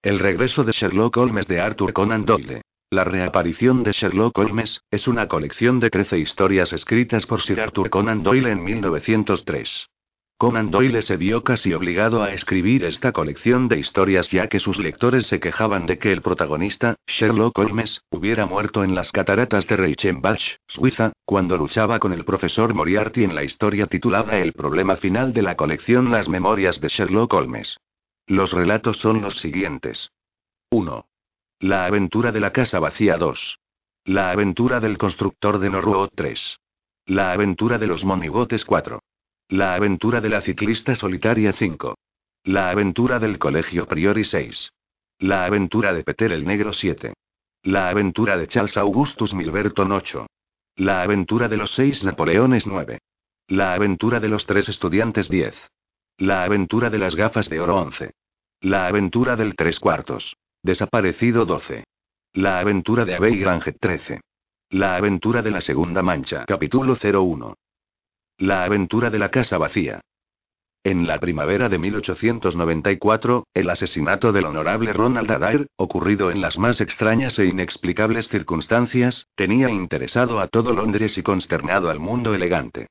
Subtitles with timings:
[0.00, 2.62] El regreso de Sherlock Holmes de Arthur Conan Doyle.
[2.88, 7.90] La reaparición de Sherlock Holmes es una colección de 13 historias escritas por Sir Arthur
[7.90, 9.88] Conan Doyle en 1903.
[10.36, 14.78] Conan Doyle se vio casi obligado a escribir esta colección de historias ya que sus
[14.78, 19.78] lectores se quejaban de que el protagonista, Sherlock Holmes, hubiera muerto en las cataratas de
[19.78, 25.32] Reichenbach, Suiza, cuando luchaba con el profesor Moriarty en la historia titulada El problema final
[25.32, 27.78] de la colección Las Memorias de Sherlock Holmes.
[28.28, 30.12] Los relatos son los siguientes.
[30.68, 31.06] 1.
[31.60, 33.58] La aventura de la casa vacía 2.
[34.04, 36.60] La aventura del constructor de Norwood 3.
[37.06, 39.00] La aventura de los monigotes 4.
[39.48, 41.96] La aventura de la ciclista solitaria 5.
[42.44, 44.72] La aventura del colegio Priori 6.
[45.20, 47.14] La aventura de Peter el Negro 7.
[47.62, 50.26] La aventura de Charles Augustus Milverton 8.
[50.76, 52.98] La aventura de los seis Napoleones 9.
[53.46, 55.54] La aventura de los tres estudiantes 10.
[56.18, 58.12] La aventura de las gafas de oro 11.
[58.62, 60.36] La aventura del tres cuartos.
[60.64, 61.84] Desaparecido 12.
[62.32, 64.20] La aventura de Abbey Grange 13.
[64.70, 67.54] La aventura de la segunda mancha capítulo 01.
[68.38, 70.00] La aventura de la casa vacía.
[70.82, 76.80] En la primavera de 1894, el asesinato del honorable Ronald Adair, ocurrido en las más
[76.80, 82.88] extrañas e inexplicables circunstancias, tenía interesado a todo Londres y consternado al mundo elegante.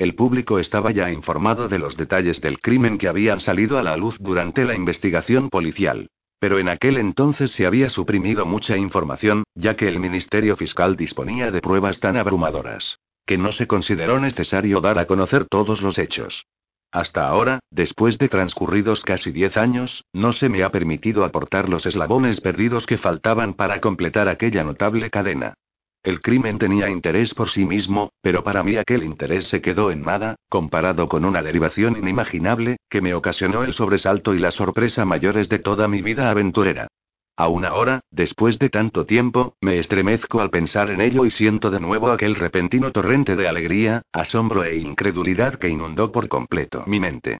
[0.00, 3.98] El público estaba ya informado de los detalles del crimen que habían salido a la
[3.98, 6.08] luz durante la investigación policial.
[6.38, 11.50] Pero en aquel entonces se había suprimido mucha información, ya que el Ministerio Fiscal disponía
[11.50, 16.46] de pruebas tan abrumadoras que no se consideró necesario dar a conocer todos los hechos.
[16.90, 21.84] Hasta ahora, después de transcurridos casi diez años, no se me ha permitido aportar los
[21.84, 25.54] eslabones perdidos que faltaban para completar aquella notable cadena.
[26.02, 30.00] El crimen tenía interés por sí mismo, pero para mí aquel interés se quedó en
[30.02, 35.50] nada, comparado con una derivación inimaginable, que me ocasionó el sobresalto y la sorpresa mayores
[35.50, 36.88] de toda mi vida aventurera.
[37.36, 41.80] Aún ahora, después de tanto tiempo, me estremezco al pensar en ello y siento de
[41.80, 47.38] nuevo aquel repentino torrente de alegría, asombro e incredulidad que inundó por completo mi mente.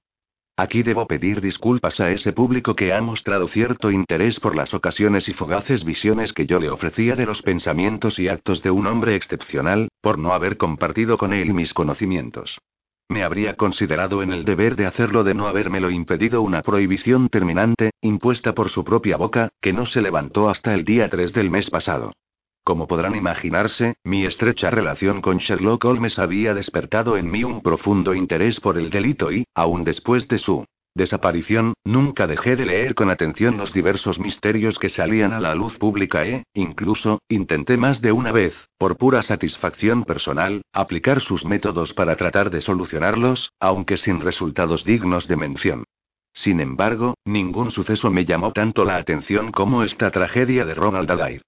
[0.61, 5.27] Aquí debo pedir disculpas a ese público que ha mostrado cierto interés por las ocasiones
[5.27, 9.15] y fugaces visiones que yo le ofrecía de los pensamientos y actos de un hombre
[9.15, 12.59] excepcional, por no haber compartido con él mis conocimientos.
[13.09, 17.89] Me habría considerado en el deber de hacerlo de no habérmelo impedido una prohibición terminante,
[17.99, 21.71] impuesta por su propia boca, que no se levantó hasta el día 3 del mes
[21.71, 22.13] pasado.
[22.63, 28.13] Como podrán imaginarse, mi estrecha relación con Sherlock Holmes había despertado en mí un profundo
[28.13, 33.09] interés por el delito y, aun después de su desaparición, nunca dejé de leer con
[33.09, 38.11] atención los diversos misterios que salían a la luz pública e, incluso, intenté más de
[38.11, 44.21] una vez, por pura satisfacción personal, aplicar sus métodos para tratar de solucionarlos, aunque sin
[44.21, 45.83] resultados dignos de mención.
[46.33, 51.41] Sin embargo, ningún suceso me llamó tanto la atención como esta tragedia de Ronald Adair.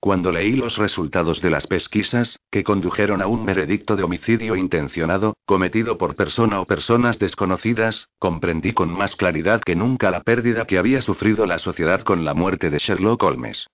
[0.00, 5.34] Cuando leí los resultados de las pesquisas, que condujeron a un veredicto de homicidio intencionado,
[5.44, 10.78] cometido por persona o personas desconocidas, comprendí con más claridad que nunca la pérdida que
[10.78, 13.66] había sufrido la sociedad con la muerte de Sherlock Holmes.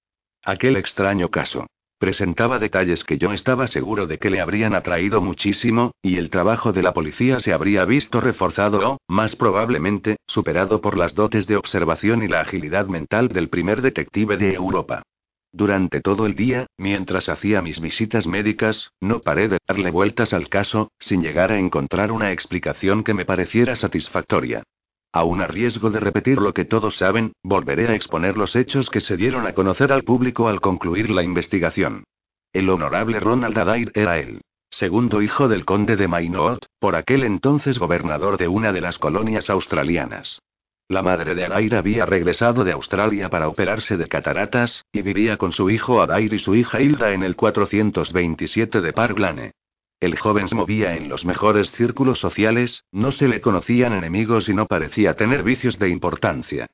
[0.43, 1.67] Aquel extraño caso.
[1.99, 6.73] Presentaba detalles que yo estaba seguro de que le habrían atraído muchísimo, y el trabajo
[6.73, 11.57] de la policía se habría visto reforzado o, más probablemente, superado por las dotes de
[11.57, 15.03] observación y la agilidad mental del primer detective de Europa.
[15.57, 20.49] Durante todo el día, mientras hacía mis visitas médicas, no paré de darle vueltas al
[20.49, 24.65] caso, sin llegar a encontrar una explicación que me pareciera satisfactoria.
[25.13, 29.01] Aún a riesgo de repetir lo que todos saben, volveré a exponer los hechos que
[29.01, 32.03] se dieron a conocer al público al concluir la investigación.
[32.53, 37.79] El honorable Ronald Adair era el segundo hijo del conde de Maynooth, por aquel entonces
[37.79, 40.41] gobernador de una de las colonias australianas.
[40.89, 45.51] La madre de Adair había regresado de Australia para operarse de cataratas, y vivía con
[45.51, 49.53] su hijo Adair y su hija Hilda en el 427 de Park Lane.
[49.99, 54.55] El joven se movía en los mejores círculos sociales, no se le conocían enemigos y
[54.55, 56.67] no parecía tener vicios de importancia.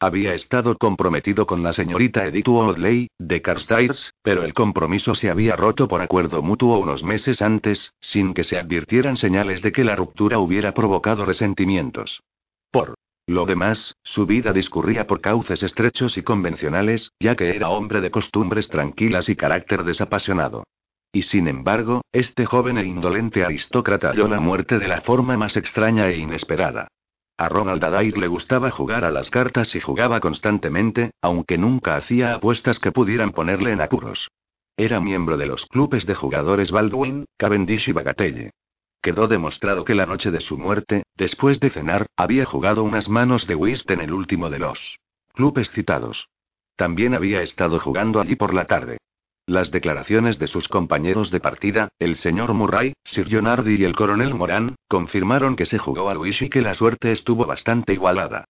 [0.00, 5.56] Había estado comprometido con la señorita Edith Audley, de Carstairs, pero el compromiso se había
[5.56, 9.94] roto por acuerdo mutuo unos meses antes, sin que se advirtieran señales de que la
[9.96, 12.22] ruptura hubiera provocado resentimientos.
[12.70, 12.94] Por
[13.28, 18.10] lo demás, su vida discurría por cauces estrechos y convencionales, ya que era hombre de
[18.10, 20.64] costumbres tranquilas y carácter desapasionado.
[21.12, 25.58] Y sin embargo, este joven e indolente aristócrata halló la muerte de la forma más
[25.58, 26.88] extraña e inesperada.
[27.36, 32.34] A Ronald Adair le gustaba jugar a las cartas y jugaba constantemente, aunque nunca hacía
[32.34, 34.30] apuestas que pudieran ponerle en apuros.
[34.74, 38.50] Era miembro de los clubes de jugadores Baldwin, Cavendish y Bagatelle.
[39.00, 43.46] Quedó demostrado que la noche de su muerte, después de cenar, había jugado unas manos
[43.46, 44.98] de whist en el último de los
[45.32, 46.28] club excitados.
[46.74, 48.98] También había estado jugando allí por la tarde.
[49.46, 54.34] Las declaraciones de sus compañeros de partida, el señor Murray, Sir John y el coronel
[54.34, 58.44] Moran, confirmaron que se jugó a Luis y que la suerte estuvo bastante igualada.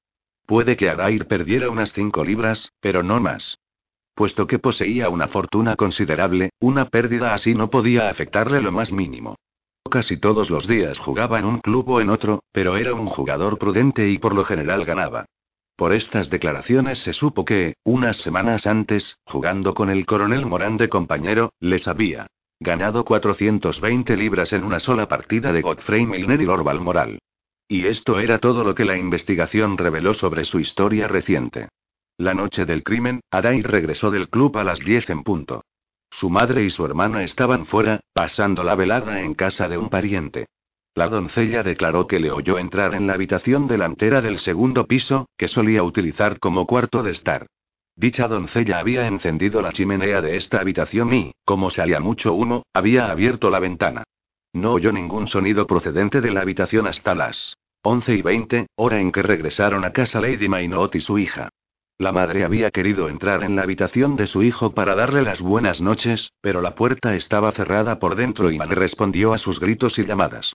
[0.44, 3.58] Puede que Adair perdiera unas cinco libras, pero no más.
[4.14, 9.36] Puesto que poseía una fortuna considerable, una pérdida así no podía afectarle lo más mínimo.
[9.90, 13.58] Casi todos los días jugaba en un club o en otro, pero era un jugador
[13.58, 15.24] prudente y por lo general ganaba.
[15.76, 20.88] Por estas declaraciones se supo que, unas semanas antes, jugando con el coronel Morán de
[20.88, 22.26] compañero, les había
[22.60, 27.20] ganado 420 libras en una sola partida de Godfrey Milner y Lord Balmoral.
[27.68, 31.68] Y esto era todo lo que la investigación reveló sobre su historia reciente.
[32.16, 35.62] La noche del crimen, Adai regresó del club a las 10 en punto.
[36.18, 40.48] Su madre y su hermana estaban fuera, pasando la velada en casa de un pariente.
[40.96, 45.46] La doncella declaró que le oyó entrar en la habitación delantera del segundo piso, que
[45.46, 47.46] solía utilizar como cuarto de estar.
[47.94, 53.12] Dicha doncella había encendido la chimenea de esta habitación y, como salía mucho humo, había
[53.12, 54.02] abierto la ventana.
[54.52, 59.12] No oyó ningún sonido procedente de la habitación hasta las 11 y 20, hora en
[59.12, 61.50] que regresaron a casa Lady Maynot y su hija.
[62.00, 65.80] La madre había querido entrar en la habitación de su hijo para darle las buenas
[65.80, 70.04] noches, pero la puerta estaba cerrada por dentro y mal respondió a sus gritos y
[70.04, 70.52] llamadas.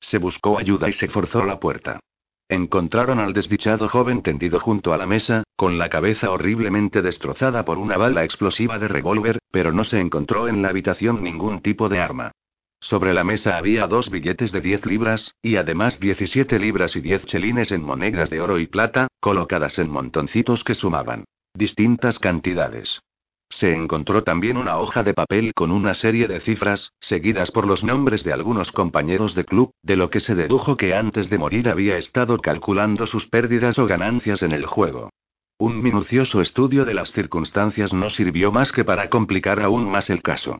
[0.00, 2.00] Se buscó ayuda y se forzó la puerta.
[2.48, 7.76] Encontraron al desdichado joven tendido junto a la mesa, con la cabeza horriblemente destrozada por
[7.76, 12.00] una bala explosiva de revólver, pero no se encontró en la habitación ningún tipo de
[12.00, 12.32] arma.
[12.80, 17.26] Sobre la mesa había dos billetes de 10 libras, y además 17 libras y 10
[17.26, 21.24] chelines en monedas de oro y plata, colocadas en montoncitos que sumaban
[21.54, 23.00] distintas cantidades.
[23.48, 27.84] Se encontró también una hoja de papel con una serie de cifras, seguidas por los
[27.84, 31.68] nombres de algunos compañeros de club, de lo que se dedujo que antes de morir
[31.68, 35.10] había estado calculando sus pérdidas o ganancias en el juego.
[35.58, 40.22] Un minucioso estudio de las circunstancias no sirvió más que para complicar aún más el
[40.22, 40.58] caso.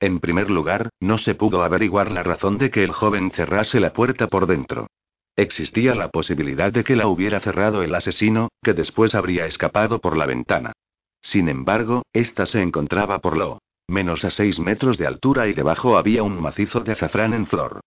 [0.00, 3.92] En primer lugar, no se pudo averiguar la razón de que el joven cerrase la
[3.92, 4.86] puerta por dentro.
[5.34, 10.16] Existía la posibilidad de que la hubiera cerrado el asesino, que después habría escapado por
[10.16, 10.72] la ventana.
[11.20, 15.96] Sin embargo, ésta se encontraba por lo menos a seis metros de altura y debajo
[15.96, 17.80] había un macizo de azafrán en flor.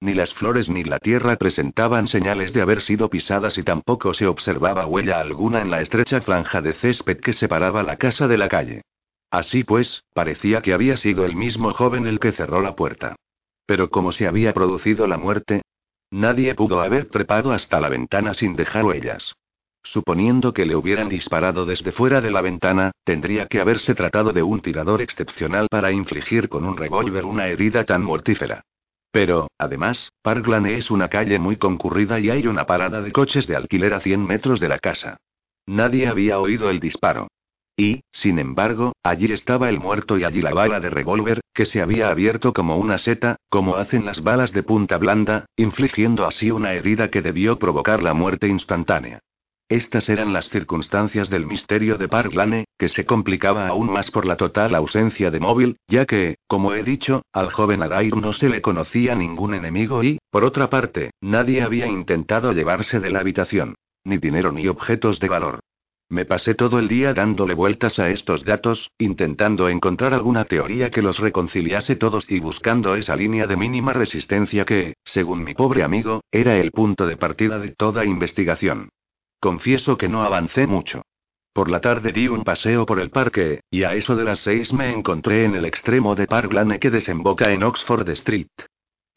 [0.00, 4.26] Ni las flores ni la tierra presentaban señales de haber sido pisadas y tampoco se
[4.26, 8.48] observaba huella alguna en la estrecha franja de césped que separaba la casa de la
[8.48, 8.82] calle.
[9.30, 13.16] Así pues, parecía que había sido el mismo joven el que cerró la puerta.
[13.66, 15.62] Pero ¿cómo se había producido la muerte?
[16.10, 19.34] Nadie pudo haber trepado hasta la ventana sin dejar huellas.
[19.82, 24.42] Suponiendo que le hubieran disparado desde fuera de la ventana, tendría que haberse tratado de
[24.42, 28.62] un tirador excepcional para infligir con un revólver una herida tan mortífera.
[29.10, 33.46] Pero, además, Park Lane es una calle muy concurrida y hay una parada de coches
[33.46, 35.18] de alquiler a 100 metros de la casa.
[35.66, 37.28] Nadie había oído el disparo.
[37.80, 41.80] Y, sin embargo, allí estaba el muerto y allí la bala de revólver, que se
[41.80, 46.72] había abierto como una seta, como hacen las balas de punta blanda, infligiendo así una
[46.72, 49.20] herida que debió provocar la muerte instantánea.
[49.68, 54.26] Estas eran las circunstancias del misterio de Park Lane, que se complicaba aún más por
[54.26, 58.48] la total ausencia de móvil, ya que, como he dicho, al joven Adair no se
[58.48, 63.76] le conocía ningún enemigo y, por otra parte, nadie había intentado llevarse de la habitación.
[64.02, 65.60] Ni dinero ni objetos de valor.
[66.10, 71.02] Me pasé todo el día dándole vueltas a estos datos, intentando encontrar alguna teoría que
[71.02, 76.22] los reconciliase todos y buscando esa línea de mínima resistencia que, según mi pobre amigo,
[76.32, 78.88] era el punto de partida de toda investigación.
[79.38, 81.02] Confieso que no avancé mucho.
[81.52, 84.72] Por la tarde di un paseo por el parque, y a eso de las seis
[84.72, 88.48] me encontré en el extremo de Park Lane que desemboca en Oxford Street.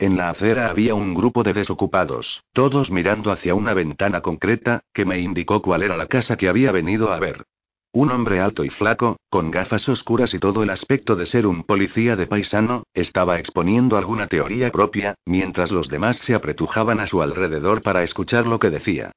[0.01, 5.05] En la acera había un grupo de desocupados, todos mirando hacia una ventana concreta, que
[5.05, 7.45] me indicó cuál era la casa que había venido a ver.
[7.91, 11.61] Un hombre alto y flaco, con gafas oscuras y todo el aspecto de ser un
[11.65, 17.21] policía de paisano, estaba exponiendo alguna teoría propia, mientras los demás se apretujaban a su
[17.21, 19.11] alrededor para escuchar lo que decía.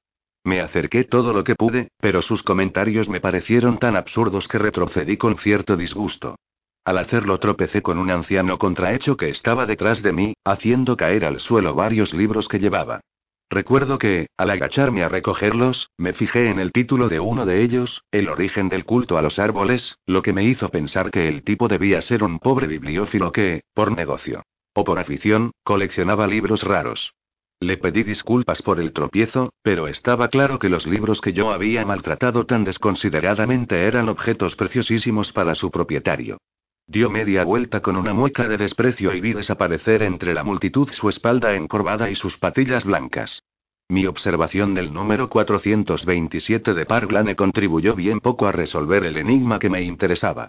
[0.44, 5.16] Me acerqué todo lo que pude, pero sus comentarios me parecieron tan absurdos que retrocedí
[5.16, 6.36] con cierto disgusto.
[6.84, 11.40] Al hacerlo tropecé con un anciano contrahecho que estaba detrás de mí, haciendo caer al
[11.40, 13.00] suelo varios libros que llevaba.
[13.48, 18.02] Recuerdo que, al agacharme a recogerlos, me fijé en el título de uno de ellos,
[18.10, 21.68] El origen del culto a los árboles, lo que me hizo pensar que el tipo
[21.68, 24.42] debía ser un pobre bibliófilo que, por negocio
[24.76, 27.14] o por afición, coleccionaba libros raros.
[27.60, 31.86] Le pedí disculpas por el tropiezo, pero estaba claro que los libros que yo había
[31.86, 36.38] maltratado tan desconsideradamente eran objetos preciosísimos para su propietario.
[36.86, 41.08] Dio media vuelta con una mueca de desprecio y vi desaparecer entre la multitud su
[41.08, 43.42] espalda encorvada y sus patillas blancas.
[43.88, 49.70] Mi observación del número 427 de Parglane contribuyó bien poco a resolver el enigma que
[49.70, 50.48] me interesaba.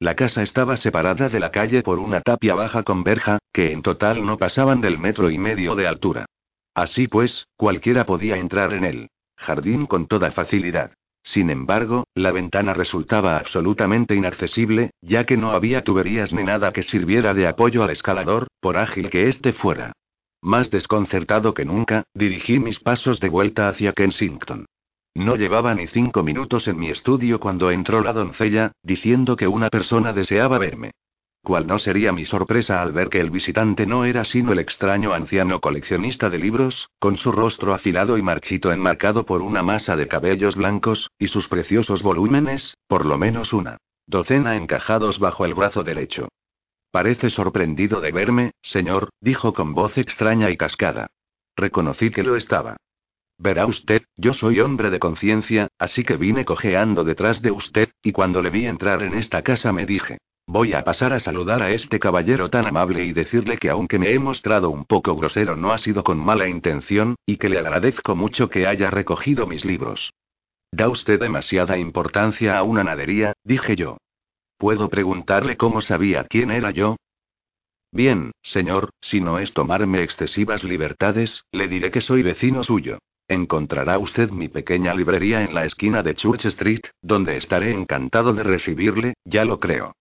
[0.00, 3.82] La casa estaba separada de la calle por una tapia baja con verja, que en
[3.82, 6.26] total no pasaban del metro y medio de altura.
[6.74, 10.92] Así pues, cualquiera podía entrar en el jardín con toda facilidad.
[11.26, 16.84] Sin embargo, la ventana resultaba absolutamente inaccesible, ya que no había tuberías ni nada que
[16.84, 19.92] sirviera de apoyo al escalador, por ágil que éste fuera.
[20.40, 24.66] Más desconcertado que nunca, dirigí mis pasos de vuelta hacia Kensington.
[25.16, 29.68] No llevaba ni cinco minutos en mi estudio cuando entró la doncella, diciendo que una
[29.68, 30.92] persona deseaba verme.
[31.46, 35.12] ¿Cuál no sería mi sorpresa al ver que el visitante no era sino el extraño
[35.12, 40.08] anciano coleccionista de libros, con su rostro afilado y marchito enmarcado por una masa de
[40.08, 43.76] cabellos blancos, y sus preciosos volúmenes, por lo menos una
[44.08, 46.26] docena encajados bajo el brazo derecho?
[46.90, 51.06] Parece sorprendido de verme, señor, dijo con voz extraña y cascada.
[51.54, 52.76] Reconocí que lo estaba.
[53.38, 58.10] Verá usted, yo soy hombre de conciencia, así que vine cojeando detrás de usted, y
[58.10, 61.70] cuando le vi entrar en esta casa me dije, voy a pasar a saludar a
[61.70, 65.72] este caballero tan amable y decirle que aunque me he mostrado un poco grosero no
[65.72, 70.12] ha sido con mala intención, y que le agradezco mucho que haya recogido mis libros.
[70.72, 73.98] Da usted demasiada importancia a una nadería, dije yo.
[74.58, 76.96] ¿Puedo preguntarle cómo sabía quién era yo?
[77.92, 82.98] Bien, señor, si no es tomarme excesivas libertades, le diré que soy vecino suyo.
[83.28, 88.42] Encontrará usted mi pequeña librería en la esquina de Church Street, donde estaré encantado de
[88.42, 89.94] recibirle, ya lo creo.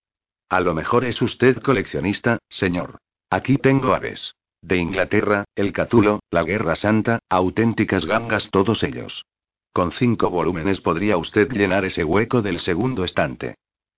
[0.55, 2.99] A lo mejor es usted coleccionista, señor.
[3.29, 4.35] Aquí tengo aves.
[4.61, 9.25] De Inglaterra, el Catulo, la Guerra Santa, auténticas gangas todos ellos.
[9.73, 13.55] Con cinco volúmenes podría usted llenar ese hueco del segundo estante.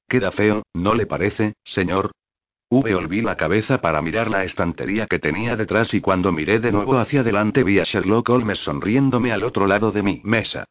[0.09, 2.09] Queda feo, ¿no le parece, señor?
[2.71, 6.71] V volví la cabeza para mirar la estantería que tenía detrás y cuando miré de
[6.71, 10.65] nuevo hacia adelante vi a Sherlock Holmes sonriéndome al otro lado de mi mesa.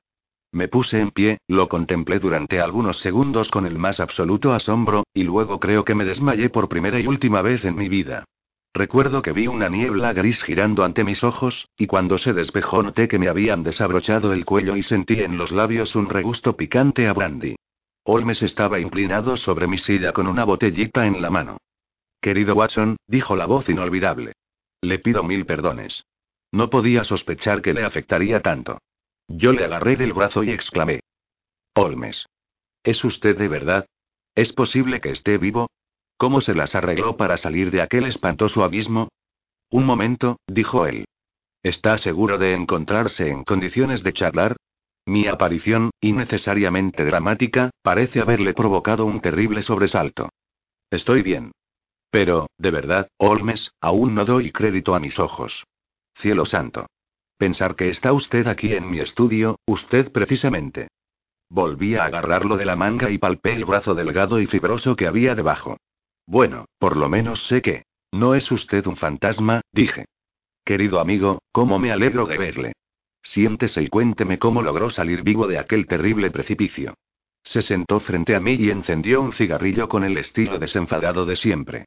[0.57, 5.23] Me puse en pie, lo contemplé durante algunos segundos con el más absoluto asombro, y
[5.23, 8.25] luego creo que me desmayé por primera y última vez en mi vida.
[8.73, 13.07] Recuerdo que vi una niebla gris girando ante mis ojos, y cuando se despejó noté
[13.07, 17.13] que me habían desabrochado el cuello y sentí en los labios un regusto picante a
[17.13, 17.57] brandy.
[18.05, 21.59] Holmes estaba inclinado sobre mi silla con una botellita en la mano.
[22.19, 24.33] Querido Watson, dijo la voz inolvidable.
[24.81, 26.07] Le pido mil perdones.
[26.51, 28.79] No podía sospechar que le afectaría tanto.
[29.29, 31.01] Yo le agarré del brazo y exclamé.
[31.75, 32.27] Holmes.
[32.83, 33.87] ¿Es usted de verdad?
[34.35, 35.69] ¿Es posible que esté vivo?
[36.17, 39.09] ¿Cómo se las arregló para salir de aquel espantoso abismo?
[39.71, 41.07] Un momento, dijo él.
[41.63, 44.57] ¿Está seguro de encontrarse en condiciones de charlar?
[45.05, 50.31] Mi aparición, innecesariamente dramática, parece haberle provocado un terrible sobresalto.
[50.91, 51.53] Estoy bien.
[52.11, 55.65] Pero, de verdad, Holmes, aún no doy crédito a mis ojos.
[56.15, 56.87] Cielo santo.
[57.39, 60.89] Pensar que está usted aquí en mi estudio, usted precisamente.
[61.51, 65.35] Volví a agarrarlo de la manga y palpé el brazo delgado y fibroso que había
[65.35, 65.77] debajo.
[66.27, 67.85] Bueno, por lo menos sé que.
[68.13, 70.07] No es usted un fantasma, dije.
[70.65, 72.73] Querido amigo, cómo me alegro de verle.
[73.23, 76.95] Siéntese y cuénteme cómo logró salir vivo de aquel terrible precipicio.
[77.43, 81.85] Se sentó frente a mí y encendió un cigarrillo con el estilo desenfadado de siempre.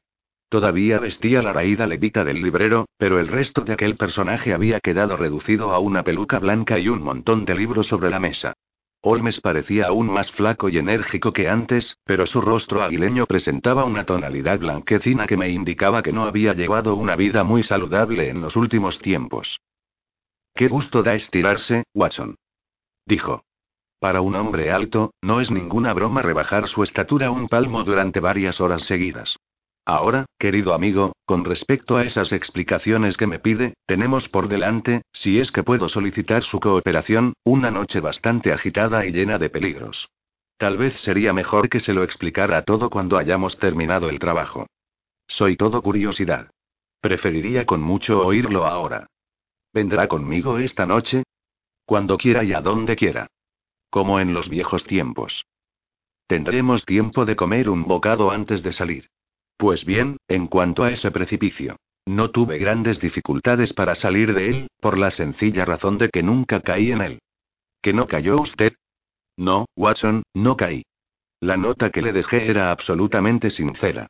[0.50, 5.16] Todavía vestía la raída levita del librero, pero el resto de aquel personaje había quedado
[5.16, 8.54] reducido a una peluca blanca y un montón de libros sobre la mesa.
[9.00, 14.04] Holmes parecía aún más flaco y enérgico que antes, pero su rostro aguileño presentaba una
[14.04, 18.56] tonalidad blanquecina que me indicaba que no había llevado una vida muy saludable en los
[18.56, 19.60] últimos tiempos.
[20.52, 22.34] Qué gusto da estirarse, Watson.
[23.06, 23.44] Dijo.
[24.00, 28.60] Para un hombre alto, no es ninguna broma rebajar su estatura un palmo durante varias
[28.60, 29.36] horas seguidas.
[29.90, 35.40] Ahora, querido amigo, con respecto a esas explicaciones que me pide, tenemos por delante, si
[35.40, 40.08] es que puedo solicitar su cooperación, una noche bastante agitada y llena de peligros.
[40.58, 44.68] Tal vez sería mejor que se lo explicara todo cuando hayamos terminado el trabajo.
[45.26, 46.52] Soy todo curiosidad.
[47.00, 49.08] Preferiría con mucho oírlo ahora.
[49.72, 51.24] ¿Vendrá conmigo esta noche?
[51.84, 53.26] Cuando quiera y a donde quiera.
[53.90, 55.46] Como en los viejos tiempos.
[56.28, 59.10] Tendremos tiempo de comer un bocado antes de salir.
[59.60, 61.76] Pues bien, en cuanto a ese precipicio.
[62.06, 66.60] No tuve grandes dificultades para salir de él, por la sencilla razón de que nunca
[66.60, 67.18] caí en él.
[67.82, 68.72] ¿Que no cayó usted?
[69.36, 70.84] No, Watson, no caí.
[71.40, 74.06] La nota que le dejé era absolutamente sincera.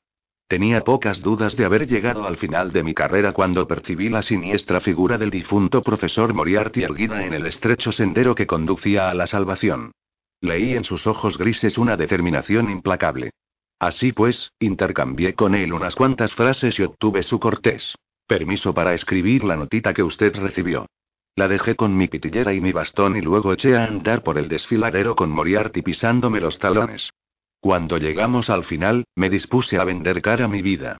[0.46, 4.80] Tenía pocas dudas de haber llegado al final de mi carrera cuando percibí la siniestra
[4.80, 9.90] figura del difunto profesor Moriarty erguida en el estrecho sendero que conducía a la salvación.
[10.40, 13.32] Leí en sus ojos grises una determinación implacable.
[13.80, 17.96] Así pues, intercambié con él unas cuantas frases y obtuve su cortés
[18.30, 20.86] permiso para escribir la notita que usted recibió.
[21.34, 24.46] La dejé con mi pitillera y mi bastón y luego eché a andar por el
[24.46, 27.10] desfiladero con Moriarty pisándome los talones.
[27.58, 30.96] Cuando llegamos al final, me dispuse a vender cara mi vida.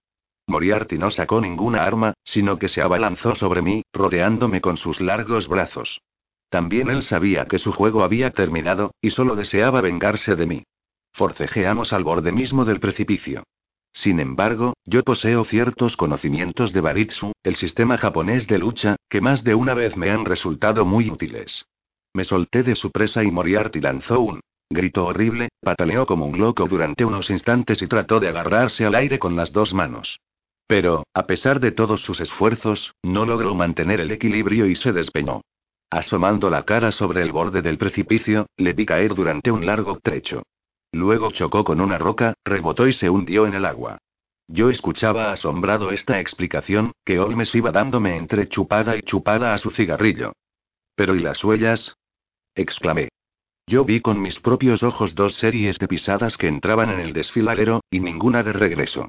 [0.49, 5.47] Moriarty no sacó ninguna arma, sino que se abalanzó sobre mí, rodeándome con sus largos
[5.47, 6.01] brazos.
[6.49, 10.65] También él sabía que su juego había terminado, y solo deseaba vengarse de mí.
[11.13, 13.45] Forcejeamos al borde mismo del precipicio.
[13.93, 19.43] Sin embargo, yo poseo ciertos conocimientos de Baritsu, el sistema japonés de lucha, que más
[19.45, 21.67] de una vez me han resultado muy útiles.
[22.15, 24.41] Me solté de su presa y Moriarty lanzó un
[24.71, 29.19] grito horrible, pataleó como un loco durante unos instantes y trató de agarrarse al aire
[29.19, 30.21] con las dos manos.
[30.67, 35.43] Pero, a pesar de todos sus esfuerzos, no logró mantener el equilibrio y se despeñó.
[35.91, 40.45] Asomando la cara sobre el borde del precipicio, le vi caer durante un largo trecho.
[40.93, 43.99] Luego chocó con una roca, rebotó y se hundió en el agua.
[44.49, 49.71] Yo escuchaba asombrado esta explicación, que Olmes iba dándome entre chupada y chupada a su
[49.71, 50.33] cigarrillo.
[50.97, 51.95] ¿Pero y las huellas?
[52.55, 53.09] exclamé.
[53.67, 57.83] Yo vi con mis propios ojos dos series de pisadas que entraban en el desfiladero,
[57.89, 59.07] y ninguna de regreso.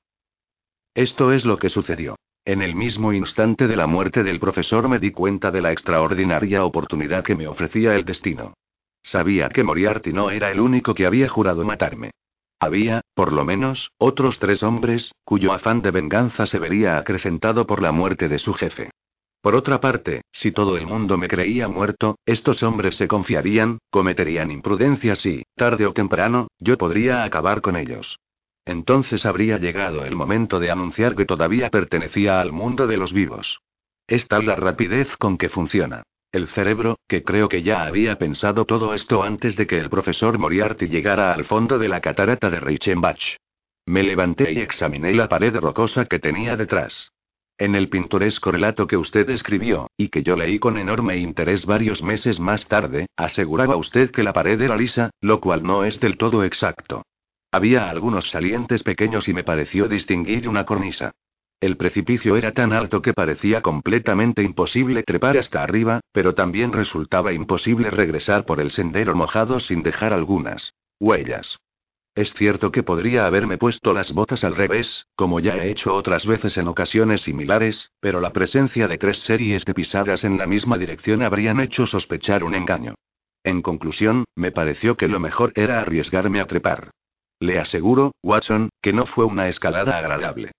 [0.93, 2.15] Esto es lo que sucedió.
[2.45, 6.63] En el mismo instante de la muerte del profesor me di cuenta de la extraordinaria
[6.63, 8.53] oportunidad que me ofrecía el destino.
[9.03, 12.12] Sabía que Moriarty no era el único que había jurado matarme.
[12.60, 17.81] Había, por lo menos, otros tres hombres, cuyo afán de venganza se vería acrecentado por
[17.81, 18.91] la muerte de su jefe.
[19.41, 24.51] Por otra parte, si todo el mundo me creía muerto, estos hombres se confiarían, cometerían
[24.51, 28.20] imprudencias y, tarde o temprano, yo podría acabar con ellos.
[28.65, 33.62] Entonces habría llegado el momento de anunciar que todavía pertenecía al mundo de los vivos.
[34.05, 36.03] Es tal la rapidez con que funciona.
[36.31, 40.39] El cerebro, que creo que ya había pensado todo esto antes de que el profesor
[40.39, 43.35] Moriarty llegara al fondo de la catarata de Reichenbach.
[43.85, 47.11] Me levanté y examiné la pared rocosa que tenía detrás.
[47.57, 52.01] En el pintoresco relato que usted escribió, y que yo leí con enorme interés varios
[52.01, 56.17] meses más tarde, aseguraba usted que la pared era lisa, lo cual no es del
[56.17, 57.03] todo exacto.
[57.51, 61.11] Había algunos salientes pequeños y me pareció distinguir una cornisa.
[61.61, 67.33] El precipicio era tan alto que parecía completamente imposible trepar hasta arriba, pero también resultaba
[67.33, 71.59] imposible regresar por el sendero mojado sin dejar algunas huellas.
[72.15, 76.25] Es cierto que podría haberme puesto las botas al revés, como ya he hecho otras
[76.25, 80.79] veces en ocasiones similares, pero la presencia de tres series de pisadas en la misma
[80.79, 82.95] dirección habrían hecho sospechar un engaño.
[83.43, 86.89] En conclusión, me pareció que lo mejor era arriesgarme a trepar.
[87.39, 90.51] Le aseguro, Watson, que no fue una escalada agradable.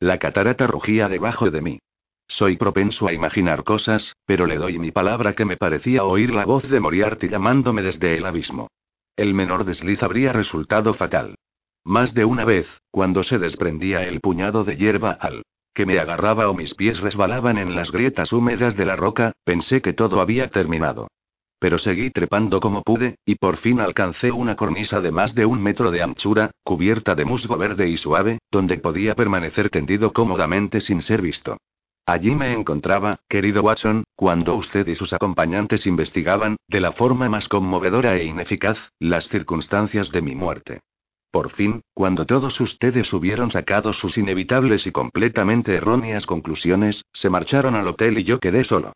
[0.00, 1.78] La catarata rugía debajo de mí.
[2.26, 6.46] Soy propenso a imaginar cosas, pero le doy mi palabra que me parecía oír la
[6.46, 8.68] voz de Moriarty llamándome desde el abismo.
[9.14, 11.34] El menor desliz habría resultado fatal.
[11.84, 15.42] Más de una vez, cuando se desprendía el puñado de hierba al
[15.74, 19.82] que me agarraba o mis pies resbalaban en las grietas húmedas de la roca, pensé
[19.82, 21.08] que todo había terminado.
[21.60, 25.62] Pero seguí trepando como pude, y por fin alcancé una cornisa de más de un
[25.62, 31.02] metro de anchura, cubierta de musgo verde y suave, donde podía permanecer tendido cómodamente sin
[31.02, 31.58] ser visto.
[32.06, 37.46] Allí me encontraba, querido Watson, cuando usted y sus acompañantes investigaban, de la forma más
[37.46, 40.80] conmovedora e ineficaz, las circunstancias de mi muerte.
[41.30, 47.76] Por fin, cuando todos ustedes hubieron sacado sus inevitables y completamente erróneas conclusiones, se marcharon
[47.76, 48.94] al hotel y yo quedé solo.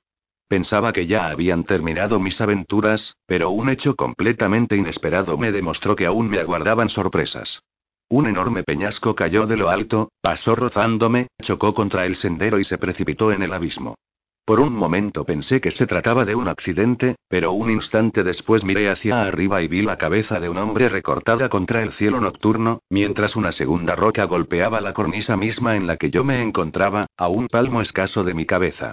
[0.48, 6.06] Pensaba que ya habían terminado mis aventuras, pero un hecho completamente inesperado me demostró que
[6.06, 7.62] aún me aguardaban sorpresas.
[8.08, 12.78] Un enorme peñasco cayó de lo alto, pasó rozándome, chocó contra el sendero y se
[12.78, 13.96] precipitó en el abismo.
[14.44, 18.90] Por un momento pensé que se trataba de un accidente, pero un instante después miré
[18.90, 23.36] hacia arriba y vi la cabeza de un hombre recortada contra el cielo nocturno, mientras
[23.36, 27.48] una segunda roca golpeaba la cornisa misma en la que yo me encontraba, a un
[27.48, 28.92] palmo escaso de mi cabeza.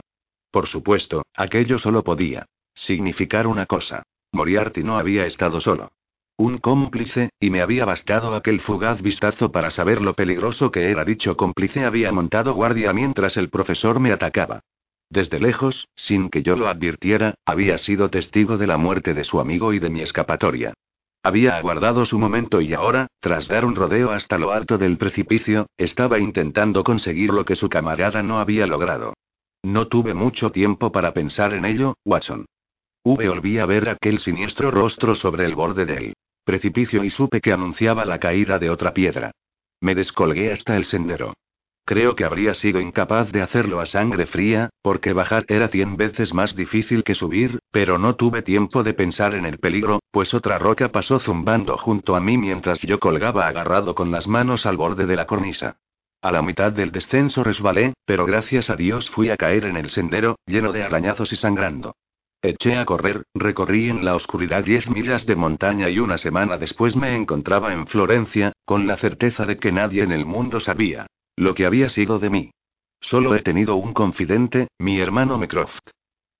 [0.51, 4.03] Por supuesto, aquello solo podía significar una cosa.
[4.33, 5.91] Moriarty no había estado solo.
[6.37, 11.05] Un cómplice, y me había bastado aquel fugaz vistazo para saber lo peligroso que era
[11.05, 14.61] dicho cómplice había montado guardia mientras el profesor me atacaba.
[15.09, 19.39] Desde lejos, sin que yo lo advirtiera, había sido testigo de la muerte de su
[19.39, 20.73] amigo y de mi escapatoria.
[21.21, 25.67] Había aguardado su momento y ahora, tras dar un rodeo hasta lo alto del precipicio,
[25.77, 29.13] estaba intentando conseguir lo que su camarada no había logrado.
[29.63, 32.45] No tuve mucho tiempo para pensar en ello, Watson.
[33.03, 37.51] V volví a ver aquel siniestro rostro sobre el borde del precipicio y supe que
[37.51, 39.31] anunciaba la caída de otra piedra.
[39.79, 41.33] Me descolgué hasta el sendero.
[41.85, 46.33] Creo que habría sido incapaz de hacerlo a sangre fría, porque bajar era cien veces
[46.33, 50.57] más difícil que subir, pero no tuve tiempo de pensar en el peligro, pues otra
[50.57, 55.05] roca pasó zumbando junto a mí mientras yo colgaba agarrado con las manos al borde
[55.05, 55.77] de la cornisa.
[56.21, 59.89] A la mitad del descenso resbalé, pero gracias a Dios fui a caer en el
[59.89, 61.95] sendero, lleno de arañazos y sangrando.
[62.43, 66.95] Eché a correr, recorrí en la oscuridad diez millas de montaña y una semana después
[66.95, 71.55] me encontraba en Florencia, con la certeza de que nadie en el mundo sabía lo
[71.55, 72.51] que había sido de mí.
[72.99, 75.79] Solo he tenido un confidente, mi hermano Mecroft.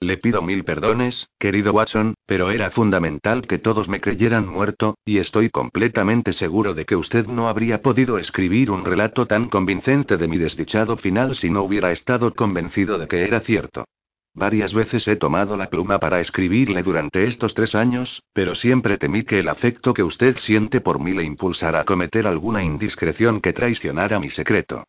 [0.03, 5.19] Le pido mil perdones, querido Watson, pero era fundamental que todos me creyeran muerto, y
[5.19, 10.27] estoy completamente seguro de que usted no habría podido escribir un relato tan convincente de
[10.27, 13.85] mi desdichado final si no hubiera estado convencido de que era cierto.
[14.33, 19.21] Varias veces he tomado la pluma para escribirle durante estos tres años, pero siempre temí
[19.21, 23.53] que el afecto que usted siente por mí le impulsara a cometer alguna indiscreción que
[23.53, 24.83] traicionara mi secreto.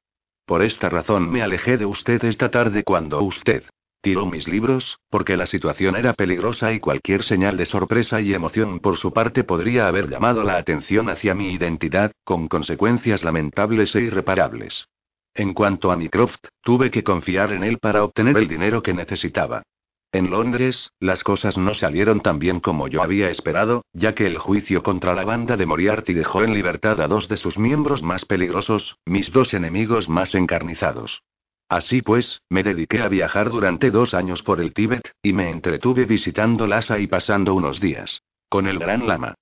[0.47, 3.65] Por esta razón me alejé de usted esta tarde cuando usted
[4.03, 8.81] Tiró mis libros, porque la situación era peligrosa y cualquier señal de sorpresa y emoción
[8.81, 14.01] por su parte podría haber llamado la atención hacia mi identidad, con consecuencias lamentables e
[14.01, 14.89] irreparables.
[15.35, 19.63] En cuanto a Mycroft, tuve que confiar en él para obtener el dinero que necesitaba.
[20.11, 24.37] En Londres, las cosas no salieron tan bien como yo había esperado, ya que el
[24.37, 28.25] juicio contra la banda de Moriarty dejó en libertad a dos de sus miembros más
[28.25, 31.23] peligrosos, mis dos enemigos más encarnizados.
[31.73, 36.05] Así pues, me dediqué a viajar durante dos años por el Tíbet, y me entretuve
[36.05, 39.37] visitando Lhasa y pasando unos días con el Gran Lama.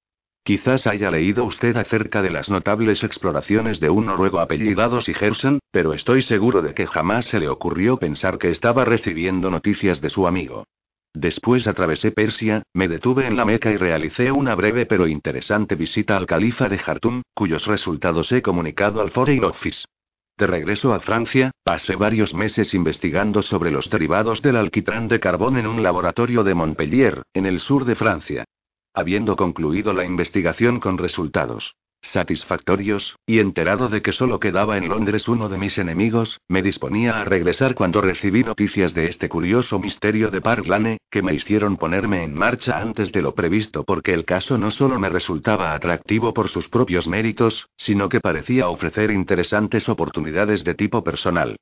[0.44, 5.92] Quizás haya leído usted acerca de las notables exploraciones de un noruego apellidado Sigerson, pero
[5.92, 10.28] estoy seguro de que jamás se le ocurrió pensar que estaba recibiendo noticias de su
[10.28, 10.68] amigo.
[11.12, 16.16] Después atravesé Persia, me detuve en la Meca y realicé una breve pero interesante visita
[16.16, 19.84] al califa de Jartum, cuyos resultados he comunicado al Foreign Office.
[20.40, 25.58] De regreso a Francia, pasé varios meses investigando sobre los derivados del alquitrán de carbón
[25.58, 28.44] en un laboratorio de Montpellier, en el sur de Francia.
[28.94, 35.28] Habiendo concluido la investigación con resultados satisfactorios, y enterado de que solo quedaba en Londres
[35.28, 40.30] uno de mis enemigos, me disponía a regresar cuando recibí noticias de este curioso misterio
[40.30, 44.24] de Park Lane, que me hicieron ponerme en marcha antes de lo previsto porque el
[44.24, 49.88] caso no solo me resultaba atractivo por sus propios méritos, sino que parecía ofrecer interesantes
[49.88, 51.56] oportunidades de tipo personal.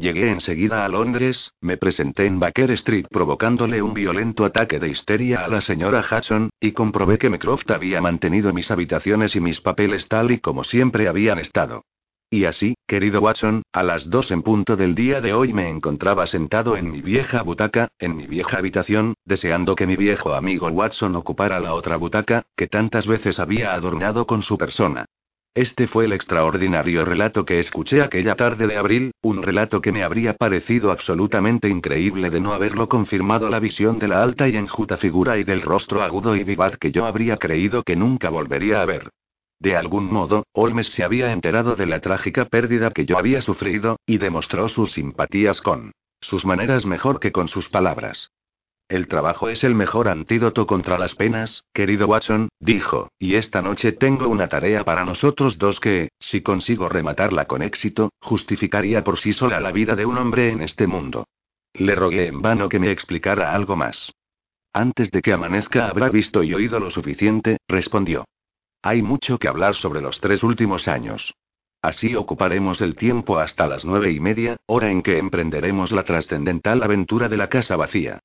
[0.00, 5.44] Llegué enseguida a Londres, me presenté en Baker Street provocándole un violento ataque de histeria
[5.44, 10.08] a la señora Hudson, y comprobé que Mecroft había mantenido mis habitaciones y mis papeles
[10.08, 11.84] tal y como siempre habían estado.
[12.30, 16.24] Y así, querido Watson, a las dos en punto del día de hoy me encontraba
[16.26, 21.14] sentado en mi vieja butaca, en mi vieja habitación, deseando que mi viejo amigo Watson
[21.14, 25.04] ocupara la otra butaca, que tantas veces había adornado con su persona.
[25.54, 30.04] Este fue el extraordinario relato que escuché aquella tarde de abril, un relato que me
[30.04, 34.96] habría parecido absolutamente increíble de no haberlo confirmado la visión de la alta y enjuta
[34.96, 38.84] figura y del rostro agudo y vivaz que yo habría creído que nunca volvería a
[38.84, 39.10] ver.
[39.58, 43.98] De algún modo, Holmes se había enterado de la trágica pérdida que yo había sufrido,
[44.06, 48.30] y demostró sus simpatías con sus maneras mejor que con sus palabras.
[48.90, 53.92] El trabajo es el mejor antídoto contra las penas, querido Watson, dijo, y esta noche
[53.92, 59.32] tengo una tarea para nosotros dos que, si consigo rematarla con éxito, justificaría por sí
[59.32, 61.28] sola la vida de un hombre en este mundo.
[61.72, 64.12] Le rogué en vano que me explicara algo más.
[64.72, 68.24] Antes de que amanezca habrá visto y oído lo suficiente, respondió.
[68.82, 71.32] Hay mucho que hablar sobre los tres últimos años.
[71.80, 76.82] Así ocuparemos el tiempo hasta las nueve y media, hora en que emprenderemos la trascendental
[76.82, 78.18] aventura de la casa vacía.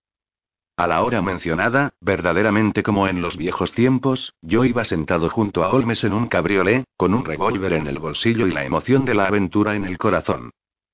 [0.77, 5.69] A la hora mencionada, verdaderamente como en los viejos tiempos, yo iba sentado junto a
[5.69, 9.27] Holmes en un cabriolé, con un revólver en el bolsillo y la emoción de la
[9.27, 10.51] aventura en el corazón.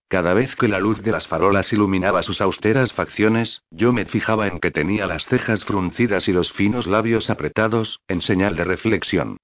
[0.07, 4.47] Cada vez que la luz de las farolas iluminaba sus austeras facciones, yo me fijaba
[4.47, 9.37] en que tenía las cejas fruncidas y los finos labios apretados, en señal de reflexión.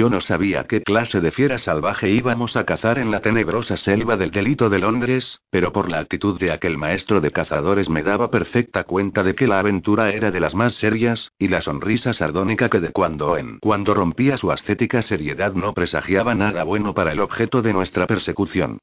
[0.00, 4.16] Yo no sabía qué clase de fiera salvaje íbamos a cazar en la tenebrosa selva
[4.16, 8.30] del delito de Londres, pero por la actitud de aquel maestro de cazadores me daba
[8.30, 12.70] perfecta cuenta de que la aventura era de las más serias, y la sonrisa sardónica
[12.70, 17.20] que de cuando en cuando rompía su ascética seriedad no presagiaba nada bueno para el
[17.20, 18.78] objeto de nuestra persecución.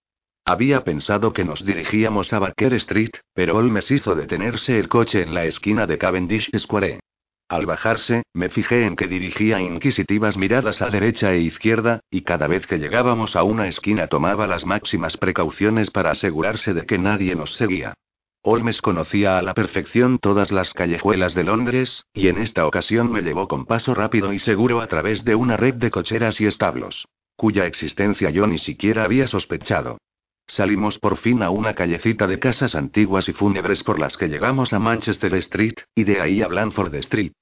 [0.46, 5.34] Había pensado que nos dirigíamos a Baker Street, pero Holmes hizo detenerse el coche en
[5.34, 7.00] la esquina de Cavendish Square.
[7.50, 12.48] Al bajarse, me fijé en que dirigía inquisitivas miradas a derecha e izquierda, y cada
[12.48, 17.36] vez que llegábamos a una esquina tomaba las máximas precauciones para asegurarse de que nadie
[17.36, 17.94] nos seguía.
[18.42, 23.22] Holmes conocía a la perfección todas las callejuelas de Londres, y en esta ocasión me
[23.22, 27.08] llevó con paso rápido y seguro a través de una red de cocheras y establos,
[27.38, 29.98] cuya existencia yo ni siquiera había sospechado.
[30.48, 34.72] Salimos por fin a una callecita de casas antiguas y fúnebres por las que llegamos
[34.72, 37.34] a Manchester Street, y de ahí a Blandford Street.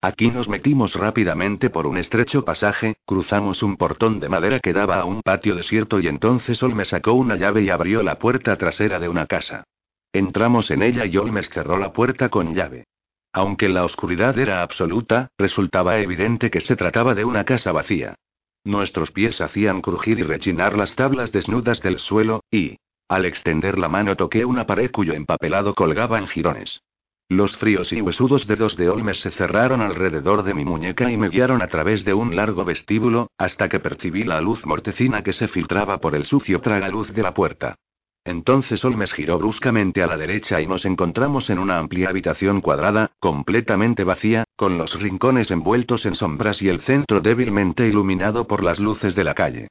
[0.00, 5.00] Aquí nos metimos rápidamente por un estrecho pasaje, cruzamos un portón de madera que daba
[5.00, 9.00] a un patio desierto y entonces me sacó una llave y abrió la puerta trasera
[9.00, 9.64] de una casa.
[10.12, 12.84] Entramos en ella y Olmes cerró la puerta con llave.
[13.32, 18.14] Aunque la oscuridad era absoluta, resultaba evidente que se trataba de una casa vacía.
[18.64, 22.76] Nuestros pies hacían crujir y rechinar las tablas desnudas del suelo, y,
[23.08, 26.82] al extender la mano toqué una pared cuyo empapelado colgaba en jirones.
[27.30, 31.28] Los fríos y huesudos dedos de Olmes se cerraron alrededor de mi muñeca y me
[31.28, 35.48] guiaron a través de un largo vestíbulo, hasta que percibí la luz mortecina que se
[35.48, 37.76] filtraba por el sucio tragaluz de la puerta.
[38.28, 43.12] Entonces Olmes giró bruscamente a la derecha y nos encontramos en una amplia habitación cuadrada,
[43.20, 48.80] completamente vacía, con los rincones envueltos en sombras y el centro débilmente iluminado por las
[48.80, 49.68] luces de la calle.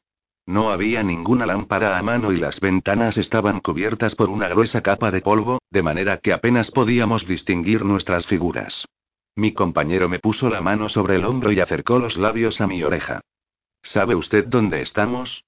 [0.47, 5.11] No había ninguna lámpara a mano y las ventanas estaban cubiertas por una gruesa capa
[5.11, 8.87] de polvo, de manera que apenas podíamos distinguir nuestras figuras.
[9.35, 12.81] Mi compañero me puso la mano sobre el hombro y acercó los labios a mi
[12.81, 13.21] oreja.
[13.83, 15.43] ¿Sabe usted dónde estamos?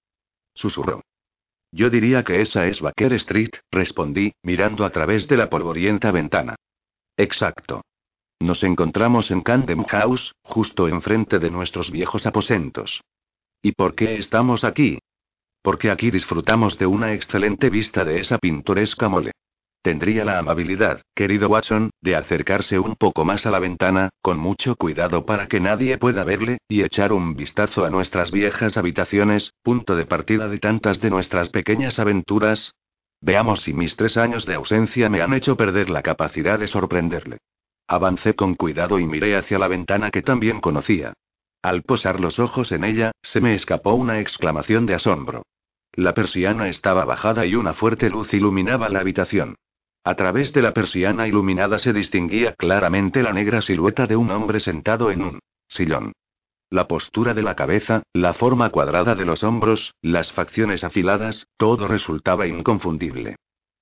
[0.53, 1.01] Susurró.
[1.71, 6.55] Yo diría que esa es Baker Street, respondí, mirando a través de la polvorienta ventana.
[7.15, 7.83] Exacto.
[8.39, 13.01] Nos encontramos en Camden House, justo enfrente de nuestros viejos aposentos.
[13.61, 14.99] ¿Y por qué estamos aquí?
[15.61, 19.31] Porque aquí disfrutamos de una excelente vista de esa pintoresca mole.
[19.81, 24.75] Tendría la amabilidad, querido Watson, de acercarse un poco más a la ventana, con mucho
[24.75, 29.95] cuidado para que nadie pueda verle, y echar un vistazo a nuestras viejas habitaciones, punto
[29.95, 32.73] de partida de tantas de nuestras pequeñas aventuras.
[33.21, 37.37] Veamos si mis tres años de ausencia me han hecho perder la capacidad de sorprenderle.
[37.87, 41.13] Avancé con cuidado y miré hacia la ventana que también conocía.
[41.61, 45.43] Al posar los ojos en ella, se me escapó una exclamación de asombro.
[45.93, 49.55] La persiana estaba bajada y una fuerte luz iluminaba la habitación.
[50.09, 54.59] A través de la persiana iluminada se distinguía claramente la negra silueta de un hombre
[54.59, 56.13] sentado en un sillón.
[56.71, 61.87] La postura de la cabeza, la forma cuadrada de los hombros, las facciones afiladas, todo
[61.87, 63.35] resultaba inconfundible.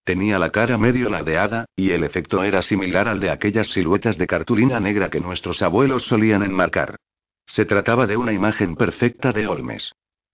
[0.03, 4.27] Tenía la cara medio ladeada, y el efecto era similar al de aquellas siluetas de
[4.27, 6.97] cartulina negra que nuestros abuelos solían enmarcar.
[7.45, 9.93] Se trataba de una imagen perfecta de Olmes.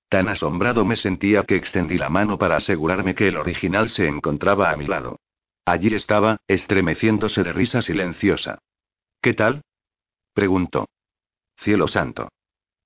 [0.09, 4.71] Tan asombrado me sentía que extendí la mano para asegurarme que el original se encontraba
[4.71, 5.19] a mi lado.
[5.65, 8.59] Allí estaba, estremeciéndose de risa silenciosa.
[9.21, 9.61] ¿Qué tal?
[10.33, 10.87] preguntó.
[11.57, 12.29] Cielo santo.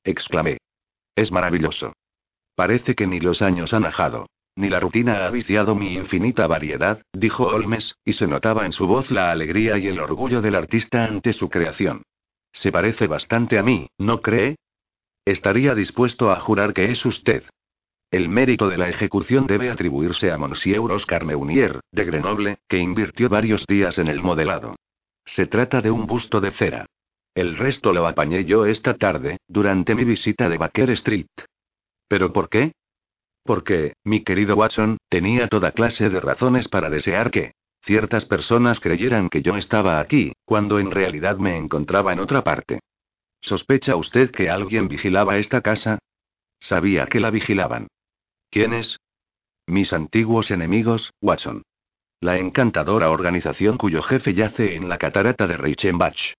[0.03, 0.57] exclamé.
[1.15, 1.93] Es maravilloso.
[2.55, 4.27] Parece que ni los años han ajado.
[4.55, 8.87] Ni la rutina ha viciado mi infinita variedad, dijo Olmes, y se notaba en su
[8.87, 12.03] voz la alegría y el orgullo del artista ante su creación.
[12.51, 14.55] Se parece bastante a mí, ¿no cree?
[15.25, 17.43] Estaría dispuesto a jurar que es usted.
[18.11, 23.29] El mérito de la ejecución debe atribuirse a Monsieur Oscar Meunier, de Grenoble, que invirtió
[23.29, 24.75] varios días en el modelado.
[25.25, 26.85] Se trata de un busto de cera.
[27.35, 31.27] El resto lo apañé yo esta tarde, durante mi visita de Baker Street.
[32.07, 32.71] ¿Pero por qué?
[33.43, 37.51] Porque, mi querido Watson, tenía toda clase de razones para desear que,
[37.87, 42.81] Ciertas personas creyeran que yo estaba aquí, cuando en realidad me encontraba en otra parte.
[43.39, 45.99] ¿Sospecha usted que alguien vigilaba esta casa?
[46.59, 47.87] Sabía que la vigilaban.
[48.49, 48.99] ¿Quiénes?
[49.67, 51.63] Mis antiguos enemigos, Watson.
[52.21, 56.33] La encantadora organización cuyo jefe yace en la catarata de Reichenbach.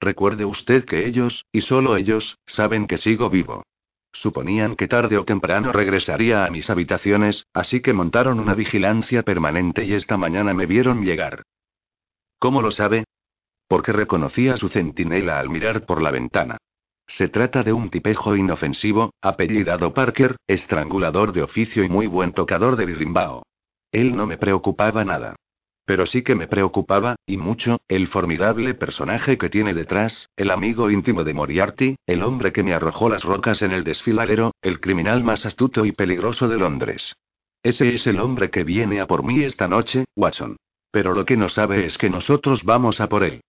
[0.00, 3.62] Recuerde usted que ellos, y solo ellos, saben que sigo vivo.
[4.12, 9.84] Suponían que tarde o temprano regresaría a mis habitaciones, así que montaron una vigilancia permanente
[9.84, 11.42] y esta mañana me vieron llegar.
[12.38, 13.04] ¿Cómo lo sabe?
[13.66, 16.58] Porque reconocí a su centinela al mirar por la ventana.
[17.06, 22.76] Se trata de un tipejo inofensivo, apellidado Parker, estrangulador de oficio y muy buen tocador
[22.76, 23.42] de birimbao.
[23.92, 25.36] Él no me preocupaba nada.
[25.86, 30.90] Pero sí que me preocupaba, y mucho, el formidable personaje que tiene detrás, el amigo
[30.90, 35.22] íntimo de Moriarty, el hombre que me arrojó las rocas en el desfiladero, el criminal
[35.22, 37.14] más astuto y peligroso de Londres.
[37.62, 40.56] Ese es el hombre que viene a por mí esta noche, Watson.
[40.90, 43.42] Pero lo que no sabe es que nosotros vamos a por él.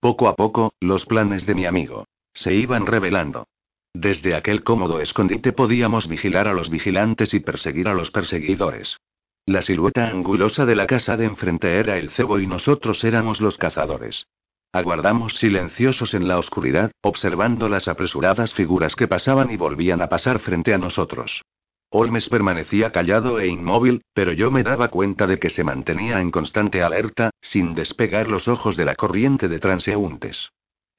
[0.00, 3.46] Poco a poco, los planes de mi amigo se iban revelando.
[3.94, 8.96] Desde aquel cómodo escondite podíamos vigilar a los vigilantes y perseguir a los perseguidores.
[9.44, 13.58] La silueta angulosa de la casa de enfrente era el cebo y nosotros éramos los
[13.58, 14.26] cazadores.
[14.72, 20.38] Aguardamos silenciosos en la oscuridad, observando las apresuradas figuras que pasaban y volvían a pasar
[20.38, 21.42] frente a nosotros.
[21.90, 26.30] Holmes permanecía callado e inmóvil, pero yo me daba cuenta de que se mantenía en
[26.30, 30.50] constante alerta, sin despegar los ojos de la corriente de transeúntes.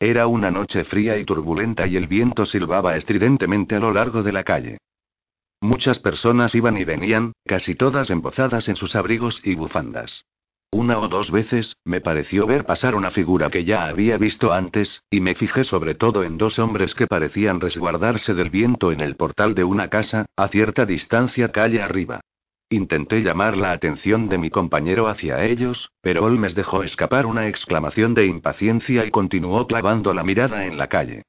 [0.06, 4.34] Era una noche fría y turbulenta y el viento silbaba estridentemente a lo largo de
[4.34, 4.80] la calle.
[5.62, 10.26] Muchas personas iban y venían, casi todas embozadas en sus abrigos y bufandas.
[10.72, 15.04] Una o dos veces, me pareció ver pasar una figura que ya había visto antes,
[15.10, 19.16] y me fijé sobre todo en dos hombres que parecían resguardarse del viento en el
[19.16, 22.20] portal de una casa, a cierta distancia calle arriba.
[22.74, 28.16] Intenté llamar la atención de mi compañero hacia ellos, pero Holmes dejó escapar una exclamación
[28.16, 31.22] de impaciencia y continuó clavando la mirada en la calle.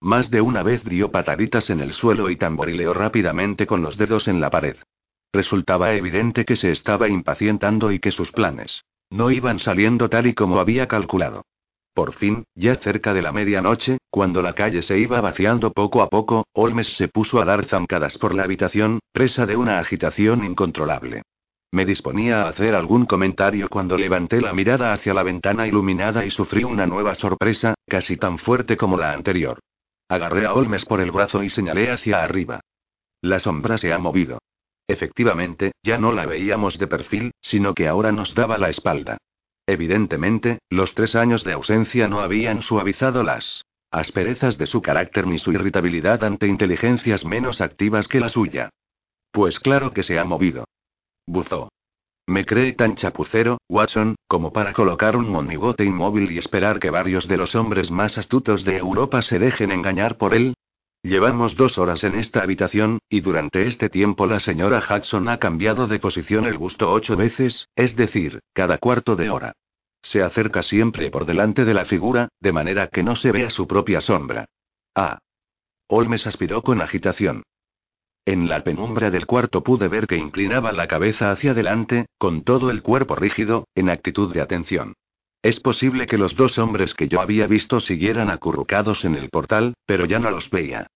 [0.00, 4.28] Más de una vez dio pataditas en el suelo y tamborileó rápidamente con los dedos
[4.28, 4.76] en la pared.
[5.32, 10.34] Resultaba evidente que se estaba impacientando y que sus planes no iban saliendo tal y
[10.34, 11.46] como había calculado.
[11.94, 16.08] Por fin, ya cerca de la medianoche, cuando la calle se iba vaciando poco a
[16.08, 21.22] poco, Holmes se puso a dar zancadas por la habitación, presa de una agitación incontrolable.
[21.70, 26.30] Me disponía a hacer algún comentario cuando levanté la mirada hacia la ventana iluminada y
[26.30, 29.58] sufrí una nueva sorpresa, casi tan fuerte como la anterior.
[30.08, 32.60] Agarré a Holmes por el brazo y señalé hacia arriba.
[33.22, 34.38] La sombra se ha movido.
[34.86, 39.18] Efectivamente, ya no la veíamos de perfil, sino que ahora nos daba la espalda.
[39.72, 45.38] Evidentemente, los tres años de ausencia no habían suavizado las asperezas de su carácter ni
[45.38, 48.68] su irritabilidad ante inteligencias menos activas que la suya.
[49.30, 50.66] Pues claro que se ha movido.
[51.26, 51.70] Buzó.
[52.26, 57.26] Me cree tan chapucero, Watson, como para colocar un monigote inmóvil y esperar que varios
[57.26, 60.52] de los hombres más astutos de Europa se dejen engañar por él.
[61.02, 65.86] Llevamos dos horas en esta habitación, y durante este tiempo la señora Jackson ha cambiado
[65.86, 69.54] de posición el busto ocho veces, es decir, cada cuarto de hora.
[70.02, 73.66] Se acerca siempre por delante de la figura, de manera que no se vea su
[73.66, 74.46] propia sombra.
[74.94, 75.18] Ah.
[75.88, 77.42] Holmes aspiró con agitación.
[78.24, 82.70] En la penumbra del cuarto pude ver que inclinaba la cabeza hacia adelante, con todo
[82.70, 84.94] el cuerpo rígido, en actitud de atención.
[85.42, 89.74] Es posible que los dos hombres que yo había visto siguieran acurrucados en el portal,
[89.86, 90.86] pero ya no los veía.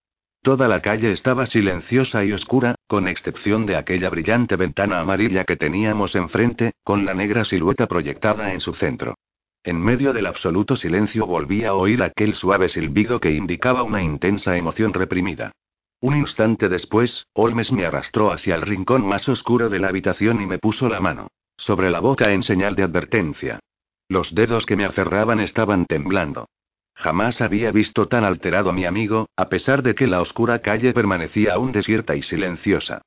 [0.46, 5.56] Toda la calle estaba silenciosa y oscura, con excepción de aquella brillante ventana amarilla que
[5.56, 9.16] teníamos enfrente, con la negra silueta proyectada en su centro.
[9.64, 14.56] En medio del absoluto silencio volví a oír aquel suave silbido que indicaba una intensa
[14.56, 15.50] emoción reprimida.
[16.00, 20.46] Un instante después, Holmes me arrastró hacia el rincón más oscuro de la habitación y
[20.46, 23.58] me puso la mano sobre la boca en señal de advertencia.
[24.08, 26.46] Los dedos que me aferraban estaban temblando.
[26.96, 30.94] Jamás había visto tan alterado a mi amigo, a pesar de que la oscura calle
[30.94, 33.02] permanecía aún desierta y silenciosa.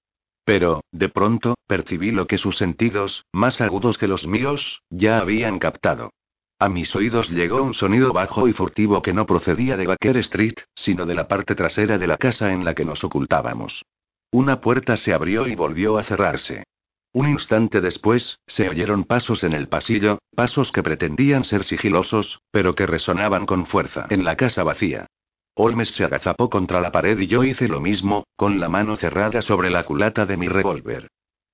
[0.45, 5.59] Pero, de pronto, percibí lo que sus sentidos, más agudos que los míos, ya habían
[5.59, 6.11] captado.
[6.59, 10.55] A mis oídos llegó un sonido bajo y furtivo que no procedía de Baker Street,
[10.75, 13.85] sino de la parte trasera de la casa en la que nos ocultábamos.
[14.31, 16.63] Una puerta se abrió y volvió a cerrarse.
[17.11, 22.75] Un instante después, se oyeron pasos en el pasillo, pasos que pretendían ser sigilosos, pero
[22.75, 25.07] que resonaban con fuerza en la casa vacía.
[25.55, 29.41] Holmes se agazapó contra la pared y yo hice lo mismo, con la mano cerrada
[29.41, 31.07] sobre la culata de mi revólver.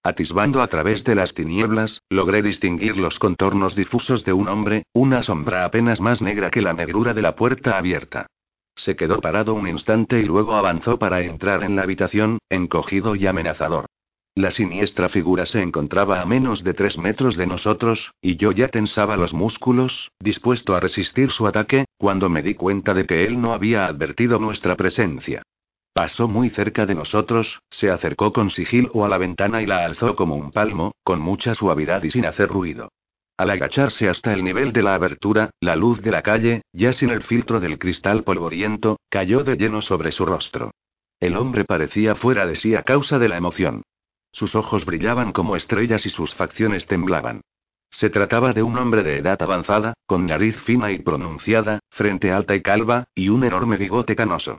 [0.04, 5.24] Atisbando a través de las tinieblas, logré distinguir los contornos difusos de un hombre, una
[5.24, 8.28] sombra apenas más negra que la negrura de la puerta abierta.
[8.76, 13.26] Se quedó parado un instante y luego avanzó para entrar en la habitación, encogido y
[13.26, 13.86] amenazador.
[14.38, 18.68] La siniestra figura se encontraba a menos de tres metros de nosotros, y yo ya
[18.68, 23.40] tensaba los músculos, dispuesto a resistir su ataque, cuando me di cuenta de que él
[23.40, 25.42] no había advertido nuestra presencia.
[25.94, 30.18] Pasó muy cerca de nosotros, se acercó con sigilo a la ventana y la alzó
[30.18, 32.90] como un palmo, con mucha suavidad y sin hacer ruido.
[33.38, 37.10] Al agacharse hasta el nivel de la abertura, la luz de la calle, ya sin
[37.10, 40.72] el filtro del cristal polvoriento, cayó de lleno sobre su rostro.
[41.22, 43.84] El hombre parecía fuera de sí a causa de la emoción.
[44.36, 47.40] Sus ojos brillaban como estrellas y sus facciones temblaban.
[47.90, 52.54] Se trataba de un hombre de edad avanzada, con nariz fina y pronunciada, frente alta
[52.54, 54.58] y calva, y un enorme bigote canoso.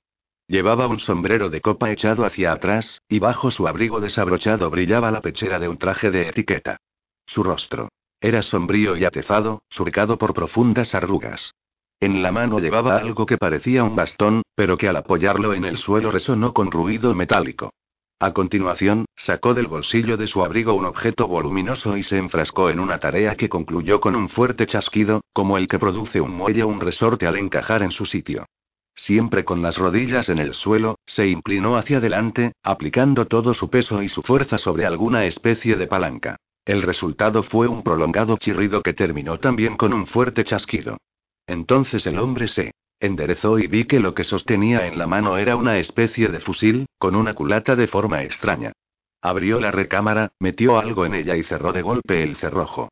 [0.49, 5.21] Llevaba un sombrero de copa echado hacia atrás, y bajo su abrigo desabrochado brillaba la
[5.21, 6.79] pechera de un traje de etiqueta.
[7.27, 11.53] Su rostro era sombrío y atezado, surcado por profundas arrugas.
[12.01, 15.77] En la mano llevaba algo que parecía un bastón, pero que al apoyarlo en el
[15.77, 17.75] suelo resonó con ruido metálico.
[18.19, 22.81] A continuación, sacó del bolsillo de su abrigo un objeto voluminoso y se enfrascó en
[22.81, 26.69] una tarea que concluyó con un fuerte chasquido, como el que produce un muelle o
[26.69, 28.47] un resorte al encajar en su sitio.
[28.95, 34.03] Siempre con las rodillas en el suelo, se inclinó hacia adelante, aplicando todo su peso
[34.03, 36.37] y su fuerza sobre alguna especie de palanca.
[36.65, 40.97] El resultado fue un prolongado chirrido que terminó también con un fuerte chasquido.
[41.47, 45.57] Entonces el hombre se Enderezó y vi que lo que sostenía en la mano era
[45.57, 48.73] una especie de fusil, con una culata de forma extraña.
[49.21, 52.89] Abrió la recámara, metió algo en ella y cerró de golpe el cerrojo.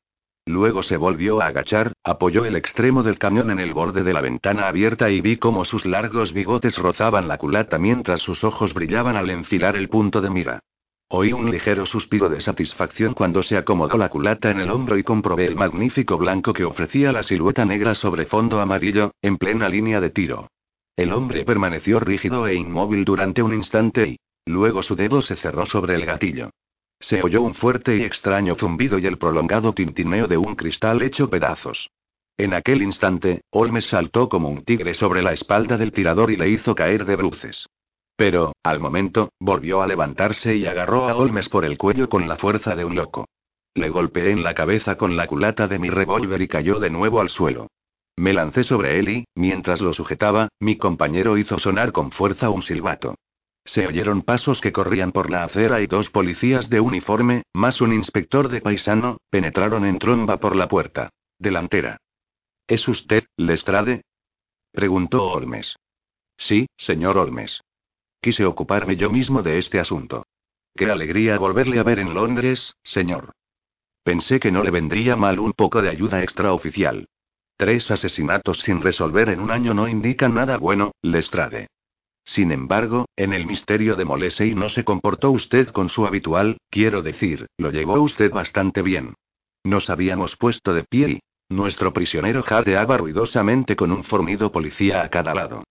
[0.47, 4.21] Luego se volvió a agachar, apoyó el extremo del cañón en el borde de la
[4.21, 9.17] ventana abierta y vi cómo sus largos bigotes rozaban la culata mientras sus ojos brillaban
[9.17, 10.61] al enfilar el punto de mira.
[11.09, 15.05] Oí un ligero suspiro de satisfacción cuando se acomodó la culata en el hombro y
[15.05, 20.01] comprobé el magnífico blanco que ofrecía la silueta negra sobre fondo amarillo, en plena línea
[20.01, 20.49] de tiro.
[20.97, 25.67] El hombre permaneció rígido e inmóvil durante un instante y, luego su dedo se cerró
[25.67, 26.51] sobre el gatillo.
[27.01, 31.29] Se oyó un fuerte y extraño zumbido y el prolongado tintineo de un cristal hecho
[31.29, 31.91] pedazos.
[32.39, 36.49] En aquel instante, Holmes saltó como un tigre sobre la espalda del tirador y le
[36.49, 37.67] hizo caer de bruces.
[38.17, 42.37] Pero, al momento, volvió a levantarse y agarró a Holmes por el cuello con la
[42.37, 43.27] fuerza de un loco.
[43.75, 47.21] Le golpeé en la cabeza con la culata de mi revólver y cayó de nuevo
[47.21, 47.69] al suelo.
[48.17, 52.63] Me lancé sobre él y, mientras lo sujetaba, mi compañero hizo sonar con fuerza un
[52.63, 53.17] silbato.
[53.65, 57.93] Se oyeron pasos que corrían por la acera y dos policías de uniforme, más un
[57.93, 61.11] inspector de paisano, penetraron en tromba por la puerta.
[61.39, 61.97] Delantera.
[62.69, 64.03] ¿Es usted, Lestrade?
[64.71, 65.77] preguntó Olmes.
[66.37, 67.61] Sí, señor Olmes.
[68.25, 70.25] Quise ocuparme yo mismo de este asunto.
[70.75, 73.33] Qué alegría volverle a ver en Londres, señor.
[74.03, 77.07] Pensé que no le vendría mal un poco de ayuda extraoficial.
[77.59, 81.67] Tres asesinatos sin resolver en un año no indican nada bueno, Lestrade.
[82.25, 87.03] Sin embargo, en el misterio de Molesey no se comportó usted con su habitual, quiero
[87.03, 89.13] decir, lo llevó usted bastante bien.
[89.65, 91.21] Nos habíamos puesto de pie y
[91.51, 95.65] nuestro prisionero jadeaba ruidosamente con un fornido policía a cada lado.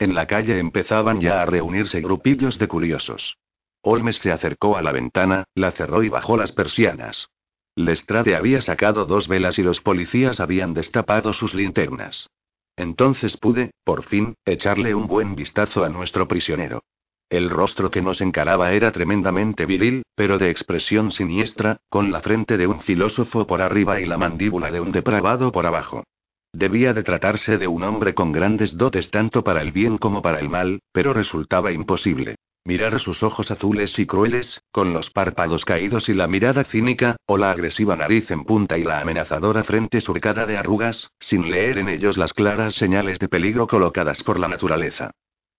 [0.00, 3.36] En la calle empezaban ya a reunirse grupillos de curiosos.
[3.82, 7.28] Holmes se acercó a la ventana, la cerró y bajó las persianas.
[7.76, 12.30] Lestrade había sacado dos velas y los policías habían destapado sus linternas.
[12.76, 16.82] Entonces pude, por fin, echarle un buen vistazo a nuestro prisionero.
[17.28, 22.56] El rostro que nos encaraba era tremendamente viril, pero de expresión siniestra, con la frente
[22.56, 26.04] de un filósofo por arriba y la mandíbula de un depravado por abajo.
[26.52, 30.40] Debía de tratarse de un hombre con grandes dotes tanto para el bien como para
[30.40, 32.36] el mal, pero resultaba imposible.
[32.64, 37.38] Mirar sus ojos azules y crueles, con los párpados caídos y la mirada cínica, o
[37.38, 41.88] la agresiva nariz en punta y la amenazadora frente surcada de arrugas, sin leer en
[41.88, 45.12] ellos las claras señales de peligro colocadas por la naturaleza.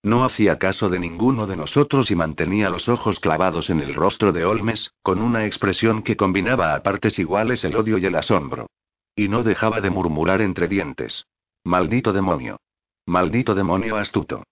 [0.04, 4.32] No hacía caso de ninguno de nosotros y mantenía los ojos clavados en el rostro
[4.32, 8.66] de Olmes, con una expresión que combinaba a partes iguales el odio y el asombro.
[9.14, 11.26] Y no dejaba de murmurar entre dientes.
[11.64, 12.60] Maldito demonio.
[13.06, 14.44] Maldito demonio astuto.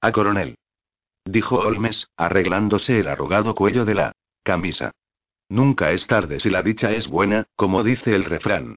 [0.00, 0.56] A coronel
[1.28, 4.92] dijo Holmes, arreglándose el arrugado cuello de la camisa.
[5.48, 8.76] Nunca es tarde si la dicha es buena, como dice el refrán.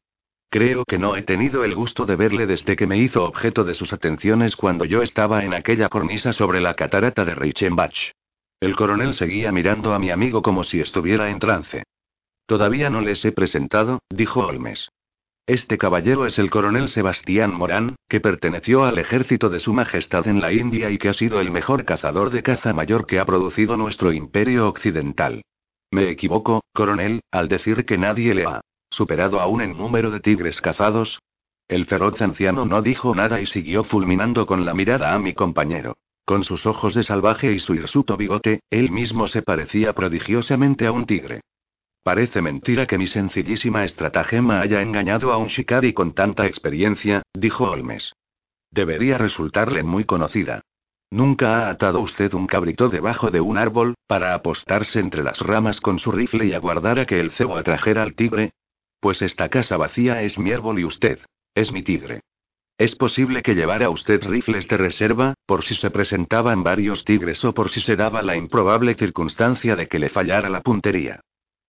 [0.50, 3.74] Creo que no he tenido el gusto de verle desde que me hizo objeto de
[3.74, 8.12] sus atenciones cuando yo estaba en aquella cornisa sobre la catarata de Reichenbach.
[8.60, 11.84] El coronel seguía mirando a mi amigo como si estuviera en trance.
[12.46, 14.90] Todavía no les he presentado, dijo Holmes.
[15.48, 20.40] Este caballero es el coronel Sebastián Morán, que perteneció al ejército de Su Majestad en
[20.40, 23.76] la India y que ha sido el mejor cazador de caza mayor que ha producido
[23.76, 25.42] nuestro imperio occidental.
[25.92, 28.62] Me equivoco, coronel, al decir que nadie le ha
[28.92, 31.20] superado aún en número de tigres cazados.
[31.68, 35.98] El feroz anciano no dijo nada y siguió fulminando con la mirada a mi compañero.
[36.24, 40.92] Con sus ojos de salvaje y su hirsuto bigote, él mismo se parecía prodigiosamente a
[40.92, 41.42] un tigre.
[42.04, 47.66] Parece mentira que mi sencillísima estratagema haya engañado a un shikari con tanta experiencia, dijo
[47.66, 48.14] Holmes.
[48.72, 50.62] Debería resultarle muy conocida.
[51.12, 55.80] ¿Nunca ha atado usted un cabrito debajo de un árbol, para apostarse entre las ramas
[55.80, 58.52] con su rifle y aguardar a que el cebo atrajera al tigre?
[59.00, 61.20] Pues esta casa vacía es mi árbol y usted,
[61.54, 62.22] es mi tigre.
[62.80, 67.54] Es posible que llevara usted rifles de reserva, por si se presentaban varios tigres o
[67.54, 71.22] por si se daba la improbable circunstancia de que le fallara la puntería.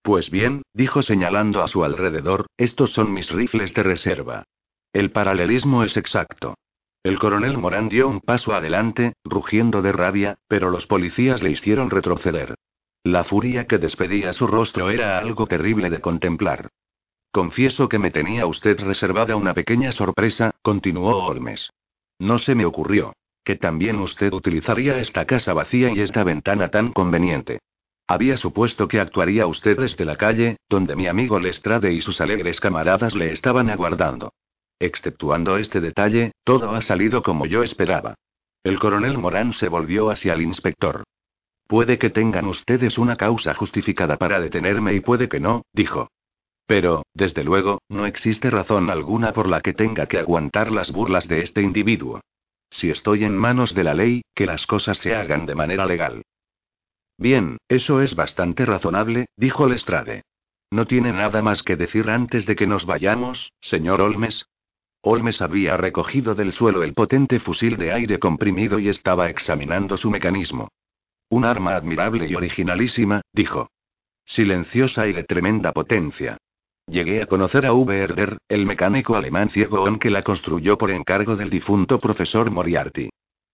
[0.03, 4.45] Pues bien, dijo señalando a su alrededor, estos son mis rifles de reserva.
[4.93, 6.57] El paralelismo es exacto.
[7.05, 11.91] El coronel Morán dio un paso adelante, rugiendo de rabia, pero los policías le hicieron
[11.91, 12.55] retroceder.
[13.05, 16.69] La furia que despedía su rostro era algo terrible de contemplar.
[17.33, 21.71] Confieso que me tenía usted reservada una pequeña sorpresa, continuó Holmes.
[22.19, 23.15] No se me ocurrió.
[23.45, 27.59] Que también usted utilizaría esta casa vacía y esta ventana tan conveniente.
[28.13, 32.61] Había supuesto que actuaría usted desde la calle, donde mi amigo Lestrade y sus alegres
[32.61, 34.35] camaradas le estaban aguardando.
[34.79, 38.17] Exceptuando este detalle, todo ha salido como yo esperaba.
[38.65, 41.05] El coronel Morán se volvió hacia el inspector.
[41.67, 46.09] Puede que tengan ustedes una causa justificada para detenerme y puede que no, dijo.
[46.67, 51.29] Pero, desde luego, no existe razón alguna por la que tenga que aguantar las burlas
[51.29, 52.21] de este individuo.
[52.69, 56.21] Si estoy en manos de la ley, que las cosas se hagan de manera legal.
[57.19, 60.23] Bien, eso es bastante razonable, dijo Lestrade.
[60.71, 64.47] ¿No tiene nada más que decir antes de que nos vayamos, señor Olmes?
[65.03, 70.11] Olmes había recogido del suelo el potente fusil de aire comprimido y estaba examinando su
[70.11, 70.69] mecanismo.
[71.29, 73.69] Un arma admirable y originalísima, dijo.
[74.25, 76.39] Silenciosa y de tremenda potencia.
[76.87, 77.99] Llegué a conocer a V.
[77.99, 83.11] Herder, el mecánico alemán ciego que la construyó por encargo del difunto profesor Moriarty.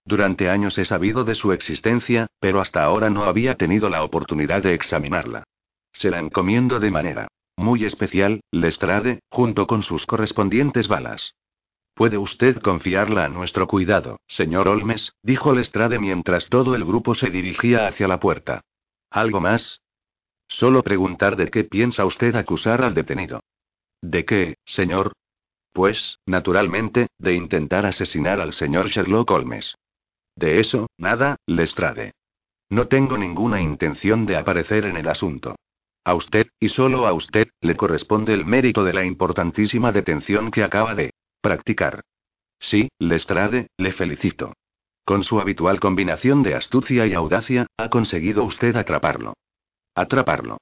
[0.09, 4.63] Durante años he sabido de su existencia, pero hasta ahora no había tenido la oportunidad
[4.63, 5.45] de examinarla.
[5.93, 7.29] Se la encomiendo de manera
[7.59, 11.35] muy especial, Lestrade, junto con sus correspondientes balas.
[11.93, 17.29] Puede usted confiarla a nuestro cuidado, señor Olmes, dijo Lestrade mientras todo el grupo se
[17.29, 18.63] dirigía hacia la puerta.
[19.11, 19.83] ¿Algo más?
[20.47, 23.41] Solo preguntar de qué piensa usted acusar al detenido.
[24.01, 25.13] ¿De qué, señor?
[25.75, 29.75] Pues, naturalmente, de intentar asesinar al señor Sherlock Holmes.
[30.39, 32.13] De eso, nada, Lestrade.
[32.71, 35.57] No tengo ninguna intención de aparecer en el asunto.
[36.05, 40.63] A usted, y solo a usted, le corresponde el mérito de la importantísima detención que
[40.63, 41.11] acaba de
[41.41, 42.03] practicar.
[42.61, 44.53] Sí, Lestrade, le felicito.
[45.05, 49.35] Con su habitual combinación de astucia y audacia, ha conseguido usted atraparlo.
[49.97, 50.59] Atraparlo.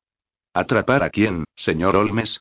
[0.55, 2.41] ¿Atrapar a quién, señor Olmes?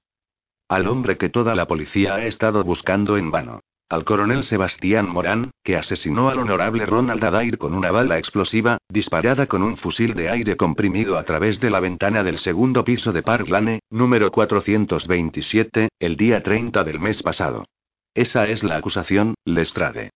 [0.69, 3.59] Al hombre que toda la policía ha estado buscando en vano.
[3.88, 9.45] Al coronel Sebastián Morán, que asesinó al honorable Ronald Adair con una bala explosiva, disparada
[9.45, 13.21] con un fusil de aire comprimido a través de la ventana del segundo piso de
[13.21, 17.65] Park Lane, número 427, el día 30 del mes pasado.
[18.15, 20.09] Esa es la acusación, Lestrade.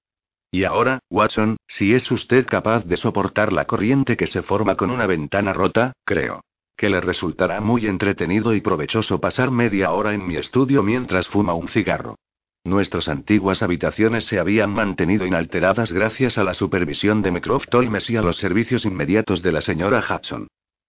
[0.49, 4.89] Y ahora, Watson, si es usted capaz de soportar la corriente que se forma con
[4.89, 6.41] una ventana rota, creo
[6.76, 11.53] que le resultará muy entretenido y provechoso pasar media hora en mi estudio mientras fuma
[11.53, 12.15] un cigarro.
[12.64, 17.41] Nuestras antiguas habitaciones se habían mantenido inalteradas gracias a la supervisión de
[17.72, 20.47] Holmes y a los servicios inmediatos de la señora Hudson.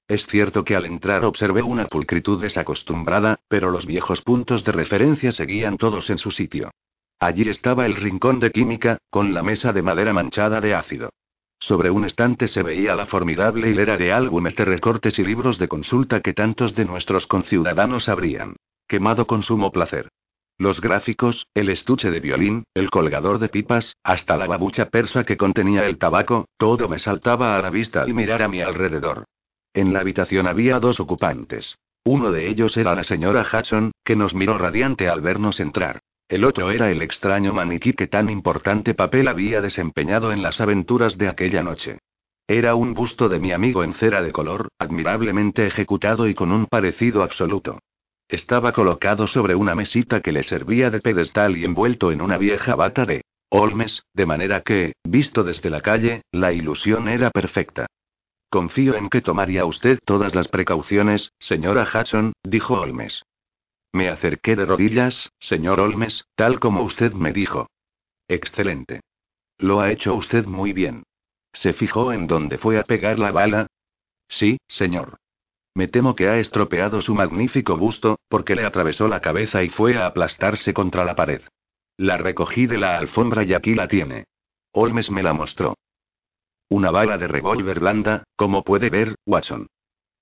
[0.09, 5.31] Es cierto que al entrar observé una pulcritud desacostumbrada, pero los viejos puntos de referencia
[5.31, 6.73] seguían todos en su sitio.
[7.21, 11.11] Allí estaba el rincón de química, con la mesa de madera manchada de ácido.
[11.61, 15.69] Sobre un estante se veía la formidable hilera de álbumes de recortes y libros de
[15.69, 18.57] consulta que tantos de nuestros conciudadanos habrían
[18.89, 20.09] quemado con sumo placer.
[20.61, 25.39] Los gráficos, el estuche de violín, el colgador de pipas, hasta la babucha persa que
[25.39, 29.25] contenía el tabaco, todo me saltaba a la vista al mirar a mi alrededor.
[29.73, 31.79] En la habitación había dos ocupantes.
[32.05, 36.01] Uno de ellos era la señora Hudson, que nos miró radiante al vernos entrar.
[36.29, 41.17] El otro era el extraño maniquí que tan importante papel había desempeñado en las aventuras
[41.17, 42.01] de aquella noche.
[42.47, 46.67] Era un busto de mi amigo en cera de color, admirablemente ejecutado y con un
[46.67, 47.79] parecido absoluto.
[48.31, 52.77] Estaba colocado sobre una mesita que le servía de pedestal y envuelto en una vieja
[52.77, 57.87] bata de Olmes, de manera que, visto desde la calle, la ilusión era perfecta.
[58.49, 63.25] Confío en que tomaría usted todas las precauciones, señora Hudson, dijo Olmes.
[63.93, 67.69] Me acerqué de rodillas, señor Olmes, tal como usted me dijo.
[68.29, 69.01] Excelente.
[69.59, 71.03] Lo ha hecho usted muy bien.
[71.53, 73.67] ¿Se fijó en dónde fue a pegar la bala?
[74.29, 75.19] Sí, señor.
[75.75, 79.97] Me temo que ha estropeado su magnífico busto, porque le atravesó la cabeza y fue
[79.97, 81.43] a aplastarse contra la pared.
[81.97, 84.25] La recogí de la alfombra y aquí la tiene.
[84.73, 85.75] Olmes me la mostró.
[86.69, 89.67] Una bala de revólver blanda, como puede ver, Watson.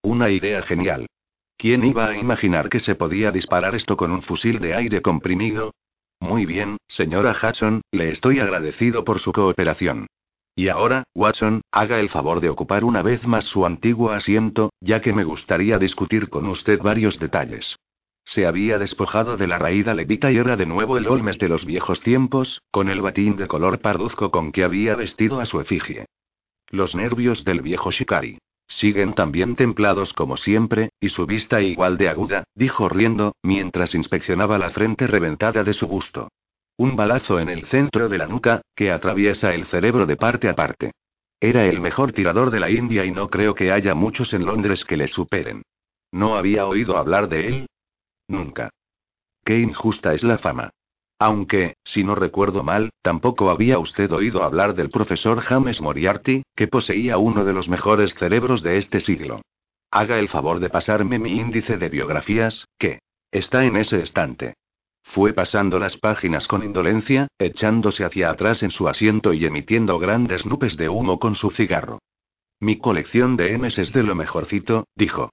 [0.03, 1.07] Una idea genial.
[1.57, 5.75] ¿Quién iba a imaginar que se podía disparar esto con un fusil de aire comprimido?
[6.21, 10.07] Muy bien, señora Hudson, le estoy agradecido por su cooperación.
[10.59, 15.01] Y ahora, Watson, haga el favor de ocupar una vez más su antiguo asiento, ya
[15.01, 17.77] que me gustaría discutir con usted varios detalles.
[18.25, 21.65] Se había despojado de la raída levita y era de nuevo el Olmes de los
[21.65, 26.07] viejos tiempos, con el batín de color parduzco con que había vestido a su efigie.
[26.71, 28.39] Los nervios del viejo Shikari.
[28.67, 34.59] Siguen también templados como siempre, y su vista igual de aguda, dijo riendo, mientras inspeccionaba
[34.59, 36.31] la frente reventada de su busto.
[36.79, 40.55] Un balazo en el centro de la nuca, que atraviesa el cerebro de parte a
[40.55, 40.93] parte.
[41.41, 44.85] Era el mejor tirador de la India y no creo que haya muchos en Londres
[44.85, 45.63] que le superen.
[46.13, 47.67] ¿No había oído hablar de él?
[48.29, 48.71] Nunca.
[49.45, 50.71] Qué injusta es la fama.
[51.19, 56.69] Aunque, si no recuerdo mal, tampoco había usted oído hablar del profesor James Moriarty, que
[56.69, 59.43] poseía uno de los mejores cerebros de este siglo.
[59.91, 63.01] Haga el favor de pasarme mi índice de biografías, que
[63.33, 64.55] está en ese estante.
[65.09, 70.45] Fue pasando las páginas con indolencia, echándose hacia atrás en su asiento y emitiendo grandes
[70.45, 72.01] nubes de humo con su cigarro.
[72.61, 75.31] Mi colección de M's es de lo mejorcito, dijo.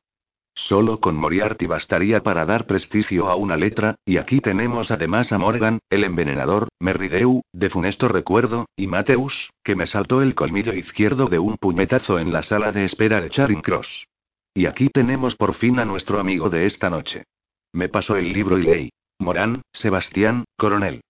[0.53, 5.39] Solo con Moriarty bastaría para dar prestigio a una letra, y aquí tenemos además a
[5.39, 11.28] Morgan, el envenenador, Merrideu, de funesto recuerdo, y Mateus, que me saltó el colmillo izquierdo
[11.28, 14.07] de un puñetazo en la sala de espera de Charing Cross.
[14.53, 17.26] Y aquí tenemos por fin a nuestro amigo de esta noche.
[17.73, 18.89] Me pasó el libro y leí.
[19.20, 21.01] Morán, Sebastián, coronel.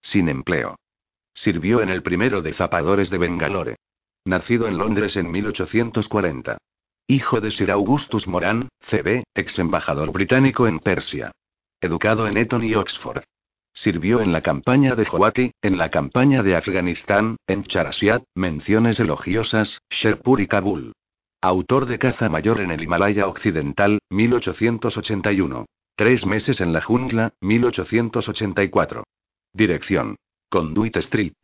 [0.00, 0.76] Sin empleo.
[1.34, 3.76] Sirvió en el primero de zapadores de Bengalore.
[4.24, 6.58] Nacido en Londres en 1840.
[7.08, 11.32] Hijo de Sir Augustus Moran, CB, ex embajador británico en Persia.
[11.80, 13.22] Educado en Eton y Oxford.
[13.72, 19.80] Sirvió en la campaña de Jowati, en la campaña de Afganistán, en Charasiat, menciones elogiosas,
[19.90, 20.92] Sherpur y Kabul.
[21.40, 25.66] Autor de Caza Mayor en el Himalaya Occidental, 1881.
[25.98, 29.02] Tres meses en la jungla, 1884.
[29.52, 30.14] Dirección.
[30.48, 31.34] Conduit Street.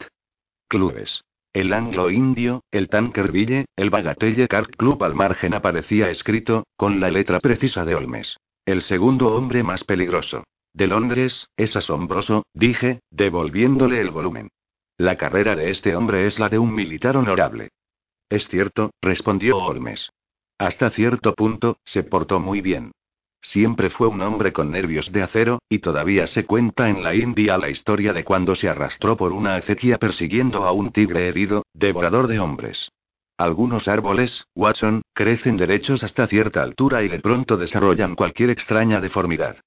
[0.68, 1.24] Clubes.
[1.52, 7.11] El Anglo Indio, el Tankerville, el Bagatelle Card Club al margen aparecía escrito, con la
[7.11, 8.36] letra precisa de Olmes.
[8.64, 10.44] El segundo hombre más peligroso.
[10.72, 14.50] De Londres, es asombroso, dije, devolviéndole el volumen.
[14.96, 17.70] La carrera de este hombre es la de un militar honorable.
[18.28, 20.11] Es cierto, respondió Holmes.
[20.59, 22.92] Hasta cierto punto, se portó muy bien.
[23.45, 27.59] Siempre fue un hombre con nervios de acero, y todavía se cuenta en la India
[27.59, 32.26] la historia de cuando se arrastró por una acequia persiguiendo a un tigre herido, devorador
[32.26, 32.90] de hombres.
[33.36, 39.59] Algunos árboles, Watson, crecen derechos hasta cierta altura y de pronto desarrollan cualquier extraña deformidad.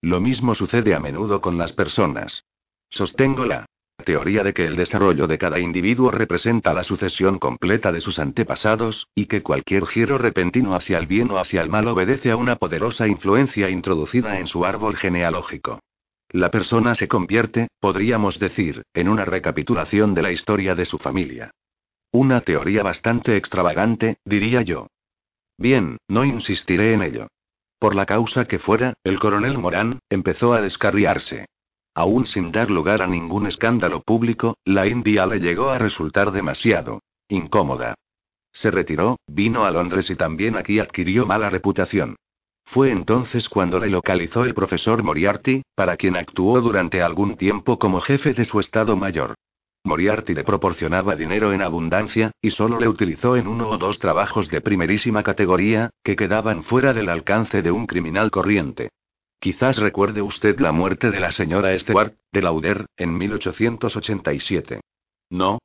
[0.00, 2.42] Lo mismo sucede a menudo con las personas.
[2.88, 3.66] Sostengo la
[4.04, 9.08] teoría de que el desarrollo de cada individuo representa la sucesión completa de sus antepasados,
[9.14, 12.56] y que cualquier giro repentino hacia el bien o hacia el mal obedece a una
[12.56, 15.80] poderosa influencia introducida en su árbol genealógico.
[16.30, 21.50] La persona se convierte, podríamos decir, en una recapitulación de la historia de su familia.
[22.12, 24.88] Una teoría bastante extravagante, diría yo.
[25.58, 27.28] Bien, no insistiré en ello.
[27.78, 31.46] Por la causa que fuera, el coronel Morán empezó a descarriarse.
[31.96, 37.00] Aún sin dar lugar a ningún escándalo público, la India le llegó a resultar demasiado
[37.30, 37.94] incómoda.
[38.52, 42.16] Se retiró, vino a Londres y también aquí adquirió mala reputación.
[42.66, 48.02] Fue entonces cuando le localizó el profesor Moriarty, para quien actuó durante algún tiempo como
[48.02, 49.34] jefe de su Estado Mayor.
[49.84, 54.50] Moriarty le proporcionaba dinero en abundancia, y solo le utilizó en uno o dos trabajos
[54.50, 58.90] de primerísima categoría, que quedaban fuera del alcance de un criminal corriente.
[59.38, 64.80] Quizás recuerde usted la muerte de la señora Stewart, de Lauder, en 1887.
[65.30, 65.58] ¿No?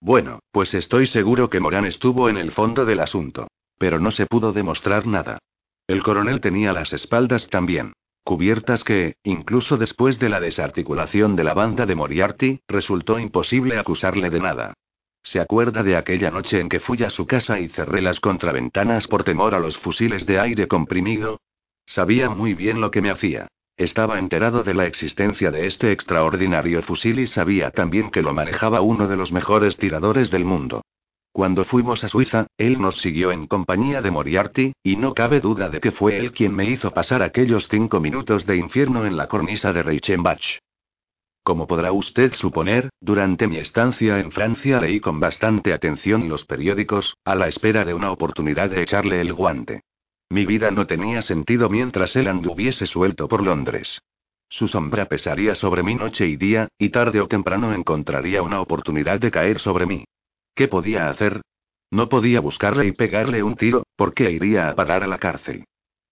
[0.00, 3.48] Bueno, pues estoy seguro que Morán estuvo en el fondo del asunto.
[3.78, 5.38] Pero no se pudo demostrar nada.
[5.86, 7.92] El coronel tenía las espaldas también.
[8.24, 14.30] Cubiertas que, incluso después de la desarticulación de la banda de Moriarty, resultó imposible acusarle
[14.30, 14.74] de nada.
[15.22, 19.06] ¿Se acuerda de aquella noche en que fui a su casa y cerré las contraventanas
[19.06, 21.40] por temor a los fusiles de aire comprimido?
[21.90, 23.48] Sabía muy bien lo que me hacía.
[23.76, 28.80] Estaba enterado de la existencia de este extraordinario fusil y sabía también que lo manejaba
[28.80, 30.82] uno de los mejores tiradores del mundo.
[31.32, 35.68] Cuando fuimos a Suiza, él nos siguió en compañía de Moriarty, y no cabe duda
[35.68, 39.26] de que fue él quien me hizo pasar aquellos cinco minutos de infierno en la
[39.26, 40.58] cornisa de Reichenbach.
[41.42, 47.16] Como podrá usted suponer, durante mi estancia en Francia leí con bastante atención los periódicos,
[47.24, 49.80] a la espera de una oportunidad de echarle el guante.
[50.30, 54.00] Mi vida no tenía sentido mientras él anduviese suelto por Londres.
[54.48, 59.18] Su sombra pesaría sobre mí noche y día, y tarde o temprano encontraría una oportunidad
[59.18, 60.04] de caer sobre mí.
[60.54, 61.40] ¿Qué podía hacer?
[61.90, 65.64] No podía buscarle y pegarle un tiro, porque iría a parar a la cárcel.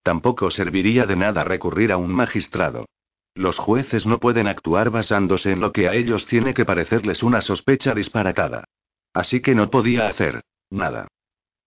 [0.02, 2.86] Tampoco serviría de nada recurrir a un magistrado.
[3.34, 7.40] Los jueces no pueden actuar basándose en lo que a ellos tiene que parecerles una
[7.40, 8.64] sospecha disparatada.
[9.12, 11.06] Así que no podía hacer nada.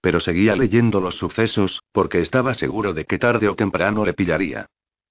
[0.01, 4.65] Pero seguía leyendo los sucesos, porque estaba seguro de que tarde o temprano le pillaría.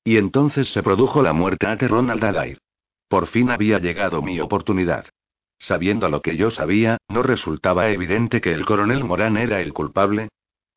[0.05, 2.59] Y entonces se produjo la muerte de Ronald Adair.
[3.09, 5.07] Por fin había llegado mi oportunidad.
[5.59, 10.29] Sabiendo lo que yo sabía, ¿no resultaba evidente que el coronel Morán era el culpable?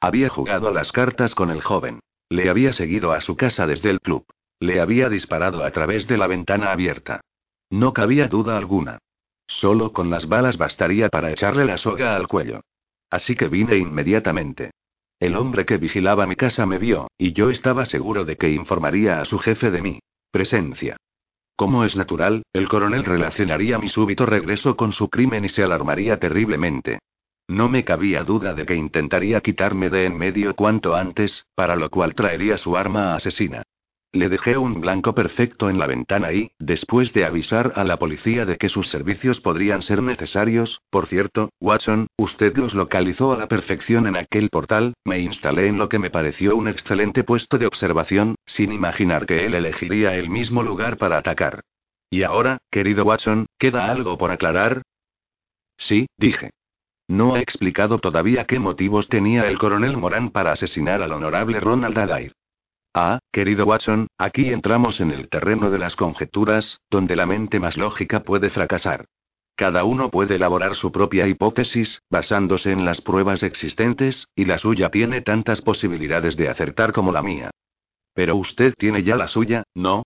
[0.02, 2.02] Había jugado a las cartas con el joven.
[2.30, 4.26] Le había seguido a su casa desde el club.
[4.60, 7.22] Le había disparado a través de la ventana abierta.
[7.70, 9.00] No cabía duda alguna.
[9.48, 12.62] Solo con las balas bastaría para echarle la soga al cuello.
[13.14, 14.72] Así que vine inmediatamente.
[15.20, 19.22] El hombre que vigilaba mi casa me vio, y yo estaba seguro de que informaría
[19.22, 20.00] a su jefe de mi
[20.32, 20.98] presencia.
[21.56, 26.18] Como es natural, el coronel relacionaría mi súbito regreso con su crimen y se alarmaría
[26.18, 26.98] terriblemente.
[27.48, 31.92] No me cabía duda de que intentaría quitarme de en medio cuanto antes, para lo
[31.92, 33.62] cual traería su arma asesina.
[34.16, 38.46] Le dejé un blanco perfecto en la ventana y, después de avisar a la policía
[38.46, 43.48] de que sus servicios podrían ser necesarios, por cierto, Watson, usted los localizó a la
[43.48, 47.66] perfección en aquel portal, me instalé en lo que me pareció un excelente puesto de
[47.66, 51.62] observación, sin imaginar que él elegiría el mismo lugar para atacar.
[52.12, 54.84] Y ahora, querido Watson, ¿queda algo por aclarar?
[55.76, 56.52] Sí, dije.
[57.08, 61.98] No ha explicado todavía qué motivos tenía el coronel Morán para asesinar al honorable Ronald
[61.98, 62.34] Adair.
[62.96, 67.76] Ah, querido Watson, aquí entramos en el terreno de las conjeturas, donde la mente más
[67.76, 69.06] lógica puede fracasar.
[69.56, 74.90] Cada uno puede elaborar su propia hipótesis, basándose en las pruebas existentes, y la suya
[74.90, 77.50] tiene tantas posibilidades de acertar como la mía.
[78.14, 80.04] Pero usted tiene ya la suya, ¿no?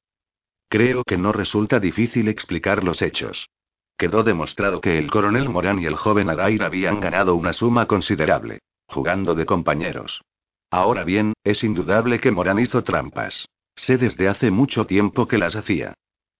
[0.70, 3.50] Creo que no resulta difícil explicar los hechos.
[3.98, 8.60] Quedó demostrado que el coronel Morán y el joven Adair habían ganado una suma considerable.
[8.90, 10.22] jugando de compañeros.
[10.70, 13.48] Ahora bien, es indudable que Morán hizo trampas.
[13.76, 15.94] Sé desde hace mucho tiempo que las hacía.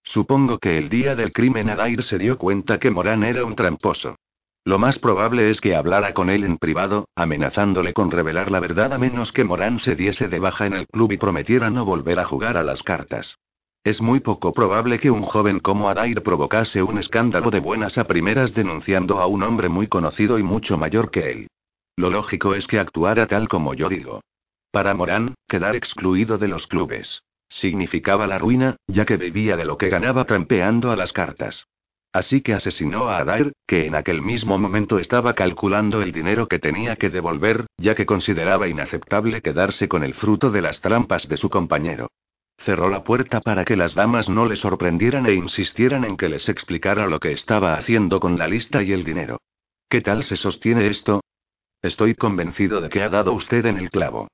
[0.04, 4.16] Supongo que el día del crimen Adair se dio cuenta que Morán era un tramposo.
[4.66, 8.92] Lo más probable es que hablara con él en privado, amenazándole con revelar la verdad
[8.94, 12.20] a menos que Morán se diese de baja en el club y prometiera no volver
[12.20, 13.38] a jugar a las cartas.
[13.86, 18.08] Es muy poco probable que un joven como Adair provocase un escándalo de buenas a
[18.08, 21.48] primeras denunciando a un hombre muy conocido y mucho mayor que él.
[21.98, 24.22] Lo lógico es que actuara tal como yo digo.
[24.72, 27.24] Para Morán, quedar excluido de los clubes.
[27.50, 31.66] Significaba la ruina, ya que vivía de lo que ganaba trampeando a las cartas.
[32.14, 36.60] Así que asesinó a Adair, que en aquel mismo momento estaba calculando el dinero que
[36.60, 41.38] tenía que devolver, ya que consideraba inaceptable quedarse con el fruto de las trampas de
[41.38, 42.12] su compañero.
[42.60, 46.48] Cerró la puerta para que las damas no le sorprendieran e insistieran en que les
[46.48, 49.40] explicara lo que estaba haciendo con la lista y el dinero.
[49.90, 51.22] ¿Qué tal se sostiene esto?
[51.82, 54.28] Estoy convencido de que ha dado usted en el clavo.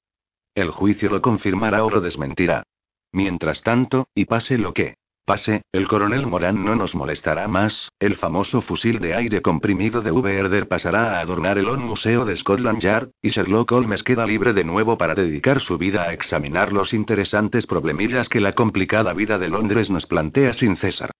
[0.56, 2.64] El juicio lo confirmará o lo desmentirá.
[3.12, 8.18] Mientras tanto, y pase lo que pase, el coronel Morán no nos molestará más, el
[8.18, 10.38] famoso fusil de aire comprimido de V.
[10.38, 14.64] Herder pasará a adornar el Museo de Scotland Yard, y Sherlock Holmes queda libre de
[14.64, 19.50] nuevo para dedicar su vida a examinar los interesantes problemillas que la complicada vida de
[19.50, 21.12] Londres nos plantea sin cesar.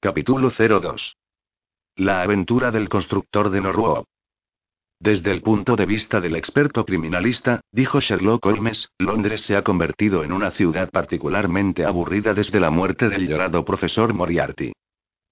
[0.00, 1.16] Capítulo 02.
[1.96, 4.06] La aventura del constructor de Norwalk.
[5.00, 10.24] Desde el punto de vista del experto criminalista, dijo Sherlock Holmes, Londres se ha convertido
[10.24, 14.72] en una ciudad particularmente aburrida desde la muerte del llorado profesor Moriarty.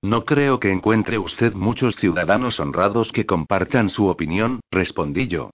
[0.02, 5.50] No creo que encuentre usted muchos ciudadanos honrados que compartan su opinión, respondí yo.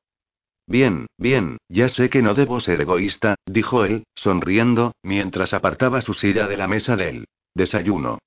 [0.66, 6.12] Bien, bien, ya sé que no debo ser egoísta, dijo él, sonriendo, mientras apartaba su
[6.12, 8.18] silla de la mesa del desayuno.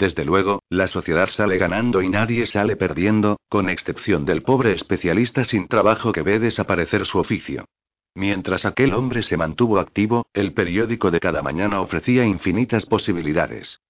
[0.00, 5.44] Desde luego, la sociedad sale ganando y nadie sale perdiendo, con excepción del pobre especialista
[5.44, 7.66] sin trabajo que ve desaparecer su oficio.
[8.14, 13.80] Mientras aquel hombre se mantuvo activo, el periódico de cada mañana ofrecía infinitas posibilidades.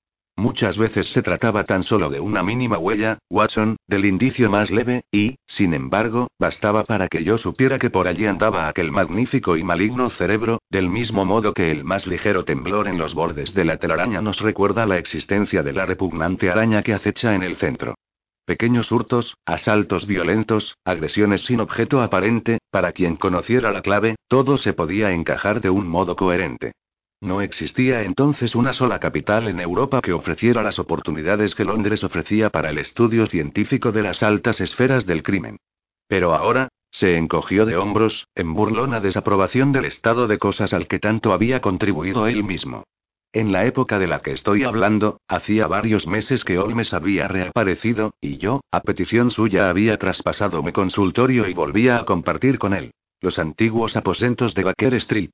[0.41, 5.05] Muchas veces se trataba tan solo de una mínima huella, Watson, del indicio más leve,
[5.13, 9.65] y, sin embargo, bastaba para que yo supiera que por allí andaba aquel magnífico y
[9.65, 13.77] maligno cerebro, del mismo modo que el más ligero temblor en los bordes de la
[13.77, 17.97] telaraña nos recuerda la existencia de la repugnante araña que acecha en el centro.
[18.47, 24.73] Pequeños hurtos, asaltos violentos, agresiones sin objeto aparente, para quien conociera la clave, todo se
[24.73, 26.73] podía encajar de un modo coherente.
[27.21, 32.49] No existía entonces una sola capital en Europa que ofreciera las oportunidades que Londres ofrecía
[32.49, 35.59] para el estudio científico de las altas esferas del crimen.
[36.09, 40.99] Pero ahora, se encogió de hombros, en burlona desaprobación del estado de cosas al que
[40.99, 42.85] tanto había contribuido él mismo.
[43.33, 48.15] En la época de la que estoy hablando, hacía varios meses que Holmes había reaparecido,
[48.21, 52.93] y yo, a petición suya, había traspasado mi consultorio y volvía a compartir con él
[53.21, 55.31] los antiguos aposentos de Baker Street.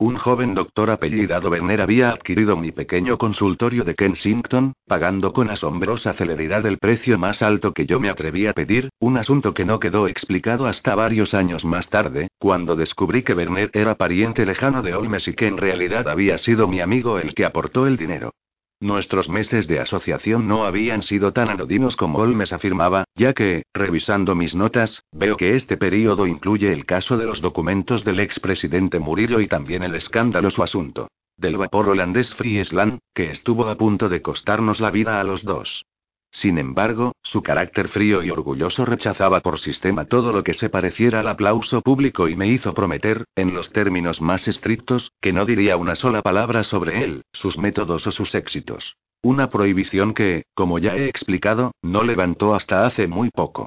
[0.00, 6.14] Un joven doctor apellidado Werner había adquirido mi pequeño consultorio de Kensington, pagando con asombrosa
[6.14, 9.78] celeridad el precio más alto que yo me atreví a pedir, un asunto que no
[9.78, 14.94] quedó explicado hasta varios años más tarde, cuando descubrí que Werner era pariente lejano de
[14.94, 18.32] Holmes y que en realidad había sido mi amigo el que aportó el dinero.
[18.80, 24.34] Nuestros meses de asociación no habían sido tan anodinos como Holmes afirmaba, ya que, revisando
[24.34, 29.40] mis notas, veo que este periodo incluye el caso de los documentos del expresidente Murillo
[29.40, 31.08] y también el escandaloso asunto
[31.40, 35.86] del vapor holandés Friesland, que estuvo a punto de costarnos la vida a los dos.
[36.30, 41.20] Sin embargo, su carácter frío y orgulloso rechazaba por sistema todo lo que se pareciera
[41.20, 45.76] al aplauso público y me hizo prometer, en los términos más estrictos, que no diría
[45.76, 48.96] una sola palabra sobre él, sus métodos o sus éxitos.
[49.22, 53.66] Una prohibición que, como ya he explicado, no levantó hasta hace muy poco.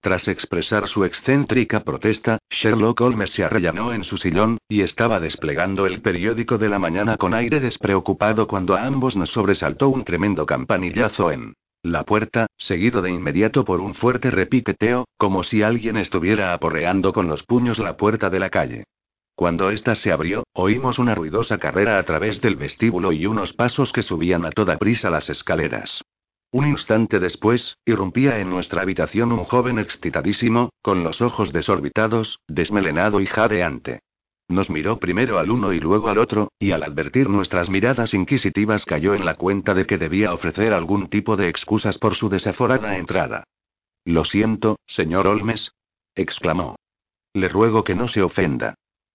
[0.00, 5.86] Tras expresar su excéntrica protesta, Sherlock Holmes se arrellanó en su sillón, y estaba desplegando
[5.86, 10.46] el periódico de la mañana con aire despreocupado cuando a ambos nos sobresaltó un tremendo
[10.46, 11.54] campanillazo en
[11.84, 17.28] la puerta, seguido de inmediato por un fuerte repiqueteo, como si alguien estuviera aporreando con
[17.28, 18.84] los puños la puerta de la calle.
[19.36, 23.92] Cuando ésta se abrió, oímos una ruidosa carrera a través del vestíbulo y unos pasos
[23.92, 26.02] que subían a toda prisa las escaleras.
[26.50, 33.20] Un instante después, irrumpía en nuestra habitación un joven excitadísimo, con los ojos desorbitados, desmelenado
[33.20, 34.00] y jadeante.
[34.48, 38.84] Nos miró primero al uno y luego al otro, y al advertir nuestras miradas inquisitivas
[38.84, 42.98] cayó en la cuenta de que debía ofrecer algún tipo de excusas por su desaforada
[42.98, 43.44] entrada.
[44.04, 45.72] Lo siento, señor Olmes.
[46.14, 46.76] exclamó.
[47.32, 48.74] Le ruego que no se ofenda.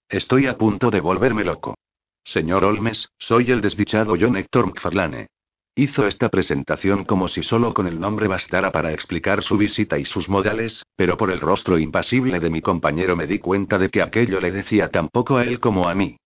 [0.09, 1.75] Estoy a punto de volverme loco.
[2.23, 5.27] Señor Olmes, soy el desdichado John Héctor McFarlane.
[5.75, 10.05] Hizo esta presentación como si solo con el nombre bastara para explicar su visita y
[10.05, 14.01] sus modales, pero por el rostro impasible de mi compañero me di cuenta de que
[14.01, 16.17] aquello le decía tan poco a él como a mí.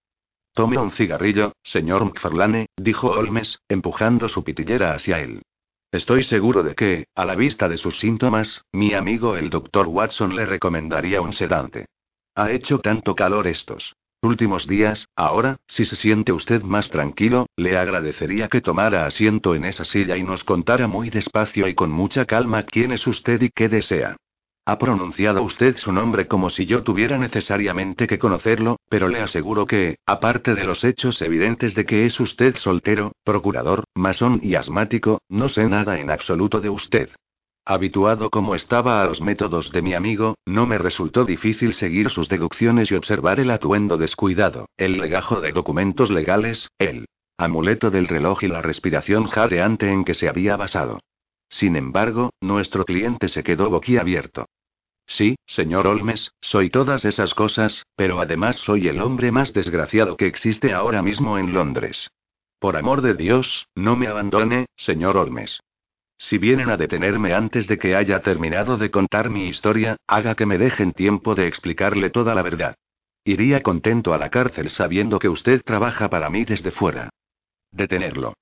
[0.52, 5.44] Tome un cigarrillo, señor McFarlane, dijo Holmes, empujando su pitillera hacia él.
[5.92, 10.36] Estoy seguro de que, a la vista de sus síntomas, mi amigo el doctor Watson
[10.36, 11.86] le recomendaría un sedante.
[12.34, 13.94] Ha hecho tanto calor estos
[14.24, 19.66] últimos días, ahora, si se siente usted más tranquilo, le agradecería que tomara asiento en
[19.66, 23.50] esa silla y nos contara muy despacio y con mucha calma quién es usted y
[23.50, 24.18] qué desea.
[24.66, 29.66] Ha pronunciado usted su nombre como si yo tuviera necesariamente que conocerlo, pero le aseguro
[29.66, 35.20] que, aparte de los hechos evidentes de que es usted soltero, procurador, masón y asmático,
[35.28, 37.10] no sé nada en absoluto de usted.
[37.66, 42.30] Habituado como estaba a los métodos de mi amigo, no me resultó difícil seguir sus
[42.30, 47.06] deducciones y observar el atuendo descuidado, el legajo de documentos legales, el
[47.38, 51.00] amuleto del reloj y la respiración jadeante en que se había basado.
[51.54, 54.48] Sin embargo, nuestro cliente se quedó boquiabierto.
[55.06, 60.26] Sí, señor Olmes, soy todas esas cosas, pero además soy el hombre más desgraciado que
[60.26, 62.10] existe ahora mismo en Londres.
[62.58, 65.60] Por amor de Dios, no me abandone, señor Olmes.
[66.18, 70.48] Si vienen a detenerme antes de que haya terminado de contar mi historia, haga que
[70.48, 72.76] me dejen tiempo de explicarle toda la verdad.
[73.26, 77.12] Iría contento a la cárcel sabiendo que usted trabaja para mí desde fuera.
[77.72, 78.34] Detenerlo.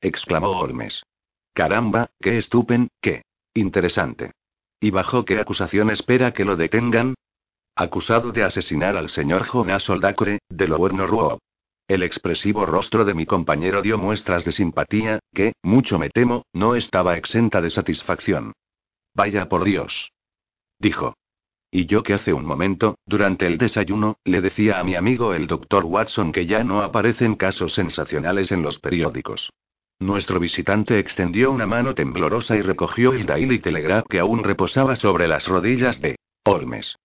[0.00, 1.04] exclamó Olmes.
[1.52, 3.22] Caramba, qué estupen, qué
[3.54, 4.32] interesante.
[4.80, 7.14] ¿Y bajo qué acusación espera que lo detengan?
[7.74, 11.38] Acusado de asesinar al señor Jonas Oldacre, de Ruo.
[11.88, 16.76] El expresivo rostro de mi compañero dio muestras de simpatía, que, mucho me temo, no
[16.76, 18.52] estaba exenta de satisfacción.
[19.14, 20.12] Vaya por Dios.
[20.78, 21.14] Dijo.
[21.72, 25.46] Y yo que hace un momento, durante el desayuno, le decía a mi amigo el
[25.46, 29.50] doctor Watson que ya no aparecen casos sensacionales en los periódicos.
[30.00, 35.28] Nuestro visitante extendió una mano temblorosa y recogió el Daily Telegraph que aún reposaba sobre
[35.28, 36.96] las rodillas de Holmes.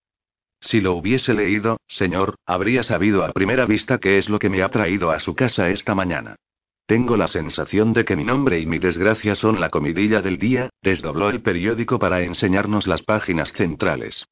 [0.61, 4.63] Si lo hubiese leído, señor, habría sabido a primera vista qué es lo que me
[4.63, 6.37] ha traído a su casa esta mañana.
[6.85, 10.69] Tengo la sensación de que mi nombre y mi desgracia son la comidilla del día,
[10.81, 14.25] desdobló el periódico para enseñarnos las páginas centrales.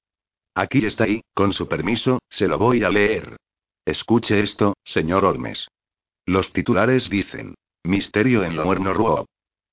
[0.56, 3.36] Aquí está y, con su permiso, se lo voy a leer.
[3.86, 5.68] Escuche esto, señor Holmes.
[6.26, 7.56] Los titulares dicen,
[7.86, 9.26] Misterio en Lomuerno Ruo.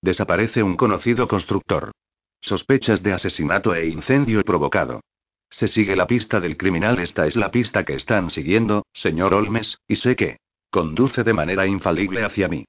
[0.03, 1.93] Desaparece un conocido constructor.
[2.41, 5.01] Sospechas de asesinato e incendio provocado.
[5.49, 6.99] Se sigue la pista del criminal.
[6.99, 10.39] Esta es la pista que están siguiendo, señor Olmes, y sé que
[10.71, 12.65] conduce de manera infalible hacia mí.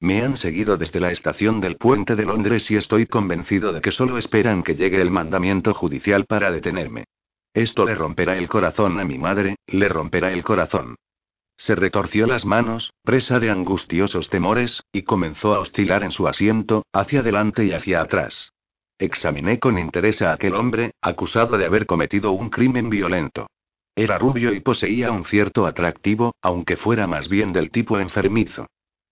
[0.00, 3.92] Me han seguido desde la estación del puente de Londres y estoy convencido de que
[3.92, 7.04] solo esperan que llegue el mandamiento judicial para detenerme.
[7.52, 10.96] Esto le romperá el corazón a mi madre, le romperá el corazón.
[11.56, 16.84] Se retorció las manos, presa de angustiosos temores, y comenzó a oscilar en su asiento,
[16.92, 18.52] hacia adelante y hacia atrás.
[18.98, 23.46] Examiné con interés a aquel hombre, acusado de haber cometido un crimen violento.
[23.94, 28.66] Era rubio y poseía un cierto atractivo, aunque fuera más bien del tipo enfermizo.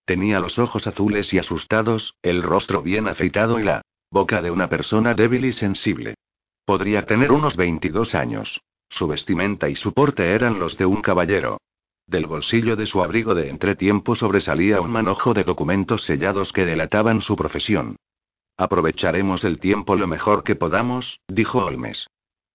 [0.04, 4.68] Tenía los ojos azules y asustados, el rostro bien afeitado y la boca de una
[4.68, 6.14] persona débil y sensible.
[6.66, 8.60] Podría tener unos 22 años.
[8.90, 11.58] Su vestimenta y su porte eran los de un caballero.
[12.06, 17.20] Del bolsillo de su abrigo de entretiempo sobresalía un manojo de documentos sellados que delataban
[17.20, 17.96] su profesión.
[18.56, 22.06] Aprovecharemos el tiempo lo mejor que podamos, dijo Holmes.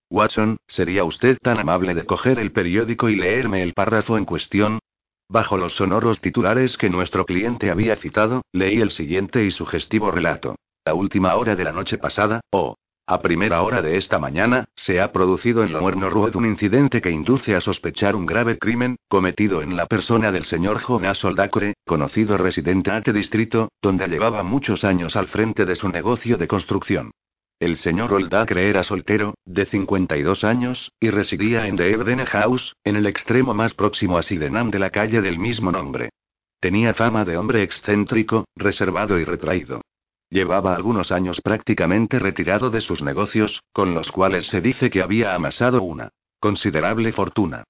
[0.09, 4.79] Watson, ¿sería usted tan amable de coger el periódico y leerme el párrafo en cuestión?
[5.27, 10.55] Bajo los sonoros titulares que nuestro cliente había citado, leí el siguiente y sugestivo relato.
[10.85, 12.75] La última hora de la noche pasada, o,
[13.10, 17.10] a primera hora de esta mañana, se ha producido en Lomuerno Road un incidente que
[17.10, 22.38] induce a sospechar un grave crimen, cometido en la persona del señor Jonas Oldacre, conocido
[22.38, 27.10] residente a este distrito, donde llevaba muchos años al frente de su negocio de construcción.
[27.60, 32.95] El señor Oldacre era soltero, de 52 años, y residía en The Evden House, en
[32.95, 36.12] el extremo más próximo a Sydenham de la calle del mismo nombre.
[36.60, 39.82] Tenía fama de hombre excéntrico, reservado y retraído.
[40.30, 45.34] Llevaba algunos años prácticamente retirado de sus negocios, con los cuales se dice que había
[45.34, 46.09] amasado una
[46.39, 47.63] considerable fortuna.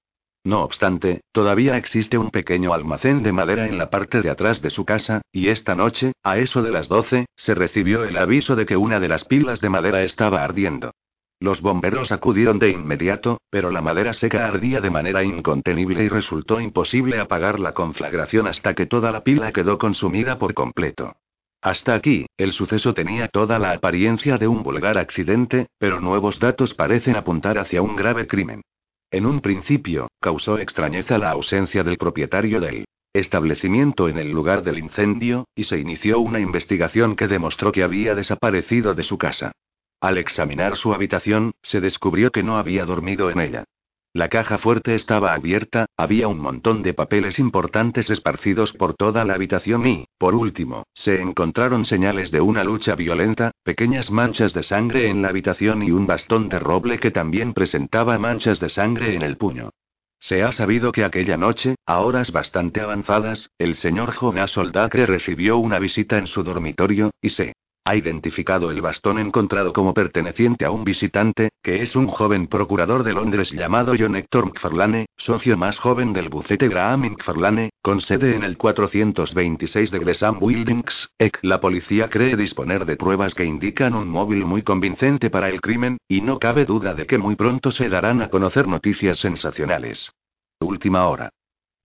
[0.44, 4.70] No obstante, todavía existe un pequeño almacén de madera en la parte de atrás de
[4.70, 8.64] su casa, y esta noche, a eso de las 12, se recibió el aviso de
[8.64, 10.92] que una de las pilas de madera estaba ardiendo.
[11.40, 16.60] Los bomberos acudieron de inmediato, pero la madera seca ardía de manera incontenible y resultó
[16.60, 21.16] imposible apagar la conflagración hasta que toda la pila quedó consumida por completo.
[21.62, 26.72] Hasta aquí, el suceso tenía toda la apariencia de un vulgar accidente, pero nuevos datos
[26.74, 28.62] parecen apuntar hacia un grave crimen.
[29.10, 34.78] En un principio, causó extrañeza la ausencia del propietario del establecimiento en el lugar del
[34.78, 39.52] incendio, y se inició una investigación que demostró que había desaparecido de su casa.
[40.00, 43.64] Al examinar su habitación, se descubrió que no había dormido en ella.
[44.12, 49.34] La caja fuerte estaba abierta, había un montón de papeles importantes esparcidos por toda la
[49.34, 55.08] habitación y, por último, se encontraron señales de una lucha violenta, pequeñas manchas de sangre
[55.08, 59.22] en la habitación y un bastón de roble que también presentaba manchas de sangre en
[59.22, 59.70] el puño.
[60.18, 65.56] Se ha sabido que aquella noche, a horas bastante avanzadas, el señor Jonas Soldacre recibió
[65.56, 67.52] una visita en su dormitorio, y se
[67.84, 73.02] ha identificado el bastón encontrado como perteneciente a un visitante, que es un joven procurador
[73.02, 78.36] de Londres llamado John Hector McFarlane, socio más joven del bucete Graham McFarlane, con sede
[78.36, 81.38] en el 426 de Gresham Buildings, EC.
[81.42, 85.98] La policía cree disponer de pruebas que indican un móvil muy convincente para el crimen,
[86.06, 90.12] y no cabe duda de que muy pronto se darán a conocer noticias sensacionales.
[90.60, 91.30] Última hora.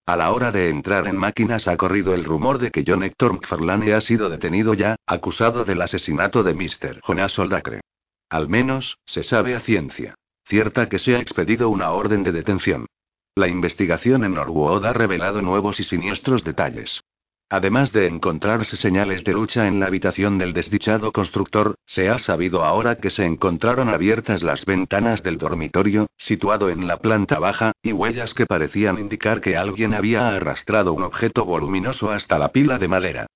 [0.07, 3.33] A la hora de entrar en máquinas ha corrido el rumor de que John Hector
[3.33, 6.99] McFarlane ha sido detenido ya, acusado del asesinato de Mr.
[7.01, 7.81] Jonas Oldacre.
[8.29, 10.13] Al menos, se sabe a ciencia.
[10.43, 12.85] Cierta que se ha expedido una orden de detención.
[13.33, 17.01] La investigación en Norwood ha revelado nuevos y siniestros detalles.
[17.49, 22.63] Además de encontrarse señales de lucha en la habitación del desdichado constructor, se ha sabido
[22.63, 27.91] ahora que se encontraron abiertas las ventanas del dormitorio, situado en la planta baja, y
[27.91, 32.87] huellas que parecían indicar que alguien había arrastrado un objeto voluminoso hasta la pila de
[32.87, 33.27] madera.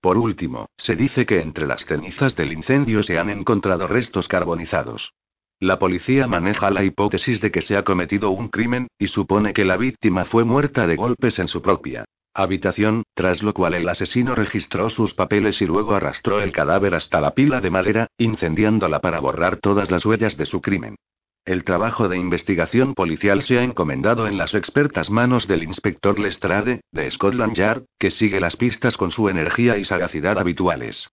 [0.00, 5.12] Por último, se dice que entre las cenizas del incendio se han encontrado restos carbonizados.
[5.60, 9.66] La policía maneja la hipótesis de que se ha cometido un crimen, y supone que
[9.66, 14.34] la víctima fue muerta de golpes en su propia habitación, tras lo cual el asesino
[14.34, 19.20] registró sus papeles y luego arrastró el cadáver hasta la pila de madera, incendiándola para
[19.20, 20.96] borrar todas las huellas de su crimen.
[21.44, 26.82] El trabajo de investigación policial se ha encomendado en las expertas manos del inspector Lestrade,
[26.92, 31.08] de Scotland Yard, que sigue las pistas con su energía y sagacidad habituales.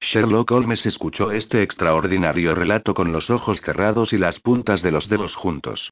[0.00, 5.08] Sherlock Holmes escuchó este extraordinario relato con los ojos cerrados y las puntas de los
[5.08, 5.90] dedos juntos.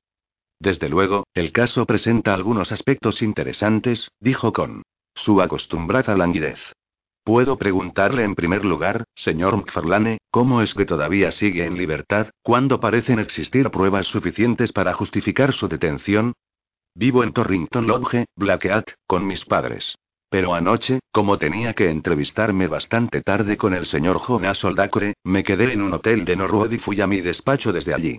[0.61, 4.82] Desde luego, el caso presenta algunos aspectos interesantes, dijo con
[5.14, 6.59] su acostumbrada languidez.
[7.24, 12.80] Puedo preguntarle en primer lugar, señor McFarlane, ¿cómo es que todavía sigue en libertad, cuando
[12.80, 16.32] parecen existir pruebas suficientes para justificar su detención?
[16.94, 19.96] Vivo en Torrington Lodge, Blackheath, con mis padres.
[20.30, 25.72] Pero anoche, como tenía que entrevistarme bastante tarde con el señor Jonas Oldacre, me quedé
[25.72, 28.18] en un hotel de Norwood y fui a mi despacho desde allí.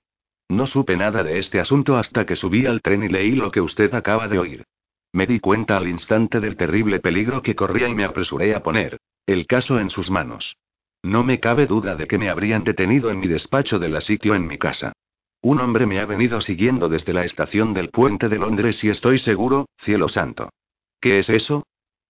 [0.50, 3.62] No supe nada de este asunto hasta que subí al tren y leí lo que
[3.62, 4.66] usted acaba de oír.
[5.14, 8.98] Me di cuenta al instante del terrible peligro que corría y me apresuré a poner
[9.26, 10.58] el caso en sus manos.
[11.04, 14.34] No me cabe duda de que me habrían detenido en mi despacho de la sitio
[14.34, 14.94] en mi casa.
[15.42, 19.20] Un hombre me ha venido siguiendo desde la estación del puente de Londres y estoy
[19.20, 20.50] seguro, cielo santo.
[21.00, 21.68] ¿Qué es eso?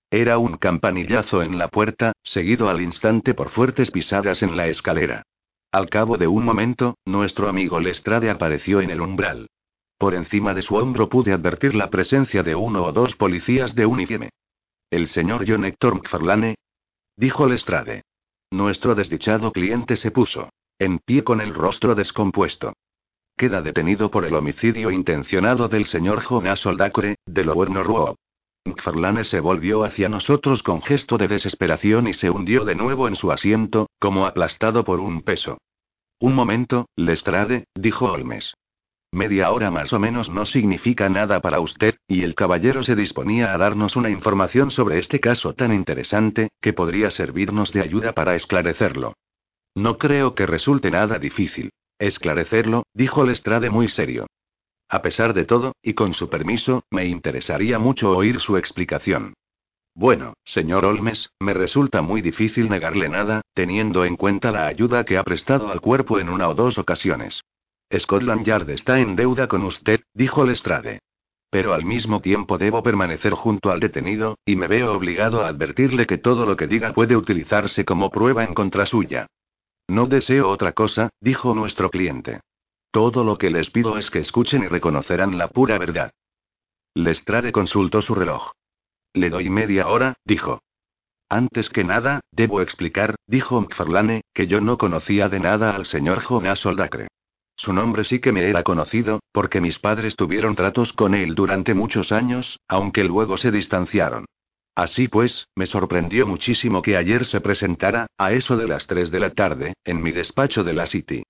[0.10, 5.24] Era un campanillazo en la puerta, seguido al instante por fuertes pisadas en la escalera.
[5.72, 9.50] Al cabo de un momento, nuestro amigo Lestrade apareció en el umbral.
[10.00, 13.86] Por encima de su hombro pude advertir la presencia de uno o dos policías de
[13.86, 14.30] uniforme.
[14.90, 16.56] ¿El señor John Hector McFarlane?
[17.16, 18.02] Dijo Lestrade.
[18.50, 20.50] Nuestro desdichado cliente se puso
[20.80, 22.74] en pie con el rostro descompuesto.
[23.36, 28.16] Queda detenido por el homicidio intencionado del señor Jonas Oldacre, de Lower Norwood.
[28.66, 33.16] McFarlane se volvió hacia nosotros con gesto de desesperación y se hundió de nuevo en
[33.16, 35.58] su asiento, como aplastado por un peso.
[36.20, 38.54] Un momento, Lestrade, dijo Holmes.
[39.12, 43.54] Media hora más o menos no significa nada para usted, y el caballero se disponía
[43.54, 48.36] a darnos una información sobre este caso tan interesante, que podría servirnos de ayuda para
[48.36, 49.14] esclarecerlo.
[49.76, 51.72] No creo que resulte nada difícil.
[51.98, 54.28] Esclarecerlo, dijo Lestrade muy serio.
[54.90, 59.36] A pesar de todo, y con su permiso, me interesaría mucho oír su explicación.
[59.94, 65.18] Bueno, señor Olmes, me resulta muy difícil negarle nada, teniendo en cuenta la ayuda que
[65.18, 67.44] ha prestado al cuerpo en una o dos ocasiones.
[67.96, 71.00] Scotland Yard está en deuda con usted, dijo Lestrade.
[71.52, 76.08] Pero al mismo tiempo debo permanecer junto al detenido, y me veo obligado a advertirle
[76.08, 79.28] que todo lo que diga puede utilizarse como prueba en contra suya.
[79.88, 82.42] No deseo otra cosa, dijo nuestro cliente.
[82.92, 86.12] Todo lo que les pido es que escuchen y reconocerán la pura verdad.
[86.96, 88.52] Lestrade consultó su reloj.
[89.14, 90.62] Le doy media hora, dijo.
[91.30, 96.22] Antes que nada, debo explicar, dijo McFarlane, que yo no conocía de nada al señor
[96.22, 97.08] Jonas Oldacre.
[97.56, 101.76] Su nombre sí que me era conocido, porque mis padres tuvieron tratos con él durante
[101.76, 104.26] muchos años, aunque luego se distanciaron.
[104.76, 109.20] Así pues, me sorprendió muchísimo que ayer se presentara, a eso de las 3 de
[109.20, 111.24] la tarde, en mi despacho de la City.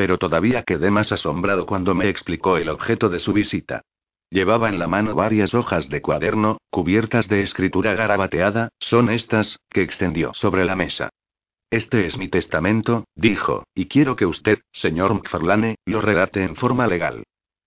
[0.00, 3.82] Pero todavía quedé más asombrado cuando me explicó el objeto de su visita.
[4.30, 9.82] Llevaba en la mano varias hojas de cuaderno, cubiertas de escritura garabateada, son estas, que
[9.82, 11.10] extendió sobre la mesa.
[11.68, 16.86] Este es mi testamento, dijo, y quiero que usted, señor McFarlane, lo redacte en forma
[16.86, 17.24] legal.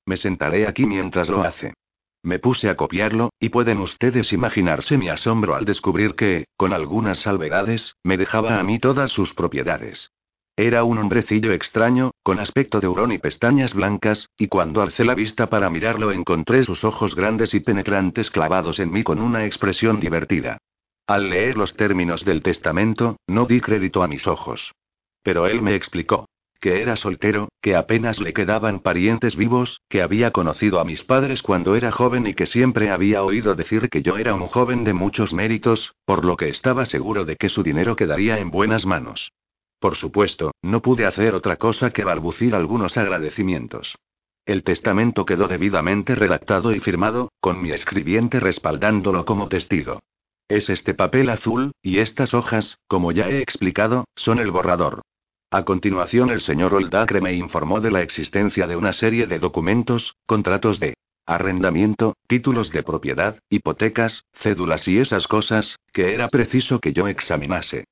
[0.07, 1.75] Me sentaré aquí mientras lo hace.
[2.23, 7.19] Me puse a copiarlo, y pueden ustedes imaginarse mi asombro al descubrir que, con algunas
[7.19, 10.09] salvedades, me dejaba a mí todas sus propiedades.
[10.55, 15.15] Era un hombrecillo extraño, con aspecto de hurón y pestañas blancas, y cuando alcé la
[15.15, 19.99] vista para mirarlo encontré sus ojos grandes y penetrantes clavados en mí con una expresión
[19.99, 20.59] divertida.
[21.07, 24.73] Al leer los términos del testamento, no di crédito a mis ojos.
[25.23, 26.27] Pero él me explicó
[26.61, 31.41] que era soltero, que apenas le quedaban parientes vivos, que había conocido a mis padres
[31.41, 34.93] cuando era joven y que siempre había oído decir que yo era un joven de
[34.93, 39.33] muchos méritos, por lo que estaba seguro de que su dinero quedaría en buenas manos.
[39.83, 43.97] Por supuesto, no pude hacer otra cosa que balbucir algunos agradecimientos.
[44.45, 49.99] El testamento quedó debidamente redactado y firmado, con mi escribiente respaldándolo como testigo.
[50.47, 55.01] Es este papel azul, y estas hojas, como ya he explicado, son el borrador.
[55.51, 60.15] A continuación el señor Oldacre me informó de la existencia de una serie de documentos,
[60.25, 60.93] contratos de
[61.25, 67.83] arrendamiento, títulos de propiedad, hipotecas, cédulas y esas cosas, que era preciso que yo examinase.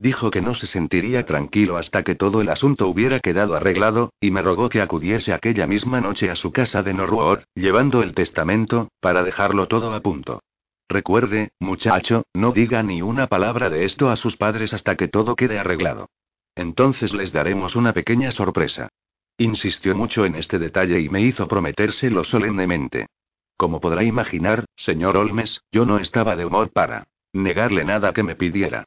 [0.00, 4.30] Dijo que no se sentiría tranquilo hasta que todo el asunto hubiera quedado arreglado, y
[4.30, 8.90] me rogó que acudiese aquella misma noche a su casa de Norwood, llevando el testamento,
[9.00, 10.40] para dejarlo todo a punto.
[10.88, 15.34] Recuerde, muchacho, no diga ni una palabra de esto a sus padres hasta que todo
[15.34, 16.08] quede arreglado.
[16.54, 18.88] Entonces les daremos una pequeña sorpresa.
[19.36, 23.06] Insistió mucho en este detalle y me hizo prometérselo solemnemente.
[23.56, 28.36] Como podrá imaginar, señor Olmes, yo no estaba de humor para negarle nada que me
[28.36, 28.84] pidiera.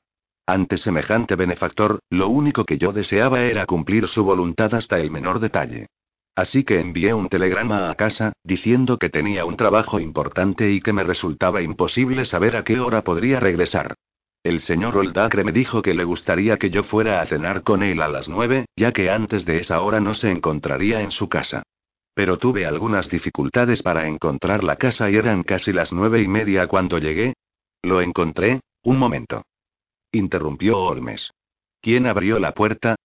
[0.47, 5.39] Ante semejante benefactor, lo único que yo deseaba era cumplir su voluntad hasta el menor
[5.39, 5.87] detalle.
[6.35, 10.93] Así que envié un telegrama a casa, diciendo que tenía un trabajo importante y que
[10.93, 13.95] me resultaba imposible saber a qué hora podría regresar.
[14.43, 18.01] El señor Oldacre me dijo que le gustaría que yo fuera a cenar con él
[18.01, 21.63] a las nueve, ya que antes de esa hora no se encontraría en su casa.
[22.15, 26.67] Pero tuve algunas dificultades para encontrar la casa y eran casi las nueve y media
[26.67, 27.33] cuando llegué.
[27.83, 29.43] Lo encontré, un momento.
[30.13, 31.31] Interrumpió Olmes.
[31.79, 32.95] ¿Quién abrió la puerta?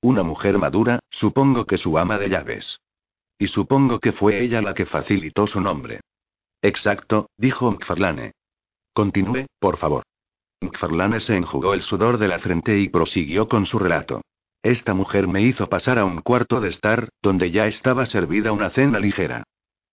[0.00, 2.78] Una mujer madura, supongo que su ama de llaves.
[3.38, 6.00] Y supongo que fue ella la que facilitó su nombre.
[6.62, 8.32] Exacto, dijo McFarlane.
[8.92, 10.04] Continúe, por favor.
[10.60, 14.22] McFarlane se enjugó el sudor de la frente y prosiguió con su relato.
[14.62, 18.70] Esta mujer me hizo pasar a un cuarto de estar, donde ya estaba servida una
[18.70, 19.42] cena ligera.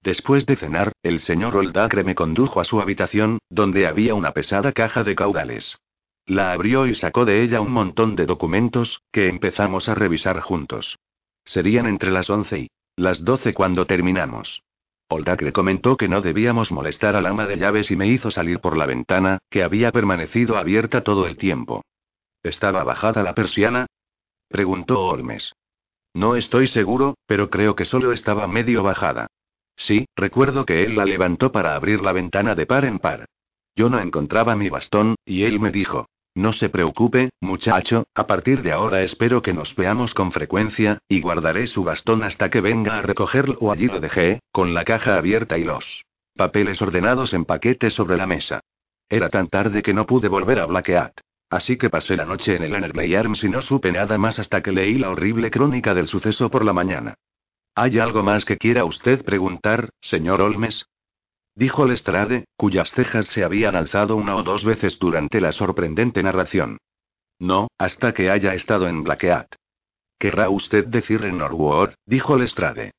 [0.03, 4.73] Después de cenar, el señor Oldacre me condujo a su habitación, donde había una pesada
[4.73, 5.79] caja de caudales.
[6.29, 10.99] La abrió y sacó de ella un montón de documentos, que empezamos a revisar juntos.
[11.43, 14.61] Serían entre las once y las doce cuando terminamos.
[15.07, 18.77] Oldacre comentó que no debíamos molestar al ama de llaves y me hizo salir por
[18.77, 21.83] la ventana, que había permanecido abierta todo el tiempo.
[22.43, 23.87] ¿Estaba bajada la persiana?
[24.49, 25.53] preguntó Olmes.
[26.13, 29.25] No estoy seguro, pero creo que solo estaba medio bajada.
[29.75, 33.25] Sí, recuerdo que él la levantó para abrir la ventana de par en par.
[33.75, 38.61] Yo no encontraba mi bastón, y él me dijo, no se preocupe, muchacho, a partir
[38.61, 42.97] de ahora espero que nos veamos con frecuencia, y guardaré su bastón hasta que venga
[42.97, 46.03] a recogerlo o allí lo dejé, con la caja abierta y los
[46.35, 48.61] papeles ordenados en paquetes sobre la mesa.
[49.09, 51.19] Era tan tarde que no pude volver a Blackheath.
[51.49, 54.61] Así que pasé la noche en el Energy Arms y no supe nada más hasta
[54.61, 57.15] que leí la horrible crónica del suceso por la mañana.
[57.73, 60.88] ¿Hay algo más que quiera usted preguntar, señor Olmes?
[61.59, 66.77] Dijo Lestrade, cuyas cejas se habían alzado una o dos veces durante la sorprendente narración.
[67.37, 69.53] No, hasta que haya estado en Blackheath.
[70.17, 71.89] ¿Querrá usted decir en Norwood?
[72.05, 72.91] dijo Lestrade.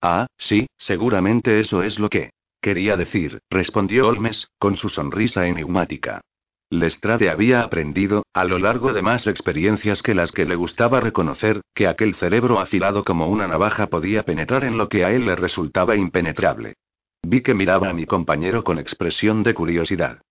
[0.00, 2.30] Ah, sí, seguramente eso es lo que
[2.62, 6.22] quería decir, respondió Holmes, con su sonrisa enigmática.
[6.70, 11.60] Lestrade había aprendido, a lo largo de más experiencias que las que le gustaba reconocer,
[11.74, 15.36] que aquel cerebro afilado como una navaja podía penetrar en lo que a él le
[15.36, 16.74] resultaba impenetrable.
[17.22, 20.22] Vi que miraba a mi compañero con expresión de curiosidad.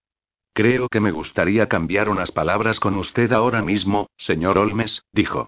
[0.54, 5.48] Creo que me gustaría cambiar unas palabras con usted ahora mismo, señor Olmes, dijo.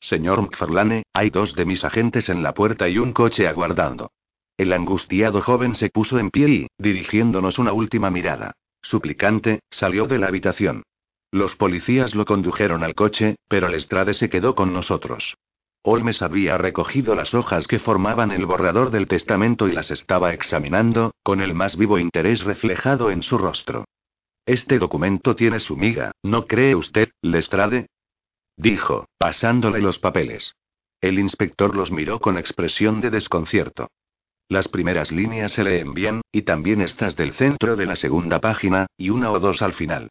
[0.00, 4.10] Señor McFarlane, hay dos de mis agentes en la puerta y un coche aguardando.
[4.58, 8.52] El angustiado joven se puso en pie y, dirigiéndonos una última mirada,
[8.82, 10.82] suplicante, salió de la habitación.
[11.30, 15.36] Los policías lo condujeron al coche, pero Lestrade se quedó con nosotros.
[15.84, 21.12] Holmes había recogido las hojas que formaban el borrador del testamento y las estaba examinando,
[21.22, 23.84] con el más vivo interés reflejado en su rostro.
[24.46, 27.86] Este documento tiene su miga, ¿no cree usted, Lestrade?
[28.56, 30.54] Dijo, pasándole los papeles.
[31.00, 33.88] El inspector los miró con expresión de desconcierto.
[34.48, 38.86] Las primeras líneas se leen bien, y también estas del centro de la segunda página,
[38.96, 40.10] y una o dos al final.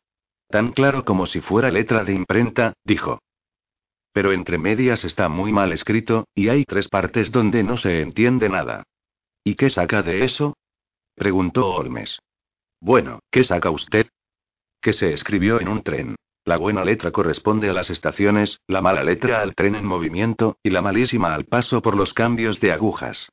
[0.50, 3.20] Tan claro como si fuera letra de imprenta, dijo.
[4.14, 8.50] Pero entre medias está muy mal escrito, y hay tres partes donde no se entiende
[8.50, 8.84] nada.
[9.44, 10.58] ¿Y qué saca de eso?
[11.16, 12.20] preguntó Holmes.
[12.80, 14.08] Bueno, ¿qué saca usted?
[14.82, 16.16] Que se escribió en un tren.
[16.44, 20.72] La buena letra corresponde a las estaciones, la mala letra al tren en movimiento, y
[20.72, 23.30] la malísima al paso por los cambios de agujas.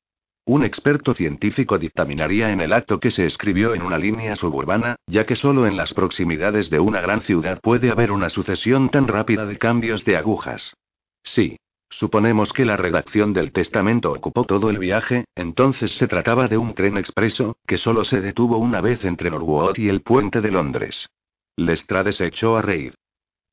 [0.49, 5.27] Un experto científico dictaminaría en el acto que se escribió en una línea suburbana, ya
[5.27, 9.45] que solo en las proximidades de una gran ciudad puede haber una sucesión tan rápida
[9.45, 10.75] de cambios de agujas.
[11.23, 11.59] Sí.
[11.91, 16.73] Suponemos que la redacción del testamento ocupó todo el viaje, entonces se trataba de un
[16.73, 21.11] tren expreso, que solo se detuvo una vez entre Norwood y el puente de Londres.
[21.57, 22.95] Lestrade se echó a reír.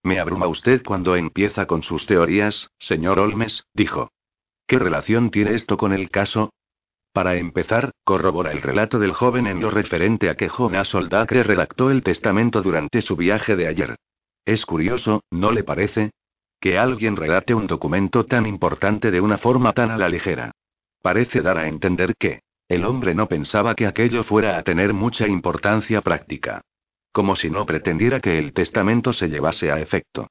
[0.02, 4.14] Me abruma usted cuando empieza con sus teorías, señor Olmes, dijo.
[4.66, 6.52] ¿Qué relación tiene esto con el caso?
[7.16, 11.90] Para empezar, corrobora el relato del joven en lo referente a que Jonas Oldacre redactó
[11.90, 13.96] el testamento durante su viaje de ayer.
[14.44, 16.12] Es curioso, ¿no le parece?
[16.60, 20.52] Que alguien relate un documento tan importante de una forma tan a la ligera.
[21.02, 25.26] Parece dar a entender que el hombre no pensaba que aquello fuera a tener mucha
[25.26, 26.64] importancia práctica.
[27.14, 30.28] Como si no pretendiera que el testamento se llevase a efecto.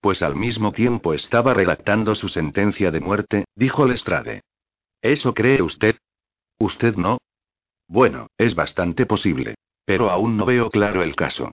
[0.00, 4.40] Pues al mismo tiempo estaba redactando su sentencia de muerte, dijo Lestrade.
[5.00, 5.94] ¿Eso cree usted?
[6.58, 7.18] ¿Usted no?
[7.88, 9.54] Bueno, es bastante posible.
[9.84, 11.52] Pero aún no veo claro el caso.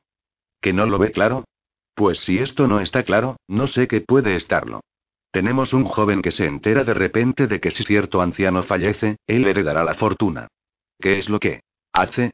[0.59, 1.45] ¿Que no lo ve claro?
[1.93, 4.81] Pues si esto no está claro, no sé qué puede estarlo.
[5.31, 9.47] Tenemos un joven que se entera de repente de que si cierto anciano fallece, él
[9.47, 10.47] heredará la fortuna.
[10.99, 11.61] ¿Qué es lo que
[11.91, 12.33] hace?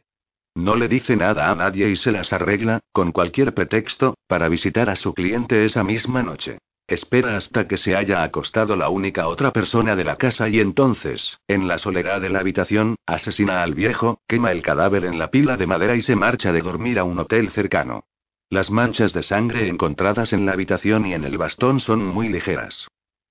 [0.56, 4.90] No le dice nada a nadie y se las arregla, con cualquier pretexto, para visitar
[4.90, 6.60] a su cliente esa misma noche.
[6.90, 11.38] Espera hasta que se haya acostado la única otra persona de la casa y entonces,
[11.48, 15.56] en la soledad de la habitación, asesina al viejo, quema el cadáver en la pila
[15.56, 18.06] de madera y se marcha de dormir a un hotel cercano.
[18.49, 22.88] Las manchas de sangre encontradas en la habitación y en el bastón son muy ligeras.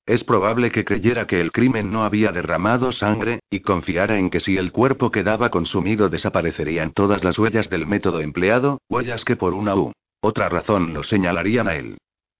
[0.07, 4.39] Es probable que creyera que el crimen no había derramado sangre, y confiara en que
[4.39, 9.53] si el cuerpo quedaba consumido desaparecerían todas las huellas del método empleado, huellas que por
[9.53, 9.91] una u
[10.21, 11.99] otra razón lo señalarían a él.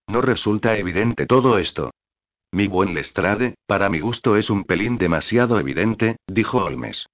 [0.09, 1.91] No resulta evidente todo esto.
[2.51, 7.07] Mi buen Lestrade, para mi gusto es un pelín demasiado evidente, dijo Holmes.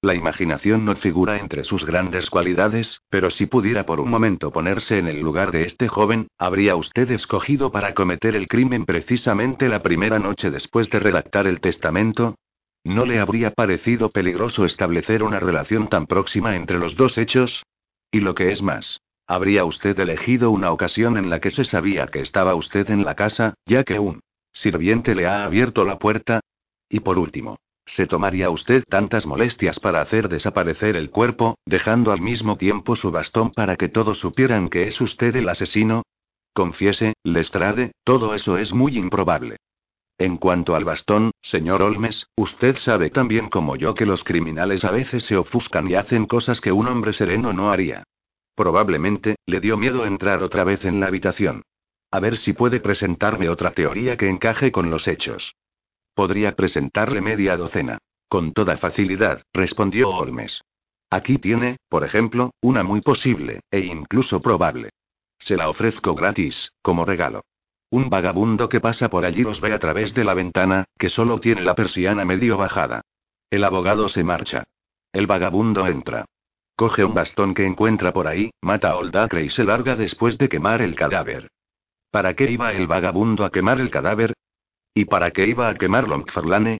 [0.00, 4.98] La imaginación no figura entre sus grandes cualidades, pero si pudiera por un momento ponerse
[4.98, 9.82] en el lugar de este joven, ¿habría usted escogido para cometer el crimen precisamente la
[9.82, 12.36] primera noche después de redactar el testamento?
[12.84, 17.64] ¿No le habría parecido peligroso establecer una relación tan próxima entre los dos hechos?
[18.12, 22.06] Y lo que es más, Habría usted elegido una ocasión en la que se sabía
[22.06, 24.20] que estaba usted en la casa, ya que un
[24.52, 26.40] sirviente le ha abierto la puerta.
[26.88, 32.20] Y por último, ¿se tomaría usted tantas molestias para hacer desaparecer el cuerpo, dejando al
[32.20, 36.04] mismo tiempo su bastón para que todos supieran que es usted el asesino?
[36.54, 39.56] Confiese, Lestrade, todo eso es muy improbable.
[40.18, 44.84] En cuanto al bastón, señor Olmes, usted sabe tan bien como yo que los criminales
[44.84, 48.04] a veces se ofuscan y hacen cosas que un hombre sereno no haría.
[48.56, 51.62] Probablemente, le dio miedo entrar otra vez en la habitación.
[52.10, 55.54] A ver si puede presentarme otra teoría que encaje con los hechos.
[56.14, 57.98] Podría presentarle media docena.
[58.28, 60.62] Con toda facilidad, respondió Holmes.
[61.10, 64.90] Aquí tiene, por ejemplo, una muy posible, e incluso probable.
[65.38, 67.42] Se la ofrezco gratis, como regalo.
[67.90, 71.38] Un vagabundo que pasa por allí los ve a través de la ventana, que solo
[71.40, 73.02] tiene la persiana medio bajada.
[73.50, 74.64] El abogado se marcha.
[75.12, 76.24] El vagabundo entra.
[76.76, 80.50] Coge un bastón que encuentra por ahí, mata a Oldacre y se larga después de
[80.50, 81.48] quemar el cadáver.
[82.10, 84.34] ¿Para qué iba el vagabundo a quemar el cadáver?
[84.92, 86.78] ¿Y para qué iba a quemarlo McFarlane?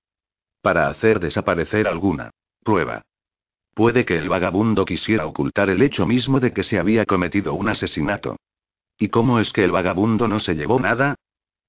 [0.60, 2.31] Para hacer desaparecer alguna
[2.62, 3.02] prueba.
[3.73, 7.68] Puede que el vagabundo quisiera ocultar el hecho mismo de que se había cometido un
[7.68, 8.36] asesinato.
[8.98, 11.14] ¿Y cómo es que el vagabundo no se llevó nada?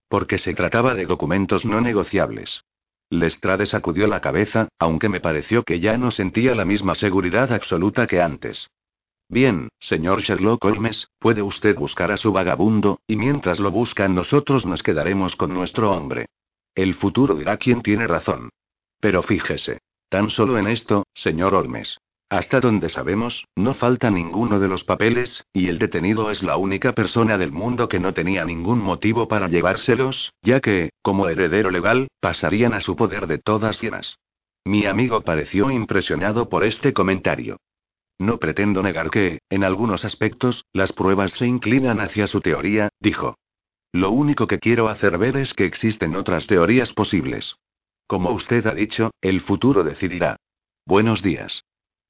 [0.09, 2.63] Porque se trataba de documentos no negociables.
[3.09, 8.05] Lestrade sacudió la cabeza, aunque me pareció que ya no sentía la misma seguridad absoluta
[8.05, 8.69] que antes.
[9.29, 14.65] Bien, señor Sherlock Holmes, puede usted buscar a su vagabundo, y mientras lo buscan nosotros
[14.65, 16.27] nos quedaremos con nuestro hombre.
[16.75, 18.49] El futuro dirá quién tiene razón.
[18.99, 19.79] Pero fíjese.
[20.09, 21.97] Tan solo en esto, señor Holmes.
[22.29, 26.91] Hasta donde sabemos, no falta ninguno de los papeles, y el detenido es la única
[26.91, 32.09] persona del mundo que no tenía ningún motivo para llevárselos, ya que, como heredero legal,
[32.19, 34.19] pasarían a su poder de todas llenas.
[34.65, 37.61] Mi amigo pareció impresionado por este comentario.
[38.19, 43.37] No pretendo negar que, en algunos aspectos, las pruebas se inclinan hacia su teoría, dijo.
[43.93, 47.55] Lo único que quiero hacer ver es que existen otras teorías posibles.
[48.05, 50.35] Como usted ha dicho, el futuro decidirá.
[50.85, 51.63] Buenos días.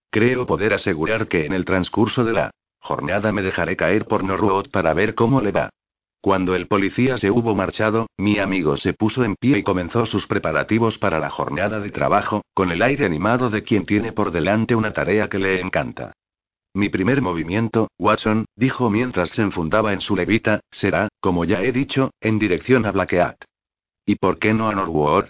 [0.10, 4.70] Creo poder asegurar que en el transcurso de la jornada me dejaré caer por Norwood
[4.70, 5.70] para ver cómo le va.
[6.22, 10.28] Cuando el policía se hubo marchado, mi amigo se puso en pie y comenzó sus
[10.28, 14.76] preparativos para la jornada de trabajo, con el aire animado de quien tiene por delante
[14.76, 16.14] una tarea que le encanta.
[16.74, 21.72] Mi primer movimiento, Watson, dijo mientras se enfundaba en su levita, será, como ya he
[21.72, 23.44] dicho, en dirección a Blackheath.
[24.06, 25.26] ¿Y por qué no a Norwood?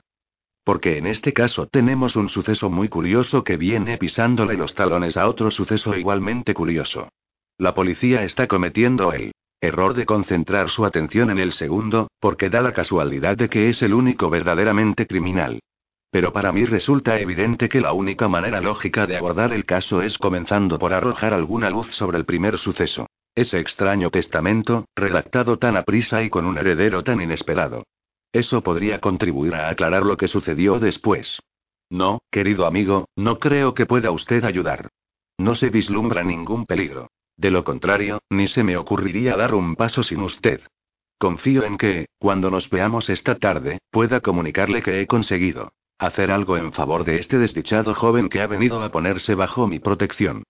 [0.68, 5.30] Porque en este caso tenemos un suceso muy curioso que viene pisándole los talones a
[5.30, 7.07] otro suceso igualmente curioso.
[7.57, 9.31] La policía está cometiendo el
[9.61, 13.81] error de concentrar su atención en el segundo, porque da la casualidad de que es
[13.81, 15.61] el único verdaderamente criminal.
[16.11, 20.18] Pero para mí resulta evidente que la única manera lógica de abordar el caso es
[20.18, 23.07] comenzando por arrojar alguna luz sobre el primer suceso.
[23.35, 27.85] Ese extraño testamento, redactado tan aprisa y con un heredero tan inesperado.
[28.31, 31.39] Eso podría contribuir a aclarar lo que sucedió después.
[31.89, 34.89] No, querido amigo, no creo que pueda usted ayudar.
[35.37, 37.09] No se vislumbra ningún peligro.
[37.37, 40.61] De lo contrario, ni se me ocurriría dar un paso sin usted.
[41.19, 46.57] Confío en que, cuando nos veamos esta tarde, pueda comunicarle que he conseguido hacer algo
[46.57, 50.43] en favor de este desdichado joven que ha venido a ponerse bajo mi protección.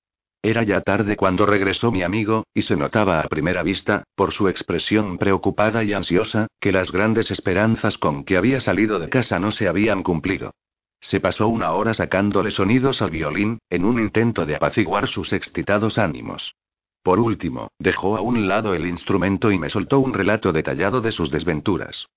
[0.47, 4.47] Era ya tarde cuando regresó mi amigo, y se notaba a primera vista, por su
[4.47, 9.51] expresión preocupada y ansiosa, que las grandes esperanzas con que había salido de casa no
[9.51, 10.51] se habían cumplido.
[11.01, 15.97] Se pasó una hora sacándole sonidos al violín, en un intento de apaciguar sus excitados
[15.97, 16.55] ánimos.
[17.03, 21.11] Por último, dejó a un lado el instrumento y me soltó un relato detallado de
[21.11, 22.07] sus desventuras.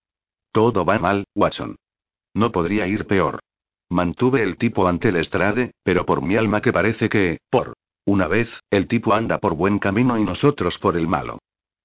[0.52, 1.74] Todo va mal, Watson.
[2.34, 3.40] No podría ir peor.
[3.88, 7.74] Mantuve el tipo ante el estrade, pero por mi alma que parece que, por
[8.10, 11.38] una vez, el tipo anda por buen camino y nosotros por el malo.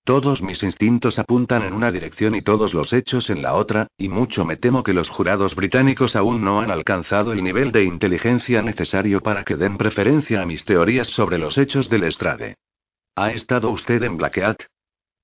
[0.04, 4.10] Todos mis instintos apuntan en una dirección y todos los hechos en la otra, y
[4.10, 8.62] mucho me temo que los jurados británicos aún no han alcanzado el nivel de inteligencia
[8.62, 12.56] necesario para que den preferencia a mis teorías sobre los hechos del estrade.
[13.16, 14.68] ¿Ha estado usted en Blackheath?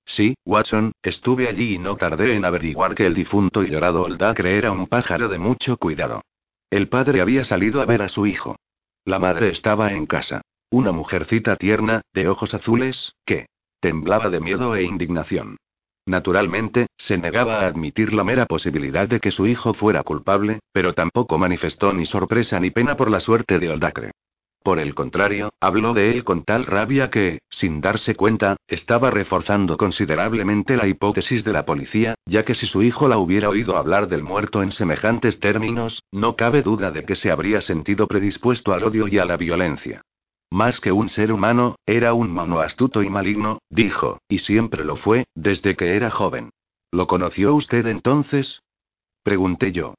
[0.04, 4.56] Sí, Watson, estuve allí y no tardé en averiguar que el difunto y llorado Oldacre
[4.56, 6.22] era un pájaro de mucho cuidado.
[6.70, 8.56] El padre había salido a ver a su hijo.
[9.04, 10.42] La madre estaba en casa.
[10.72, 13.44] Una mujercita tierna, de ojos azules, que
[13.78, 15.58] temblaba de miedo e indignación.
[16.06, 20.94] Naturalmente, se negaba a admitir la mera posibilidad de que su hijo fuera culpable, pero
[20.94, 24.12] tampoco manifestó ni sorpresa ni pena por la suerte de Oldacre.
[24.64, 29.76] Por el contrario, habló de él con tal rabia que, sin darse cuenta, estaba reforzando
[29.76, 34.08] considerablemente la hipótesis de la policía, ya que si su hijo la hubiera oído hablar
[34.08, 38.84] del muerto en semejantes términos, no cabe duda de que se habría sentido predispuesto al
[38.84, 40.00] odio y a la violencia.
[40.52, 44.96] Más que un ser humano, era un mono astuto y maligno, dijo, y siempre lo
[44.96, 46.50] fue, desde que era joven.
[46.90, 48.60] ¿Lo conoció usted entonces?
[49.22, 49.94] Pregunté yo.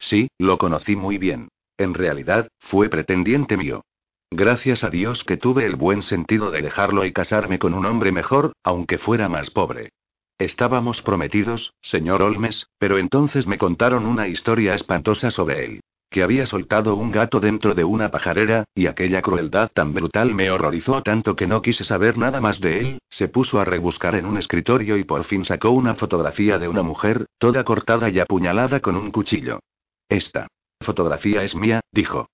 [0.00, 1.50] Sí, lo conocí muy bien.
[1.78, 3.82] En realidad, fue pretendiente mío.
[4.28, 8.10] Gracias a Dios que tuve el buen sentido de dejarlo y casarme con un hombre
[8.10, 9.90] mejor, aunque fuera más pobre.
[10.36, 15.80] Estábamos prometidos, señor Olmes, pero entonces me contaron una historia espantosa sobre él.
[16.10, 20.50] Que había soltado un gato dentro de una pajarera, y aquella crueldad tan brutal me
[20.50, 24.26] horrorizó tanto que no quise saber nada más de él, se puso a rebuscar en
[24.26, 28.80] un escritorio y por fin sacó una fotografía de una mujer, toda cortada y apuñalada
[28.80, 29.60] con un cuchillo.
[30.08, 30.48] Esta
[30.80, 32.28] fotografía es mía, dijo.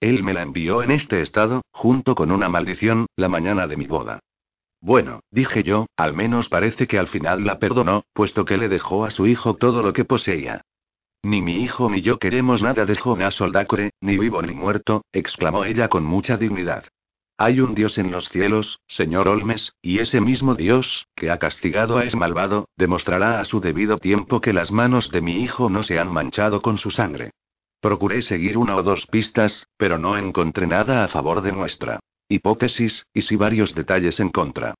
[0.00, 3.86] Él me la envió en este estado, junto con una maldición, la mañana de mi
[3.86, 4.18] boda.
[4.80, 9.04] Bueno, dije yo, al menos parece que al final la perdonó, puesto que le dejó
[9.04, 10.62] a su hijo todo lo que poseía.
[11.24, 15.64] Ni mi hijo ni yo queremos nada de Jonas Soldacre, ni vivo ni muerto, exclamó
[15.64, 16.84] ella con mucha dignidad.
[17.38, 21.98] Hay un Dios en los cielos, señor Olmes, y ese mismo Dios, que ha castigado
[21.98, 25.84] a ese malvado, demostrará a su debido tiempo que las manos de mi hijo no
[25.84, 27.30] se han manchado con su sangre.
[27.80, 33.06] Procuré seguir una o dos pistas, pero no encontré nada a favor de nuestra hipótesis,
[33.12, 34.74] y sí varios detalles en contra.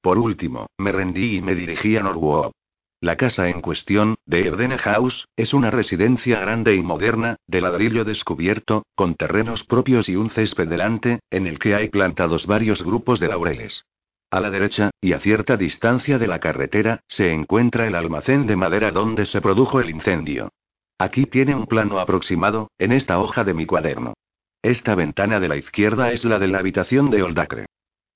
[0.00, 2.52] Por último, me rendí y me dirigí a Norwood.
[3.00, 8.04] La casa en cuestión, de Erdene House, es una residencia grande y moderna, de ladrillo
[8.04, 13.20] descubierto, con terrenos propios y un césped delante, en el que hay plantados varios grupos
[13.20, 13.84] de laureles.
[14.32, 18.56] A la derecha, y a cierta distancia de la carretera, se encuentra el almacén de
[18.56, 20.50] madera donde se produjo el incendio.
[20.98, 24.14] Aquí tiene un plano aproximado, en esta hoja de mi cuaderno.
[24.60, 27.66] Esta ventana de la izquierda es la de la habitación de Oldacre.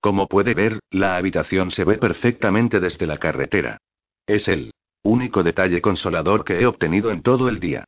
[0.01, 3.79] Como puede ver, la habitación se ve perfectamente desde la carretera.
[4.27, 4.71] Es el
[5.03, 7.85] único detalle consolador que he obtenido en todo el día.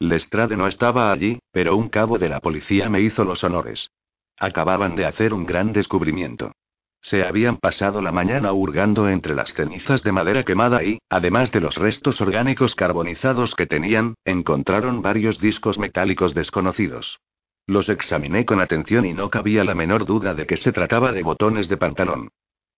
[0.00, 3.90] Lestrade no estaba allí, pero un cabo de la policía me hizo los honores.
[4.38, 6.52] Acababan de hacer un gran descubrimiento.
[7.00, 11.60] Se habían pasado la mañana hurgando entre las cenizas de madera quemada y, además de
[11.60, 17.18] los restos orgánicos carbonizados que tenían, encontraron varios discos metálicos desconocidos.
[17.66, 21.22] Los examiné con atención y no cabía la menor duda de que se trataba de
[21.22, 22.28] botones de pantalón.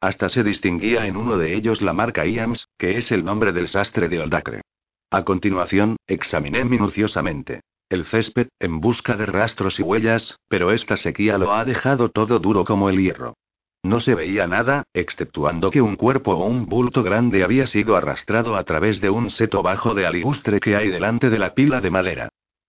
[0.00, 3.68] Hasta se distinguía en uno de ellos la marca IAMS, que es el nombre del
[3.68, 4.62] sastre de Oldacre.
[5.10, 7.60] A continuación, examiné minuciosamente
[7.90, 12.38] el césped, en busca de rastros y huellas, pero esta sequía lo ha dejado todo
[12.38, 13.34] duro como el hierro.
[13.82, 18.54] No se veía nada, exceptuando que un cuerpo o un bulto grande había sido arrastrado
[18.54, 21.90] a través de un seto bajo de aligustre que hay delante de la pila de
[21.90, 22.28] madera.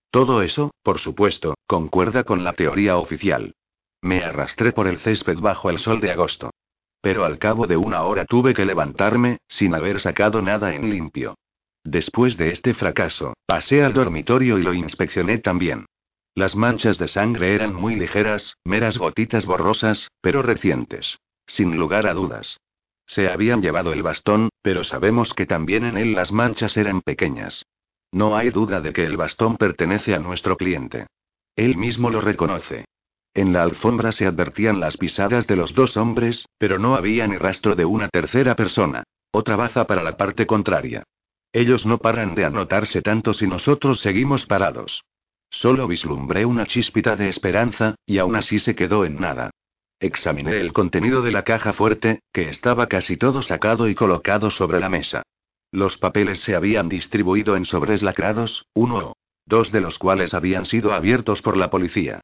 [0.09, 3.53] Todo eso, por supuesto, concuerda con la teoría oficial.
[4.01, 6.49] Me arrastré por el césped bajo el sol de agosto.
[7.01, 11.35] Pero al cabo de una hora tuve que levantarme, sin haber sacado nada en limpio.
[11.83, 15.85] Después de este fracaso, pasé al dormitorio y lo inspeccioné también.
[16.35, 21.19] Las manchas de sangre eran muy ligeras, meras gotitas borrosas, pero recientes.
[21.47, 22.59] Sin lugar a dudas.
[23.05, 27.65] Se habían llevado el bastón, pero sabemos que también en él las manchas eran pequeñas.
[28.11, 31.07] No hay duda de que el bastón pertenece a nuestro cliente.
[31.55, 32.85] Él mismo lo reconoce.
[33.33, 37.37] En la alfombra se advertían las pisadas de los dos hombres, pero no había ni
[37.37, 39.03] rastro de una tercera persona.
[39.31, 41.03] Otra baza para la parte contraria.
[41.53, 45.03] Ellos no paran de anotarse tanto si nosotros seguimos parados.
[45.49, 49.51] Solo vislumbré una chispita de esperanza, y aún así se quedó en nada.
[49.99, 54.79] Examiné el contenido de la caja fuerte, que estaba casi todo sacado y colocado sobre
[54.79, 55.23] la mesa.
[55.71, 59.13] Los papeles se habían distribuido en sobres lacrados, uno o
[59.45, 62.21] dos de los cuales habían sido abiertos por la policía.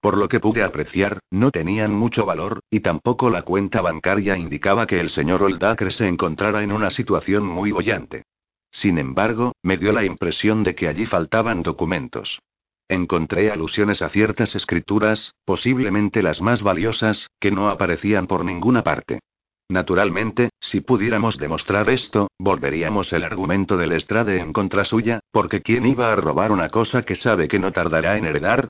[0.00, 4.86] Por lo que pude apreciar, no tenían mucho valor, y tampoco la cuenta bancaria indicaba
[4.86, 8.24] que el señor Oldacre se encontrara en una situación muy bollante.
[8.70, 12.40] Sin embargo, me dio la impresión de que allí faltaban documentos.
[12.88, 19.20] Encontré alusiones a ciertas escrituras, posiblemente las más valiosas, que no aparecían por ninguna parte.
[19.68, 25.86] Naturalmente, si pudiéramos demostrar esto, volveríamos el argumento del Estrade en contra suya, porque ¿quién
[25.86, 28.68] iba a robar una cosa que sabe que no tardará en heredar?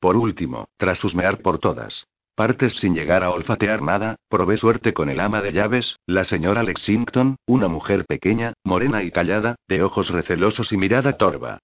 [0.00, 5.10] Por último, tras husmear por todas partes sin llegar a olfatear nada, probé suerte con
[5.10, 10.08] el ama de llaves, la señora Lexington, una mujer pequeña, morena y callada, de ojos
[10.08, 11.58] recelosos y mirada torva.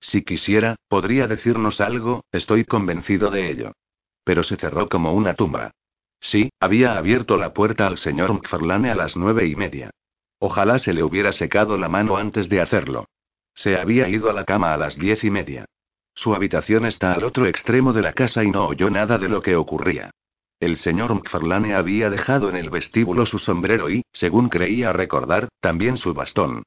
[0.00, 3.72] Si quisiera, podría decirnos algo, estoy convencido de ello.
[4.24, 5.72] Pero se cerró como una tumba.
[6.18, 9.90] Sí, había abierto la puerta al señor McFarlane a las nueve y media.
[10.38, 13.04] Ojalá se le hubiera secado la mano antes de hacerlo.
[13.54, 15.66] Se había ido a la cama a las diez y media.
[16.14, 19.42] Su habitación está al otro extremo de la casa y no oyó nada de lo
[19.42, 20.10] que ocurría.
[20.60, 25.96] El señor McFarlane había dejado en el vestíbulo su sombrero y, según creía recordar, también
[25.96, 26.62] su bastón.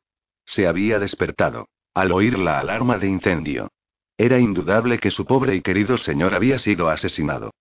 [0.46, 3.70] Se había despertado al oír la alarma de incendio.
[4.18, 7.52] Era indudable que su pobre y querido señor había sido asesinado.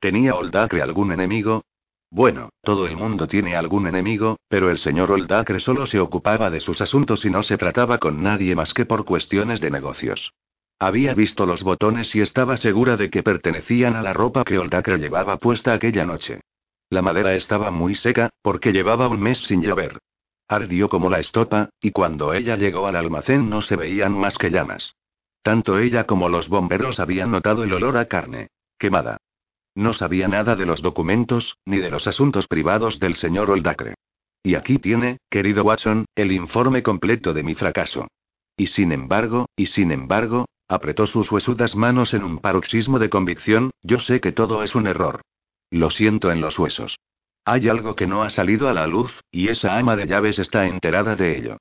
[0.00, 1.62] ¿Tenía Oldacre algún enemigo?
[2.10, 6.58] Bueno, todo el mundo tiene algún enemigo, pero el señor Oldacre solo se ocupaba de
[6.60, 10.32] sus asuntos y no se trataba con nadie más que por cuestiones de negocios.
[10.78, 14.98] Había visto los botones y estaba segura de que pertenecían a la ropa que Oldacre
[14.98, 16.40] llevaba puesta aquella noche.
[16.90, 19.98] La madera estaba muy seca, porque llevaba un mes sin llover.
[20.48, 24.50] Ardió como la estopa, y cuando ella llegó al almacén no se veían más que
[24.50, 24.94] llamas.
[25.42, 28.48] Tanto ella como los bomberos habían notado el olor a carne
[28.78, 29.16] quemada.
[29.74, 33.94] No sabía nada de los documentos, ni de los asuntos privados del señor Oldacre.
[34.42, 38.08] Y aquí tiene, querido Watson, el informe completo de mi fracaso.
[38.56, 43.70] Y sin embargo, y sin embargo, apretó sus huesudas manos en un paroxismo de convicción,
[43.82, 45.22] yo sé que todo es un error.
[45.70, 46.96] Lo siento en los huesos.
[47.44, 50.66] Hay algo que no ha salido a la luz, y esa ama de llaves está
[50.66, 51.56] enterada de ello.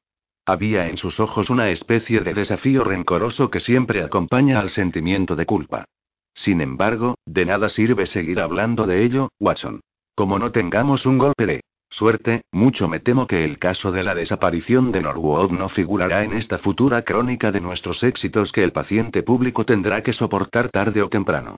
[0.45, 5.45] Había en sus ojos una especie de desafío rencoroso que siempre acompaña al sentimiento de
[5.45, 5.85] culpa.
[6.33, 9.81] Sin embargo, de nada sirve seguir hablando de ello, Watson.
[10.15, 11.61] Como no tengamos un golpe de
[11.93, 16.33] suerte, mucho me temo que el caso de la desaparición de Norwood no figurará en
[16.33, 21.09] esta futura crónica de nuestros éxitos que el paciente público tendrá que soportar tarde o
[21.09, 21.57] temprano.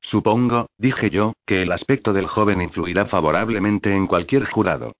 [0.00, 4.92] Supongo, dije yo, que el aspecto del joven influirá favorablemente en cualquier jurado.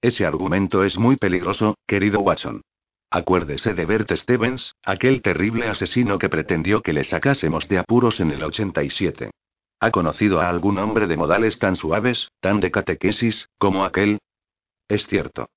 [0.00, 2.62] Ese argumento es muy peligroso, querido Watson.
[3.10, 8.30] Acuérdese de Bert Stevens, aquel terrible asesino que pretendió que le sacásemos de apuros en
[8.30, 9.30] el 87.
[9.80, 14.18] ¿Ha conocido a algún hombre de modales tan suaves, tan de catequesis, como aquel?
[14.88, 15.48] Es cierto.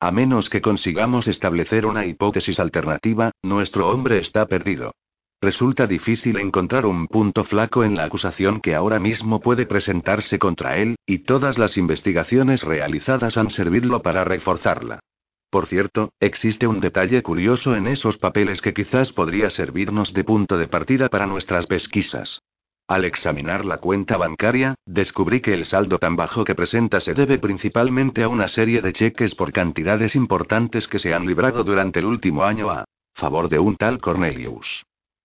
[0.00, 4.92] A menos que consigamos establecer una hipótesis alternativa, nuestro hombre está perdido.
[5.40, 10.78] Resulta difícil encontrar un punto flaco en la acusación que ahora mismo puede presentarse contra
[10.78, 15.00] él, y todas las investigaciones realizadas han servido para reforzarla.
[15.50, 20.56] Por cierto, existe un detalle curioso en esos papeles que quizás podría servirnos de punto
[20.58, 22.40] de partida para nuestras pesquisas.
[22.86, 27.38] Al examinar la cuenta bancaria, descubrí que el saldo tan bajo que presenta se debe
[27.38, 32.04] principalmente a una serie de cheques por cantidades importantes que se han librado durante el
[32.04, 32.84] último año a
[33.14, 34.84] favor de un tal Cornelius.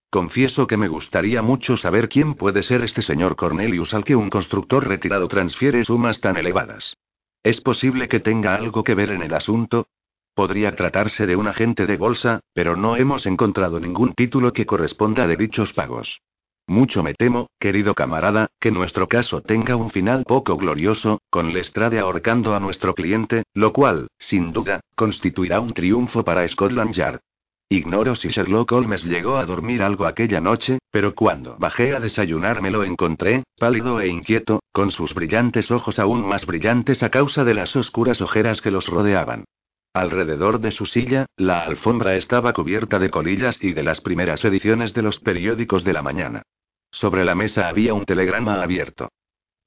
[0.09, 4.29] Confieso que me gustaría mucho saber quién puede ser este señor Cornelius al que un
[4.29, 6.95] constructor retirado transfiere sumas tan elevadas.
[7.43, 9.87] ¿Es posible que tenga algo que ver en el asunto?
[10.33, 15.27] Podría tratarse de un agente de bolsa, pero no hemos encontrado ningún título que corresponda
[15.27, 16.21] de dichos pagos.
[16.69, 21.97] Mucho me temo, querido camarada, que nuestro caso tenga un final poco glorioso, con Lestrade
[21.97, 27.21] ahorcando a nuestro cliente, lo cual, sin duda, constituirá un triunfo para Scotland Yard.
[27.69, 32.61] Ignoro si Sherlock Holmes llegó a dormir algo aquella noche, pero cuando bajé a desayunar
[32.61, 37.43] me lo encontré, pálido e inquieto, con sus brillantes ojos aún más brillantes a causa
[37.43, 39.45] de las oscuras ojeras que los rodeaban.
[39.91, 44.93] Alrededor de su silla, la alfombra estaba cubierta de colillas y de las primeras ediciones
[44.93, 46.43] de los periódicos de la mañana.
[46.91, 49.09] Sobre la mesa había un telegrama abierto.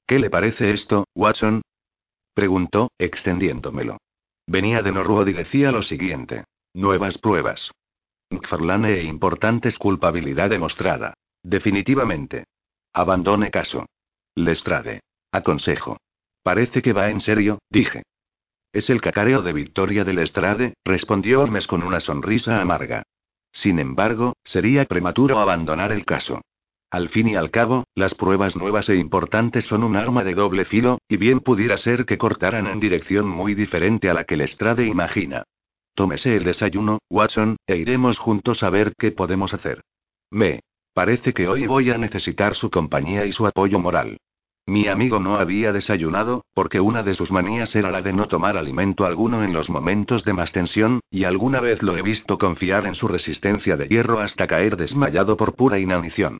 [0.05, 1.61] ¿Qué le parece esto, Watson?
[2.33, 3.97] preguntó, extendiéndomelo.
[4.47, 6.45] Venía de Norwood y decía lo siguiente.
[6.73, 7.71] Nuevas pruebas.
[8.29, 11.13] McFarlane e importantes culpabilidad demostrada.
[11.43, 12.45] Definitivamente.
[12.93, 13.85] Abandone caso.
[14.35, 15.01] Lestrade.
[15.31, 15.97] Aconsejo.
[16.41, 18.03] Parece que va en serio, dije.
[18.73, 23.03] Es el cacareo de Victoria del Lestrade, respondió Holmes con una sonrisa amarga.
[23.51, 26.41] Sin embargo, sería prematuro abandonar el caso.
[26.93, 30.63] Al fin y al cabo, las pruebas nuevas e importantes son un arma de doble
[30.63, 34.85] filo, y bien pudiera ser que cortaran en dirección muy diferente a la que Lestrade
[34.85, 35.41] imagina.
[35.95, 39.81] Tómese el desayuno, Watson, e iremos juntos a ver qué podemos hacer.
[40.29, 40.59] Me.
[40.93, 44.17] Parece que hoy voy a necesitar su compañía y su apoyo moral.
[44.67, 48.55] Mi amigo no había desayunado, porque una de sus manías era la de no tomar
[48.55, 52.85] alimento alguno en los momentos de más tensión, y alguna vez lo he visto confiar
[52.85, 56.37] en su resistencia de hierro hasta caer desmayado por pura inanición.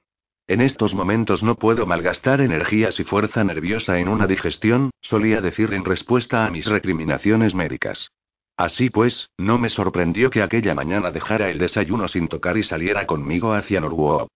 [0.53, 5.73] En estos momentos no puedo malgastar energías y fuerza nerviosa en una digestión, solía decir
[5.73, 8.11] en respuesta a mis recriminaciones médicas.
[8.55, 13.07] Así pues, no me sorprendió que aquella mañana dejara el desayuno sin tocar y saliera
[13.07, 14.27] conmigo hacia Norwood.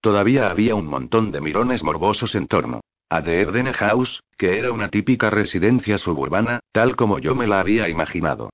[0.00, 2.80] Todavía había un montón de mirones morbosos en torno.
[3.10, 7.60] A The Eden House, que era una típica residencia suburbana, tal como yo me la
[7.60, 8.48] había imaginado.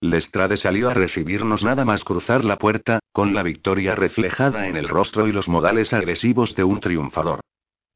[0.00, 4.88] Lestrade salió a recibirnos nada más cruzar la puerta, con la victoria reflejada en el
[4.88, 7.40] rostro y los modales agresivos de un triunfador.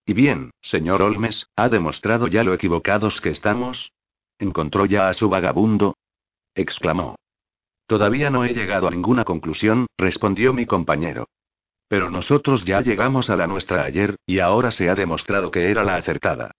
[0.04, 3.92] Y bien, señor Olmes, ¿ha demostrado ya lo equivocados que estamos?
[4.38, 5.94] ¿Encontró ya a su vagabundo?
[6.56, 7.14] exclamó.
[7.86, 11.28] Todavía no he llegado a ninguna conclusión, respondió mi compañero.
[11.86, 15.84] Pero nosotros ya llegamos a la nuestra ayer, y ahora se ha demostrado que era
[15.84, 16.50] la acertada.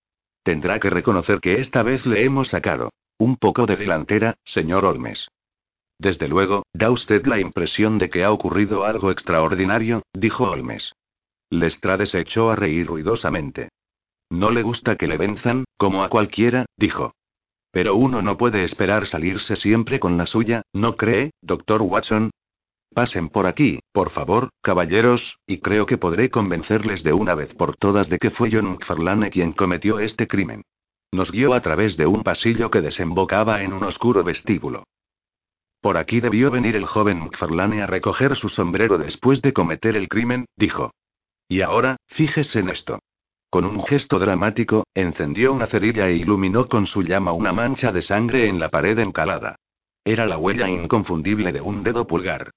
[0.44, 2.92] Tendrá que reconocer que esta vez le hemos sacado.
[3.24, 5.30] Un poco de delantera, señor Olmes.
[5.98, 10.92] Desde luego, da usted la impresión de que ha ocurrido algo extraordinario, dijo Olmes.
[11.50, 13.70] Lestrade se echó a reír ruidosamente.
[14.30, 17.14] No le gusta que le venzan, como a cualquiera, dijo.
[17.72, 22.30] Pero uno no puede esperar salirse siempre con la suya, ¿no cree, doctor Watson?
[22.94, 27.78] Pasen por aquí, por favor, caballeros, y creo que podré convencerles de una vez por
[27.78, 30.64] todas de que fue John McFarlane quien cometió este crimen.
[31.14, 34.84] Nos guió a través de un pasillo que desembocaba en un oscuro vestíbulo.
[35.80, 40.10] Por aquí debió venir el joven McFarlane a recoger su sombrero después de cometer el
[40.10, 40.90] crimen, dijo.
[41.48, 42.98] Y ahora, fíjese en esto.
[43.52, 48.02] Con un gesto dramático, encendió una cerilla e iluminó con su llama una mancha de
[48.02, 49.58] sangre en la pared encalada.
[50.04, 52.50] Era la huella inconfundible de un dedo pulgar.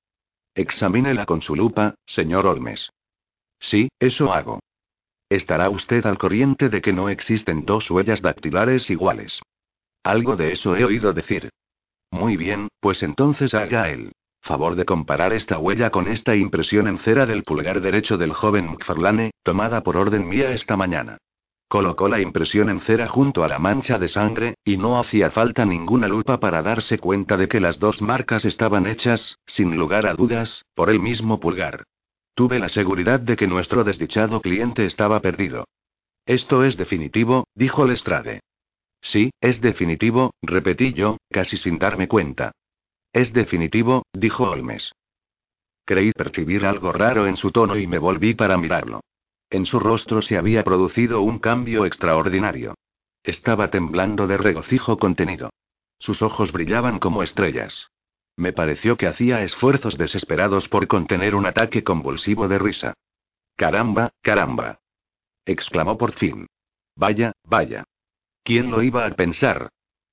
[0.55, 2.89] Examínela con su lupa, señor Olmes.
[3.59, 4.61] Sí, eso hago.
[5.29, 9.43] Estará usted al corriente de que no existen dos huellas dactilares iguales.
[10.05, 11.51] Algo de eso he oído decir.
[12.13, 16.99] Muy bien, pues entonces haga el favor de comparar esta huella con esta impresión en
[16.99, 21.19] cera del pulgar derecho del joven McFarlane, tomada por orden mía esta mañana.
[21.69, 25.67] Colocó la impresión en cera junto a la mancha de sangre, y no hacía falta
[25.67, 30.15] ninguna lupa para darse cuenta de que las dos marcas estaban hechas, sin lugar a
[30.15, 31.83] dudas, por el mismo pulgar.
[32.37, 35.65] Tuve la seguridad de que nuestro desdichado cliente estaba perdido.
[36.27, 38.41] Esto es definitivo, dijo Lestrade.
[39.01, 42.53] Sí, es definitivo, repetí yo, casi sin darme cuenta.
[43.11, 44.93] Es definitivo, dijo Holmes.
[45.87, 49.01] Creí percibir algo raro en su tono y me volví para mirarlo.
[49.49, 52.75] En su rostro se había producido un cambio extraordinario.
[53.23, 55.49] Estaba temblando de regocijo contenido.
[55.99, 57.89] Sus ojos brillaban como estrellas.
[58.37, 62.95] Me pareció que hacía esfuerzos desesperados por contener un ataque convulsivo de risa.
[63.57, 64.81] Caramba, caramba.
[65.47, 66.47] exclamó por fin.
[66.95, 67.85] Vaya, vaya.
[68.43, 69.71] ¿Quién lo iba a pensar?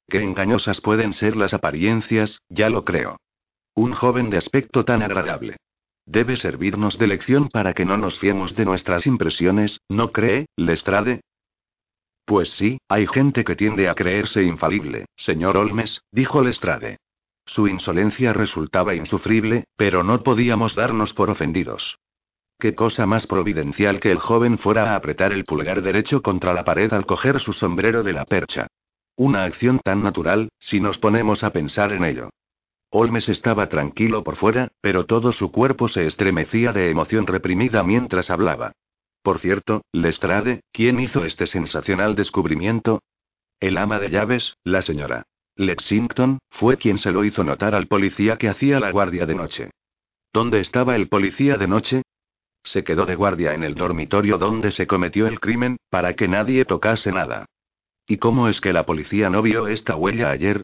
[0.08, 3.18] Qué engañosas pueden ser las apariencias, ya lo creo.
[3.76, 5.58] Un joven de aspecto tan agradable.
[6.06, 11.22] Debe servirnos de lección para que no nos fiemos de nuestras impresiones, ¿no cree, Lestrade?
[12.26, 16.98] Pues sí, hay gente que tiende a creerse infalible, señor Olmes, dijo Lestrade.
[17.46, 22.00] Su insolencia resultaba insufrible, pero no podíamos darnos por ofendidos.
[22.60, 26.64] Qué cosa más providencial que el joven fuera a apretar el pulgar derecho contra la
[26.64, 28.68] pared al coger su sombrero de la percha.
[29.16, 32.30] Una acción tan natural, si nos ponemos a pensar en ello.
[32.90, 38.30] Holmes estaba tranquilo por fuera, pero todo su cuerpo se estremecía de emoción reprimida mientras
[38.30, 38.74] hablaba.
[39.24, 43.02] Por cierto, Lestrade, ¿quién hizo este sensacional descubrimiento?
[43.60, 45.26] El ama de llaves, la señora.
[45.56, 49.70] Lexington, fue quien se lo hizo notar al policía que hacía la guardia de noche.
[50.34, 52.02] ¿Dónde estaba el policía de noche?
[52.64, 56.66] Se quedó de guardia en el dormitorio donde se cometió el crimen, para que nadie
[56.66, 57.46] tocase nada.
[58.08, 60.62] ¿Y cómo es que la policía no vio esta huella ayer?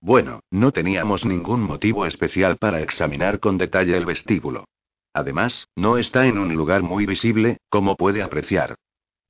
[0.00, 4.64] Bueno, no teníamos ningún motivo especial para examinar con detalle el vestíbulo.
[5.12, 8.76] Además, no está en un lugar muy visible, como puede apreciar.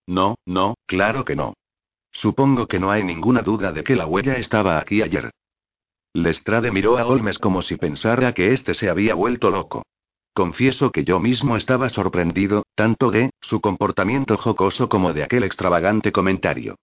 [0.06, 1.54] No, no, claro que no.
[2.12, 5.30] Supongo que no hay ninguna duda de que la huella estaba aquí ayer.
[6.12, 9.84] Lestrade miró a Holmes como si pensara que éste se había vuelto loco.
[10.34, 16.12] Confieso que yo mismo estaba sorprendido, tanto de su comportamiento jocoso como de aquel extravagante
[16.12, 16.76] comentario.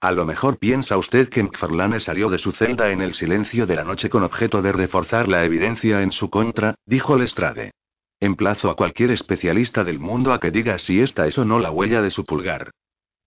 [0.00, 3.76] A lo mejor piensa usted que McFarlane salió de su celda en el silencio de
[3.76, 7.72] la noche con objeto de reforzar la evidencia en su contra, dijo Lestrade.
[8.20, 11.70] Emplazo a cualquier especialista del mundo a que diga si esta es o no la
[11.70, 12.70] huella de su pulgar.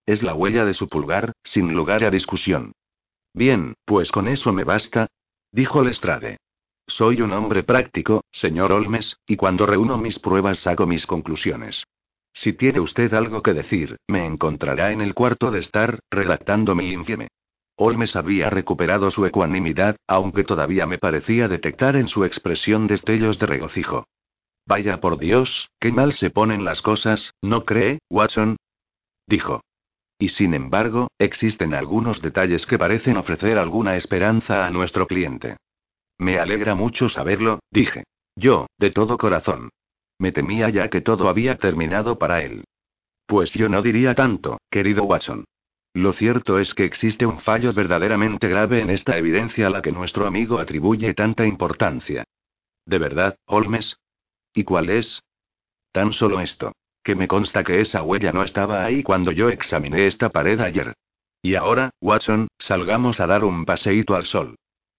[0.08, 2.72] Es la huella de su pulgar, sin lugar a discusión.
[3.34, 5.08] Bien, pues con eso me basta,
[5.52, 6.38] dijo Lestrade.
[6.86, 11.84] Soy un hombre práctico, señor Olmes, y cuando reúno mis pruebas saco mis conclusiones.
[12.32, 16.90] Si tiene usted algo que decir, me encontrará en el cuarto de estar, redactando mi
[16.90, 17.28] infieme.
[17.76, 23.44] Olmes había recuperado su ecuanimidad, aunque todavía me parecía detectar en su expresión destellos de
[23.44, 24.06] regocijo.
[24.64, 28.56] Vaya por Dios, qué mal se ponen las cosas, ¿no cree, Watson?
[29.26, 29.60] dijo.
[30.18, 35.56] Y sin embargo, existen algunos detalles que parecen ofrecer alguna esperanza a nuestro cliente.
[36.18, 38.02] Me alegra mucho saberlo, dije.
[38.34, 39.70] Yo, de todo corazón.
[40.18, 42.64] Me temía ya que todo había terminado para él.
[43.26, 45.44] Pues yo no diría tanto, querido Watson.
[45.94, 49.92] Lo cierto es que existe un fallo verdaderamente grave en esta evidencia a la que
[49.92, 52.24] nuestro amigo atribuye tanta importancia.
[52.84, 53.98] ¿De verdad, Holmes?
[54.52, 55.22] ¿Y cuál es?
[55.92, 56.72] Tan solo esto
[57.08, 60.92] que me consta que esa huella no estaba ahí cuando yo examiné esta pared ayer.
[61.40, 64.56] Y ahora, Watson, salgamos a dar un paseíto al sol.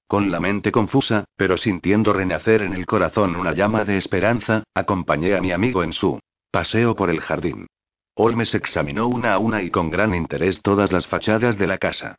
[0.08, 5.36] Con la mente confusa, pero sintiendo renacer en el corazón una llama de esperanza, acompañé
[5.36, 6.20] a mi amigo en su
[6.50, 7.68] paseo por el jardín.
[8.16, 12.16] Holmes examinó una a una y con gran interés todas las fachadas de la casa.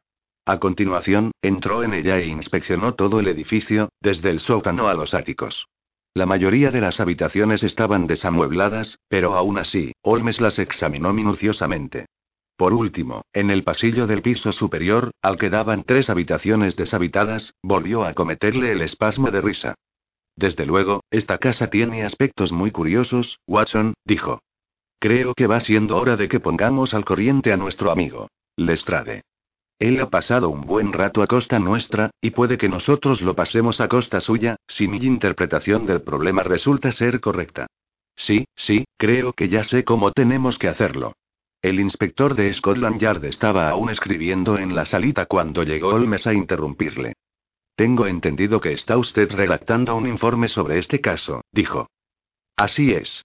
[0.47, 5.15] A continuación, entró en ella e inspeccionó todo el edificio, desde el sótano a los
[5.15, 5.67] áticos.
[6.13, 12.07] La mayoría de las habitaciones estaban desamuebladas, pero aún así, Holmes las examinó minuciosamente.
[12.57, 18.05] Por último, en el pasillo del piso superior, al que daban tres habitaciones deshabitadas, volvió
[18.05, 19.75] a cometerle el espasmo de risa.
[20.37, 24.41] Desde luego, esta casa tiene aspectos muy curiosos, Watson, dijo.
[24.99, 28.29] Creo que va siendo hora de que pongamos al corriente a nuestro amigo.
[28.57, 29.23] Lestrade.
[29.81, 33.81] Él ha pasado un buen rato a costa nuestra, y puede que nosotros lo pasemos
[33.81, 37.67] a costa suya, si mi interpretación del problema resulta ser correcta.
[38.15, 41.15] Sí, sí, creo que ya sé cómo tenemos que hacerlo.
[41.63, 46.35] El inspector de Scotland Yard estaba aún escribiendo en la salita cuando llegó Holmes a
[46.35, 47.15] interrumpirle.
[47.75, 51.89] Tengo entendido que está usted redactando un informe sobre este caso, dijo.
[52.55, 53.25] Así es.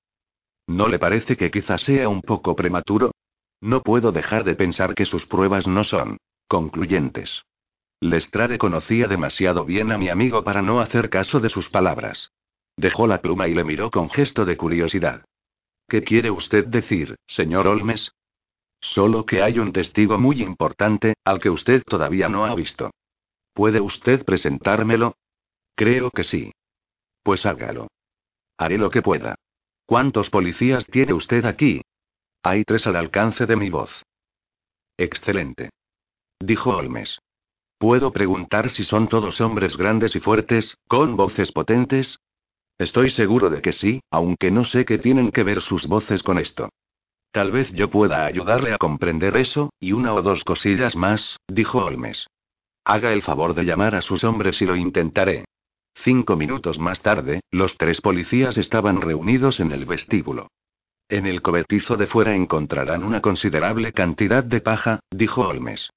[0.68, 3.12] ¿No le parece que quizás sea un poco prematuro?
[3.60, 7.46] No puedo dejar de pensar que sus pruebas no son concluyentes.
[8.02, 12.32] Lestrade conocía demasiado bien a mi amigo para no hacer caso de sus palabras.
[12.78, 15.26] Dejó la pluma y le miró con gesto de curiosidad.
[15.88, 18.12] ¿Qué quiere usted decir, señor Olmes?
[18.82, 22.92] Solo que hay un testigo muy importante, al que usted todavía no ha visto.
[23.54, 25.16] ¿Puede usted presentármelo?
[25.76, 26.52] Creo que sí.
[27.24, 27.88] Pues hágalo.
[28.58, 29.36] Haré lo que pueda.
[29.86, 31.82] ¿Cuántos policías tiene usted aquí?
[32.44, 34.04] Hay tres al alcance de mi voz.
[34.98, 35.70] Excelente
[36.46, 37.20] dijo Holmes.
[37.78, 42.20] ¿Puedo preguntar si son todos hombres grandes y fuertes, con voces potentes?
[42.78, 46.38] Estoy seguro de que sí, aunque no sé qué tienen que ver sus voces con
[46.38, 46.70] esto.
[47.32, 51.80] Tal vez yo pueda ayudarle a comprender eso, y una o dos cosillas más, dijo
[51.80, 52.28] Holmes.
[52.86, 55.46] Haga el favor de llamar a sus hombres y lo intentaré.
[55.96, 60.48] Cinco minutos más tarde, los tres policías estaban reunidos en el vestíbulo.
[61.10, 65.90] En el cobertizo de fuera encontrarán una considerable cantidad de paja, dijo Holmes.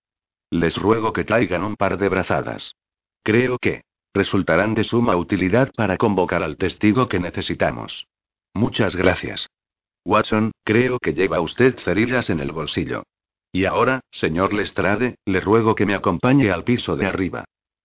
[0.51, 2.75] Les ruego que traigan un par de brazadas.
[3.23, 3.83] Creo que
[4.15, 8.07] resultarán de suma utilidad para convocar al testigo que necesitamos.
[8.55, 9.49] Muchas gracias.
[10.05, 13.03] Watson, creo que lleva usted cerillas en el bolsillo.
[13.53, 17.45] Y ahora, señor Lestrade, le ruego que me acompañe al piso de arriba.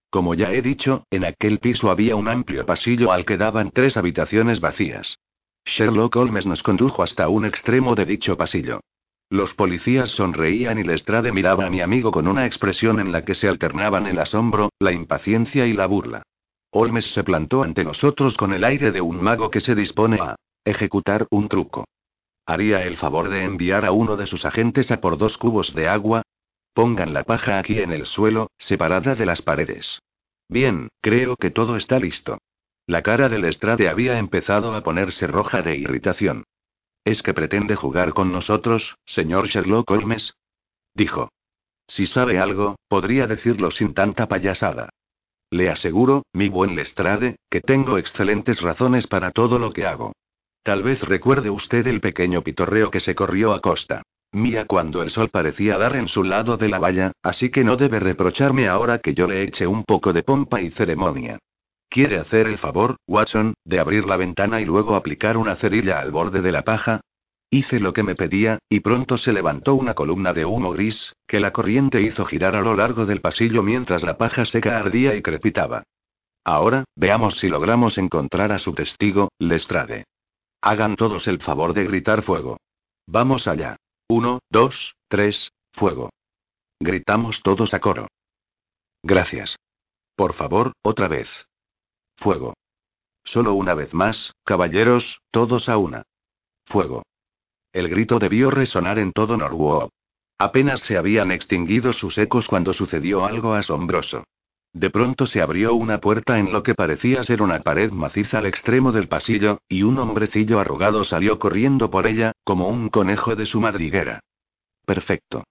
[0.09, 3.97] Como ya he dicho, en aquel piso había un amplio pasillo al que daban tres
[3.97, 5.17] habitaciones vacías.
[5.65, 8.81] Sherlock Holmes nos condujo hasta un extremo de dicho pasillo.
[9.33, 13.33] Los policías sonreían y Lestrade miraba a mi amigo con una expresión en la que
[13.33, 16.21] se alternaban el asombro, la impaciencia y la burla.
[16.69, 20.35] Holmes se plantó ante nosotros con el aire de un mago que se dispone a
[20.63, 21.85] ejecutar un truco.
[22.45, 25.87] ¿Haría el favor de enviar a uno de sus agentes a por dos cubos de
[25.87, 26.21] agua?
[26.75, 29.97] Pongan la paja aquí en el suelo, separada de las paredes.
[30.47, 32.37] Bien, creo que todo está listo.
[32.85, 36.43] La cara del Lestrade había empezado a ponerse roja de irritación.
[37.05, 40.35] ¿Es que pretende jugar con nosotros, señor Sherlock Holmes?
[40.93, 41.29] Dijo.
[41.87, 44.89] Si sabe algo, podría decirlo sin tanta payasada.
[45.51, 50.13] Le aseguro, mi buen Lestrade, que tengo excelentes razones para todo lo que hago.
[50.63, 54.03] Tal vez recuerde usted el pequeño pitorreo que se corrió a costa
[54.33, 57.77] mía cuando el sol parecía dar en su lado de la valla, así que no
[57.77, 61.39] debe reprocharme ahora que yo le eche un poco de pompa y ceremonia.
[61.93, 66.09] ¿Quiere hacer el favor, Watson, de abrir la ventana y luego aplicar una cerilla al
[66.09, 67.01] borde de la paja?
[67.51, 71.39] Hice lo que me pedía, y pronto se levantó una columna de humo gris, que
[71.39, 75.21] la corriente hizo girar a lo largo del pasillo mientras la paja seca ardía y
[75.21, 75.83] crepitaba.
[76.43, 80.05] Ahora, veamos si logramos encontrar a su testigo, Lestrade.
[80.63, 82.57] Hagan todos el favor de gritar fuego.
[83.05, 83.75] Vamos allá.
[84.07, 86.09] Uno, dos, tres, fuego.
[86.79, 88.07] Gritamos todos a coro.
[89.03, 89.57] Gracias.
[90.15, 91.29] Por favor, otra vez.
[92.17, 92.53] Fuego.
[93.23, 96.03] Solo una vez más, caballeros, todos a una.
[96.65, 97.03] Fuego.
[97.71, 99.89] El grito debió resonar en todo Norwood.
[100.37, 104.23] Apenas se habían extinguido sus ecos cuando sucedió algo asombroso.
[104.73, 108.47] De pronto se abrió una puerta en lo que parecía ser una pared maciza al
[108.47, 113.45] extremo del pasillo, y un hombrecillo arrugado salió corriendo por ella, como un conejo de
[113.45, 114.21] su madriguera.
[114.85, 115.43] Perfecto.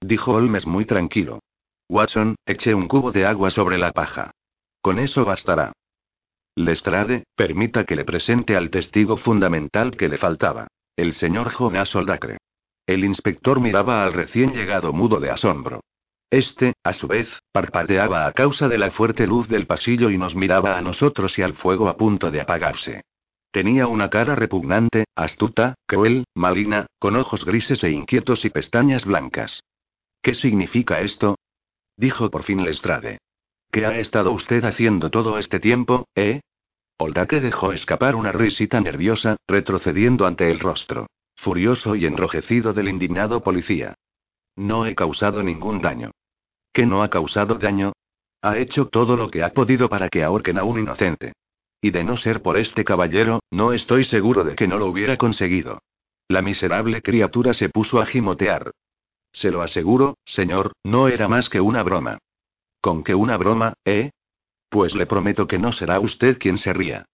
[0.00, 1.40] Dijo Holmes muy tranquilo.
[1.88, 4.30] Watson, eché un cubo de agua sobre la paja.
[4.82, 5.72] Con eso bastará.
[6.64, 10.68] Lestrade, permita que le presente al testigo fundamental que le faltaba.
[10.96, 12.38] El señor Jonas Oldacre.
[12.86, 15.80] El inspector miraba al recién llegado mudo de asombro.
[16.30, 20.34] Este, a su vez, parpadeaba a causa de la fuerte luz del pasillo y nos
[20.34, 23.02] miraba a nosotros y al fuego a punto de apagarse.
[23.50, 29.62] Tenía una cara repugnante, astuta, cruel, maligna, con ojos grises e inquietos y pestañas blancas.
[30.22, 31.36] ¿Qué significa esto?
[31.96, 33.18] dijo por fin Lestrade.
[33.72, 36.40] ¿Qué ha estado usted haciendo todo este tiempo, eh?
[37.00, 41.06] Oldake dejó escapar una risita nerviosa, retrocediendo ante el rostro.
[41.34, 43.94] Furioso y enrojecido del indignado policía.
[44.56, 46.10] No he causado ningún daño.
[46.74, 47.94] ¿Qué no ha causado daño?
[48.42, 51.32] Ha hecho todo lo que ha podido para que ahorquen a un inocente.
[51.80, 55.16] Y de no ser por este caballero, no estoy seguro de que no lo hubiera
[55.16, 55.78] conseguido.
[56.28, 58.72] La miserable criatura se puso a gimotear.
[59.32, 62.18] Se lo aseguro, señor, no era más que una broma.
[62.82, 64.10] ¿Con qué una broma, eh?
[64.70, 67.04] Pues le prometo que no será usted quien se ría.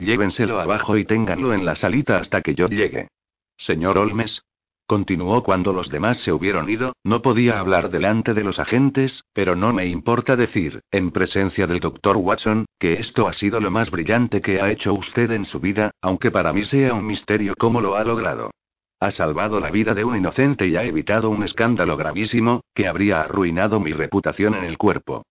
[0.00, 3.08] Llévenselo abajo y ténganlo en la salita hasta que yo llegue.
[3.56, 4.42] Señor Olmes.
[4.86, 9.56] Continuó cuando los demás se hubieron ido, no podía hablar delante de los agentes, pero
[9.56, 13.90] no me importa decir, en presencia del doctor Watson, que esto ha sido lo más
[13.90, 17.80] brillante que ha hecho usted en su vida, aunque para mí sea un misterio cómo
[17.80, 18.50] lo ha logrado.
[19.00, 23.22] Ha salvado la vida de un inocente y ha evitado un escándalo gravísimo, que habría
[23.22, 25.24] arruinado mi reputación en el cuerpo.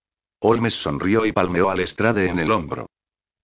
[0.46, 2.88] Holmes sonrió y palmeó al estrade en el hombro.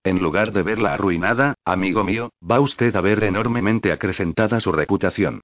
[0.04, 5.40] En lugar de verla arruinada, amigo mío, va usted a ver enormemente acrecentada su reputación.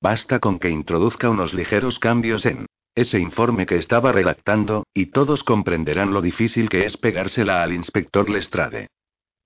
[0.00, 5.42] Basta con que introduzca unos ligeros cambios en ese informe que estaba redactando, y todos
[5.42, 8.88] comprenderán lo difícil que es pegársela al inspector Lestrade.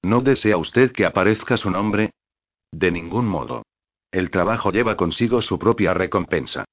[0.03, 2.11] ¿No desea usted que aparezca su nombre?
[2.73, 3.63] De ningún modo.
[4.13, 6.67] El trabajo lleva consigo su propia recompensa.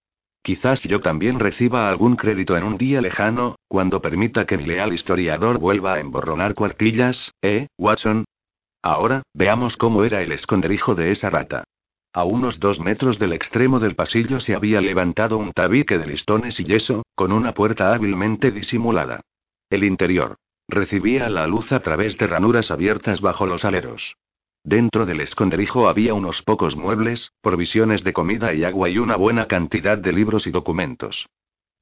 [0.44, 4.92] Quizás yo también reciba algún crédito en un día lejano, cuando permita que mi leal
[4.92, 8.26] historiador vuelva a emborronar cuartillas, ¿eh, Watson?
[8.82, 11.64] Ahora, veamos cómo era el esconderijo de esa rata.
[12.14, 16.60] A unos dos metros del extremo del pasillo se había levantado un tabique de listones
[16.60, 19.22] y yeso, con una puerta hábilmente disimulada.
[19.70, 20.36] El interior.
[20.68, 24.16] Recibía la luz a través de ranuras abiertas bajo los aleros.
[24.64, 29.48] Dentro del esconderijo había unos pocos muebles, provisiones de comida y agua y una buena
[29.48, 31.28] cantidad de libros y documentos.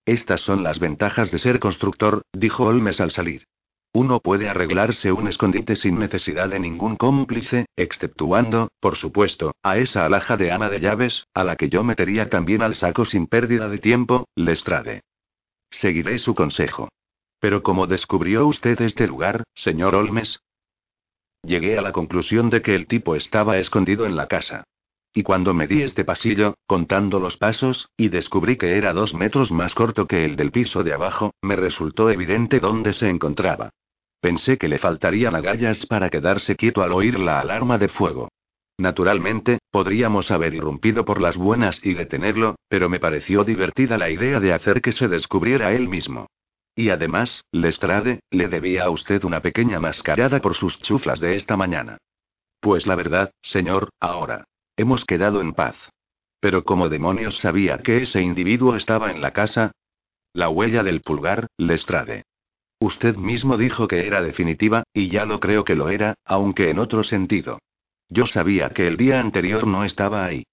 [0.05, 3.43] Estas son las ventajas de ser constructor, dijo Holmes al salir.
[3.91, 10.05] Uno puede arreglarse un escondite sin necesidad de ningún cómplice, exceptuando, por supuesto, a esa
[10.05, 13.67] alhaja de ama de llaves, a la que yo metería también al saco sin pérdida
[13.67, 15.01] de tiempo, Lestrade.
[15.71, 16.89] Seguiré su consejo.
[17.39, 20.39] Pero ¿cómo descubrió usted este lugar, señor Holmes?
[21.43, 24.63] Llegué a la conclusión de que el tipo estaba escondido en la casa.
[25.13, 29.73] Y cuando medí este pasillo, contando los pasos, y descubrí que era dos metros más
[29.73, 33.71] corto que el del piso de abajo, me resultó evidente dónde se encontraba.
[34.21, 38.29] Pensé que le faltarían agallas para quedarse quieto al oír la alarma de fuego.
[38.77, 44.39] Naturalmente, podríamos haber irrumpido por las buenas y detenerlo, pero me pareció divertida la idea
[44.39, 46.27] de hacer que se descubriera él mismo.
[46.79, 51.57] Y además, Lestrade, le debía a usted una pequeña mascarada por sus chuflas de esta
[51.57, 51.97] mañana.
[52.61, 54.45] Pues la verdad, señor, ahora.
[54.77, 55.75] Hemos quedado en paz.
[56.39, 59.73] Pero ¿cómo demonios sabía que ese individuo estaba en la casa?
[60.31, 62.23] La huella del pulgar, Lestrade.
[62.79, 66.79] Usted mismo dijo que era definitiva, y ya lo creo que lo era, aunque en
[66.79, 67.59] otro sentido.
[68.07, 70.45] Yo sabía que el día anterior no estaba ahí.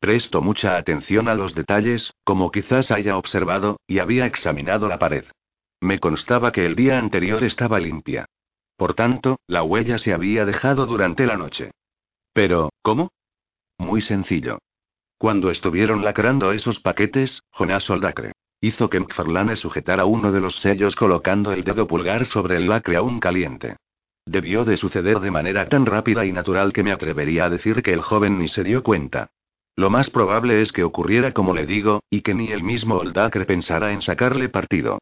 [0.00, 5.26] Presto mucha atención a los detalles, como quizás haya observado, y había examinado la pared.
[5.80, 8.26] Me constaba que el día anterior estaba limpia.
[8.76, 11.70] Por tanto, la huella se había dejado durante la noche.
[12.32, 13.10] Pero, ¿cómo?
[13.78, 14.58] Muy sencillo.
[15.18, 20.96] Cuando estuvieron lacrando esos paquetes, Jonás Soldacre hizo que McFarlane sujetara uno de los sellos
[20.96, 23.76] colocando el dedo pulgar sobre el lacre aún caliente.
[24.26, 27.92] Debió de suceder de manera tan rápida y natural que me atrevería a decir que
[27.92, 29.28] el joven ni se dio cuenta.
[29.76, 33.44] Lo más probable es que ocurriera como le digo, y que ni el mismo Oldacre
[33.44, 34.98] pensara en sacarle partido.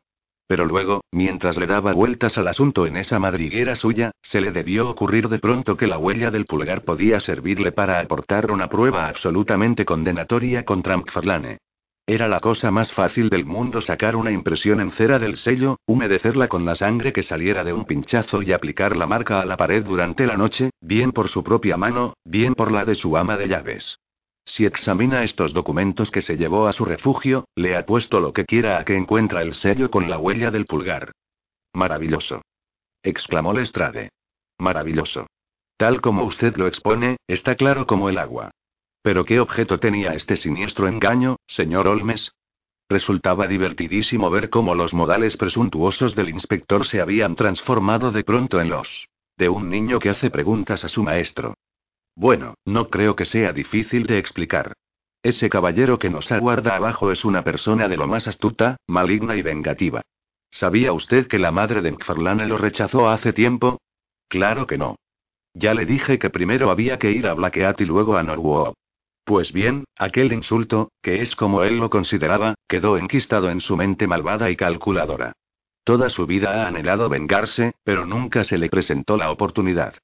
[0.47, 4.89] Pero luego, mientras le daba vueltas al asunto en esa madriguera suya, se le debió
[4.89, 9.85] ocurrir de pronto que la huella del pulgar podía servirle para aportar una prueba absolutamente
[9.85, 11.59] condenatoria contra McFarlane.
[12.07, 16.49] Era la cosa más fácil del mundo sacar una impresión en cera del sello, humedecerla
[16.49, 19.85] con la sangre que saliera de un pinchazo y aplicar la marca a la pared
[19.85, 23.47] durante la noche, bien por su propia mano, bien por la de su ama de
[23.47, 23.99] llaves.
[24.45, 28.79] Si examina estos documentos que se llevó a su refugio, le apuesto lo que quiera
[28.79, 31.13] a que encuentra el sello con la huella del pulgar.
[31.73, 32.43] Maravilloso.
[33.03, 34.11] exclamó Lestrade.
[34.59, 35.27] Maravilloso.
[35.77, 38.51] Tal como usted lo expone, está claro como el agua.
[39.03, 42.33] Pero ¿qué objeto tenía este siniestro engaño, señor Olmes?
[42.89, 48.69] Resultaba divertidísimo ver cómo los modales presuntuosos del inspector se habían transformado de pronto en
[48.69, 51.55] los de un niño que hace preguntas a su maestro.
[52.15, 54.75] Bueno, no creo que sea difícil de explicar.
[55.23, 59.43] Ese caballero que nos aguarda abajo es una persona de lo más astuta, maligna y
[59.43, 60.03] vengativa.
[60.51, 63.81] ¿Sabía usted que la madre de McFarlane lo rechazó hace tiempo?
[64.29, 64.97] Claro que no.
[65.55, 68.75] Ya le dije que primero había que ir a Blackheath y luego a Norwood.
[69.25, 74.07] Pues bien, aquel insulto, que es como él lo consideraba, quedó enquistado en su mente
[74.07, 75.33] malvada y calculadora.
[75.85, 79.95] Toda su vida ha anhelado vengarse, pero nunca se le presentó la oportunidad.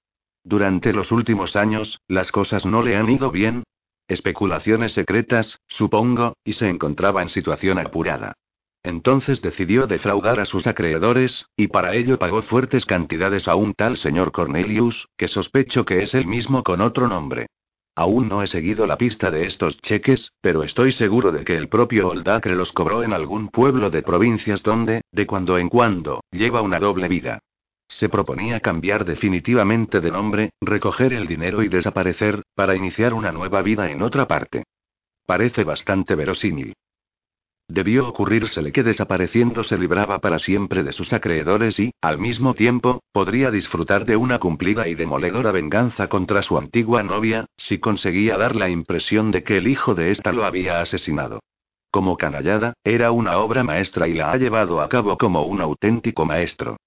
[0.45, 3.65] Durante los últimos años, las cosas no le han ido bien.
[4.07, 8.35] Especulaciones secretas, supongo, y se encontraba en situación apurada.
[8.83, 13.97] Entonces decidió defraudar a sus acreedores, y para ello pagó fuertes cantidades a un tal
[13.97, 17.49] señor Cornelius, que sospecho que es el mismo con otro nombre.
[17.97, 21.69] Aún no he seguido la pista de estos cheques, pero estoy seguro de que el
[21.69, 26.63] propio Oldacre los cobró en algún pueblo de provincias donde, de cuando en cuando, lleva
[26.63, 27.41] una doble vida.
[27.89, 33.63] Se proponía cambiar definitivamente de nombre, recoger el dinero y desaparecer, para iniciar una nueva
[33.63, 34.65] vida en otra parte.
[35.27, 36.75] Parece bastante verosímil.
[37.71, 43.03] Debió ocurrírsele que desapareciendo se libraba para siempre de sus acreedores y, al mismo tiempo,
[43.13, 48.57] podría disfrutar de una cumplida y demoledora venganza contra su antigua novia, si conseguía dar
[48.57, 51.41] la impresión de que el hijo de ésta lo había asesinado.
[51.91, 56.25] Como canallada, era una obra maestra y la ha llevado a cabo como un auténtico
[56.25, 56.79] maestro.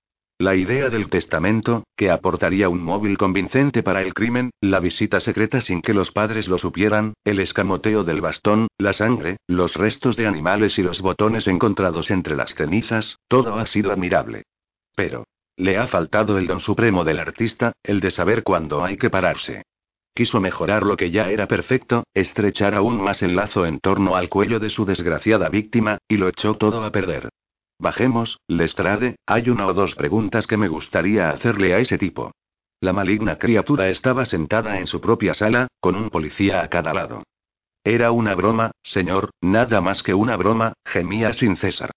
[0.41, 5.61] La idea del testamento, que aportaría un móvil convincente para el crimen, la visita secreta
[5.61, 10.25] sin que los padres lo supieran, el escamoteo del bastón, la sangre, los restos de
[10.25, 14.45] animales y los botones encontrados entre las cenizas, todo ha sido admirable.
[14.95, 15.25] Pero,
[15.57, 19.61] le ha faltado el don supremo del artista, el de saber cuándo hay que pararse.
[20.15, 24.27] Quiso mejorar lo que ya era perfecto, estrechar aún más el lazo en torno al
[24.27, 27.29] cuello de su desgraciada víctima, y lo echó todo a perder.
[27.81, 32.31] Bajemos, Lestrade, hay una o dos preguntas que me gustaría hacerle a ese tipo.
[32.79, 37.23] La maligna criatura estaba sentada en su propia sala, con un policía a cada lado.
[37.83, 41.89] Era una broma, señor, nada más que una broma, gemía sin cesar.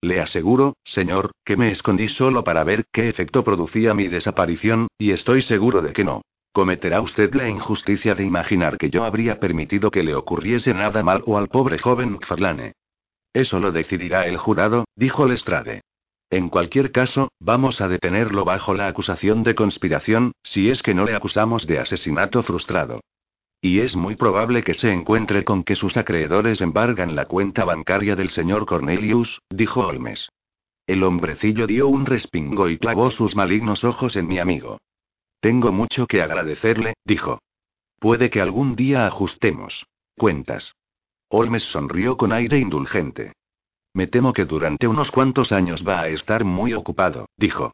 [0.00, 5.10] Le aseguro, señor, que me escondí solo para ver qué efecto producía mi desaparición, y
[5.10, 6.22] estoy seguro de que no.
[6.52, 11.24] Cometerá usted la injusticia de imaginar que yo habría permitido que le ocurriese nada mal
[11.26, 12.74] o al pobre joven McFarlane.
[13.32, 15.82] Eso lo decidirá el jurado, dijo Lestrade.
[16.30, 21.04] En cualquier caso, vamos a detenerlo bajo la acusación de conspiración, si es que no
[21.04, 23.00] le acusamos de asesinato frustrado.
[23.60, 28.16] Y es muy probable que se encuentre con que sus acreedores embargan la cuenta bancaria
[28.16, 30.30] del señor Cornelius, dijo Holmes.
[30.86, 34.78] El hombrecillo dio un respingo y clavó sus malignos ojos en mi amigo.
[35.40, 37.40] Tengo mucho que agradecerle, dijo.
[37.98, 39.86] Puede que algún día ajustemos
[40.16, 40.74] cuentas.
[41.34, 43.32] Holmes sonrió con aire indulgente.
[43.94, 47.72] Me temo que durante unos cuantos años va a estar muy ocupado, dijo.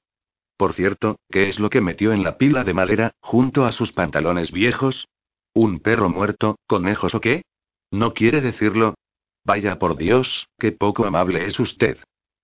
[0.56, 3.90] Por cierto, ¿qué es lo que metió en la pila de madera, junto a sus
[3.90, 5.08] pantalones viejos?
[5.54, 7.42] ¿Un perro muerto, conejos o qué?
[7.90, 8.94] ¿No quiere decirlo?
[9.44, 11.98] Vaya por Dios, qué poco amable es usted.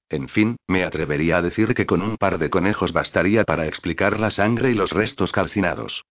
[0.09, 4.19] En fin, me atrevería a decir que con un par de conejos bastaría para explicar
[4.19, 6.05] la sangre y los restos calcinados.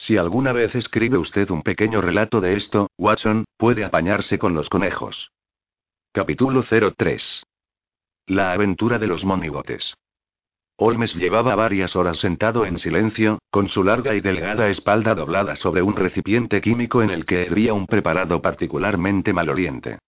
[0.00, 4.68] Si alguna vez escribe usted un pequeño relato de esto, Watson, puede apañarse con los
[4.68, 5.32] conejos.
[6.12, 7.44] Capítulo 03.
[8.28, 9.96] La aventura de los monigotes.
[10.76, 15.82] Holmes llevaba varias horas sentado en silencio, con su larga y delgada espalda doblada sobre
[15.82, 19.98] un recipiente químico en el que hervía un preparado particularmente maloliente.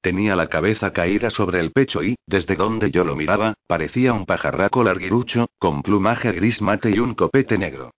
[0.00, 4.26] Tenía la cabeza caída sobre el pecho y, desde donde yo lo miraba, parecía un
[4.26, 7.90] pajarraco larguirucho, con plumaje gris mate y un copete negro.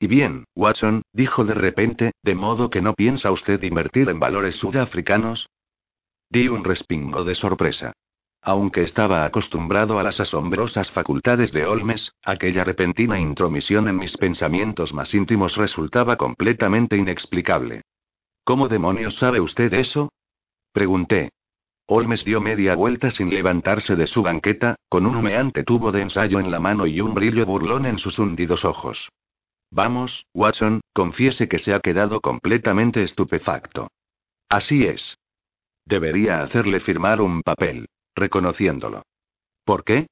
[0.00, 4.54] Y bien, Watson, dijo de repente, ¿de modo que no piensa usted invertir en valores
[4.56, 5.48] sudafricanos?
[6.30, 7.92] Di un respingo de sorpresa.
[8.40, 14.94] Aunque estaba acostumbrado a las asombrosas facultades de Holmes, aquella repentina intromisión en mis pensamientos
[14.94, 17.82] más íntimos resultaba completamente inexplicable.
[18.44, 20.12] ¿Cómo demonios sabe usted eso?
[20.72, 21.30] Pregunté.
[21.86, 26.38] Holmes dio media vuelta sin levantarse de su banqueta, con un humeante tubo de ensayo
[26.38, 29.08] en la mano y un brillo burlón en sus hundidos ojos.
[29.70, 33.88] Vamos, Watson, confiese que se ha quedado completamente estupefacto.
[34.48, 35.18] Así es.
[35.84, 39.02] Debería hacerle firmar un papel, reconociéndolo.
[39.64, 40.06] ¿Por qué?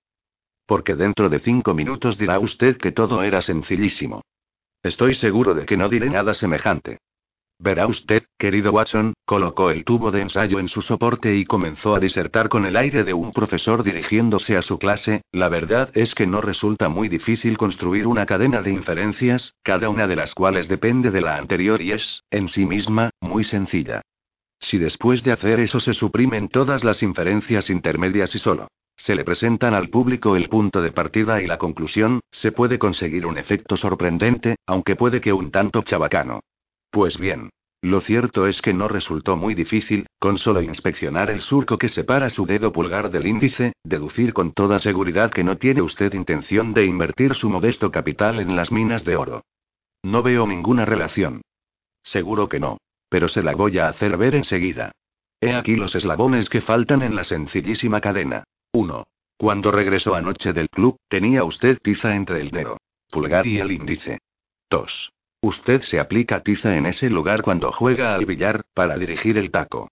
[0.66, 4.22] Porque dentro de cinco minutos dirá usted que todo era sencillísimo.
[4.82, 6.98] Estoy seguro de que no diré nada semejante.
[7.58, 12.00] Verá usted, querido Watson, colocó el tubo de ensayo en su soporte y comenzó a
[12.00, 16.26] disertar con el aire de un profesor dirigiéndose a su clase, la verdad es que
[16.26, 21.10] no resulta muy difícil construir una cadena de inferencias, cada una de las cuales depende
[21.10, 24.02] de la anterior y es, en sí misma, muy sencilla.
[24.60, 28.68] Si después de hacer eso se suprimen todas las inferencias intermedias y solo
[28.98, 33.26] se le presentan al público el punto de partida y la conclusión, se puede conseguir
[33.26, 36.40] un efecto sorprendente, aunque puede que un tanto chabacano.
[36.96, 37.50] Pues bien.
[37.82, 42.30] Lo cierto es que no resultó muy difícil, con solo inspeccionar el surco que separa
[42.30, 46.86] su dedo pulgar del índice, deducir con toda seguridad que no tiene usted intención de
[46.86, 49.44] invertir su modesto capital en las minas de oro.
[50.02, 51.42] No veo ninguna relación.
[52.02, 52.78] Seguro que no.
[53.10, 54.92] Pero se la voy a hacer ver enseguida.
[55.42, 58.44] He aquí los eslabones que faltan en la sencillísima cadena.
[58.72, 59.06] 1.
[59.36, 62.78] Cuando regresó anoche del club, tenía usted tiza entre el dedo
[63.10, 64.18] pulgar y el índice.
[64.70, 65.12] 2.
[65.46, 69.88] Usted se aplica tiza en ese lugar cuando juega al billar, para dirigir el taco.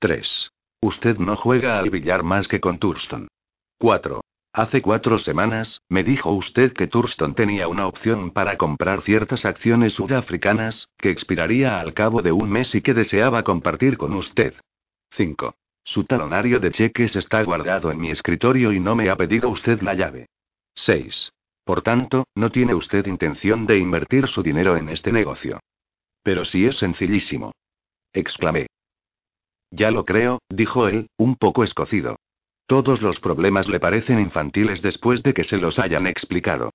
[0.00, 0.50] 3.
[0.80, 3.28] Usted no juega al billar más que con Thurston.
[3.78, 4.20] 4.
[4.52, 9.92] Hace cuatro semanas, me dijo usted que Thurston tenía una opción para comprar ciertas acciones
[9.92, 14.54] sudafricanas, que expiraría al cabo de un mes y que deseaba compartir con usted.
[15.12, 15.54] 5.
[15.84, 19.82] Su talonario de cheques está guardado en mi escritorio y no me ha pedido usted
[19.82, 20.26] la llave.
[20.74, 21.30] 6.
[21.66, 25.58] Por tanto, no tiene usted intención de invertir su dinero en este negocio.
[26.22, 27.50] Pero sí es sencillísimo.
[28.12, 28.68] Exclamé.
[29.72, 32.20] Ya lo creo, dijo él, un poco escocido.
[32.66, 36.70] Todos los problemas le parecen infantiles después de que se los hayan explicado.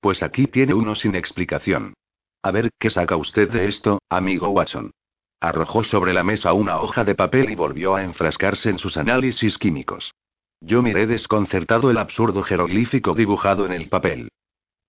[0.00, 1.94] Pues aquí tiene uno sin explicación.
[2.40, 4.92] A ver, ¿qué saca usted de esto, amigo Watson?
[5.40, 9.58] Arrojó sobre la mesa una hoja de papel y volvió a enfrascarse en sus análisis
[9.58, 10.12] químicos.
[10.60, 14.30] Yo miré desconcertado el absurdo jeroglífico dibujado en el papel.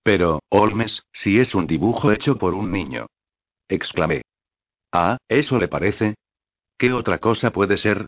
[0.02, 3.06] Pero, Holmes, si es un dibujo hecho por un niño.
[3.68, 4.22] Exclamé.
[4.92, 6.14] Ah, ¿eso le parece?
[6.78, 8.06] ¿Qué otra cosa puede ser?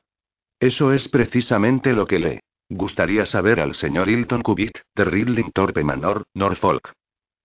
[0.59, 5.83] Eso es precisamente lo que le gustaría saber al señor Hilton Cubitt, de Ridling Torpe
[5.83, 6.93] Manor, Norfolk.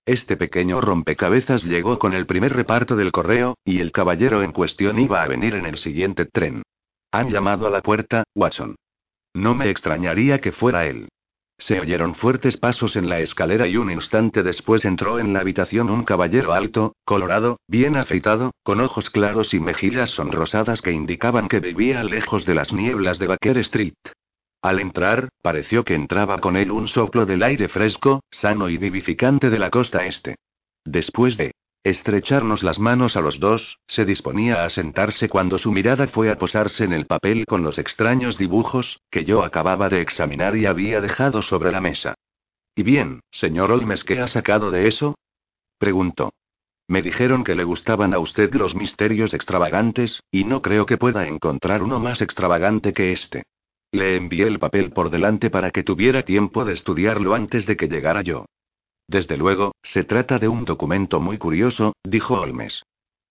[0.06, 5.00] Este pequeño rompecabezas llegó con el primer reparto del correo, y el caballero en cuestión
[5.00, 6.62] iba a venir en el siguiente tren.
[7.12, 8.76] Han llamado a la puerta, Watson.
[9.36, 11.10] No me extrañaría que fuera él.
[11.58, 15.90] Se oyeron fuertes pasos en la escalera y un instante después entró en la habitación
[15.90, 21.60] un caballero alto, colorado, bien afeitado, con ojos claros y mejillas sonrosadas que indicaban que
[21.60, 23.94] vivía lejos de las nieblas de Baker Street.
[24.62, 29.50] Al entrar, pareció que entraba con él un soplo del aire fresco, sano y vivificante
[29.50, 30.36] de la costa este.
[30.86, 31.52] Después de
[31.86, 36.38] estrecharnos las manos a los dos, se disponía a sentarse cuando su mirada fue a
[36.38, 41.00] posarse en el papel con los extraños dibujos, que yo acababa de examinar y había
[41.00, 42.16] dejado sobre la mesa.
[42.76, 45.16] ¿Y bien, señor Olmes, qué ha sacado de eso?
[45.78, 46.34] preguntó.
[46.88, 51.28] Me dijeron que le gustaban a usted los misterios extravagantes, y no creo que pueda
[51.28, 53.44] encontrar uno más extravagante que este.
[53.92, 57.88] Le envié el papel por delante para que tuviera tiempo de estudiarlo antes de que
[57.88, 58.46] llegara yo.
[59.08, 62.84] Desde luego, se trata de un documento muy curioso, dijo Holmes.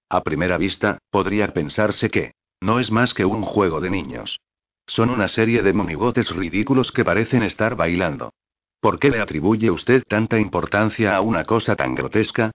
[0.09, 4.41] A primera vista, podría pensarse que no es más que un juego de niños.
[4.87, 8.33] Son una serie de monigotes ridículos que parecen estar bailando.
[8.81, 12.53] ¿Por qué le atribuye usted tanta importancia a una cosa tan grotesca?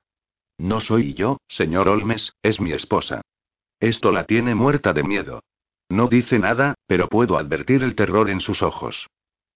[0.57, 3.21] No soy yo, señor Holmes, es mi esposa.
[3.79, 5.41] Esto la tiene muerta de miedo.
[5.89, 9.07] No dice nada, pero puedo advertir el terror en sus ojos.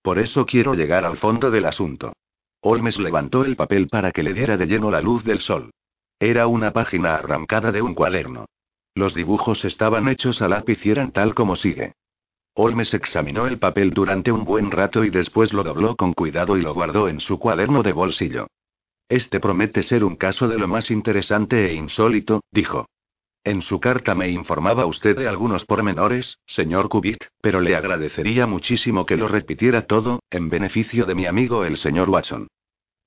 [0.02, 2.14] Por eso quiero llegar al fondo del asunto.
[2.66, 5.72] Holmes levantó el papel para que le diera de lleno la luz del sol.
[6.18, 8.46] Era una página arrancada de un cuaderno.
[8.96, 11.94] Los dibujos estaban hechos a lápiz y eran tal como sigue.
[12.56, 16.62] Holmes examinó el papel durante un buen rato y después lo dobló con cuidado y
[16.62, 18.48] lo guardó en su cuaderno de bolsillo.
[19.10, 22.88] Este promete ser un caso de lo más interesante e insólito, dijo.
[23.44, 29.06] En su carta me informaba usted de algunos pormenores, señor Cubitt, pero le agradecería muchísimo
[29.06, 32.48] que lo repitiera todo, en beneficio de mi amigo el señor Watson.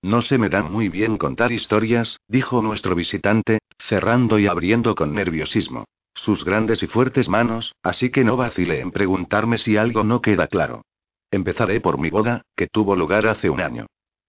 [0.03, 5.15] No se me da muy bien contar historias, dijo nuestro visitante, cerrando y abriendo con
[5.15, 5.87] nerviosismo
[6.17, 10.49] sus grandes y fuertes manos, así que no vacile en preguntarme si algo no queda
[10.49, 10.83] claro.
[11.31, 13.87] Empezaré por mi boda, que tuvo lugar hace un año.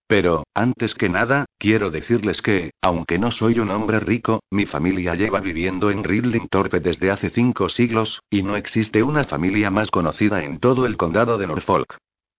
[0.07, 5.15] Pero, antes que nada, quiero decirles que, aunque no soy un hombre rico, mi familia
[5.15, 9.91] lleva viviendo en Ridling Torpe desde hace cinco siglos, y no existe una familia más
[9.91, 11.97] conocida en todo el condado de Norfolk.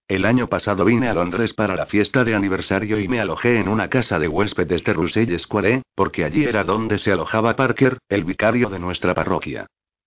[0.09, 3.69] El año pasado vine a Londres para la fiesta de aniversario y me alojé en
[3.69, 8.24] una casa de huéspedes de Russell Square, porque allí era donde se alojaba Parker, el
[8.24, 9.66] vicario de nuestra parroquia.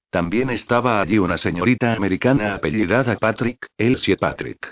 [0.10, 4.72] También estaba allí una señorita americana apellidada Patrick, Elsie Patrick.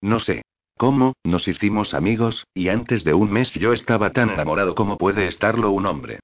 [0.00, 0.42] No sé,
[0.82, 1.12] ¿Cómo?
[1.22, 5.70] Nos hicimos amigos, y antes de un mes yo estaba tan enamorado como puede estarlo
[5.70, 6.18] un hombre.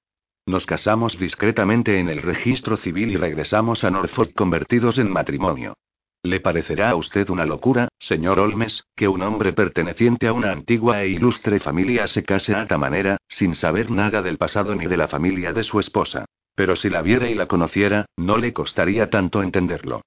[0.45, 5.75] Nos casamos discretamente en el registro civil y regresamos a Norfolk convertidos en matrimonio.
[6.23, 11.03] ¿Le parecerá a usted una locura, señor Olmes, que un hombre perteneciente a una antigua
[11.03, 14.97] e ilustre familia se case a esta manera, sin saber nada del pasado ni de
[14.97, 16.25] la familia de su esposa?
[16.53, 20.01] Pero si la viera y la conociera, no le costaría tanto entenderlo.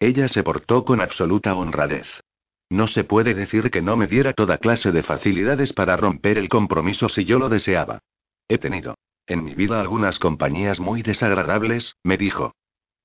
[0.00, 2.06] Ella se portó con absoluta honradez.
[2.70, 6.48] No se puede decir que no me diera toda clase de facilidades para romper el
[6.48, 8.00] compromiso si yo lo deseaba.
[8.48, 8.94] He tenido
[9.26, 12.54] en mi vida algunas compañías muy desagradables, me dijo.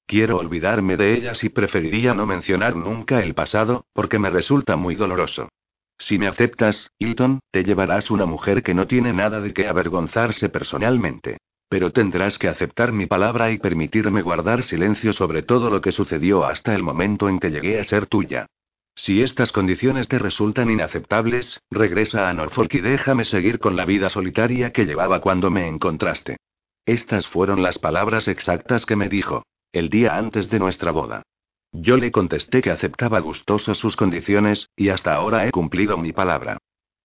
[0.06, 4.96] Quiero olvidarme de ellas y preferiría no mencionar nunca el pasado, porque me resulta muy
[4.96, 5.50] doloroso.
[5.98, 10.48] Si me aceptas, Hilton, te llevarás una mujer que no tiene nada de qué avergonzarse
[10.48, 11.38] personalmente.
[11.68, 16.46] Pero tendrás que aceptar mi palabra y permitirme guardar silencio sobre todo lo que sucedió
[16.46, 18.48] hasta el momento en que llegué a ser tuya.
[18.96, 24.10] Si estas condiciones te resultan inaceptables, regresa a Norfolk y déjame seguir con la vida
[24.10, 26.38] solitaria que llevaba cuando me encontraste.
[26.86, 31.24] Estas fueron las palabras exactas que me dijo, el día antes de nuestra boda.
[31.72, 36.60] Yo le contesté que aceptaba gustoso sus condiciones, y hasta ahora he cumplido mi palabra.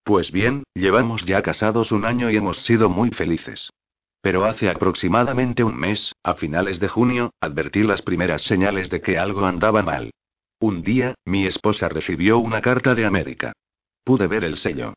[0.05, 3.71] Pues bien, llevamos ya casados un año y hemos sido muy felices.
[4.21, 9.17] Pero hace aproximadamente un mes, a finales de junio, advertí las primeras señales de que
[9.17, 10.11] algo andaba mal.
[10.61, 13.53] Un día, mi esposa recibió una carta de América.
[14.03, 14.95] Pude ver el sello.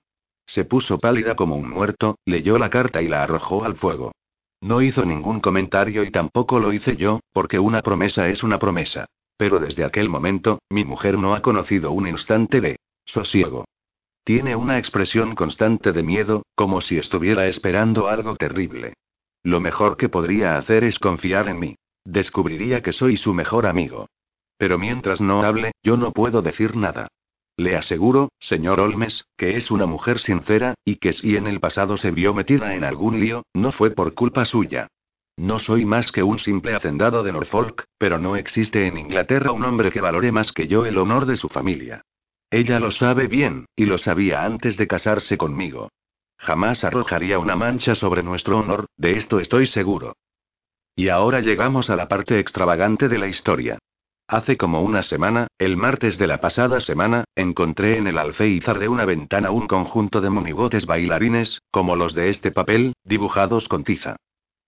[0.47, 4.11] Se puso pálida como un muerto, leyó la carta y la arrojó al fuego.
[4.59, 9.05] No hizo ningún comentario y tampoco lo hice yo, porque una promesa es una promesa.
[9.37, 13.65] Pero desde aquel momento, mi mujer no ha conocido un instante de sosiego.
[14.23, 18.93] Tiene una expresión constante de miedo, como si estuviera esperando algo terrible.
[19.43, 21.75] Lo mejor que podría hacer es confiar en mí.
[22.03, 24.07] Descubriría que soy su mejor amigo.
[24.61, 27.07] Pero mientras no hable, yo no puedo decir nada.
[27.57, 31.97] Le aseguro, señor Olmes, que es una mujer sincera, y que si en el pasado
[31.97, 34.85] se vio metida en algún lío, no fue por culpa suya.
[35.35, 39.65] No soy más que un simple hacendado de Norfolk, pero no existe en Inglaterra un
[39.65, 42.03] hombre que valore más que yo el honor de su familia.
[42.51, 45.89] Ella lo sabe bien, y lo sabía antes de casarse conmigo.
[46.37, 50.13] Jamás arrojaría una mancha sobre nuestro honor, de esto estoy seguro.
[50.95, 53.79] Y ahora llegamos a la parte extravagante de la historia.
[54.31, 58.87] Hace como una semana, el martes de la pasada semana, encontré en el alféizar de
[58.87, 64.15] una ventana un conjunto de monigotes bailarines, como los de este papel, dibujados con tiza.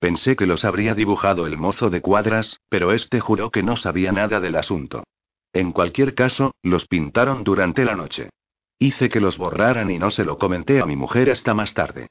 [0.01, 4.11] Pensé que los habría dibujado el mozo de cuadras, pero este juró que no sabía
[4.11, 5.05] nada del asunto.
[5.53, 8.31] En cualquier caso, los pintaron durante la noche.
[8.79, 12.09] Hice que los borraran y no se lo comenté a mi mujer hasta más tarde.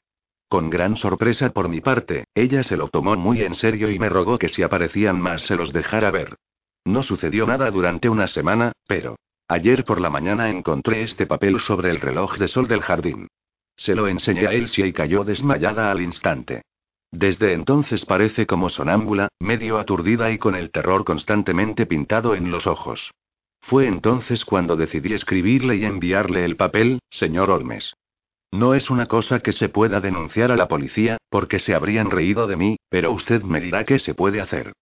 [0.49, 4.09] Con gran sorpresa por mi parte, ella se lo tomó muy en serio y me
[4.09, 6.35] rogó que si aparecían más se los dejara ver.
[6.85, 9.15] No sucedió nada durante una semana, pero...
[9.47, 13.27] Ayer por la mañana encontré este papel sobre el reloj de sol del jardín.
[13.75, 16.63] Se lo enseñé a Elsie y cayó desmayada al instante.
[17.11, 22.65] Desde entonces parece como sonámbula, medio aturdida y con el terror constantemente pintado en los
[22.65, 23.11] ojos.
[23.59, 27.93] Fue entonces cuando decidí escribirle y enviarle el papel, señor Olmes.
[28.51, 32.47] No es una cosa que se pueda denunciar a la policía, porque se habrían reído
[32.47, 34.73] de mí, pero usted me dirá qué se puede hacer.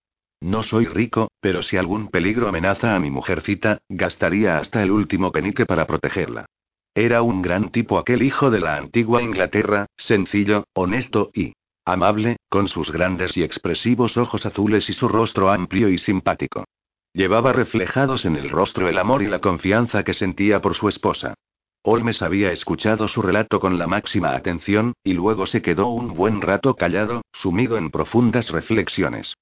[0.42, 5.32] No soy rico, pero si algún peligro amenaza a mi mujercita, gastaría hasta el último
[5.32, 6.48] penique para protegerla.
[6.96, 11.54] Era un gran tipo aquel hijo de la antigua Inglaterra, sencillo, honesto y
[11.86, 16.66] amable, con sus grandes y expresivos ojos azules y su rostro amplio y simpático.
[17.14, 21.36] Llevaba reflejados en el rostro el amor y la confianza que sentía por su esposa.
[21.84, 26.42] Holmes había escuchado su relato con la máxima atención, y luego se quedó un buen
[26.42, 29.36] rato callado, sumido en profundas reflexiones.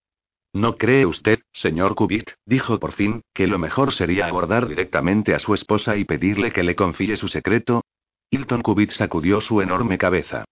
[0.54, 5.40] ¿No cree usted, señor Cubitt, dijo por fin, que lo mejor sería abordar directamente a
[5.40, 7.84] su esposa y pedirle que le confíe su secreto?
[8.32, 10.46] Hilton Cubitt sacudió su enorme cabeza.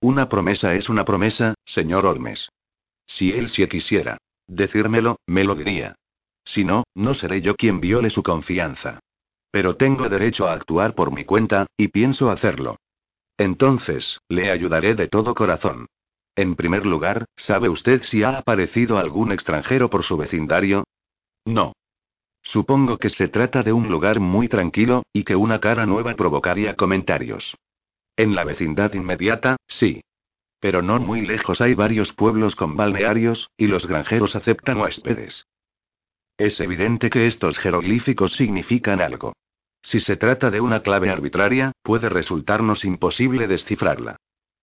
[0.00, 2.48] Una promesa es una promesa, señor Holmes.
[3.06, 5.96] Si él sí quisiera decírmelo, me lo diría.
[6.44, 9.00] Si no, no seré yo quien viole su confianza.
[9.50, 12.76] Pero tengo derecho a actuar por mi cuenta, y pienso hacerlo.
[13.38, 15.86] Entonces, le ayudaré de todo corazón.
[16.36, 20.84] En primer lugar, ¿sabe usted si ha aparecido algún extranjero por su vecindario?
[21.44, 21.74] No.
[22.42, 26.74] Supongo que se trata de un lugar muy tranquilo, y que una cara nueva provocaría
[26.74, 27.56] comentarios.
[28.16, 30.02] En la vecindad inmediata, sí.
[30.60, 35.46] Pero no muy lejos hay varios pueblos con balnearios, y los granjeros aceptan huéspedes.
[36.36, 39.34] Es evidente que estos jeroglíficos significan algo.
[39.82, 44.16] Si se trata de una clave arbitraria, puede resultarnos imposible descifrarla.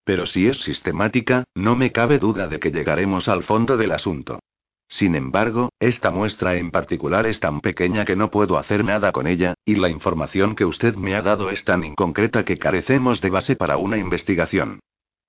[0.03, 4.39] Pero si es sistemática, no me cabe duda de que llegaremos al fondo del asunto.
[4.87, 9.25] Sin embargo, esta muestra en particular es tan pequeña que no puedo hacer nada con
[9.25, 13.29] ella, y la información que usted me ha dado es tan inconcreta que carecemos de
[13.29, 14.79] base para una investigación.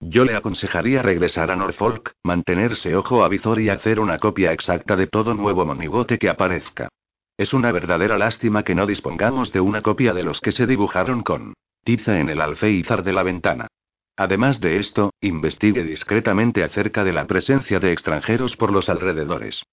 [0.00, 4.96] Yo le aconsejaría regresar a Norfolk, mantenerse ojo a visor y hacer una copia exacta
[4.96, 6.88] de todo nuevo monigote que aparezca.
[7.36, 11.22] Es una verdadera lástima que no dispongamos de una copia de los que se dibujaron
[11.22, 11.54] con
[11.84, 13.68] tiza en el alféizar de la ventana.
[14.16, 19.64] Además de esto, investigue discretamente acerca de la presencia de extranjeros por los alrededores.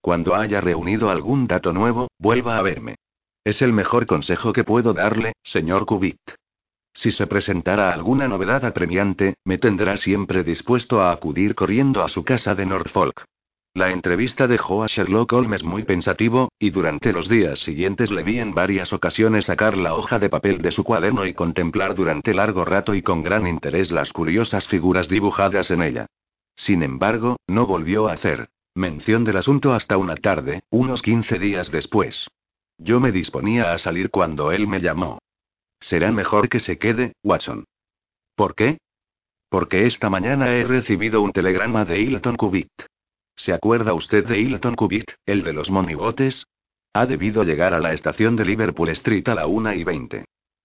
[0.00, 2.96] Cuando haya reunido algún dato nuevo, vuelva a verme.
[3.44, 6.20] Es el mejor consejo que puedo darle, señor Cubitt.
[6.94, 12.24] Si se presentara alguna novedad apremiante, me tendrá siempre dispuesto a acudir corriendo a su
[12.24, 13.24] casa de Norfolk.
[13.78, 18.40] La entrevista dejó a Sherlock Holmes muy pensativo, y durante los días siguientes le vi
[18.40, 22.64] en varias ocasiones sacar la hoja de papel de su cuaderno y contemplar durante largo
[22.64, 26.06] rato y con gran interés las curiosas figuras dibujadas en ella.
[26.56, 31.70] Sin embargo, no volvió a hacer mención del asunto hasta una tarde, unos 15 días
[31.70, 32.26] después.
[32.78, 35.20] Yo me disponía a salir cuando él me llamó.
[35.78, 37.64] Será mejor que se quede, Watson.
[38.34, 38.78] ¿Por qué?
[39.48, 42.72] Porque esta mañana he recibido un telegrama de Hilton Cubitt.
[43.38, 46.48] ¿Se acuerda usted de Hilton Cubitt, el de los monigotes?
[46.92, 50.24] Ha debido llegar a la estación de Liverpool Street a la una y veinte.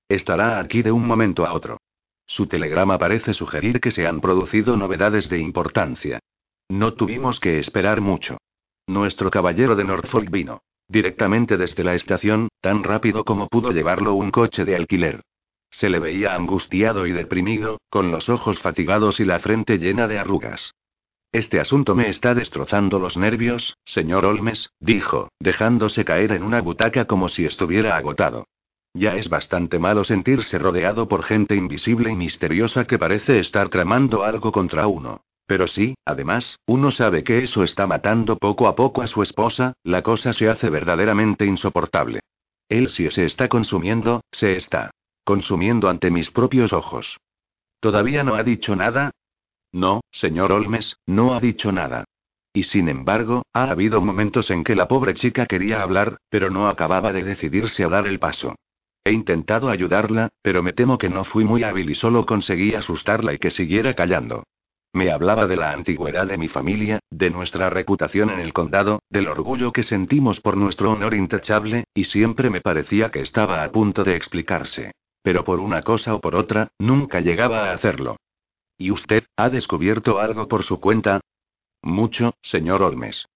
[0.09, 1.77] Estará aquí de un momento a otro.
[2.25, 6.19] Su telegrama parece sugerir que se han producido novedades de importancia.
[6.67, 8.39] No tuvimos que esperar mucho.
[8.87, 10.63] Nuestro caballero de Norfolk vino.
[10.87, 15.21] Directamente desde la estación, tan rápido como pudo llevarlo un coche de alquiler.
[15.69, 20.17] Se le veía angustiado y deprimido, con los ojos fatigados y la frente llena de
[20.17, 20.73] arrugas.
[21.33, 27.05] Este asunto me está destrozando los nervios, señor Olmes, dijo, dejándose caer en una butaca
[27.05, 28.45] como si estuviera agotado.
[28.93, 34.23] Ya es bastante malo sentirse rodeado por gente invisible y misteriosa que parece estar tramando
[34.23, 35.21] algo contra uno.
[35.47, 39.73] Pero sí, además, uno sabe que eso está matando poco a poco a su esposa,
[39.83, 42.19] la cosa se hace verdaderamente insoportable.
[42.69, 44.91] Él si se está consumiendo, se está
[45.23, 47.17] consumiendo ante mis propios ojos.
[47.79, 49.11] ¿Todavía no ha dicho nada?
[49.73, 52.05] No, señor Olmes, no ha dicho nada.
[52.53, 56.67] Y sin embargo, ha habido momentos en que la pobre chica quería hablar, pero no
[56.67, 58.55] acababa de decidirse a dar el paso.
[59.03, 63.33] He intentado ayudarla, pero me temo que no fui muy hábil y solo conseguí asustarla
[63.33, 64.43] y que siguiera callando.
[64.93, 69.27] Me hablaba de la antigüedad de mi familia, de nuestra reputación en el condado, del
[69.27, 74.03] orgullo que sentimos por nuestro honor intachable, y siempre me parecía que estaba a punto
[74.03, 74.91] de explicarse.
[75.23, 78.17] Pero por una cosa o por otra, nunca llegaba a hacerlo.
[78.77, 81.21] ¿Y usted, ha descubierto algo por su cuenta?
[81.81, 83.27] Mucho, señor Olmes.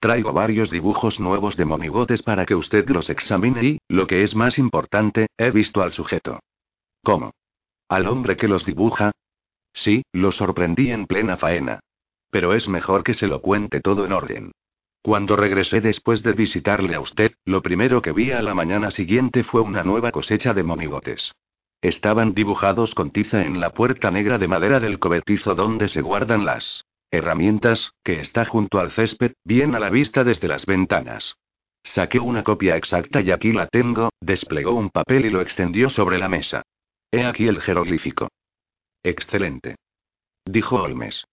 [0.00, 4.36] Traigo varios dibujos nuevos de monigotes para que usted los examine y, lo que es
[4.36, 6.38] más importante, he visto al sujeto.
[7.02, 7.32] ¿Cómo?
[7.88, 9.12] ¿Al hombre que los dibuja?
[9.72, 11.80] Sí, lo sorprendí en plena faena.
[12.30, 14.52] Pero es mejor que se lo cuente todo en orden.
[15.02, 19.42] Cuando regresé después de visitarle a usted, lo primero que vi a la mañana siguiente
[19.42, 21.32] fue una nueva cosecha de monigotes.
[21.80, 26.44] Estaban dibujados con tiza en la puerta negra de madera del cobertizo donde se guardan
[26.44, 31.36] las herramientas, que está junto al césped, bien a la vista desde las ventanas.
[31.82, 36.18] Saqué una copia exacta y aquí la tengo, desplegó un papel y lo extendió sobre
[36.18, 36.62] la mesa.
[37.10, 38.28] He aquí el jeroglífico.
[39.02, 39.76] Excelente.
[40.44, 41.24] Dijo Holmes.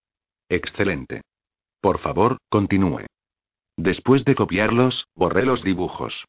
[0.47, 1.21] Excelente.
[1.81, 3.05] Por favor, continúe.
[3.75, 6.25] Después de copiarlos, borré los dibujos.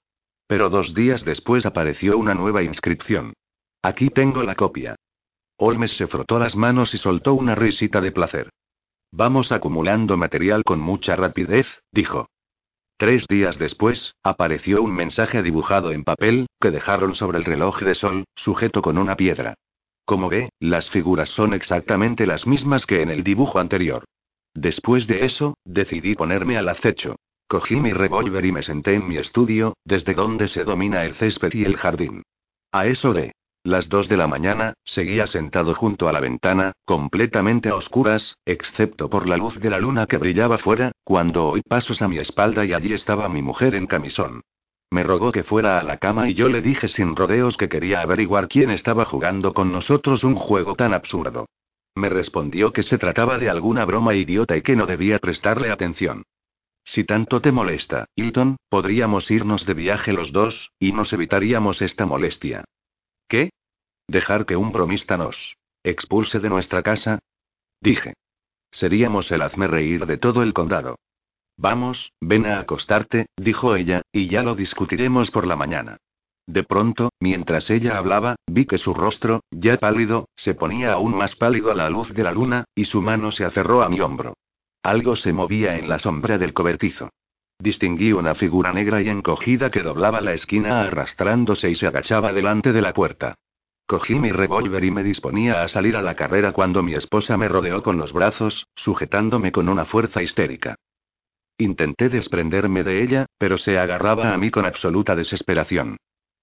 [0.48, 3.34] Pero dos días después apareció una nueva inscripción.
[3.82, 4.96] Aquí tengo la copia.
[5.58, 8.50] Holmes se frotó las manos y soltó una risita de placer.
[9.12, 12.28] Vamos acumulando material con mucha rapidez, dijo.
[12.98, 17.94] Tres días después, apareció un mensaje dibujado en papel, que dejaron sobre el reloj de
[17.94, 19.54] sol, sujeto con una piedra.
[20.04, 24.04] Como ve, las figuras son exactamente las mismas que en el dibujo anterior.
[24.54, 27.16] Después de eso, decidí ponerme al acecho.
[27.48, 31.52] Cogí mi revólver y me senté en mi estudio, desde donde se domina el césped
[31.52, 32.22] y el jardín.
[32.72, 33.32] A eso de
[33.66, 39.10] las dos de la mañana, seguía sentado junto a la ventana, completamente a oscuras, excepto
[39.10, 42.64] por la luz de la luna que brillaba fuera, cuando oí pasos a mi espalda
[42.64, 44.42] y allí estaba mi mujer en camisón.
[44.90, 48.00] Me rogó que fuera a la cama y yo le dije sin rodeos que quería
[48.00, 51.46] averiguar quién estaba jugando con nosotros un juego tan absurdo.
[51.96, 56.22] Me respondió que se trataba de alguna broma idiota y que no debía prestarle atención.
[56.84, 62.06] Si tanto te molesta, Hilton, podríamos irnos de viaje los dos, y nos evitaríamos esta
[62.06, 62.64] molestia.
[63.28, 63.50] ¿Qué?
[64.08, 67.18] ¿Dejar que un bromista nos expulse de nuestra casa?
[67.80, 68.14] Dije.
[68.70, 70.96] Seríamos el hazme reír de todo el condado.
[71.56, 75.96] Vamos, ven a acostarte, dijo ella, y ya lo discutiremos por la mañana.
[76.46, 81.34] De pronto, mientras ella hablaba, vi que su rostro, ya pálido, se ponía aún más
[81.34, 84.34] pálido a la luz de la luna, y su mano se aferró a mi hombro.
[84.82, 87.10] Algo se movía en la sombra del cobertizo.
[87.58, 92.72] Distinguí una figura negra y encogida que doblaba la esquina arrastrándose y se agachaba delante
[92.72, 93.34] de la puerta.
[93.86, 97.48] Cogí mi revólver y me disponía a salir a la carrera cuando mi esposa me
[97.48, 100.74] rodeó con los brazos, sujetándome con una fuerza histérica.
[101.56, 105.98] Intenté desprenderme de ella, pero se agarraba a mí con absoluta desesperación.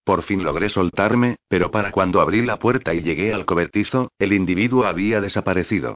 [0.05, 4.31] Por fin logré soltarme, pero para cuando abrí la puerta y llegué al cobertizo, el
[4.31, 5.95] individuo había desaparecido.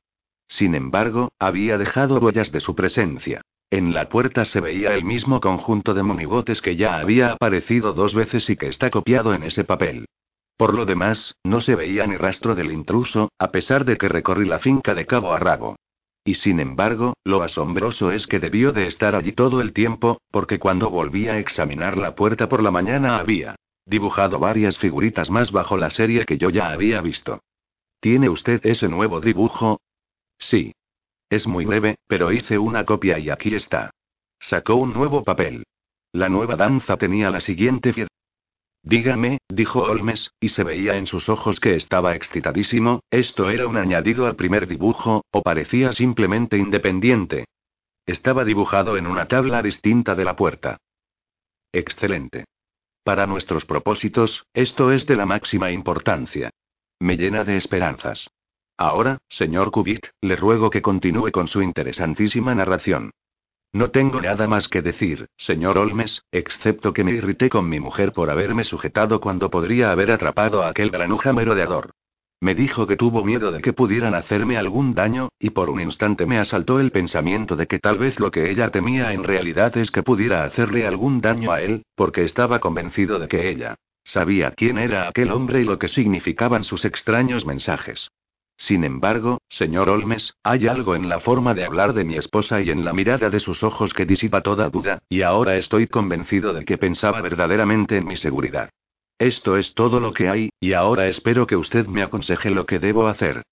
[0.49, 3.41] Sin embargo, había dejado huellas de su presencia.
[3.69, 8.14] En la puerta se veía el mismo conjunto de monigotes que ya había aparecido dos
[8.14, 10.07] veces y que está copiado en ese papel.
[10.58, 14.46] Por lo demás, no se veía ni rastro del intruso, a pesar de que recorrí
[14.46, 15.76] la finca de cabo a rabo.
[16.26, 20.60] Y sin embargo, lo asombroso es que debió de estar allí todo el tiempo, porque
[20.60, 23.56] cuando volví a examinar la puerta por la mañana había
[23.86, 27.40] dibujado varias figuritas más bajo la serie que yo ya había visto.
[28.02, 29.80] ¿Tiene usted ese nuevo dibujo?
[30.38, 30.74] Sí.
[31.30, 33.92] Es muy breve, pero hice una copia y aquí está.
[34.40, 35.64] Sacó un nuevo papel.
[36.12, 38.08] La nueva danza tenía la siguiente.
[38.90, 43.76] Dígame, dijo Holmes, y se veía en sus ojos que estaba excitadísimo, ¿esto era un
[43.76, 47.48] añadido al primer dibujo, o parecía simplemente independiente?
[48.06, 50.78] Estaba dibujado en una tabla distinta de la puerta.
[51.74, 52.46] Excelente.
[53.04, 56.50] Para nuestros propósitos, esto es de la máxima importancia.
[56.98, 58.30] Me llena de esperanzas.
[58.78, 63.12] Ahora, señor Cubitt, le ruego que continúe con su interesantísima narración.
[63.73, 68.14] No tengo nada más que decir, señor Olmes, excepto que me irrité con mi mujer
[68.14, 71.91] por haberme sujetado cuando podría haber atrapado a aquel granuja merodeador.
[72.39, 76.27] Me dijo que tuvo miedo de que pudieran hacerme algún daño, y por un instante
[76.27, 79.89] me asaltó el pensamiento de que tal vez lo que ella temía en realidad es
[79.89, 84.77] que pudiera hacerle algún daño a él, porque estaba convencido de que ella sabía quién
[84.77, 88.10] era aquel hombre y lo que significaban sus extraños mensajes.
[88.58, 92.72] Sin embargo, señor Olmes, hay algo en la forma de hablar de mi esposa y
[92.72, 96.66] en la mirada de sus ojos que disipa toda duda, y ahora estoy convencido de
[96.66, 98.70] que pensaba verdaderamente en mi seguridad.
[99.20, 102.80] Esto es todo lo que hay, y ahora espero que usted me aconseje lo que
[102.80, 103.44] debo hacer.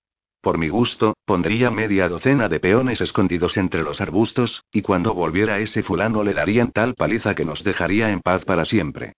[0.41, 5.59] Por mi gusto, pondría media docena de peones escondidos entre los arbustos, y cuando volviera
[5.59, 9.13] ese fulano le darían tal paliza que nos dejaría en paz para siempre.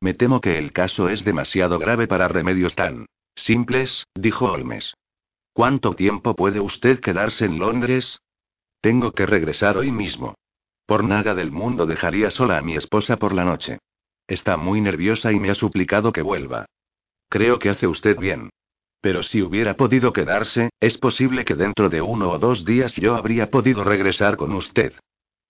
[0.00, 4.94] Me temo que el caso es demasiado grave para remedios tan simples, dijo Holmes.
[5.54, 8.22] ¿Cuánto tiempo puede usted quedarse en Londres?
[8.80, 10.34] Tengo que regresar hoy mismo.
[10.86, 13.78] Por nada del mundo dejaría sola a mi esposa por la noche.
[14.26, 16.64] Está muy nerviosa y me ha suplicado que vuelva.
[17.28, 18.48] Creo que hace usted bien.
[19.02, 23.14] Pero si hubiera podido quedarse, es posible que dentro de uno o dos días yo
[23.14, 24.94] habría podido regresar con usted.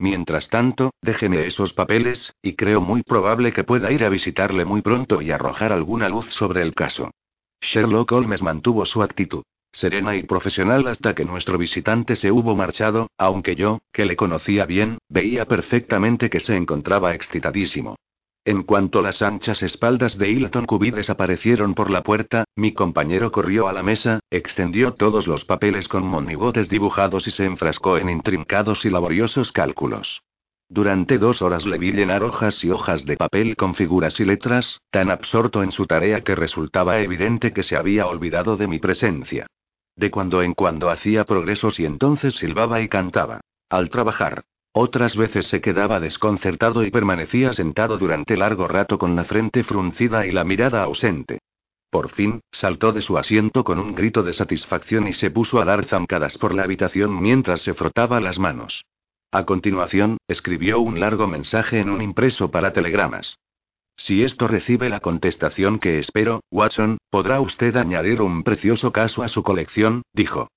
[0.01, 4.83] Mientras tanto, déjeme esos papeles, y creo muy probable que pueda ir a visitarle muy
[4.83, 7.12] pronto y arrojar alguna luz sobre el caso.
[7.61, 13.11] Sherlock Holmes mantuvo su actitud serena y profesional hasta que nuestro visitante se hubo marchado,
[13.19, 17.97] aunque yo, que le conocía bien, veía perfectamente que se encontraba excitadísimo.
[18.44, 23.69] En cuanto las anchas espaldas de Hilton Cuby desaparecieron por la puerta, mi compañero corrió
[23.69, 28.85] a la mesa, extendió todos los papeles con monigotes dibujados y se enfrascó en intrincados
[28.85, 30.23] y laboriosos cálculos.
[30.69, 34.81] Durante dos horas le vi llenar hojas y hojas de papel con figuras y letras,
[34.90, 39.47] tan absorto en su tarea que resultaba evidente que se había olvidado de mi presencia.
[39.97, 43.40] De cuando en cuando hacía progresos y entonces silbaba y cantaba.
[43.69, 44.44] Al trabajar.
[44.74, 50.27] Otras veces se quedaba desconcertado y permanecía sentado durante largo rato con la frente fruncida
[50.27, 51.40] y la mirada ausente.
[51.90, 55.66] Por fin, saltó de su asiento con un grito de satisfacción y se puso a
[55.66, 58.86] dar zancadas por la habitación mientras se frotaba las manos.
[59.31, 63.36] A continuación, escribió un largo mensaje en un impreso para telegramas.
[63.97, 69.28] Si esto recibe la contestación que espero, Watson, podrá usted añadir un precioso caso a
[69.28, 70.48] su colección, dijo.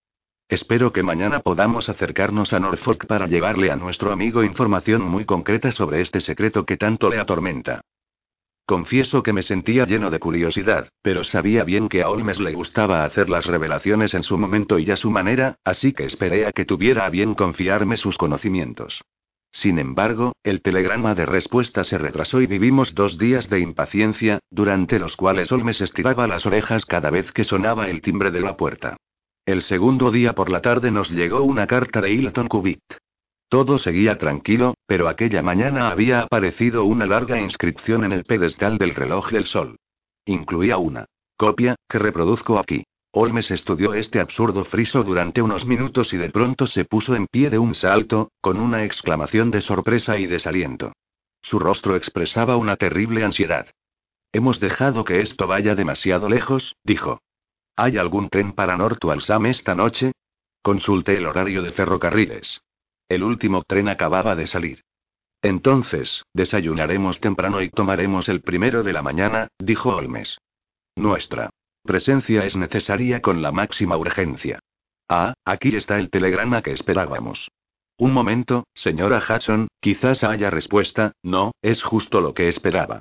[0.48, 5.72] Espero que mañana podamos acercarnos a Norfolk para llevarle a nuestro amigo información muy concreta
[5.72, 7.82] sobre este secreto que tanto le atormenta.
[8.68, 13.06] Confieso que me sentía lleno de curiosidad, pero sabía bien que a Holmes le gustaba
[13.06, 16.66] hacer las revelaciones en su momento y a su manera, así que esperé a que
[16.66, 19.04] tuviera a bien confiarme sus conocimientos.
[19.56, 25.00] Sin embargo, el telegrama de respuesta se retrasó y vivimos dos días de impaciencia, durante
[25.00, 28.98] los cuales Holmes estiraba las orejas cada vez que sonaba el timbre de la puerta.
[29.46, 32.84] El segundo día por la tarde nos llegó una carta de Hilton Cubitt.
[33.48, 38.94] Todo seguía tranquilo, pero aquella mañana había aparecido una larga inscripción en el pedestal del
[38.94, 39.78] reloj del sol.
[40.26, 41.06] Incluía una
[41.38, 42.84] copia, que reproduzco aquí.
[43.18, 47.50] Holmes estudió este absurdo friso durante unos minutos y de pronto se puso en pie
[47.50, 50.92] de un salto, con una exclamación de sorpresa y desaliento.
[51.42, 53.68] Su rostro expresaba una terrible ansiedad.
[54.34, 57.22] Hemos dejado que esto vaya demasiado lejos, dijo.
[57.78, 60.12] ¿Hay algún tren para North Walsham esta noche?
[60.62, 62.60] Consulté el horario de ferrocarriles.
[63.08, 64.82] El último tren acababa de salir.
[65.42, 70.38] Entonces, desayunaremos temprano y tomaremos el primero de la mañana, dijo Holmes.
[70.98, 71.50] Nuestra
[71.86, 74.60] presencia es necesaria con la máxima urgencia.
[75.08, 77.50] Ah, aquí está el telegrama que esperábamos.
[77.98, 83.00] Un momento, señora Hudson, quizás haya respuesta, no, es justo lo que esperaba.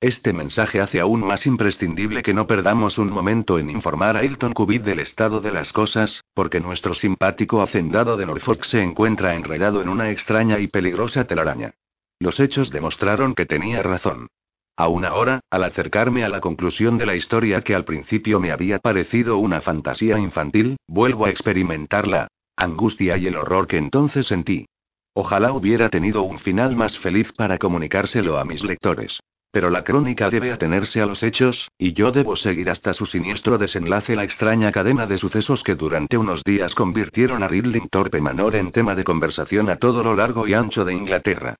[0.00, 4.52] Este mensaje hace aún más imprescindible que no perdamos un momento en informar a Hilton
[4.52, 9.80] Cubitt del estado de las cosas, porque nuestro simpático hacendado de Norfolk se encuentra enredado
[9.80, 11.74] en una extraña y peligrosa telaraña.
[12.20, 14.28] Los hechos demostraron que tenía razón.
[14.76, 18.78] Aún ahora, al acercarme a la conclusión de la historia que al principio me había
[18.78, 24.66] parecido una fantasía infantil, vuelvo a experimentar la angustia y el horror que entonces sentí.
[25.14, 29.18] Ojalá hubiera tenido un final más feliz para comunicárselo a mis lectores.
[29.50, 33.56] Pero la crónica debe atenerse a los hechos, y yo debo seguir hasta su siniestro
[33.56, 38.56] desenlace la extraña cadena de sucesos que durante unos días convirtieron a Ridling Torpe Manor
[38.56, 41.56] en tema de conversación a todo lo largo y ancho de Inglaterra.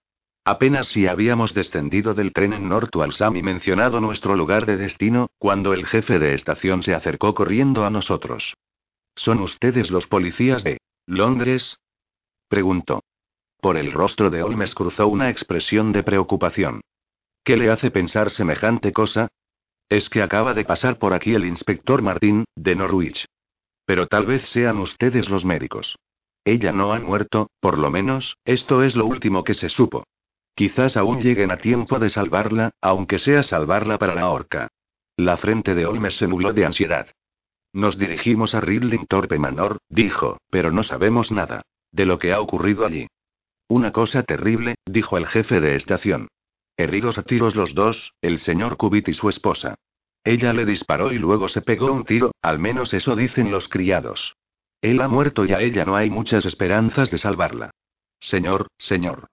[0.48, 5.27] Apenas si habíamos descendido del tren en North Walsham y mencionado nuestro lugar de destino,
[5.39, 8.55] cuando el jefe de estación se acercó corriendo a nosotros.
[9.16, 11.81] ¿Son ustedes los policías de Londres?
[12.47, 13.02] preguntó.
[13.60, 16.81] Por el rostro de Holmes cruzó una expresión de preocupación.
[17.43, 19.27] ¿Qué le hace pensar semejante cosa?
[19.89, 23.24] Es que acaba de pasar por aquí el inspector Martín, de Norwich.
[23.85, 25.97] Pero tal vez sean ustedes los médicos.
[26.44, 30.05] Ella no ha muerto, por lo menos, esto es lo último que se supo.
[30.56, 34.68] Quizás aún lleguen a tiempo de salvarla, aunque sea salvarla para la horca.
[35.14, 37.08] La frente de Olmes se nubló de ansiedad.
[37.74, 41.60] Nos dirigimos a Ridling Torpe Manor, dijo, pero no sabemos nada.
[41.92, 43.06] De lo que ha ocurrido allí.
[43.68, 46.28] Una cosa terrible, dijo el jefe de estación.
[46.78, 49.74] Heridos a tiros los dos, el señor Cubit y su esposa.
[50.24, 54.36] Ella le disparó y luego se pegó un tiro, al menos eso dicen los criados.
[54.80, 57.72] Él ha muerto y a ella no hay muchas esperanzas de salvarla.
[58.18, 59.28] Señor, señor.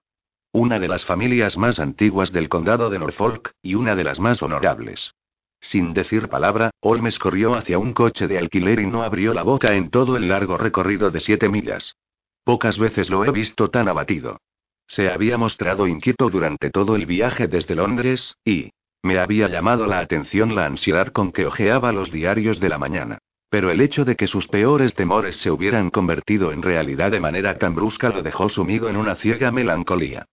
[0.56, 4.40] Una de las familias más antiguas del condado de Norfolk, y una de las más
[4.40, 5.12] honorables.
[5.60, 9.74] Sin decir palabra, Holmes corrió hacia un coche de alquiler y no abrió la boca
[9.74, 11.96] en todo el largo recorrido de siete millas.
[12.44, 14.38] Pocas veces lo he visto tan abatido.
[14.86, 18.70] Se había mostrado inquieto durante todo el viaje desde Londres, y
[19.02, 23.18] me había llamado la atención la ansiedad con que hojeaba los diarios de la mañana.
[23.50, 27.58] Pero el hecho de que sus peores temores se hubieran convertido en realidad de manera
[27.58, 30.26] tan brusca lo dejó sumido en una ciega melancolía.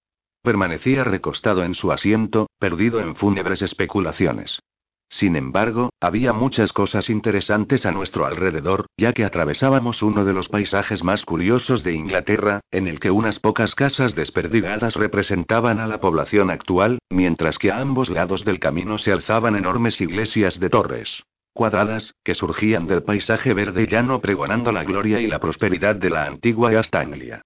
[0.44, 4.60] Permanecía recostado en su asiento, perdido en fúnebres especulaciones.
[5.08, 10.48] Sin embargo, había muchas cosas interesantes a nuestro alrededor, ya que atravesábamos uno de los
[10.48, 16.00] paisajes más curiosos de Inglaterra, en el que unas pocas casas desperdigadas representaban a la
[16.00, 21.24] población actual, mientras que a ambos lados del camino se alzaban enormes iglesias de torres
[21.54, 26.26] cuadradas, que surgían del paisaje verde llano pregonando la gloria y la prosperidad de la
[26.26, 27.42] antigua East Anglia.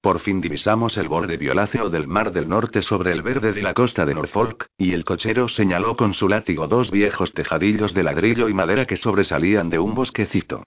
[0.00, 3.74] Por fin divisamos el borde violáceo del mar del norte sobre el verde de la
[3.74, 8.48] costa de Norfolk, y el cochero señaló con su látigo dos viejos tejadillos de ladrillo
[8.48, 10.64] y madera que sobresalían de un bosquecito.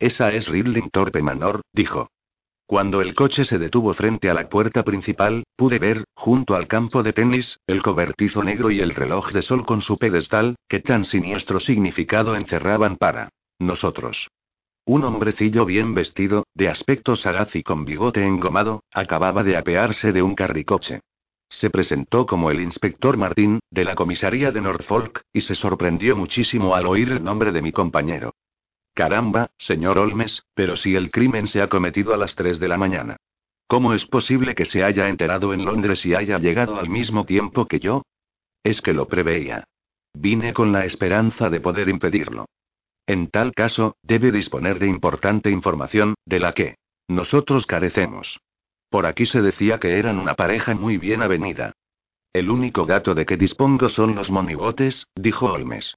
[0.00, 2.08] Esa es Ridling Torpe Manor, dijo.
[2.66, 7.04] Cuando el coche se detuvo frente a la puerta principal, pude ver, junto al campo
[7.04, 11.04] de tenis, el cobertizo negro y el reloj de sol con su pedestal, que tan
[11.04, 13.28] siniestro significado encerraban para
[13.60, 14.28] nosotros.
[14.86, 20.22] Un hombrecillo bien vestido, de aspecto sagaz y con bigote engomado, acababa de apearse de
[20.22, 21.00] un carricoche.
[21.48, 26.74] Se presentó como el inspector Martín, de la comisaría de Norfolk, y se sorprendió muchísimo
[26.74, 28.34] al oír el nombre de mi compañero.
[28.92, 32.76] Caramba, señor Olmes, pero si el crimen se ha cometido a las 3 de la
[32.76, 33.16] mañana.
[33.66, 37.64] ¿Cómo es posible que se haya enterado en Londres y haya llegado al mismo tiempo
[37.66, 38.02] que yo?
[38.62, 39.64] Es que lo preveía.
[40.12, 42.46] Vine con la esperanza de poder impedirlo.
[43.06, 46.76] En tal caso, debe disponer de importante información, de la que
[47.08, 48.40] nosotros carecemos.
[48.88, 51.72] Por aquí se decía que eran una pareja muy bien avenida.
[52.32, 55.96] El único dato de que dispongo son los monigotes, dijo Holmes.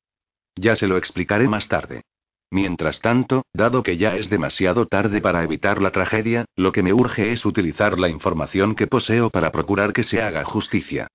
[0.56, 2.04] Ya se lo explicaré más tarde.
[2.50, 6.94] Mientras tanto, dado que ya es demasiado tarde para evitar la tragedia, lo que me
[6.94, 11.08] urge es utilizar la información que poseo para procurar que se haga justicia.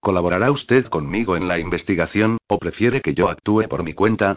[0.00, 4.36] ¿Colaborará usted conmigo en la investigación, o prefiere que yo actúe por mi cuenta?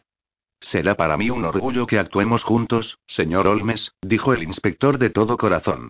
[0.63, 5.37] Será para mí un orgullo que actuemos juntos, señor Olmes, dijo el inspector de todo
[5.37, 5.89] corazón.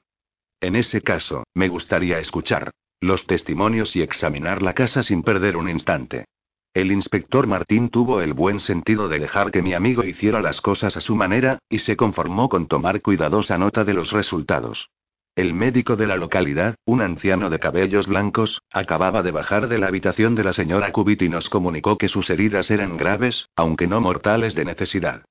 [0.62, 5.70] En ese caso, me gustaría escuchar los testimonios y examinar la casa sin perder un
[5.70, 6.26] instante.
[6.74, 10.98] El inspector Martín tuvo el buen sentido de dejar que mi amigo hiciera las cosas
[10.98, 14.90] a su manera, y se conformó con tomar cuidadosa nota de los resultados.
[15.36, 19.88] El médico de la localidad, un anciano de cabellos blancos, acababa de bajar de la
[19.88, 24.00] habitación de la señora Cubit y nos comunicó que sus heridas eran graves, aunque no
[24.00, 25.24] mortales de necesidad.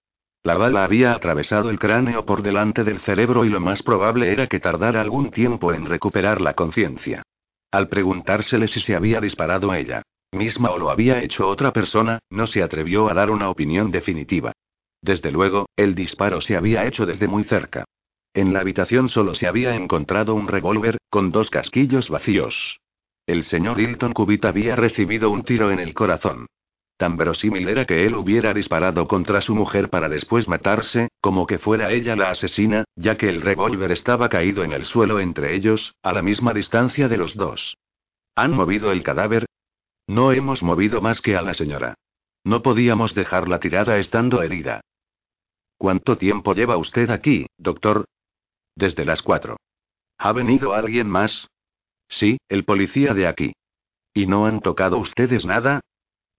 [0.43, 4.49] La bala había atravesado el cráneo por delante del cerebro y lo más probable era
[4.49, 7.23] que tardara algún tiempo en recuperar la conciencia.
[7.71, 10.03] Al preguntársele si se había disparado ella
[10.33, 14.53] misma o lo había hecho otra persona, no se atrevió a dar una opinión definitiva.
[15.01, 17.85] Desde luego, el disparo se había hecho desde muy cerca.
[18.35, 22.81] En la habitación solo se había encontrado un revólver, con dos casquillos vacíos.
[23.27, 26.47] El señor Hilton Cubitt había recibido un tiro en el corazón.
[26.97, 31.59] Tan verosímil era que él hubiera disparado contra su mujer para después matarse, como que
[31.59, 35.95] fuera ella la asesina, ya que el revólver estaba caído en el suelo entre ellos,
[36.03, 37.77] a la misma distancia de los dos.
[38.35, 39.47] ¿Han movido el cadáver?
[40.07, 41.95] No hemos movido más que a la señora.
[42.45, 44.81] No podíamos dejarla tirada estando herida.
[45.77, 48.05] ¿Cuánto tiempo lleva usted aquí, doctor?
[48.75, 49.57] Desde las cuatro.
[50.19, 51.49] ¿Ha venido alguien más?
[52.09, 53.53] Sí, el policía de aquí.
[54.15, 55.81] ¿Y no han tocado ustedes nada?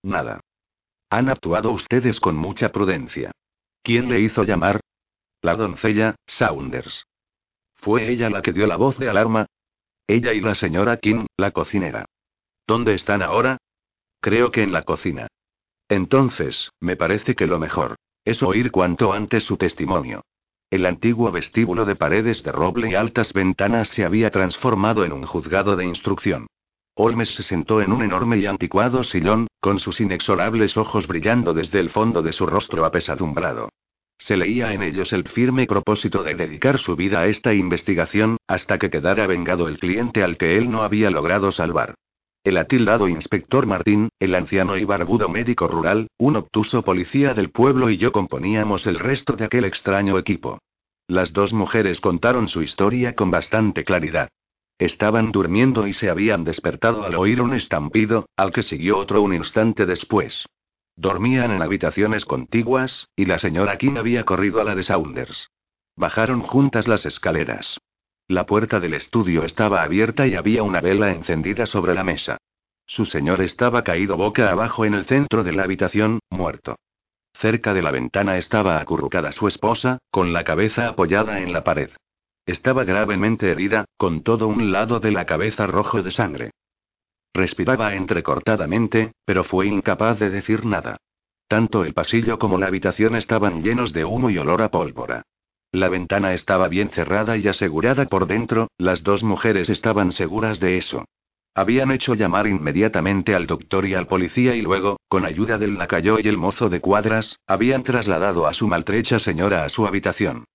[0.03, 0.39] Nada.
[1.09, 3.31] Han actuado ustedes con mucha prudencia.
[3.81, 4.79] ¿Quién le hizo llamar?
[5.41, 7.05] La doncella, Saunders.
[7.75, 9.45] ¿Fue ella la que dio la voz de alarma?
[10.07, 12.05] Ella y la señora King, la cocinera.
[12.65, 13.57] ¿Dónde están ahora?
[14.21, 15.27] Creo que en la cocina.
[15.89, 20.23] Entonces, me parece que lo mejor es oír cuanto antes su testimonio.
[20.73, 25.23] El antiguo vestíbulo de paredes de roble y altas ventanas se había transformado en un
[25.23, 26.47] juzgado de instrucción.
[26.95, 31.79] Holmes se sentó en un enorme y anticuado sillón, con sus inexorables ojos brillando desde
[31.79, 33.69] el fondo de su rostro apesadumbrado.
[34.17, 38.79] Se leía en ellos el firme propósito de dedicar su vida a esta investigación, hasta
[38.79, 41.93] que quedara vengado el cliente al que él no había logrado salvar.
[42.43, 47.89] El atildado inspector Martín, el anciano y barbudo médico rural, un obtuso policía del pueblo
[47.89, 50.59] y yo componíamos el resto de aquel extraño equipo.
[51.07, 54.27] Las dos mujeres contaron su historia con bastante claridad.
[54.77, 59.33] Estaban durmiendo y se habían despertado al oír un estampido, al que siguió otro un
[59.33, 60.45] instante después.
[60.97, 65.49] Dormían en habitaciones contiguas, y la señora King había corrido a la de Saunders.
[65.95, 67.79] Bajaron juntas las escaleras.
[68.27, 72.37] La puerta del estudio estaba abierta y había una vela encendida sobre la mesa.
[72.85, 76.77] Su señor estaba caído boca abajo en el centro de la habitación, muerto.
[77.33, 81.89] Cerca de la ventana estaba acurrucada su esposa, con la cabeza apoyada en la pared.
[82.45, 86.51] Estaba gravemente herida, con todo un lado de la cabeza rojo de sangre.
[87.33, 90.97] Respiraba entrecortadamente, pero fue incapaz de decir nada.
[91.47, 95.23] Tanto el pasillo como la habitación estaban llenos de humo y olor a pólvora.
[95.73, 100.77] La ventana estaba bien cerrada y asegurada por dentro, las dos mujeres estaban seguras de
[100.77, 101.05] eso.
[101.55, 106.19] Habían hecho llamar inmediatamente al doctor y al policía y luego, con ayuda del lacayo
[106.19, 110.45] y el mozo de cuadras, habían trasladado a su maltrecha señora a su habitación.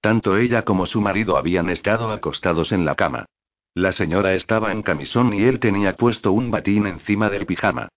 [0.00, 3.24] Tanto ella como su marido habían estado acostados en la cama.
[3.74, 7.88] La señora estaba en camisón y él tenía puesto un batín encima del pijama.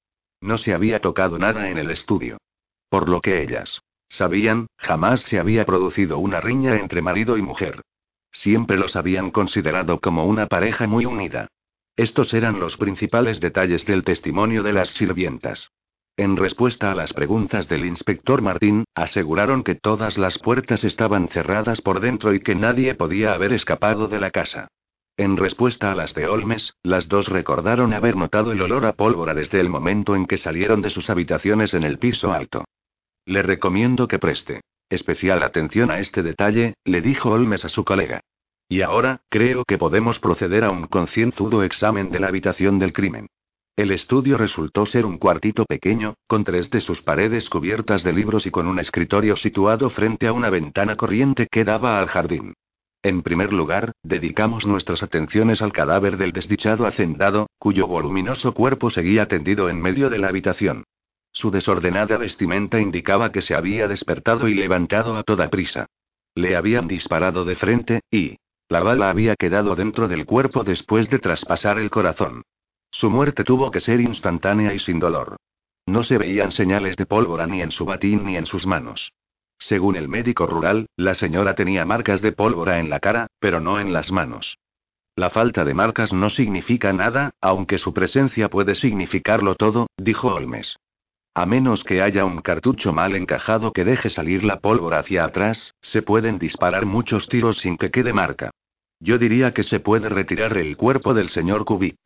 [0.41, 2.37] No se había tocado nada en el estudio.
[2.89, 3.81] Por lo que ellas
[4.11, 7.81] Sabían, jamás se había producido una riña entre marido y mujer.
[8.29, 11.47] Siempre los habían considerado como una pareja muy unida.
[11.95, 15.71] Estos eran los principales detalles del testimonio de las sirvientas.
[16.17, 21.79] En respuesta a las preguntas del inspector Martín, aseguraron que todas las puertas estaban cerradas
[21.79, 24.67] por dentro y que nadie podía haber escapado de la casa.
[25.15, 29.33] En respuesta a las de Olmes, las dos recordaron haber notado el olor a pólvora
[29.33, 32.65] desde el momento en que salieron de sus habitaciones en el piso alto.
[33.25, 38.19] Le recomiendo que preste especial atención a este detalle, le dijo Holmes a su colega.
[38.67, 43.27] Y ahora, creo que podemos proceder a un concienzudo examen de la habitación del crimen.
[43.77, 48.45] El estudio resultó ser un cuartito pequeño, con tres de sus paredes cubiertas de libros
[48.45, 52.53] y con un escritorio situado frente a una ventana corriente que daba al jardín.
[53.03, 59.27] En primer lugar, dedicamos nuestras atenciones al cadáver del desdichado hacendado, cuyo voluminoso cuerpo seguía
[59.27, 60.83] tendido en medio de la habitación.
[61.33, 65.87] Su desordenada vestimenta indicaba que se había despertado y levantado a toda prisa.
[66.35, 68.37] Le habían disparado de frente, y,
[68.69, 72.43] la bala había quedado dentro del cuerpo después de traspasar el corazón.
[72.89, 75.37] Su muerte tuvo que ser instantánea y sin dolor.
[75.85, 79.11] No se veían señales de pólvora ni en su batín ni en sus manos.
[79.57, 83.79] Según el médico rural, la señora tenía marcas de pólvora en la cara, pero no
[83.79, 84.57] en las manos.
[85.15, 90.77] La falta de marcas no significa nada, aunque su presencia puede significarlo todo, dijo Holmes.
[91.33, 95.75] A menos que haya un cartucho mal encajado que deje salir la pólvora hacia atrás,
[95.81, 98.51] se pueden disparar muchos tiros sin que quede marca.
[98.99, 101.99] Yo diría que se puede retirar el cuerpo del señor Kubit.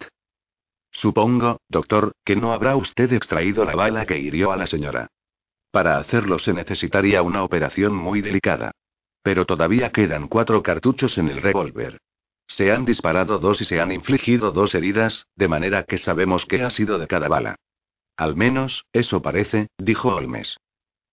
[0.91, 5.07] Supongo, doctor, que no habrá usted extraído la bala que hirió a la señora.
[5.71, 8.71] Para hacerlo se necesitaría una operación muy delicada.
[9.23, 11.97] Pero todavía quedan cuatro cartuchos en el revólver.
[12.47, 16.61] Se han disparado dos y se han infligido dos heridas, de manera que sabemos qué
[16.61, 17.55] ha sido de cada bala.
[18.17, 20.57] Al menos, eso parece, dijo Holmes.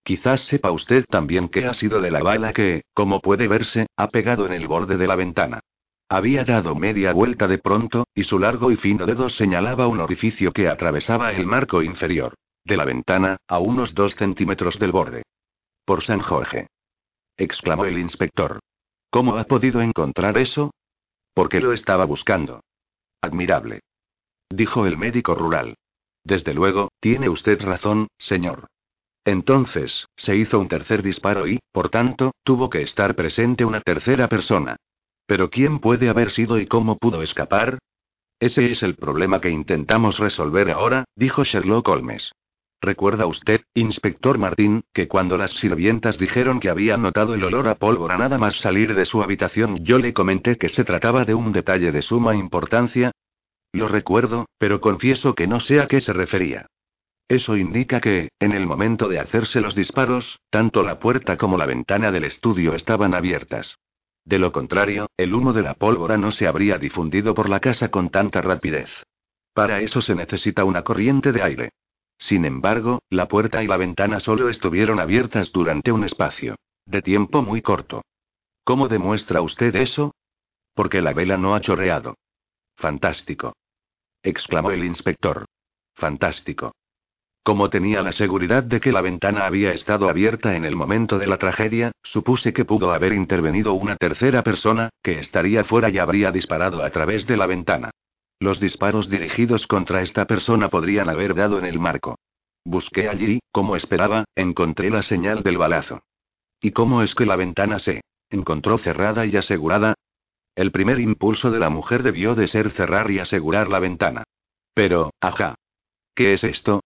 [0.04, 4.08] Quizás sepa usted también qué ha sido de la bala que, como puede verse, ha
[4.08, 5.60] pegado en el borde de la ventana.
[6.08, 10.52] Había dado media vuelta de pronto, y su largo y fino dedo señalaba un orificio
[10.52, 12.34] que atravesaba el marco inferior.
[12.64, 15.22] De la ventana, a unos dos centímetros del borde.
[15.84, 16.68] Por San Jorge.
[17.36, 18.60] exclamó el inspector.
[19.10, 20.72] ¿Cómo ha podido encontrar eso?
[21.34, 22.60] Porque lo estaba buscando.
[23.20, 23.80] Admirable.
[24.50, 25.76] Dijo el médico rural.
[26.24, 28.68] Desde luego, tiene usted razón, señor.
[29.24, 34.28] Entonces, se hizo un tercer disparo y, por tanto, tuvo que estar presente una tercera
[34.28, 34.76] persona.
[35.26, 37.78] Pero ¿quién puede haber sido y cómo pudo escapar?
[38.40, 42.32] Ese es el problema que intentamos resolver ahora, dijo Sherlock Holmes.
[42.80, 47.76] ¿Recuerda usted, inspector Martín, que cuando las sirvientas dijeron que habían notado el olor a
[47.76, 51.52] pólvora nada más salir de su habitación, yo le comenté que se trataba de un
[51.52, 53.12] detalle de suma importancia?
[53.72, 56.66] Lo recuerdo, pero confieso que no sé a qué se refería.
[57.28, 61.66] Eso indica que, en el momento de hacerse los disparos, tanto la puerta como la
[61.66, 63.78] ventana del estudio estaban abiertas.
[64.24, 67.90] De lo contrario, el humo de la pólvora no se habría difundido por la casa
[67.90, 68.90] con tanta rapidez.
[69.54, 71.70] Para eso se necesita una corriente de aire.
[72.18, 77.42] Sin embargo, la puerta y la ventana solo estuvieron abiertas durante un espacio de tiempo
[77.42, 78.02] muy corto.
[78.64, 80.14] ¿Cómo demuestra usted eso?
[80.74, 82.16] Porque la vela no ha chorreado.
[82.76, 83.54] Fantástico.
[84.22, 85.44] Exclamó el inspector.
[85.94, 86.72] Fantástico.
[87.42, 91.26] Como tenía la seguridad de que la ventana había estado abierta en el momento de
[91.26, 96.30] la tragedia, supuse que pudo haber intervenido una tercera persona, que estaría fuera y habría
[96.30, 97.90] disparado a través de la ventana.
[98.38, 102.16] Los disparos dirigidos contra esta persona podrían haber dado en el marco.
[102.64, 106.02] Busqué allí, como esperaba, encontré la señal del balazo.
[106.60, 109.94] ¿Y cómo es que la ventana se encontró cerrada y asegurada?
[110.54, 114.24] El primer impulso de la mujer debió de ser cerrar y asegurar la ventana.
[114.74, 115.54] Pero, ajá.
[116.14, 116.82] ¿Qué es esto?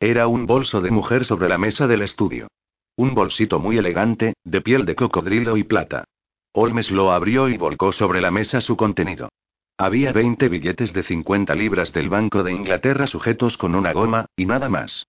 [0.00, 2.48] Era un bolso de mujer sobre la mesa del estudio.
[2.96, 6.04] Un bolsito muy elegante, de piel de cocodrilo y plata.
[6.52, 9.28] Holmes lo abrió y volcó sobre la mesa su contenido.
[9.76, 14.46] Había 20 billetes de 50 libras del Banco de Inglaterra sujetos con una goma, y
[14.46, 15.06] nada más.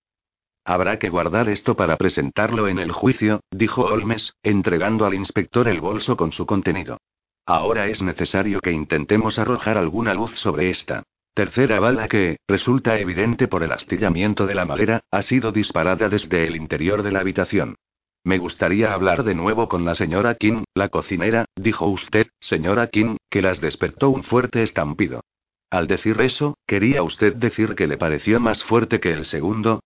[0.63, 5.81] Habrá que guardar esto para presentarlo en el juicio, dijo Holmes, entregando al inspector el
[5.81, 6.97] bolso con su contenido.
[7.45, 11.03] Ahora es necesario que intentemos arrojar alguna luz sobre esta
[11.35, 16.47] Tercera bala que, resulta evidente por el astillamiento de la madera, ha sido disparada desde
[16.47, 17.75] el interior de la habitación.
[18.23, 23.17] Me gustaría hablar de nuevo con la señora King, la cocinera, dijo usted, señora King,
[23.29, 25.25] que las despertó un fuerte estampido.
[25.69, 29.81] Al decir eso, ¿quería usted decir que le pareció más fuerte que el segundo?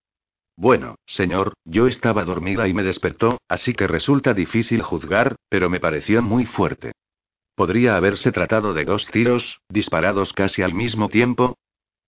[0.56, 5.80] Bueno, señor, yo estaba dormida y me despertó, así que resulta difícil juzgar, pero me
[5.80, 6.92] pareció muy fuerte.
[7.60, 11.58] ¿Podría haberse tratado de dos tiros, disparados casi al mismo tiempo?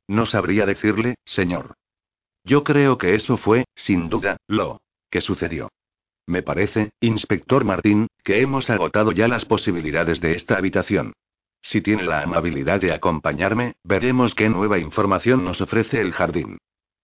[0.08, 1.74] No sabría decirle, señor.
[2.42, 5.68] Yo creo que eso fue, sin duda, lo que sucedió.
[6.26, 11.12] Me parece, inspector Martín, que hemos agotado ya las posibilidades de esta habitación.
[11.60, 16.56] Si tiene la amabilidad de acompañarme, veremos qué nueva información nos ofrece el jardín.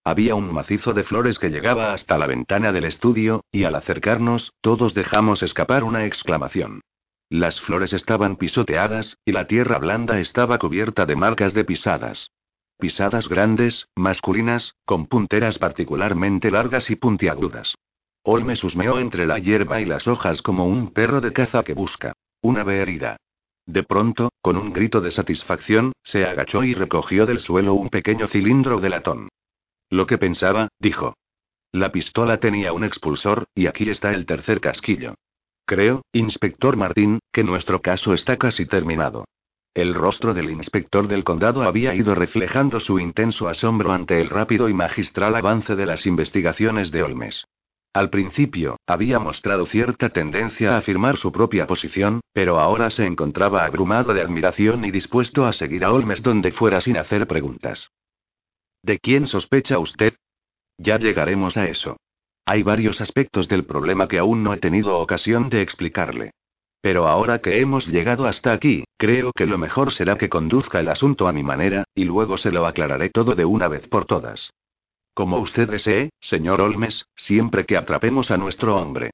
[0.03, 4.53] Había un macizo de flores que llegaba hasta la ventana del estudio, y al acercarnos,
[4.59, 6.81] todos dejamos escapar una exclamación.
[7.29, 12.31] Las flores estaban pisoteadas, y la tierra blanda estaba cubierta de marcas de pisadas.
[12.79, 17.75] Pisadas grandes, masculinas, con punteras particularmente largas y puntiagudas.
[18.23, 22.13] Olmes husmeó entre la hierba y las hojas como un perro de caza que busca
[22.41, 23.17] una herida.
[23.65, 28.27] De pronto, con un grito de satisfacción, se agachó y recogió del suelo un pequeño
[28.27, 29.29] cilindro de latón.
[29.89, 31.15] Lo que pensaba, dijo.
[31.71, 35.15] La pistola tenía un expulsor, y aquí está el tercer casquillo.
[35.69, 39.25] Creo, inspector Martín, que nuestro caso está casi terminado.
[39.75, 44.67] El rostro del inspector del condado había ido reflejando su intenso asombro ante el rápido
[44.67, 47.45] y magistral avance de las investigaciones de Olmes.
[47.93, 53.63] Al principio, había mostrado cierta tendencia a afirmar su propia posición, pero ahora se encontraba
[53.63, 57.91] abrumado de admiración y dispuesto a seguir a Olmes donde fuera sin hacer preguntas.
[58.81, 60.15] ¿De quién sospecha usted?
[60.79, 61.97] Ya llegaremos a eso.
[62.45, 66.31] Hay varios aspectos del problema que aún no he tenido ocasión de explicarle.
[66.81, 70.87] Pero ahora que hemos llegado hasta aquí, creo que lo mejor será que conduzca el
[70.87, 74.51] asunto a mi manera, y luego se lo aclararé todo de una vez por todas.
[75.13, 79.11] Como usted desee, señor Olmes, siempre que atrapemos a nuestro hombre.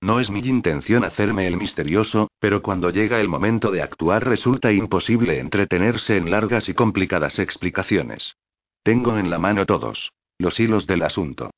[0.00, 4.72] No es mi intención hacerme el misterioso, pero cuando llega el momento de actuar resulta
[4.72, 8.36] imposible entretenerse en largas y complicadas explicaciones.
[8.82, 11.50] Tengo en la mano todos los hilos del asunto.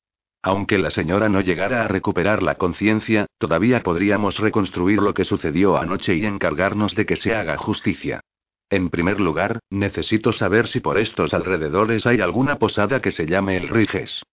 [0.43, 5.77] Aunque la señora no llegara a recuperar la conciencia, todavía podríamos reconstruir lo que sucedió
[5.77, 8.21] anoche y encargarnos de que se haga justicia.
[8.69, 13.57] En primer lugar, necesito saber si por estos alrededores hay alguna posada que se llame
[13.57, 14.23] el Riges.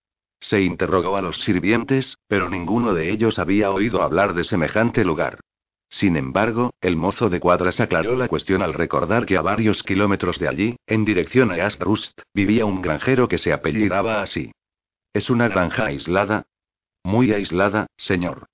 [0.40, 5.40] Se interrogó a los sirvientes, pero ninguno de ellos había oído hablar de semejante lugar.
[5.90, 10.38] Sin embargo, el mozo de cuadras aclaró la cuestión al recordar que a varios kilómetros
[10.38, 14.52] de allí, en dirección a Astrust, vivía un granjero que se apellidaba así.
[15.12, 16.46] ¿Es una granja aislada?
[17.02, 18.46] Muy aislada, señor.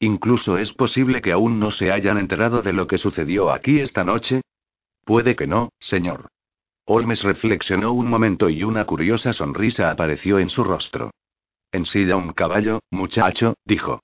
[0.00, 4.04] Incluso es posible que aún no se hayan enterado de lo que sucedió aquí esta
[4.04, 4.42] noche.
[5.04, 6.28] Puede que no, señor.
[6.84, 11.10] Holmes reflexionó un momento y una curiosa sonrisa apareció en su rostro.
[11.72, 14.02] Ensilla un caballo, muchacho, dijo.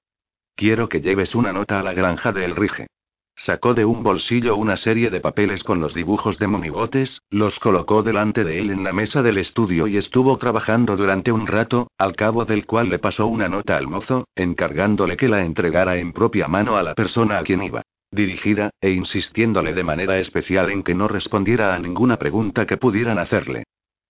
[0.55, 2.89] Quiero que lleves una nota a la granja de Rige.
[3.36, 8.02] Sacó de un bolsillo una serie de papeles con los dibujos de monigotes, los colocó
[8.02, 12.14] delante de él en la mesa del estudio y estuvo trabajando durante un rato, al
[12.14, 16.48] cabo del cual le pasó una nota al mozo, encargándole que la entregara en propia
[16.48, 17.82] mano a la persona a quien iba
[18.14, 23.18] dirigida, e insistiéndole de manera especial en que no respondiera a ninguna pregunta que pudieran
[23.18, 23.64] hacerle.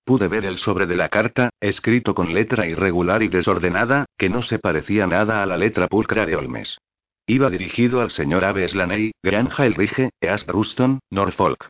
[0.05, 4.43] Pude ver el sobre de la carta, escrito con letra irregular y desordenada, que no
[4.43, 6.79] se parecía nada a la letra pulcra de Olmes.
[7.27, 11.69] Iba dirigido al señor Aves Laney, Granja Elrige, East Ruston, Norfolk.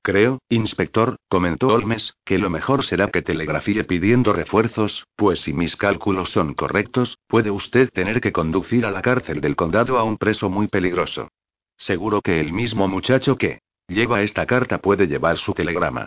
[0.00, 5.74] Creo, inspector, comentó Olmes, que lo mejor será que telegrafíe pidiendo refuerzos, pues si mis
[5.74, 10.18] cálculos son correctos, puede usted tener que conducir a la cárcel del condado a un
[10.18, 11.32] preso muy peligroso.
[11.76, 13.58] Seguro que el mismo muchacho que
[13.88, 16.06] lleva esta carta puede llevar su telegrama.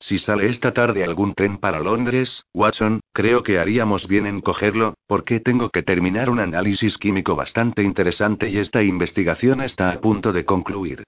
[0.00, 4.94] Si sale esta tarde algún tren para Londres, Watson, creo que haríamos bien en cogerlo,
[5.06, 10.32] porque tengo que terminar un análisis químico bastante interesante y esta investigación está a punto
[10.32, 11.02] de concluir.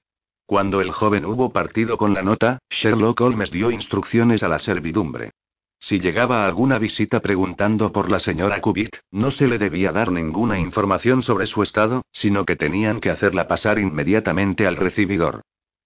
[0.45, 5.31] Cuando el joven hubo partido con la nota, Sherlock Holmes dio instrucciones a la servidumbre.
[5.79, 10.59] Si llegaba alguna visita preguntando por la señora Cubitt, no se le debía dar ninguna
[10.59, 15.43] información sobre su estado, sino que tenían que hacerla pasar inmediatamente al recibidor.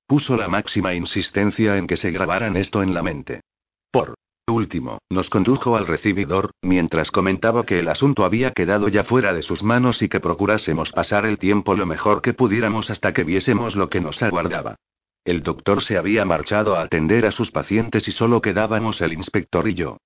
[0.06, 3.40] Puso la máxima insistencia en que se grabaran esto en la mente.
[3.90, 4.14] Por
[4.46, 9.42] último, nos condujo al recibidor, mientras comentaba que el asunto había quedado ya fuera de
[9.42, 13.76] sus manos y que procurásemos pasar el tiempo lo mejor que pudiéramos hasta que viésemos
[13.76, 14.76] lo que nos aguardaba.
[15.24, 19.66] El doctor se había marchado a atender a sus pacientes y solo quedábamos el inspector
[19.68, 19.96] y yo.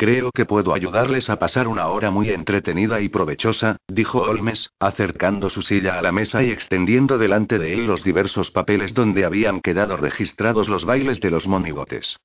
[0.00, 5.50] Creo que puedo ayudarles a pasar una hora muy entretenida y provechosa, dijo Holmes, acercando
[5.50, 9.60] su silla a la mesa y extendiendo delante de él los diversos papeles donde habían
[9.60, 12.16] quedado registrados los bailes de los monigotes.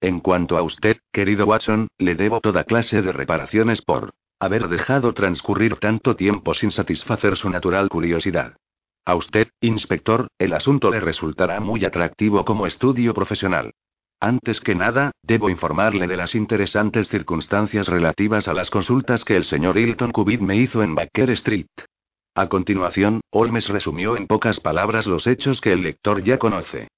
[0.00, 5.12] En cuanto a usted, querido Watson, le debo toda clase de reparaciones por haber dejado
[5.12, 8.54] transcurrir tanto tiempo sin satisfacer su natural curiosidad.
[9.04, 13.72] A usted, inspector, el asunto le resultará muy atractivo como estudio profesional.
[14.24, 19.44] Antes que nada, debo informarle de las interesantes circunstancias relativas a las consultas que el
[19.44, 21.66] señor Hilton Cubitt me hizo en Baker Street.
[22.34, 26.88] A continuación, Holmes resumió en pocas palabras los hechos que el lector ya conoce.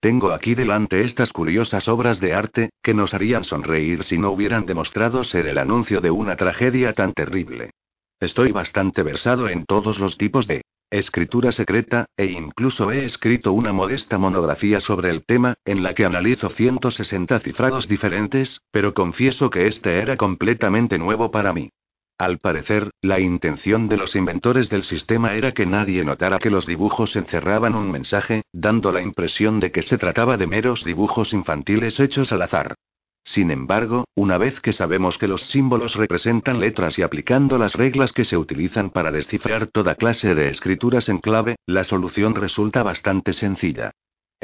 [0.00, 4.66] Tengo aquí delante estas curiosas obras de arte, que nos harían sonreír si no hubieran
[4.66, 7.70] demostrado ser el anuncio de una tragedia tan terrible.
[8.18, 10.62] Estoy bastante versado en todos los tipos de
[10.94, 16.04] escritura secreta, e incluso he escrito una modesta monografía sobre el tema, en la que
[16.04, 21.70] analizo 160 cifrados diferentes, pero confieso que este era completamente nuevo para mí.
[22.16, 26.64] Al parecer, la intención de los inventores del sistema era que nadie notara que los
[26.64, 31.98] dibujos encerraban un mensaje, dando la impresión de que se trataba de meros dibujos infantiles
[31.98, 32.76] hechos al azar.
[33.24, 38.12] Sin embargo, una vez que sabemos que los símbolos representan letras y aplicando las reglas
[38.12, 43.32] que se utilizan para descifrar toda clase de escrituras en clave, la solución resulta bastante
[43.32, 43.92] sencilla.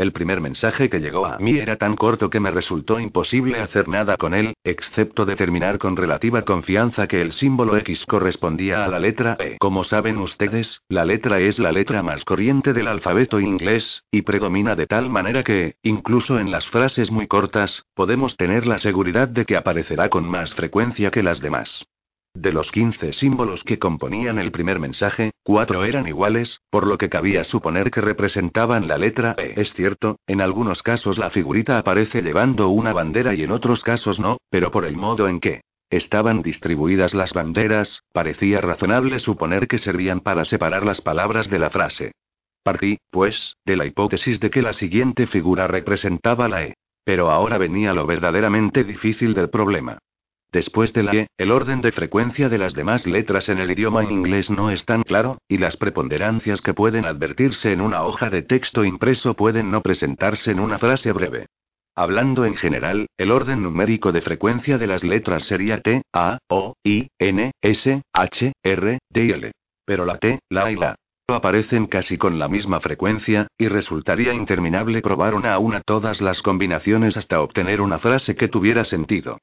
[0.01, 3.87] El primer mensaje que llegó a mí era tan corto que me resultó imposible hacer
[3.87, 8.99] nada con él, excepto determinar con relativa confianza que el símbolo X correspondía a la
[8.99, 9.59] letra E.
[9.59, 14.23] Como saben ustedes, la letra E es la letra más corriente del alfabeto inglés, y
[14.23, 19.29] predomina de tal manera que, incluso en las frases muy cortas, podemos tener la seguridad
[19.29, 21.87] de que aparecerá con más frecuencia que las demás.
[22.35, 27.09] De los 15 símbolos que componían el primer mensaje, cuatro eran iguales, por lo que
[27.09, 29.55] cabía suponer que representaban la letra E.
[29.61, 34.21] Es cierto, en algunos casos la figurita aparece llevando una bandera y en otros casos
[34.21, 39.79] no, pero por el modo en que estaban distribuidas las banderas, parecía razonable suponer que
[39.79, 42.13] servían para separar las palabras de la frase.
[42.63, 46.75] Partí, pues, de la hipótesis de que la siguiente figura representaba la E.
[47.03, 49.99] Pero ahora venía lo verdaderamente difícil del problema.
[50.53, 54.03] Después de la E, el orden de frecuencia de las demás letras en el idioma
[54.03, 58.43] inglés no es tan claro, y las preponderancias que pueden advertirse en una hoja de
[58.43, 61.47] texto impreso pueden no presentarse en una frase breve.
[61.95, 66.75] Hablando en general, el orden numérico de frecuencia de las letras sería T, A, O,
[66.83, 69.53] I, N, S, H, R, D y L.
[69.85, 70.97] Pero la T, la y la
[71.29, 76.43] aparecen casi con la misma frecuencia, y resultaría interminable probar una a una todas las
[76.43, 79.39] combinaciones hasta obtener una frase que tuviera sentido.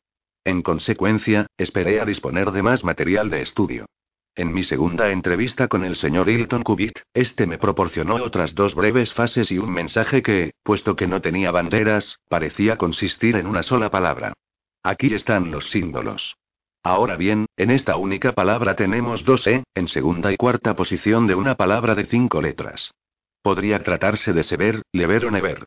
[0.48, 3.86] En consecuencia, esperé a disponer de más material de estudio.
[4.34, 9.14] En mi segunda entrevista con el señor Hilton Cubitt, este me proporcionó otras dos breves
[9.14, 13.92] fases y un mensaje que, puesto que no tenía banderas, parecía consistir en una sola
[13.92, 14.32] palabra.
[14.84, 16.38] Aquí están los símbolos.
[16.82, 21.36] Ahora bien, en esta única palabra tenemos dos E, en segunda y cuarta posición de
[21.36, 22.94] una palabra de cinco letras.
[23.42, 25.66] Podría tratarse de sever, lever o never.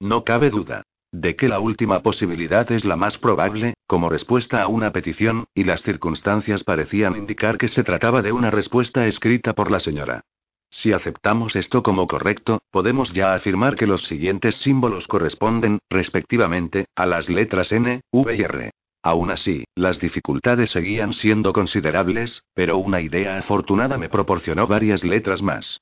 [0.00, 4.66] No cabe duda de que la última posibilidad es la más probable, como respuesta a
[4.66, 9.70] una petición, y las circunstancias parecían indicar que se trataba de una respuesta escrita por
[9.70, 10.22] la señora.
[10.70, 17.04] Si aceptamos esto como correcto, podemos ya afirmar que los siguientes símbolos corresponden, respectivamente, a
[17.04, 18.70] las letras N, V y R.
[19.02, 25.42] Aún así, las dificultades seguían siendo considerables, pero una idea afortunada me proporcionó varias letras
[25.42, 25.80] más.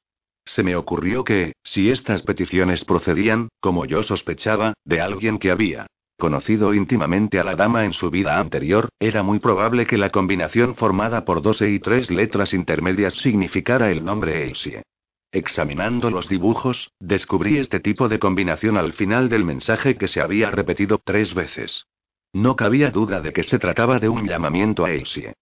[0.52, 5.86] Se me ocurrió que, si estas peticiones procedían, como yo sospechaba, de alguien que había
[6.18, 10.74] conocido íntimamente a la dama en su vida anterior, era muy probable que la combinación
[10.74, 14.82] formada por 12 y tres letras intermedias significara el nombre Elsie.
[15.30, 20.50] Examinando los dibujos, descubrí este tipo de combinación al final del mensaje que se había
[20.50, 21.86] repetido tres veces.
[22.32, 25.32] No cabía duda de que se trataba de un llamamiento a Elsie.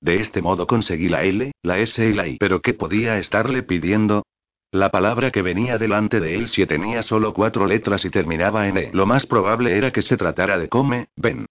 [0.00, 2.36] De este modo conseguí la L, la S y la I.
[2.38, 4.24] Pero ¿qué podía estarle pidiendo?
[4.72, 8.76] La palabra que venía delante de él si tenía solo cuatro letras y terminaba en
[8.76, 8.90] E.
[8.92, 11.46] Lo más probable era que se tratara de come, ven.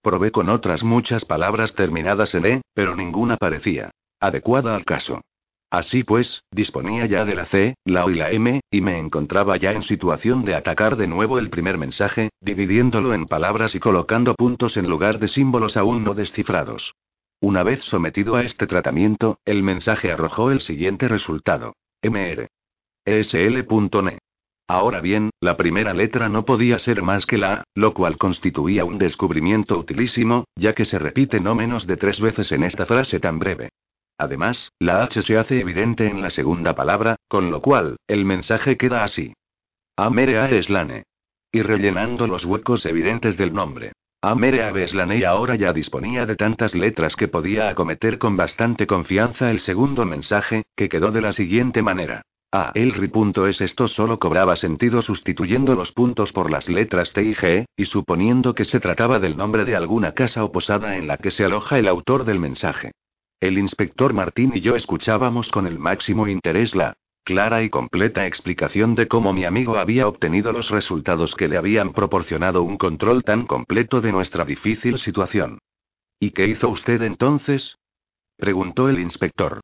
[0.00, 5.20] Probé con otras muchas palabras terminadas en E, pero ninguna parecía adecuada al caso.
[5.68, 9.58] Así pues, disponía ya de la C, la O y la M, y me encontraba
[9.58, 14.34] ya en situación de atacar de nuevo el primer mensaje, dividiéndolo en palabras y colocando
[14.36, 16.94] puntos en lugar de símbolos aún no descifrados.
[17.40, 21.74] Una vez sometido a este tratamiento, el mensaje arrojó el siguiente resultado.
[22.04, 22.48] MR.
[23.06, 24.18] ESL.NE.
[24.68, 28.84] Ahora bien, la primera letra no podía ser más que la A, lo cual constituía
[28.84, 33.20] un descubrimiento utilísimo, ya que se repite no menos de tres veces en esta frase
[33.20, 33.70] tan breve.
[34.18, 38.76] Además, la H se hace evidente en la segunda palabra, con lo cual, el mensaje
[38.76, 39.32] queda así.
[39.96, 41.04] Amere a Eslane.
[41.52, 43.92] Y rellenando los huecos evidentes del nombre.
[44.26, 49.50] Amere a Eslane ahora ya disponía de tantas letras que podía acometer con bastante confianza
[49.50, 52.22] el segundo mensaje, que quedó de la siguiente manera.
[52.50, 57.22] A el punto es esto solo cobraba sentido sustituyendo los puntos por las letras T
[57.22, 61.06] y G, y suponiendo que se trataba del nombre de alguna casa o posada en
[61.06, 62.92] la que se aloja el autor del mensaje.
[63.40, 66.94] El inspector Martín y yo escuchábamos con el máximo interés la
[67.24, 71.92] clara y completa explicación de cómo mi amigo había obtenido los resultados que le habían
[71.92, 75.58] proporcionado un control tan completo de nuestra difícil situación.
[76.20, 77.76] ¿Y qué hizo usted entonces?
[78.36, 79.60] preguntó el inspector.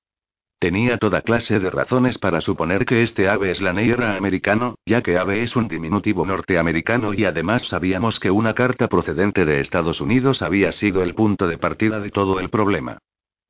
[0.58, 5.16] Tenía toda clase de razones para suponer que este ave Slaney era americano, ya que
[5.16, 10.42] ave es un diminutivo norteamericano y además sabíamos que una carta procedente de Estados Unidos
[10.42, 12.98] había sido el punto de partida de todo el problema.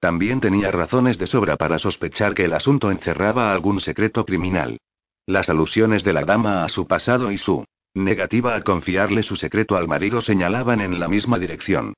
[0.00, 4.78] También tenía razones de sobra para sospechar que el asunto encerraba algún secreto criminal.
[5.26, 7.64] Las alusiones de la dama a su pasado y su
[7.94, 11.92] negativa a confiarle su secreto al marido señalaban en la misma dirección.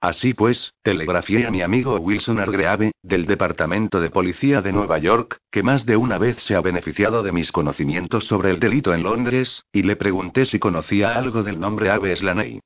[0.00, 5.38] Así pues, telegrafié a mi amigo Wilson Argreave, del Departamento de Policía de Nueva York,
[5.50, 9.02] que más de una vez se ha beneficiado de mis conocimientos sobre el delito en
[9.02, 12.60] Londres, y le pregunté si conocía algo del nombre Ave Slaney.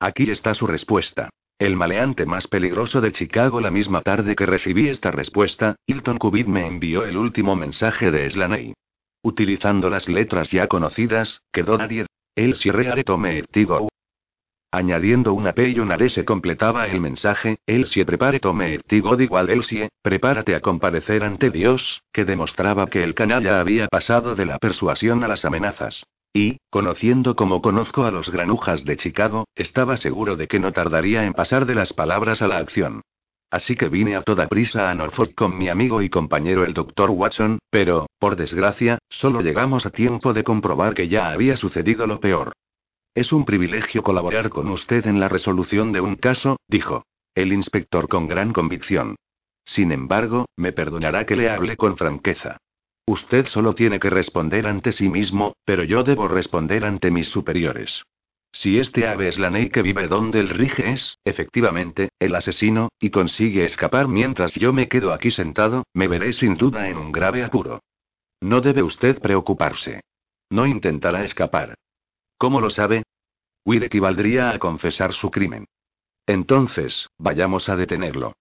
[0.00, 1.28] Aquí está su respuesta.
[1.58, 6.46] El maleante más peligroso de Chicago la misma tarde que recibí esta respuesta, Hilton Kubit
[6.46, 8.74] me envió el último mensaje de Slaney.
[9.22, 12.06] Utilizando las letras ya conocidas, quedó nadie.
[12.36, 13.88] El cierre tome tigo.
[14.70, 19.50] Añadiendo una P y una D se completaba el mensaje, Elsie prepare tome tigo igual
[19.50, 24.58] Elsie, prepárate a comparecer ante Dios, que demostraba que el canalla había pasado de la
[24.58, 26.04] persuasión a las amenazas.
[26.32, 31.24] Y, conociendo como conozco a los granujas de Chicago, estaba seguro de que no tardaría
[31.24, 33.02] en pasar de las palabras a la acción.
[33.50, 37.10] Así que vine a toda prisa a Norfolk con mi amigo y compañero el Dr.
[37.10, 42.20] Watson, pero, por desgracia, solo llegamos a tiempo de comprobar que ya había sucedido lo
[42.20, 42.52] peor.
[43.14, 47.04] Es un privilegio colaborar con usted en la resolución de un caso, dijo.
[47.34, 49.16] El inspector con gran convicción.
[49.64, 52.58] Sin embargo, me perdonará que le hable con franqueza.
[53.08, 58.02] Usted solo tiene que responder ante sí mismo, pero yo debo responder ante mis superiores.
[58.52, 62.90] Si este ave es la Ney que vive donde el rige es, efectivamente, el asesino,
[63.00, 67.10] y consigue escapar mientras yo me quedo aquí sentado, me veré sin duda en un
[67.10, 67.80] grave apuro.
[68.42, 70.02] No debe usted preocuparse.
[70.50, 71.76] No intentará escapar.
[72.36, 73.04] ¿Cómo lo sabe?
[73.64, 75.64] Will equivaldría a confesar su crimen.
[76.26, 78.34] Entonces, vayamos a detenerlo.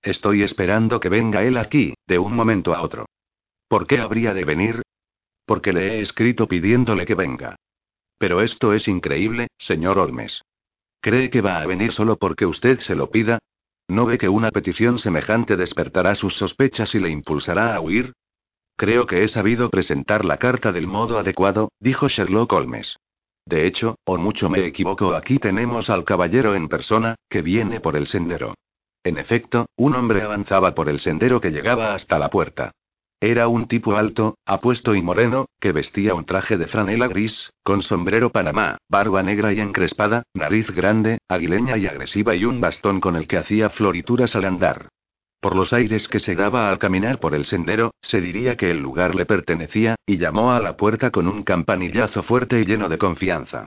[0.00, 3.06] Estoy esperando que venga él aquí, de un momento a otro.
[3.72, 4.82] ¿Por qué habría de venir?
[5.46, 7.56] Porque le he escrito pidiéndole que venga.
[8.18, 10.42] Pero esto es increíble, señor Olmes.
[11.00, 13.38] ¿Cree que va a venir solo porque usted se lo pida?
[13.88, 18.12] ¿No ve que una petición semejante despertará sus sospechas y le impulsará a huir?
[18.76, 22.98] Creo que he sabido presentar la carta del modo adecuado, dijo Sherlock Holmes.
[23.46, 27.96] De hecho, o mucho me equivoco, aquí tenemos al caballero en persona, que viene por
[27.96, 28.52] el sendero.
[29.02, 32.72] En efecto, un hombre avanzaba por el sendero que llegaba hasta la puerta.
[33.22, 37.80] Era un tipo alto, apuesto y moreno, que vestía un traje de franela gris, con
[37.80, 43.14] sombrero panamá, barba negra y encrespada, nariz grande, aguileña y agresiva y un bastón con
[43.14, 44.88] el que hacía florituras al andar.
[45.40, 48.80] Por los aires que se daba al caminar por el sendero, se diría que el
[48.80, 52.98] lugar le pertenecía, y llamó a la puerta con un campanillazo fuerte y lleno de
[52.98, 53.66] confianza.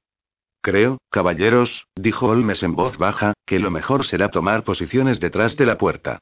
[0.62, 5.66] Creo, caballeros, dijo Holmes en voz baja, que lo mejor será tomar posiciones detrás de
[5.66, 6.20] la puerta.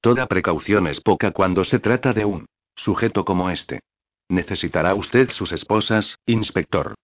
[0.00, 2.46] Toda precaución es poca cuando se trata de un
[2.76, 3.80] Sujeto como este.
[4.28, 6.94] Necesitará usted sus esposas, inspector.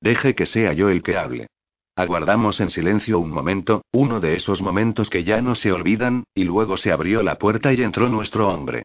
[0.00, 1.48] Deje que sea yo el que hable.
[1.96, 6.44] Aguardamos en silencio un momento, uno de esos momentos que ya no se olvidan, y
[6.44, 8.82] luego se abrió la puerta y entró nuestro hombre.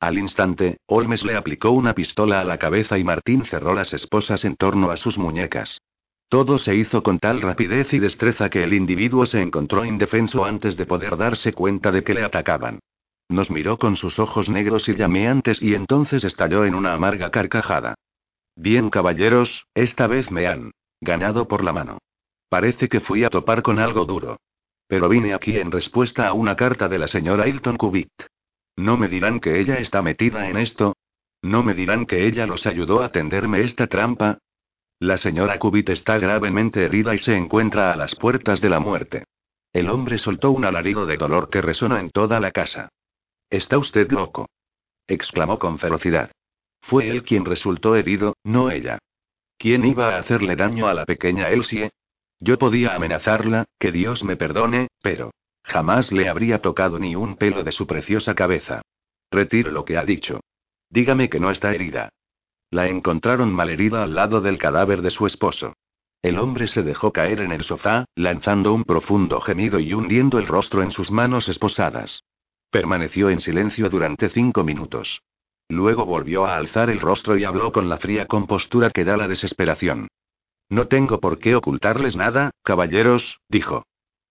[0.00, 4.44] Al instante, Holmes le aplicó una pistola a la cabeza y Martín cerró las esposas
[4.44, 5.80] en torno a sus muñecas.
[6.28, 10.76] Todo se hizo con tal rapidez y destreza que el individuo se encontró indefenso antes
[10.76, 12.80] de poder darse cuenta de que le atacaban.
[13.32, 17.94] Nos miró con sus ojos negros y llameantes y entonces estalló en una amarga carcajada.
[18.56, 21.96] Bien, caballeros, esta vez me han ganado por la mano.
[22.50, 24.36] Parece que fui a topar con algo duro.
[24.86, 28.12] Pero vine aquí en respuesta a una carta de la señora Hilton Cubitt.
[28.76, 30.94] ¿No me dirán que ella está metida en esto?
[31.40, 34.36] ¿No me dirán que ella los ayudó a tenderme esta trampa?
[35.00, 39.24] La señora Cubitt está gravemente herida y se encuentra a las puertas de la muerte.
[39.72, 42.90] El hombre soltó un alarido de dolor que resonó en toda la casa.
[43.52, 44.48] Está usted loco.
[45.06, 46.32] exclamó con ferocidad.
[46.80, 48.98] Fue él quien resultó herido, no ella.
[49.58, 51.90] ¿Quién iba a hacerle daño a la pequeña Elsie?
[52.40, 55.32] Yo podía amenazarla, que Dios me perdone, pero
[55.64, 58.80] jamás le habría tocado ni un pelo de su preciosa cabeza.
[59.30, 60.40] Retiro lo que ha dicho.
[60.88, 62.08] Dígame que no está herida.
[62.70, 65.74] La encontraron malherida al lado del cadáver de su esposo.
[66.22, 70.46] El hombre se dejó caer en el sofá, lanzando un profundo gemido y hundiendo el
[70.46, 72.22] rostro en sus manos esposadas.
[72.72, 75.20] Permaneció en silencio durante cinco minutos.
[75.68, 79.28] Luego volvió a alzar el rostro y habló con la fría compostura que da la
[79.28, 80.08] desesperación.
[80.70, 83.84] No tengo por qué ocultarles nada, caballeros, dijo.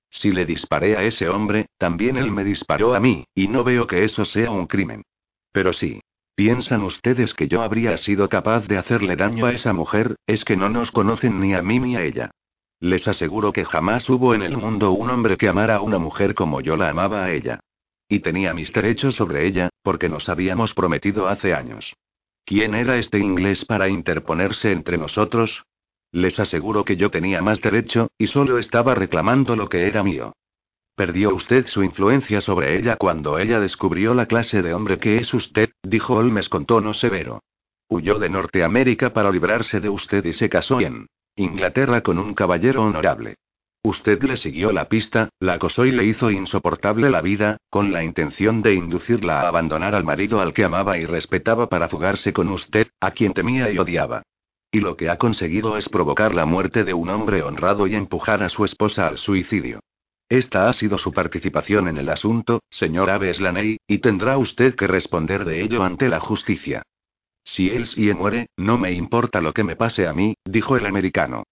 [0.09, 3.85] Si le disparé a ese hombre, también él me disparó a mí, y no veo
[3.85, 5.03] que eso sea un crimen.
[5.51, 6.01] Pero sí.
[6.33, 10.15] ¿Piensan ustedes que yo habría sido capaz de hacerle daño a esa mujer?
[10.25, 12.31] Es que no nos conocen ni a mí ni a ella.
[12.79, 16.33] Les aseguro que jamás hubo en el mundo un hombre que amara a una mujer
[16.33, 17.59] como yo la amaba a ella.
[18.11, 21.95] Y tenía mis derechos sobre ella, porque nos habíamos prometido hace años.
[22.43, 25.63] ¿Quién era este inglés para interponerse entre nosotros?
[26.11, 30.33] Les aseguro que yo tenía más derecho, y solo estaba reclamando lo que era mío.
[30.93, 35.33] Perdió usted su influencia sobre ella cuando ella descubrió la clase de hombre que es
[35.33, 37.39] usted, dijo Holmes con tono severo.
[37.87, 41.07] Huyó de Norteamérica para librarse de usted y se casó en
[41.37, 43.37] Inglaterra con un caballero honorable.
[43.83, 48.03] Usted le siguió la pista, la acosó y le hizo insoportable la vida, con la
[48.03, 52.49] intención de inducirla a abandonar al marido al que amaba y respetaba para fugarse con
[52.49, 54.21] usted, a quien temía y odiaba.
[54.71, 58.43] Y lo que ha conseguido es provocar la muerte de un hombre honrado y empujar
[58.43, 59.79] a su esposa al suicidio.
[60.29, 64.87] Esta ha sido su participación en el asunto, señor Aves Laney, y tendrá usted que
[64.87, 66.83] responder de ello ante la justicia.
[67.43, 70.85] Si él sí muere, no me importa lo que me pase a mí, dijo el
[70.85, 71.43] americano.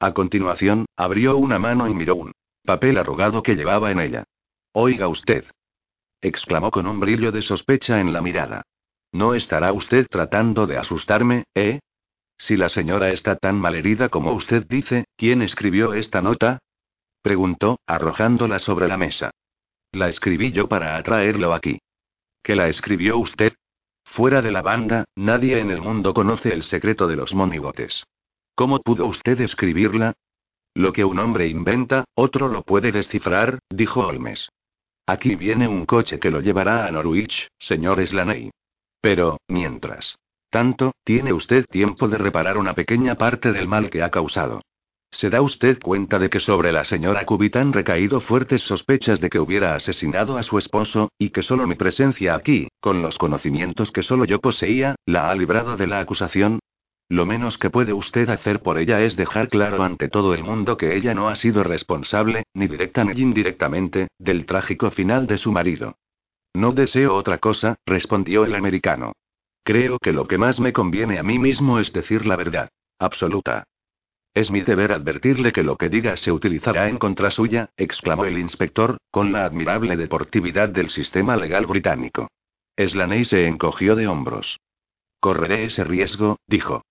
[0.00, 2.32] A continuación, abrió una mano y miró un
[2.64, 4.24] papel arrugado que llevaba en ella.
[4.72, 5.44] Oiga usted.
[6.20, 8.62] exclamó con un brillo de sospecha en la mirada.
[9.12, 11.80] ¿No estará usted tratando de asustarme, eh?
[12.36, 16.58] Si la señora está tan malherida como usted dice, ¿quién escribió esta nota?
[17.22, 19.32] preguntó, arrojándola sobre la mesa.
[19.90, 21.80] La escribí yo para atraerlo aquí.
[22.42, 23.54] ¿Qué la escribió usted?
[24.04, 28.04] Fuera de la banda, nadie en el mundo conoce el secreto de los monigotes.
[28.58, 30.14] ¿Cómo pudo usted escribirla?
[30.74, 34.48] Lo que un hombre inventa, otro lo puede descifrar, dijo Holmes.
[35.06, 38.50] Aquí viene un coche que lo llevará a Norwich, señor Slaney.
[39.00, 40.16] Pero, mientras
[40.50, 44.60] tanto, tiene usted tiempo de reparar una pequeña parte del mal que ha causado.
[45.12, 49.30] ¿Se da usted cuenta de que sobre la señora Cubitt han recaído fuertes sospechas de
[49.30, 53.92] que hubiera asesinado a su esposo, y que solo mi presencia aquí, con los conocimientos
[53.92, 56.58] que solo yo poseía, la ha librado de la acusación?
[57.10, 60.76] Lo menos que puede usted hacer por ella es dejar claro ante todo el mundo
[60.76, 65.50] que ella no ha sido responsable, ni directa ni indirectamente, del trágico final de su
[65.50, 65.96] marido.
[66.54, 69.12] No deseo otra cosa, respondió el americano.
[69.64, 72.68] Creo que lo que más me conviene a mí mismo es decir la verdad.
[72.98, 73.64] Absoluta.
[74.34, 78.38] Es mi deber advertirle que lo que diga se utilizará en contra suya, exclamó el
[78.38, 82.28] inspector, con la admirable deportividad del sistema legal británico.
[82.76, 84.60] Slaney se encogió de hombros.
[85.20, 86.82] Correré ese riesgo, dijo.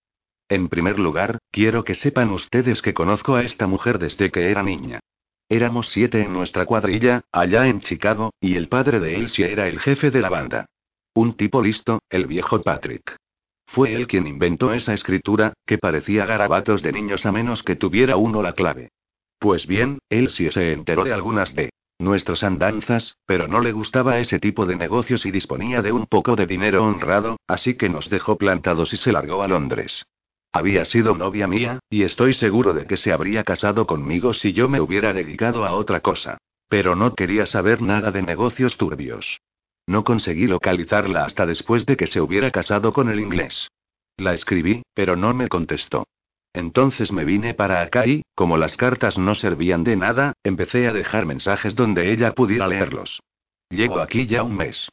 [0.49, 4.63] En primer lugar, quiero que sepan ustedes que conozco a esta mujer desde que era
[4.63, 5.01] niña.
[5.49, 9.79] Éramos siete en nuestra cuadrilla, allá en Chicago, y el padre de Elsie era el
[9.79, 10.65] jefe de la banda.
[11.13, 13.17] Un tipo listo, el viejo Patrick.
[13.65, 18.15] Fue él quien inventó esa escritura, que parecía garabatos de niños a menos que tuviera
[18.15, 18.91] uno la clave.
[19.39, 24.39] Pues bien, sí se enteró de algunas de nuestras andanzas, pero no le gustaba ese
[24.39, 28.37] tipo de negocios y disponía de un poco de dinero honrado, así que nos dejó
[28.37, 30.05] plantados y se largó a Londres.
[30.51, 34.69] Había sido novia mía, y estoy seguro de que se habría casado conmigo si yo
[34.69, 36.37] me hubiera dedicado a otra cosa.
[36.69, 39.39] Pero no quería saber nada de negocios turbios.
[39.85, 43.69] No conseguí localizarla hasta después de que se hubiera casado con el inglés.
[44.17, 46.05] La escribí, pero no me contestó.
[46.53, 50.93] Entonces me vine para acá y, como las cartas no servían de nada, empecé a
[50.93, 53.21] dejar mensajes donde ella pudiera leerlos.
[53.69, 54.89] Llego aquí ya un mes.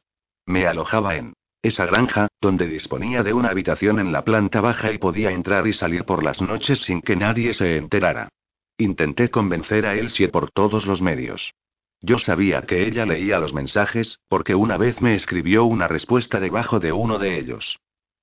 [0.47, 1.33] Me alojaba en
[1.65, 5.73] esa granja, donde disponía de una habitación en la planta baja y podía entrar y
[5.73, 8.29] salir por las noches sin que nadie se enterara.
[8.77, 11.55] Intenté convencer a Elsie por todos los medios.
[12.03, 16.81] Yo sabía que ella leía los mensajes, porque una vez me escribió una respuesta debajo
[16.81, 17.79] de uno de ellos.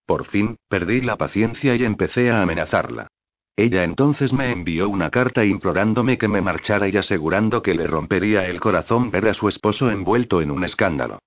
[0.05, 3.07] Por fin, perdí la paciencia y empecé a amenazarla.
[3.55, 8.45] Ella entonces me envió una carta implorándome que me marchara y asegurando que le rompería
[8.45, 11.17] el corazón ver a su esposo envuelto en un escándalo.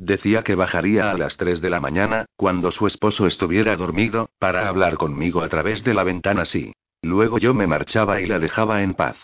[0.00, 4.66] Decía que bajaría a las 3 de la mañana, cuando su esposo estuviera dormido, para
[4.66, 6.72] hablar conmigo a través de la ventana sí.
[7.02, 9.18] Luego yo me marchaba y la dejaba en paz.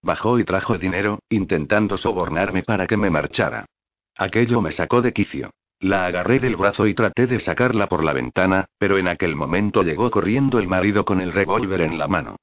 [0.00, 3.66] Bajó y trajo dinero, intentando sobornarme para que me marchara.
[4.16, 5.50] Aquello me sacó de quicio.
[5.80, 9.82] La agarré del brazo y traté de sacarla por la ventana, pero en aquel momento
[9.82, 12.36] llegó corriendo el marido con el revólver en la mano.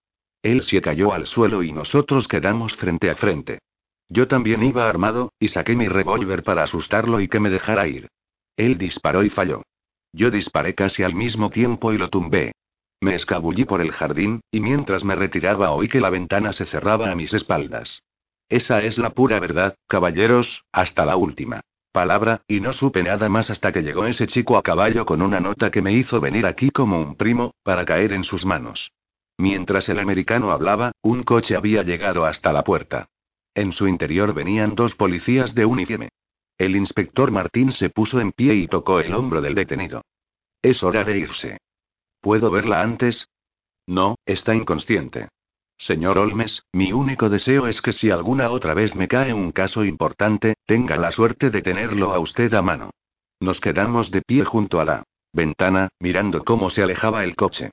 [0.43, 3.59] Él se cayó al suelo y nosotros quedamos frente a frente.
[4.09, 8.09] Yo también iba armado, y saqué mi revólver para asustarlo y que me dejara ir.
[8.57, 9.63] Él disparó y falló.
[10.11, 12.53] Yo disparé casi al mismo tiempo y lo tumbé.
[13.01, 17.11] Me escabullí por el jardín, y mientras me retiraba oí que la ventana se cerraba
[17.11, 18.01] a mis espaldas.
[18.49, 23.49] Esa es la pura verdad, caballeros, hasta la última palabra, y no supe nada más
[23.49, 26.69] hasta que llegó ese chico a caballo con una nota que me hizo venir aquí
[26.69, 28.91] como un primo, para caer en sus manos.
[29.37, 33.07] Mientras el americano hablaba, un coche había llegado hasta la puerta.
[33.59, 36.07] En su interior venían dos policías de uniforme.
[36.57, 40.01] El inspector Martín se puso en pie y tocó el hombro del detenido.
[40.61, 41.57] Es hora de irse.
[42.21, 43.27] ¿Puedo verla antes?
[43.85, 45.27] No, está inconsciente.
[45.77, 49.83] Señor Olmes, mi único deseo es que si alguna otra vez me cae un caso
[49.83, 52.91] importante, tenga la suerte de tenerlo a usted a mano.
[53.41, 57.71] Nos quedamos de pie junto a la ventana, mirando cómo se alejaba el coche.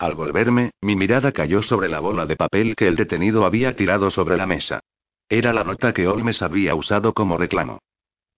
[0.00, 4.10] Al volverme, mi mirada cayó sobre la bola de papel que el detenido había tirado
[4.10, 4.80] sobre la mesa.
[5.28, 7.80] Era la nota que Olmes había usado como reclamo.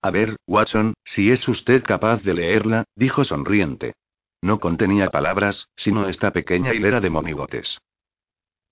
[0.02, 3.94] A ver, Watson, si es usted capaz de leerla, dijo sonriente.
[4.43, 7.78] No contenía palabras, sino esta pequeña hilera de monigotes.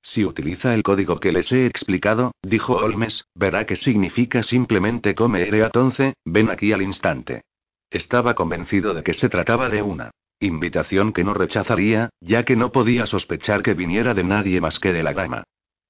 [0.02, 5.48] Si utiliza el código que les he explicado, dijo Holmes, verá que significa simplemente come
[5.48, 7.42] entonces, ven aquí al instante.
[7.90, 12.70] Estaba convencido de que se trataba de una Invitación que no rechazaría, ya que no
[12.70, 15.42] podía sospechar que viniera de nadie más que de la dama.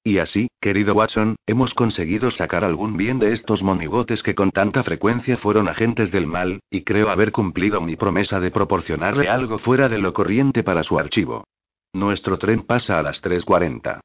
[0.03, 4.83] Y así, querido Watson, hemos conseguido sacar algún bien de estos monigotes que con tanta
[4.83, 9.89] frecuencia fueron agentes del mal, y creo haber cumplido mi promesa de proporcionarle algo fuera
[9.89, 11.43] de lo corriente para su archivo.
[11.93, 13.99] Nuestro tren pasa a las 3.40.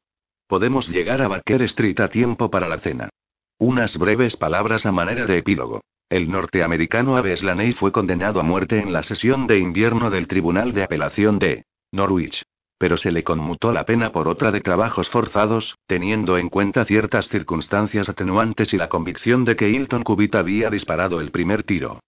[0.47, 3.09] Podemos llegar a Baker Street a tiempo para la cena.
[3.57, 5.81] Unas breves palabras a manera de epílogo.
[6.09, 10.73] El norteamericano Abe Slaney fue condenado a muerte en la sesión de invierno del Tribunal
[10.73, 12.43] de Apelación de Norwich.
[12.77, 17.29] Pero se le conmutó la pena por otra de trabajos forzados, teniendo en cuenta ciertas
[17.29, 21.99] circunstancias atenuantes y la convicción de que Hilton Cubitt había disparado el primer tiro.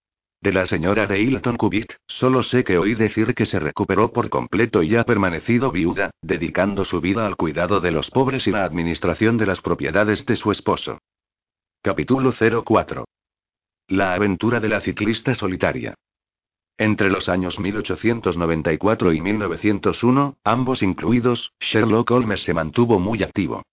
[0.42, 4.30] De la señora de Hilton Cubitt, solo sé que oí decir que se recuperó por
[4.30, 8.64] completo y ha permanecido viuda, dedicando su vida al cuidado de los pobres y la
[8.64, 11.00] administración de las propiedades de su esposo.
[11.82, 13.06] Capítulo 04.
[13.88, 15.96] La aventura de la ciclista solitaria.
[16.80, 23.64] Entre los años 1894 y 1901, ambos incluidos, Sherlock Holmes se mantuvo muy activo.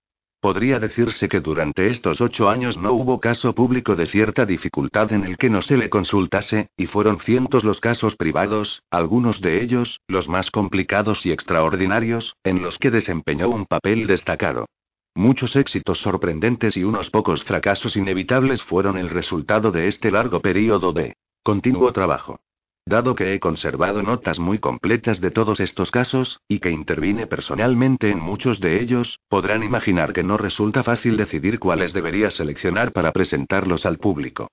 [0.40, 5.24] Podría decirse que durante estos ocho años no hubo caso público de cierta dificultad en
[5.24, 10.00] el que no se le consultase, y fueron cientos los casos privados, algunos de ellos,
[10.08, 14.66] los más complicados y extraordinarios, en los que desempeñó un papel destacado.
[15.14, 20.92] Muchos éxitos sorprendentes y unos pocos fracasos inevitables fueron el resultado de este largo periodo
[20.92, 22.40] de continuo trabajo.
[22.86, 28.10] Dado que he conservado notas muy completas de todos estos casos, y que intervine personalmente
[28.10, 33.12] en muchos de ellos, podrán imaginar que no resulta fácil decidir cuáles debería seleccionar para
[33.12, 34.48] presentarlos al público.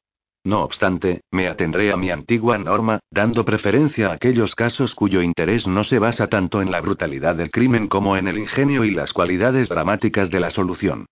[0.45, 5.67] No obstante, me atendré a mi antigua norma, dando preferencia a aquellos casos cuyo interés
[5.67, 9.11] no se basa tanto en la brutalidad del crimen como en el ingenio y las
[9.11, 11.05] cualidades dramáticas de la solución.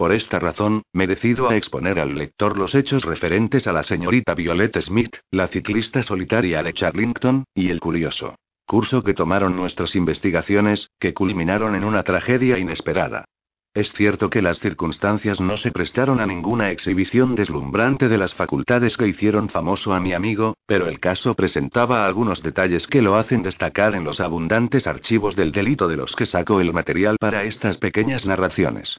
[0.00, 4.34] Por esta razón, me decido a exponer al lector los hechos referentes a la señorita
[4.34, 10.88] Violet Smith, la ciclista solitaria de Charlington, y el curioso curso que tomaron nuestras investigaciones,
[10.98, 13.26] que culminaron en una tragedia inesperada.
[13.74, 18.96] Es cierto que las circunstancias no se prestaron a ninguna exhibición deslumbrante de las facultades
[18.96, 23.42] que hicieron famoso a mi amigo, pero el caso presentaba algunos detalles que lo hacen
[23.42, 27.76] destacar en los abundantes archivos del delito de los que saco el material para estas
[27.76, 28.96] pequeñas narraciones.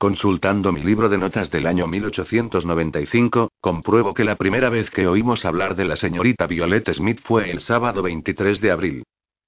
[0.00, 5.44] Consultando mi libro de notas del año 1895, compruebo que la primera vez que oímos
[5.44, 9.02] hablar de la señorita Violet Smith fue el sábado 23 de abril.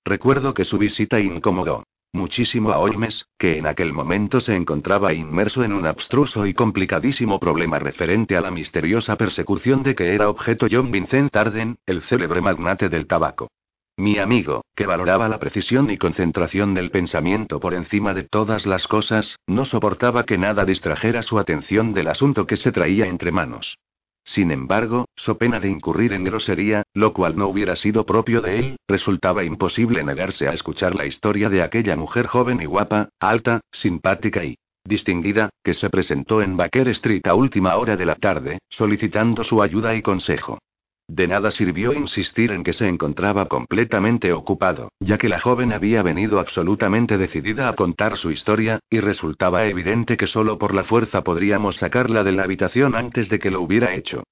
[0.04, 5.64] Recuerdo que su visita incomodó muchísimo a Holmes, que en aquel momento se encontraba inmerso
[5.64, 10.66] en un abstruso y complicadísimo problema referente a la misteriosa persecución de que era objeto
[10.70, 13.48] John Vincent Arden, el célebre magnate del tabaco.
[13.96, 18.88] Mi amigo, que valoraba la precisión y concentración del pensamiento por encima de todas las
[18.88, 23.76] cosas, no soportaba que nada distrajera su atención del asunto que se traía entre manos.
[24.24, 28.58] Sin embargo, so pena de incurrir en grosería, lo cual no hubiera sido propio de
[28.58, 33.60] él, resultaba imposible negarse a escuchar la historia de aquella mujer joven y guapa, alta,
[33.72, 38.58] simpática y distinguida, que se presentó en Baker Street a última hora de la tarde,
[38.70, 40.58] solicitando su ayuda y consejo.
[41.12, 46.02] De nada sirvió insistir en que se encontraba completamente ocupado, ya que la joven había
[46.02, 51.22] venido absolutamente decidida a contar su historia, y resultaba evidente que solo por la fuerza
[51.22, 54.22] podríamos sacarla de la habitación antes de que lo hubiera hecho.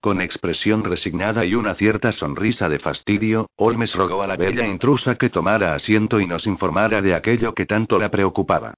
[0.00, 5.16] Con expresión resignada y una cierta sonrisa de fastidio, Holmes rogó a la bella intrusa
[5.16, 8.74] que tomara asiento y nos informara de aquello que tanto la preocupaba.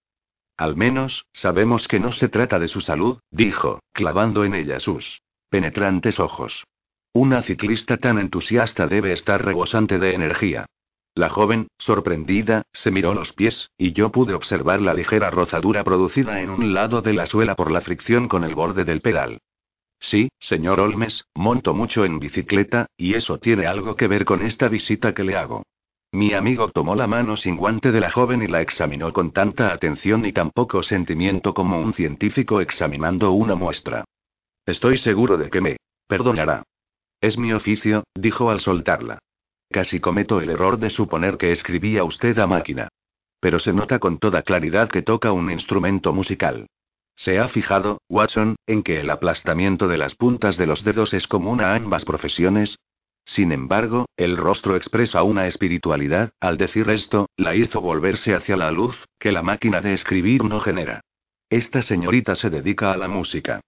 [0.56, 5.20] Al menos, sabemos que no se trata de su salud, dijo, clavando en ella sus
[5.50, 6.64] penetrantes ojos.
[7.12, 10.66] Una ciclista tan entusiasta debe estar rebosante de energía.
[11.16, 16.40] La joven, sorprendida, se miró los pies, y yo pude observar la ligera rozadura producida
[16.40, 19.40] en un lado de la suela por la fricción con el borde del pedal.
[19.98, 24.68] Sí, señor Olmes, monto mucho en bicicleta, y eso tiene algo que ver con esta
[24.68, 25.64] visita que le hago.
[26.12, 29.72] Mi amigo tomó la mano sin guante de la joven y la examinó con tanta
[29.72, 34.04] atención y tan poco sentimiento como un científico examinando una muestra.
[34.64, 36.62] Estoy seguro de que me perdonará.
[37.20, 39.18] Es mi oficio, dijo al soltarla.
[39.70, 42.88] Casi cometo el error de suponer que escribía usted a máquina.
[43.40, 46.66] Pero se nota con toda claridad que toca un instrumento musical.
[47.16, 51.26] ¿Se ha fijado, Watson, en que el aplastamiento de las puntas de los dedos es
[51.26, 52.78] común a ambas profesiones?
[53.26, 58.70] Sin embargo, el rostro expresa una espiritualidad, al decir esto, la hizo volverse hacia la
[58.70, 61.02] luz, que la máquina de escribir no genera.
[61.50, 63.60] Esta señorita se dedica a la música.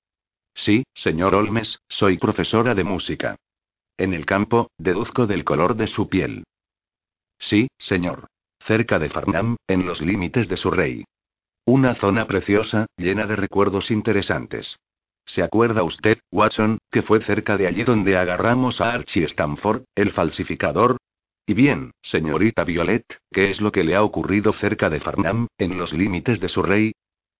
[0.54, 3.36] Sí, señor Olmes, soy profesora de música.
[3.96, 6.44] En el campo, deduzco del color de su piel.
[7.38, 8.28] Sí, señor.
[8.60, 11.04] Cerca de Farnham, en los límites de Surrey.
[11.64, 14.78] Una zona preciosa, llena de recuerdos interesantes.
[15.24, 20.12] ¿Se acuerda usted, Watson, que fue cerca de allí donde agarramos a Archie Stanford, el
[20.12, 20.98] falsificador?
[21.46, 25.76] Y bien, señorita Violet, ¿qué es lo que le ha ocurrido cerca de Farnham, en
[25.78, 26.92] los límites de su rey?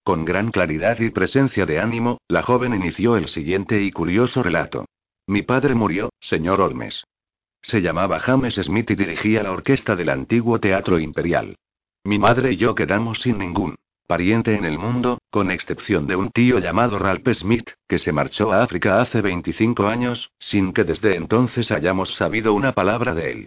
[0.05, 4.86] Con gran claridad y presencia de ánimo, la joven inició el siguiente y curioso relato.
[5.28, 7.05] Mi padre murió, señor Olmes.
[7.60, 11.55] Se llamaba James Smith y dirigía la orquesta del antiguo Teatro Imperial.
[12.02, 13.76] Mi madre y yo quedamos sin ningún
[14.08, 18.52] pariente en el mundo, con excepción de un tío llamado Ralph Smith, que se marchó
[18.52, 23.47] a África hace 25 años, sin que desde entonces hayamos sabido una palabra de él.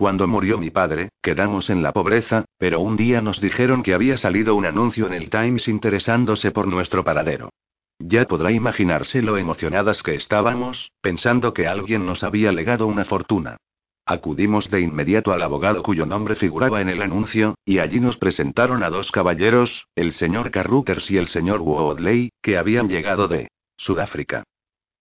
[0.00, 4.16] Cuando murió mi padre, quedamos en la pobreza, pero un día nos dijeron que había
[4.16, 7.50] salido un anuncio en el Times interesándose por nuestro paradero.
[7.98, 13.58] Ya podrá imaginarse lo emocionadas que estábamos, pensando que alguien nos había legado una fortuna.
[14.06, 18.82] Acudimos de inmediato al abogado cuyo nombre figuraba en el anuncio, y allí nos presentaron
[18.82, 24.44] a dos caballeros, el señor Carruthers y el señor Woodley, que habían llegado de Sudáfrica.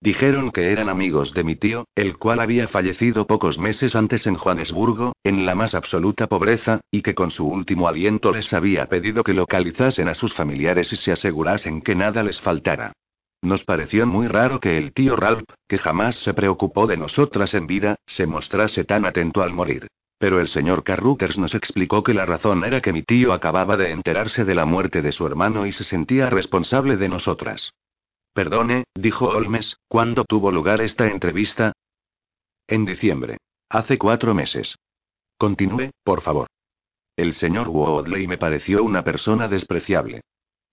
[0.02, 4.36] Dijeron que eran amigos de mi tío, el cual había fallecido pocos meses antes en
[4.36, 9.24] Johannesburgo, en la más absoluta pobreza, y que con su último aliento les había pedido
[9.24, 12.94] que localizasen a sus familiares y se asegurasen que nada les faltara.
[13.42, 17.68] Nos pareció muy raro que el tío Ralph, que jamás se preocupó de nosotras en
[17.68, 19.88] vida, se mostrase tan atento al morir.
[20.18, 23.92] Pero el señor Carruthers nos explicó que la razón era que mi tío acababa de
[23.92, 27.74] enterarse de la muerte de su hermano y se sentía responsable de nosotras.
[28.34, 31.74] Perdone, dijo Holmes, ¿cuándo tuvo lugar esta entrevista?
[32.68, 33.38] En diciembre.
[33.70, 34.76] Hace cuatro meses.
[35.38, 36.48] Continúe, por favor.
[37.16, 40.22] El señor Woodley me pareció una persona despreciable.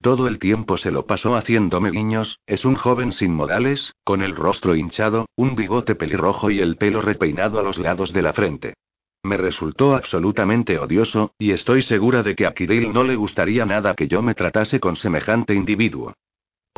[0.01, 4.37] Todo el tiempo se lo pasó haciéndome guiños, es un joven sin modales, con el
[4.37, 8.75] rostro hinchado, un bigote pelirrojo y el pelo repeinado a los lados de la frente.
[9.23, 13.95] Me resultó absolutamente odioso, y estoy segura de que a Kirill no le gustaría nada
[13.95, 16.15] que yo me tratase con semejante individuo.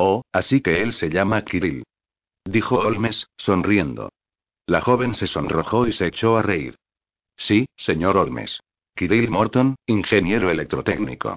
[0.01, 1.83] Oh, así que él se llama Kirill.
[2.45, 4.09] Dijo Holmes, sonriendo.
[4.65, 6.77] La joven se sonrojó y se echó a reír.
[7.35, 8.61] Sí, señor Holmes.
[8.95, 11.35] Kirill Morton, ingeniero electrotécnico.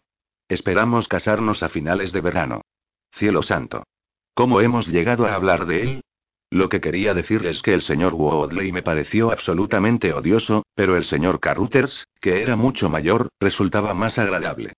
[0.48, 2.60] Esperamos casarnos a finales de verano.
[3.10, 3.82] Cielo santo.
[4.32, 6.02] ¿Cómo hemos llegado a hablar de él?
[6.48, 11.04] Lo que quería decir es que el señor Woodley me pareció absolutamente odioso, pero el
[11.04, 14.74] señor Carruthers, que era mucho mayor, resultaba más agradable.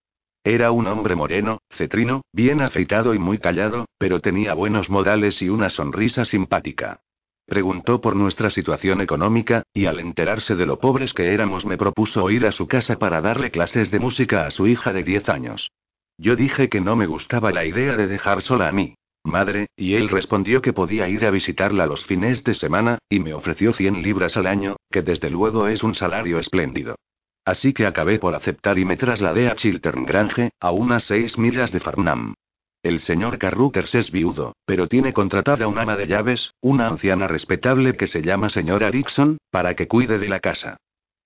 [0.47, 5.49] Era un hombre moreno, cetrino, bien afeitado y muy callado, pero tenía buenos modales y
[5.49, 7.01] una sonrisa simpática.
[7.47, 12.29] Preguntó por nuestra situación económica, y al enterarse de lo pobres que éramos me propuso
[12.29, 15.71] ir a su casa para darle clases de música a su hija de 10 años.
[16.19, 19.95] Yo dije que no me gustaba la idea de dejar sola a mi madre, y
[19.95, 24.03] él respondió que podía ir a visitarla los fines de semana, y me ofreció 100
[24.03, 26.97] libras al año, que desde luego es un salario espléndido.
[27.45, 31.73] Así que acabé por aceptar y me trasladé a Chiltern Grange, a unas seis millas
[31.73, 32.35] de Farnham.
[32.83, 37.97] El señor Carruthers es viudo, pero tiene contratada una ama de llaves, una anciana respetable
[37.97, 40.77] que se llama señora Dixon, para que cuide de la casa.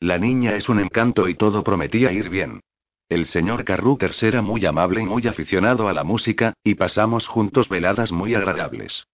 [0.01, 2.61] La niña es un encanto y todo prometía ir bien.
[3.09, 7.69] El señor Carruthers era muy amable y muy aficionado a la música, y pasamos juntos
[7.69, 9.07] veladas muy agradables.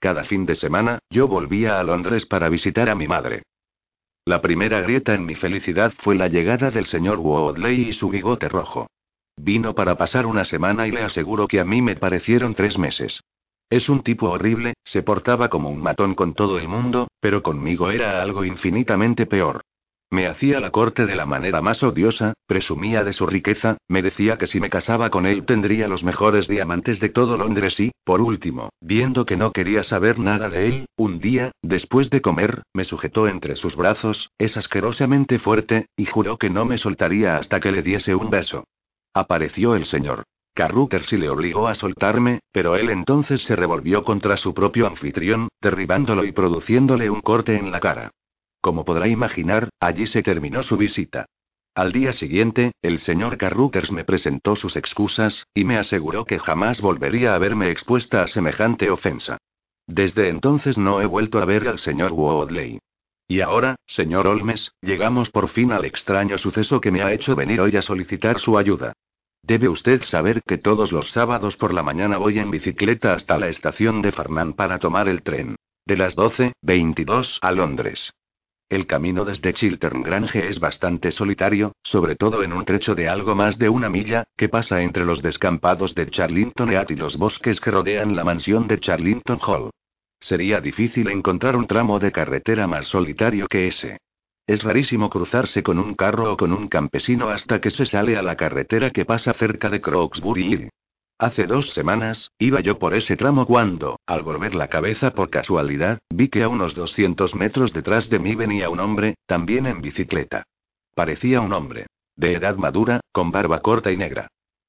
[0.00, 3.42] Cada fin de semana, yo volvía a Londres para visitar a mi madre.
[4.24, 8.48] La primera grieta en mi felicidad fue la llegada del señor Woodley y su bigote
[8.48, 8.86] rojo.
[9.36, 13.20] Vino para pasar una semana y le aseguro que a mí me parecieron tres meses.
[13.68, 17.90] Es un tipo horrible, se portaba como un matón con todo el mundo, pero conmigo
[17.90, 19.62] era algo infinitamente peor.
[20.12, 24.36] Me hacía la corte de la manera más odiosa, presumía de su riqueza, me decía
[24.36, 28.20] que si me casaba con él tendría los mejores diamantes de todo Londres y, por
[28.20, 32.84] último, viendo que no quería saber nada de él, un día, después de comer, me
[32.84, 37.72] sujetó entre sus brazos, es asquerosamente fuerte, y juró que no me soltaría hasta que
[37.72, 38.64] le diese un beso.
[39.14, 40.24] Apareció el señor.
[40.52, 45.48] Carruthers y le obligó a soltarme, pero él entonces se revolvió contra su propio anfitrión,
[45.62, 48.10] derribándolo y produciéndole un corte en la cara.
[48.62, 51.26] Como podrá imaginar, allí se terminó su visita.
[51.74, 56.80] Al día siguiente, el señor Carruthers me presentó sus excusas, y me aseguró que jamás
[56.80, 59.38] volvería a verme expuesta a semejante ofensa.
[59.88, 62.78] Desde entonces no he vuelto a ver al señor Woodley.
[63.26, 67.60] Y ahora, señor Olmes, llegamos por fin al extraño suceso que me ha hecho venir
[67.60, 68.92] hoy a solicitar su ayuda.
[69.42, 73.48] Debe usted saber que todos los sábados por la mañana voy en bicicleta hasta la
[73.48, 75.56] estación de Farnham para tomar el tren.
[75.84, 78.12] De las 12.22 a Londres.
[78.72, 83.34] El camino desde Chiltern Grange es bastante solitario, sobre todo en un trecho de algo
[83.34, 87.60] más de una milla, que pasa entre los descampados de Charlington Heath y los bosques
[87.60, 89.72] que rodean la mansión de Charlington Hall.
[90.18, 93.98] Sería difícil encontrar un tramo de carretera más solitario que ese.
[94.46, 98.22] Es rarísimo cruzarse con un carro o con un campesino hasta que se sale a
[98.22, 100.70] la carretera que pasa cerca de Croxbury.
[101.22, 106.00] Hace dos semanas, iba yo por ese tramo cuando, al volver la cabeza por casualidad,
[106.10, 110.42] vi que a unos 200 metros detrás de mí venía un hombre, también en bicicleta.
[110.96, 111.86] Parecía un hombre.
[112.16, 114.26] De edad madura, con barba corta y negra.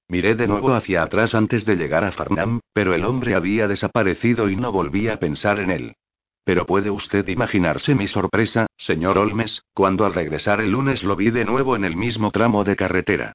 [0.08, 4.48] Miré de nuevo hacia atrás antes de llegar a Farnham, pero el hombre había desaparecido
[4.48, 5.96] y no volví a pensar en él.
[6.44, 11.32] Pero puede usted imaginarse mi sorpresa, señor Olmes, cuando al regresar el lunes lo vi
[11.32, 13.34] de nuevo en el mismo tramo de carretera.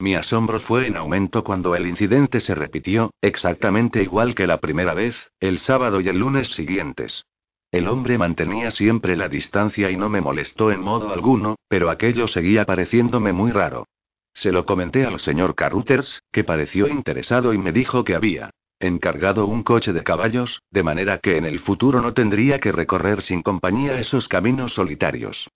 [0.00, 4.94] Mi asombro fue en aumento cuando el incidente se repitió, exactamente igual que la primera
[4.94, 7.26] vez, el sábado y el lunes siguientes.
[7.70, 12.28] El hombre mantenía siempre la distancia y no me molestó en modo alguno, pero aquello
[12.28, 13.86] seguía pareciéndome muy raro.
[14.32, 19.44] Se lo comenté al señor Carruthers, que pareció interesado y me dijo que había encargado
[19.44, 23.42] un coche de caballos, de manera que en el futuro no tendría que recorrer sin
[23.42, 25.50] compañía esos caminos solitarios.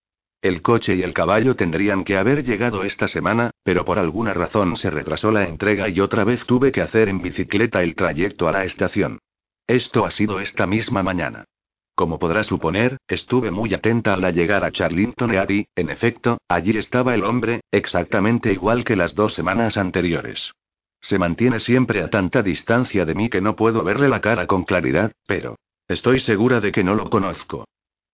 [0.45, 4.77] El coche y el caballo tendrían que haber llegado esta semana, pero por alguna razón
[4.77, 8.53] se retrasó la entrega y otra vez tuve que hacer en bicicleta el trayecto a
[8.53, 9.21] la estación.
[9.67, 11.47] Esto ha sido esta misma mañana.
[11.95, 17.15] Como podrá suponer, estuve muy atenta al llegar a Charlington Eady, en efecto, allí estaba
[17.15, 20.53] el hombre, exactamente igual que las dos semanas anteriores.
[21.01, 24.65] Se mantiene siempre a tanta distancia de mí que no puedo verle la cara con
[24.65, 25.57] claridad, pero...
[25.89, 27.65] Estoy segura de que no lo conozco.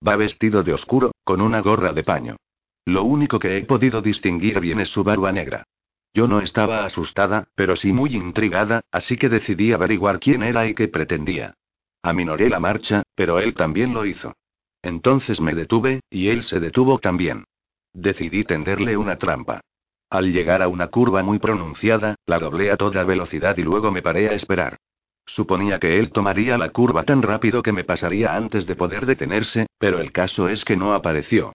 [0.07, 2.37] Va vestido de oscuro, con una gorra de paño.
[2.87, 5.65] Lo único que he podido distinguir bien es su barba negra.
[6.15, 10.75] Yo no estaba asustada, pero sí muy intrigada, así que decidí averiguar quién era y
[10.75, 11.55] qué pretendía.
[12.03, 14.35] Aminoré la marcha, pero él también lo hizo.
[14.83, 17.45] Entonces me detuve, y él se detuvo también.
[17.93, 19.61] Decidí tenderle una trampa.
[20.09, 24.03] Al llegar a una curva muy pronunciada, la doblé a toda velocidad y luego me
[24.03, 24.79] paré a esperar.
[25.27, 29.67] Suponía que él tomaría la curva tan rápido que me pasaría antes de poder detenerse,
[29.79, 31.53] pero el caso es que no apareció.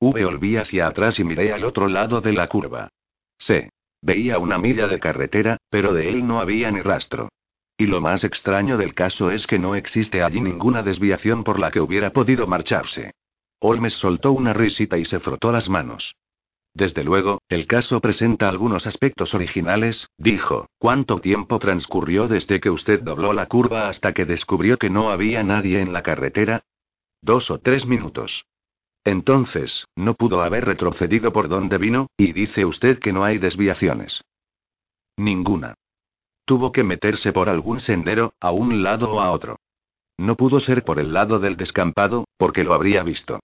[0.00, 2.88] V volví hacia atrás y miré al otro lado de la curva.
[3.38, 3.68] Sí.
[4.00, 7.28] Veía una milla de carretera, pero de él no había ni rastro.
[7.76, 11.70] Y lo más extraño del caso es que no existe allí ninguna desviación por la
[11.70, 13.12] que hubiera podido marcharse.
[13.60, 16.14] Holmes soltó una risita y se frotó las manos.
[16.78, 20.68] Desde luego, el caso presenta algunos aspectos originales, dijo.
[20.78, 25.42] ¿Cuánto tiempo transcurrió desde que usted dobló la curva hasta que descubrió que no había
[25.42, 26.62] nadie en la carretera?
[27.20, 28.44] Dos o tres minutos.
[29.02, 34.22] Entonces, no pudo haber retrocedido por donde vino, y dice usted que no hay desviaciones.
[35.16, 35.74] Ninguna.
[36.44, 39.58] Tuvo que meterse por algún sendero, a un lado o a otro.
[40.16, 43.40] No pudo ser por el lado del descampado, porque lo habría visto.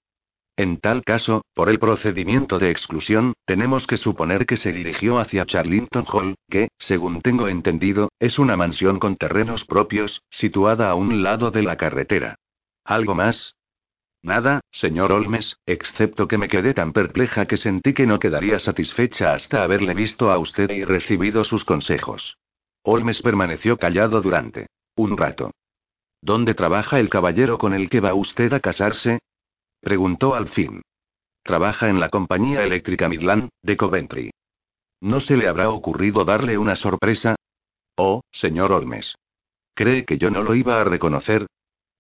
[0.57, 5.47] En tal caso, por el procedimiento de exclusión, tenemos que suponer que se dirigió hacia
[5.47, 11.25] Charlington Hall, que, según tengo entendido, es una mansión con terrenos propios, situada a un
[11.25, 12.37] lado de la carretera.
[12.85, 13.57] ¿Algo más?
[14.23, 19.35] Nada, señor Olmes, excepto que me quedé tan perpleja que sentí que no quedaría satisfecha
[19.35, 22.39] hasta haberle visto a usted y recibido sus consejos.
[22.85, 25.51] Olmes permaneció callado durante un rato.
[26.23, 29.19] ¿Dónde trabaja el caballero con el que va usted a casarse?
[29.85, 30.81] Preguntó al fin.
[31.43, 34.31] Trabaja en la compañía eléctrica Midland, de Coventry.
[35.03, 37.37] ¿No se le habrá ocurrido darle una sorpresa?
[37.95, 39.15] Oh, señor Olmes.
[39.75, 41.47] ¿Cree que yo no lo iba a reconocer?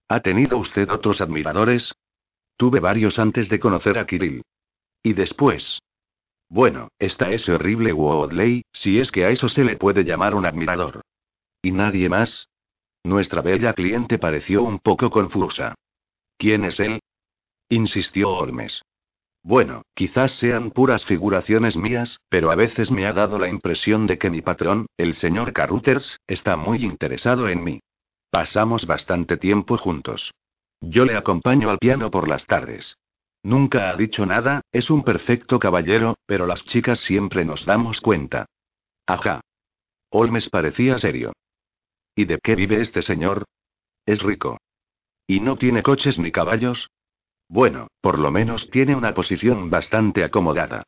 [0.08, 1.92] ¿Ha tenido usted otros admiradores?
[2.56, 4.42] Tuve varios antes de conocer a Kirill.
[5.02, 5.80] ¿Y después?
[6.48, 10.46] Bueno, está ese horrible Woodley, si es que a eso se le puede llamar un
[10.46, 11.02] admirador.
[11.60, 12.48] ¿Y nadie más?
[13.02, 15.74] Nuestra bella cliente pareció un poco confusa.
[16.38, 17.00] ¿Quién es él?
[17.68, 18.82] Insistió Holmes.
[19.42, 24.16] Bueno, quizás sean puras figuraciones mías, pero a veces me ha dado la impresión de
[24.16, 27.80] que mi patrón, el señor Carruthers, está muy interesado en mí.
[28.30, 30.32] Pasamos bastante tiempo juntos.
[30.80, 32.96] Yo le acompaño al piano por las tardes.
[33.42, 38.46] Nunca ha dicho nada, es un perfecto caballero, pero las chicas siempre nos damos cuenta.
[39.06, 39.42] Ajá.
[40.08, 41.34] Holmes parecía serio.
[42.16, 43.44] ¿Y de qué vive este señor?
[44.06, 44.58] Es rico.
[45.26, 46.88] ¿Y no tiene coches ni caballos?
[47.54, 50.82] Bueno, por lo menos tiene una posición bastante acomodada.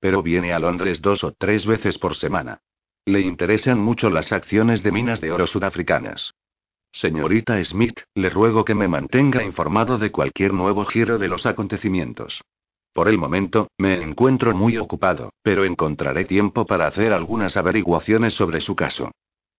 [0.00, 2.60] Pero viene a Londres dos o tres veces por semana.
[3.06, 6.34] Le interesan mucho las acciones de minas de oro sudafricanas.
[6.92, 12.42] Señorita Smith, le ruego que me mantenga informado de cualquier nuevo giro de los acontecimientos.
[12.92, 18.60] Por el momento, me encuentro muy ocupado, pero encontraré tiempo para hacer algunas averiguaciones sobre
[18.60, 19.10] su caso.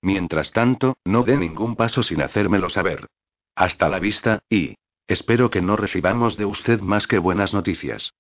[0.04, 3.08] Mientras tanto, no dé ningún paso sin hacérmelo saber.
[3.56, 4.76] Hasta la vista, y...
[5.12, 8.14] Espero que no recibamos de usted más que buenas noticias.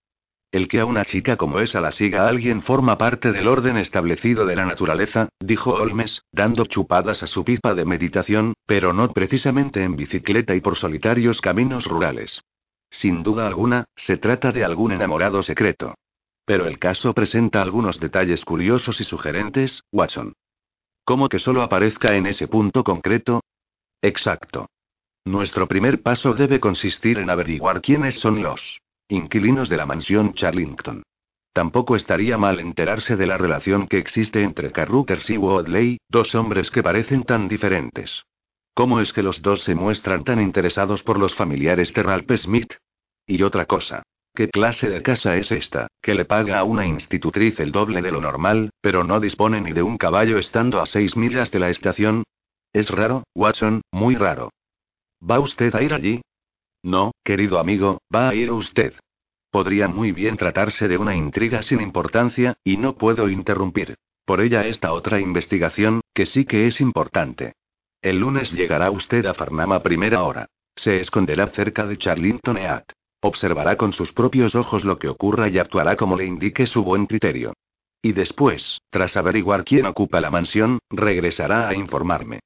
[0.52, 4.46] El que a una chica como esa la siga alguien forma parte del orden establecido
[4.46, 9.86] de la naturaleza, dijo Holmes, dando chupadas a su pipa de meditación, pero no precisamente
[9.86, 12.42] en bicicleta y por solitarios caminos rurales.
[12.90, 15.96] Sin duda alguna, se trata de algún enamorado secreto.
[16.44, 20.34] Pero el caso presenta algunos detalles curiosos y sugerentes, Watson.
[21.06, 23.40] ¿Cómo que solo aparezca en ese punto concreto?
[24.02, 24.68] Exacto.
[25.26, 31.04] Nuestro primer paso debe consistir en averiguar quiénes son los inquilinos de la mansión Charlington.
[31.54, 36.72] Tampoco estaría mal enterarse de la relación que existe entre Carruthers y Woodley, dos hombres
[36.72, 38.24] que parecen tan diferentes.
[38.74, 42.74] ¿Cómo es que los dos se muestran tan interesados por los familiares de Ralph Smith?
[43.28, 44.02] Y otra cosa.
[44.34, 48.12] ¿Qué clase de casa es esta, que le paga a una institutriz el doble de
[48.12, 51.70] lo normal, pero no dispone ni de un caballo estando a seis millas de la
[51.70, 52.24] estación?
[52.72, 54.52] Es raro, Watson, muy raro.
[55.24, 56.22] ¿Va usted a ir allí?
[56.84, 58.94] No, querido amigo, va a ir usted.
[59.52, 63.96] Podría muy bien tratarse de una intriga sin importancia, y no puedo interrumpir.
[64.26, 67.54] Por ella esta otra investigación, que sí que es importante.
[68.02, 70.48] El lunes llegará usted a Farnham a primera hora.
[70.76, 72.92] Se esconderá cerca de Charlington Eat.
[73.22, 77.06] Observará con sus propios ojos lo que ocurra y actuará como le indique su buen
[77.06, 77.54] criterio.
[78.02, 82.40] Y después, tras averiguar quién ocupa la mansión, regresará a informarme.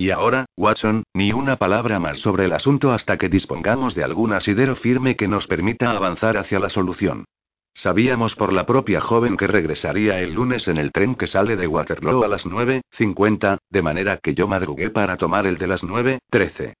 [0.00, 4.32] Y ahora, Watson, ni una palabra más sobre el asunto hasta que dispongamos de algún
[4.32, 7.26] asidero firme que nos permita avanzar hacia la solución.
[7.74, 11.66] Sabíamos por la propia joven que regresaría el lunes en el tren que sale de
[11.66, 16.72] Waterloo a las 9.50, de manera que yo madrugué para tomar el de las 9.13.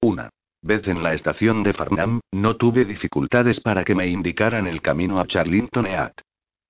[0.00, 0.30] Una
[0.62, 5.18] vez en la estación de Farnham, no tuve dificultades para que me indicaran el camino
[5.18, 6.20] a Charlington Eat.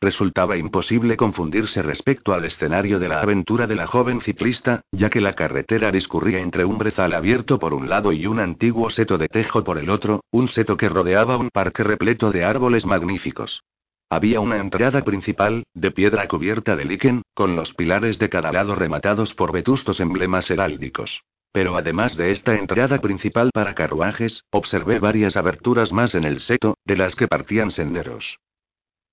[0.03, 5.20] Resultaba imposible confundirse respecto al escenario de la aventura de la joven ciclista, ya que
[5.20, 9.29] la carretera discurría entre un brezal abierto por un lado y un antiguo seto de
[9.29, 13.62] tejo por el otro, un seto que rodeaba un parque repleto de árboles magníficos.
[14.09, 18.75] Había una entrada principal, de piedra cubierta de líquen, con los pilares de cada lado
[18.75, 21.23] rematados por vetustos emblemas heráldicos.
[21.53, 26.79] Pero además de esta entrada principal para carruajes, observé varias aberturas más en el seto,
[26.87, 28.39] de las que partían senderos.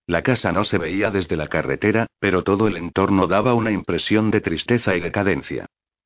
[0.07, 4.31] La casa no se veía desde la carretera, pero todo el entorno daba una impresión
[4.31, 5.65] de tristeza y decadencia.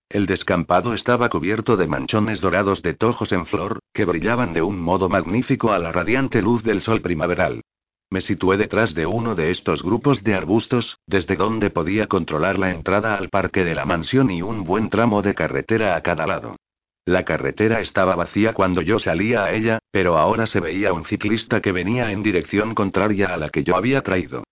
[0.09, 4.81] El descampado estaba cubierto de manchones dorados de tojos en flor, que brillaban de un
[4.81, 7.61] modo magnífico a la radiante luz del sol primaveral.
[8.09, 12.71] Me situé detrás de uno de estos grupos de arbustos, desde donde podía controlar la
[12.71, 16.57] entrada al parque de la mansión y un buen tramo de carretera a cada lado.
[17.05, 21.59] La carretera estaba vacía cuando yo salía a ella, pero ahora se veía un ciclista
[21.59, 24.43] que venía en dirección contraria a la que yo había traído.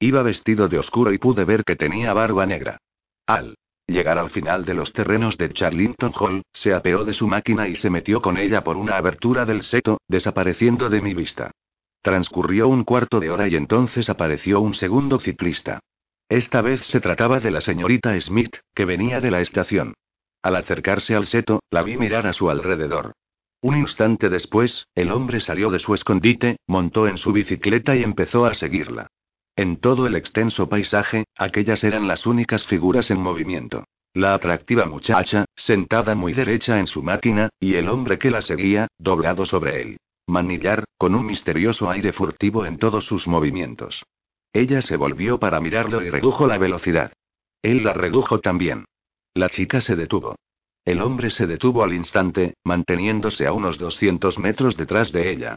[0.00, 2.78] Iba vestido de oscuro y pude ver que tenía barba negra.
[3.26, 3.56] Al
[3.86, 7.74] llegar al final de los terrenos de Charlington Hall, se apeó de su máquina y
[7.74, 11.50] se metió con ella por una abertura del seto, desapareciendo de mi vista.
[12.02, 15.80] Transcurrió un cuarto de hora y entonces apareció un segundo ciclista.
[16.28, 19.94] Esta vez se trataba de la señorita Smith, que venía de la estación.
[20.42, 23.12] Al acercarse al seto, la vi mirar a su alrededor.
[23.60, 28.46] Un instante después, el hombre salió de su escondite, montó en su bicicleta y empezó
[28.46, 29.08] a seguirla.
[29.56, 33.84] En todo el extenso paisaje, aquellas eran las únicas figuras en movimiento.
[34.14, 38.86] La atractiva muchacha, sentada muy derecha en su máquina, y el hombre que la seguía,
[38.98, 39.96] doblado sobre él.
[40.28, 44.04] Manillar, con un misterioso aire furtivo en todos sus movimientos.
[44.52, 47.12] Ella se volvió para mirarlo y redujo la velocidad.
[47.62, 48.84] Él la redujo también.
[49.38, 50.34] La chica se detuvo.
[50.84, 55.54] El hombre se detuvo al instante, manteniéndose a unos 200 metros detrás de ella.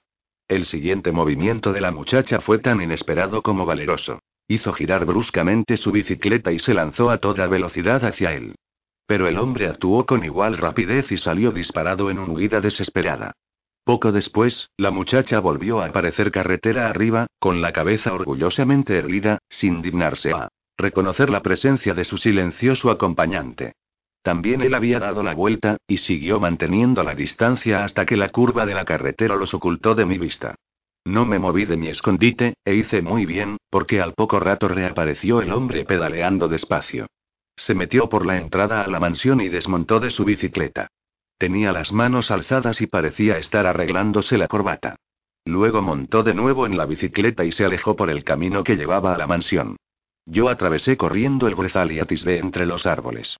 [0.47, 4.19] El siguiente movimiento de la muchacha fue tan inesperado como valeroso.
[4.47, 8.53] Hizo girar bruscamente su bicicleta y se lanzó a toda velocidad hacia él.
[9.07, 13.31] Pero el hombre actuó con igual rapidez y salió disparado en una huida desesperada.
[13.83, 19.81] Poco después, la muchacha volvió a aparecer carretera arriba, con la cabeza orgullosamente erguida, sin
[19.81, 20.49] dignarse a
[20.81, 23.73] reconocer la presencia de su silencioso acompañante.
[24.21, 28.65] También él había dado la vuelta, y siguió manteniendo la distancia hasta que la curva
[28.65, 30.55] de la carretera los ocultó de mi vista.
[31.05, 35.41] No me moví de mi escondite, e hice muy bien, porque al poco rato reapareció
[35.41, 37.07] el hombre pedaleando despacio.
[37.55, 40.87] Se metió por la entrada a la mansión y desmontó de su bicicleta.
[41.39, 44.97] Tenía las manos alzadas y parecía estar arreglándose la corbata.
[45.45, 49.15] Luego montó de nuevo en la bicicleta y se alejó por el camino que llevaba
[49.15, 49.77] a la mansión.
[50.25, 53.37] Yo atravesé corriendo el brezal y atisbé entre los árboles.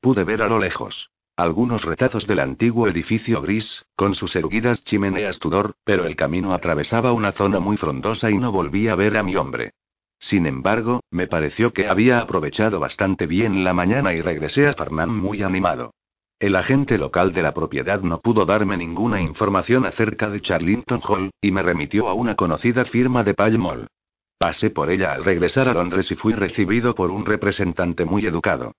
[0.00, 5.40] Pude ver a lo lejos algunos retazos del antiguo edificio gris, con sus erguidas chimeneas
[5.40, 9.24] Tudor, pero el camino atravesaba una zona muy frondosa y no volví a ver a
[9.24, 9.72] mi hombre.
[10.20, 15.10] Sin embargo, me pareció que había aprovechado bastante bien la mañana y regresé a Farnham
[15.10, 15.92] muy animado.
[16.38, 21.30] El agente local de la propiedad no pudo darme ninguna información acerca de Charlington Hall,
[21.40, 23.88] y me remitió a una conocida firma de Pall Mall.
[24.38, 28.72] Pasé por ella al regresar a Londres y fui recibido por un representante muy educado.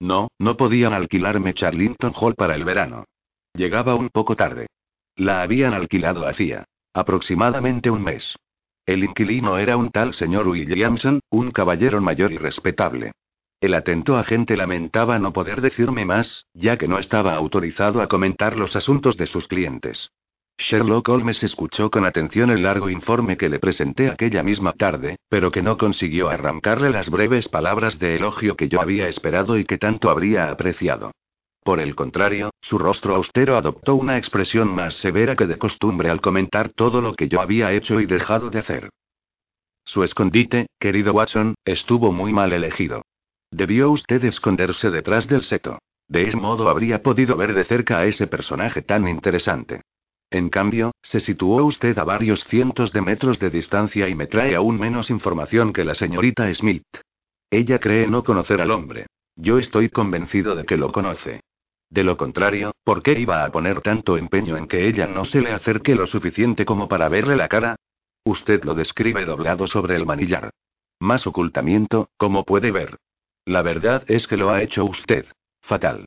[0.00, 3.04] No, no podían alquilarme Charlington Hall para el verano.
[3.54, 4.66] Llegaba un poco tarde.
[5.16, 8.36] La habían alquilado hacía aproximadamente un mes.
[8.84, 13.12] El inquilino era un tal señor Williamson, un caballero mayor y respetable.
[13.60, 18.58] El atento agente lamentaba no poder decirme más, ya que no estaba autorizado a comentar
[18.58, 20.10] los asuntos de sus clientes.
[20.58, 25.50] Sherlock Holmes escuchó con atención el largo informe que le presenté aquella misma tarde, pero
[25.50, 29.78] que no consiguió arrancarle las breves palabras de elogio que yo había esperado y que
[29.78, 31.10] tanto habría apreciado.
[31.64, 36.20] Por el contrario, su rostro austero adoptó una expresión más severa que de costumbre al
[36.20, 38.90] comentar todo lo que yo había hecho y dejado de hacer.
[39.84, 43.02] Su escondite, querido Watson, estuvo muy mal elegido.
[43.50, 45.78] Debió usted esconderse detrás del seto.
[46.08, 49.82] De ese modo habría podido ver de cerca a ese personaje tan interesante.
[50.32, 54.54] En cambio, se situó usted a varios cientos de metros de distancia y me trae
[54.54, 56.86] aún menos información que la señorita Smith.
[57.50, 59.04] Ella cree no conocer al hombre.
[59.36, 61.42] Yo estoy convencido de que lo conoce.
[61.90, 65.42] De lo contrario, ¿por qué iba a poner tanto empeño en que ella no se
[65.42, 67.76] le acerque lo suficiente como para verle la cara?
[68.24, 70.48] Usted lo describe doblado sobre el manillar.
[70.98, 72.96] Más ocultamiento, como puede ver.
[73.44, 75.26] La verdad es que lo ha hecho usted.
[75.60, 76.06] Fatal.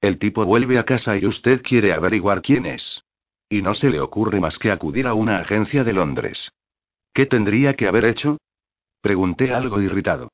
[0.00, 3.04] El tipo vuelve a casa y usted quiere averiguar quién es.
[3.52, 6.52] Y no se le ocurre más que acudir a una agencia de Londres.
[7.12, 8.38] ¿Qué tendría que haber hecho?
[9.02, 10.30] Pregunté algo irritado.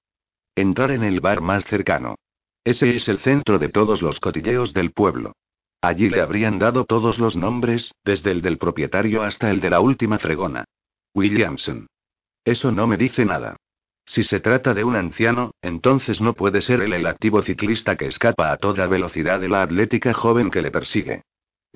[0.55, 2.17] Entrar en el bar más cercano.
[2.63, 5.33] Ese es el centro de todos los cotilleos del pueblo.
[5.81, 9.81] Allí le habrían dado todos los nombres, desde el del propietario hasta el de la
[9.81, 10.65] última fregona.
[11.15, 11.87] Williamson.
[12.45, 13.57] Eso no me dice nada.
[14.05, 18.07] Si se trata de un anciano, entonces no puede ser él el activo ciclista que
[18.07, 21.23] escapa a toda velocidad de la atlética joven que le persigue.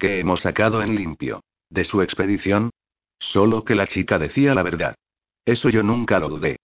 [0.01, 1.43] ¿Qué hemos sacado en limpio?
[1.69, 2.70] ¿De su expedición?
[3.19, 4.95] Solo que la chica decía la verdad.
[5.45, 6.57] Eso yo nunca lo dudé.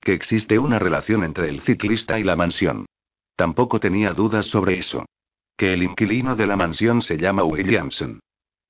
[0.00, 2.86] Que existe una relación entre el ciclista y la mansión.
[3.34, 5.06] Tampoco tenía dudas sobre eso.
[5.56, 8.20] Que el inquilino de la mansión se llama Williamson.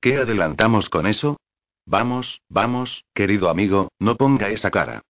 [0.01, 1.36] ¿Qué adelantamos con eso?
[1.85, 5.03] Vamos, vamos, querido amigo, no ponga esa cara.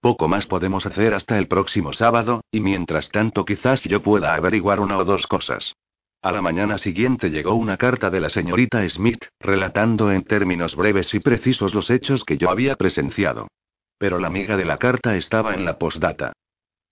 [0.00, 4.80] Poco más podemos hacer hasta el próximo sábado, y mientras tanto quizás yo pueda averiguar
[4.80, 5.74] una o dos cosas.
[6.22, 11.12] A la mañana siguiente llegó una carta de la señorita Smith, relatando en términos breves
[11.14, 13.48] y precisos los hechos que yo había presenciado.
[13.98, 16.32] Pero la amiga de la carta estaba en la postdata.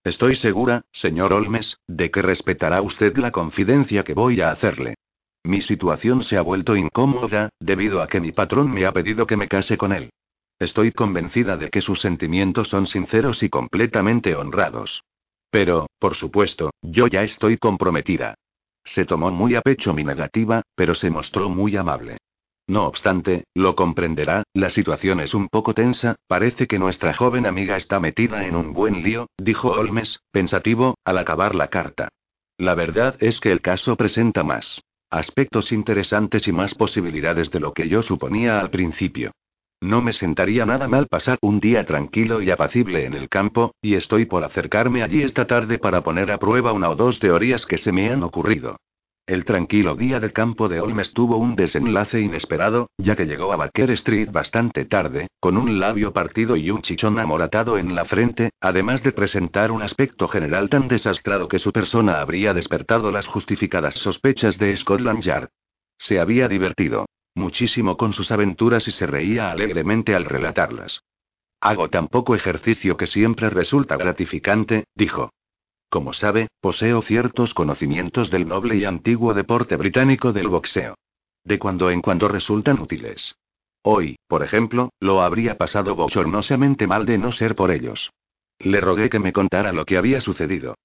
[0.02, 4.96] Estoy segura, señor Olmes, de que respetará usted la confidencia que voy a hacerle.
[5.44, 9.36] Mi situación se ha vuelto incómoda, debido a que mi patrón me ha pedido que
[9.36, 10.10] me case con él.
[10.58, 15.04] Estoy convencida de que sus sentimientos son sinceros y completamente honrados.
[15.50, 18.34] Pero, por supuesto, yo ya estoy comprometida.
[18.84, 22.18] Se tomó muy a pecho mi negativa, pero se mostró muy amable.
[22.66, 27.76] No obstante, lo comprenderá, la situación es un poco tensa, parece que nuestra joven amiga
[27.76, 32.10] está metida en un buen lío, dijo Holmes, pensativo, al acabar la carta.
[32.58, 37.72] La verdad es que el caso presenta más aspectos interesantes y más posibilidades de lo
[37.72, 39.32] que yo suponía al principio.
[39.82, 43.94] No me sentaría nada mal pasar un día tranquilo y apacible en el campo, y
[43.94, 47.78] estoy por acercarme allí esta tarde para poner a prueba una o dos teorías que
[47.78, 48.76] se me han ocurrido.
[49.26, 53.56] El tranquilo día de campo de Holmes tuvo un desenlace inesperado, ya que llegó a
[53.56, 58.50] Baker Street bastante tarde, con un labio partido y un chichón amoratado en la frente,
[58.60, 63.94] además de presentar un aspecto general tan desastrado que su persona habría despertado las justificadas
[63.94, 65.48] sospechas de Scotland Yard.
[65.96, 71.02] Se había divertido muchísimo con sus aventuras y se reía alegremente al relatarlas.
[71.60, 75.30] Hago tan poco ejercicio que siempre resulta gratificante, dijo.
[75.88, 80.94] Como sabe, poseo ciertos conocimientos del noble y antiguo deporte británico del boxeo.
[81.44, 83.34] De cuando en cuando resultan útiles.
[83.82, 88.10] Hoy, por ejemplo, lo habría pasado bochornosamente mal de no ser por ellos.
[88.58, 90.76] Le rogué que me contara lo que había sucedido.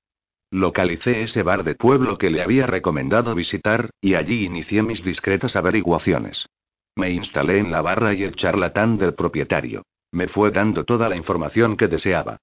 [0.51, 5.56] Localicé ese bar de pueblo que le había recomendado visitar, y allí inicié mis discretas
[5.56, 6.48] averiguaciones.
[6.95, 9.83] Me instalé en la barra y el charlatán del propietario.
[10.11, 12.38] Me fue dando toda la información que deseaba.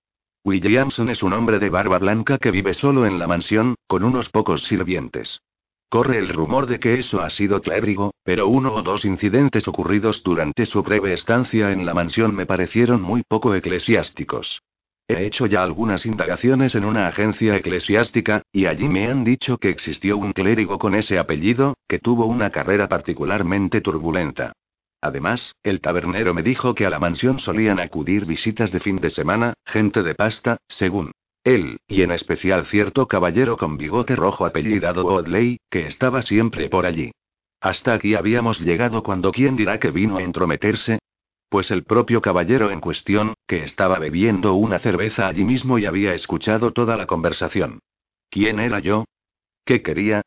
[0.45, 4.29] Williamson es un hombre de barba blanca que vive solo en la mansión, con unos
[4.29, 5.41] pocos sirvientes.
[5.89, 10.23] Corre el rumor de que eso ha sido clérigo, pero uno o dos incidentes ocurridos
[10.23, 14.63] durante su breve estancia en la mansión me parecieron muy poco eclesiásticos.
[15.09, 19.69] He hecho ya algunas indagaciones en una agencia eclesiástica, y allí me han dicho que
[19.69, 24.53] existió un clérigo con ese apellido, que tuvo una carrera particularmente turbulenta.
[25.01, 29.11] Además, el tabernero me dijo que a la mansión solían acudir visitas de fin de
[29.11, 31.11] semana, gente de pasta, según
[31.45, 36.87] él, y en especial cierto caballero con bigote rojo apellidado Bodley, que estaba siempre por
[36.87, 37.11] allí.
[37.61, 41.01] Hasta aquí habíamos llegado cuando quién dirá que vino a entrometerse.
[41.53, 46.15] Pues el propio caballero en cuestión, que estaba bebiendo una cerveza allí mismo y había
[46.15, 47.81] escuchado toda la conversación.
[48.31, 49.05] ¿Quién era yo?
[49.67, 50.23] ¿Qué quería?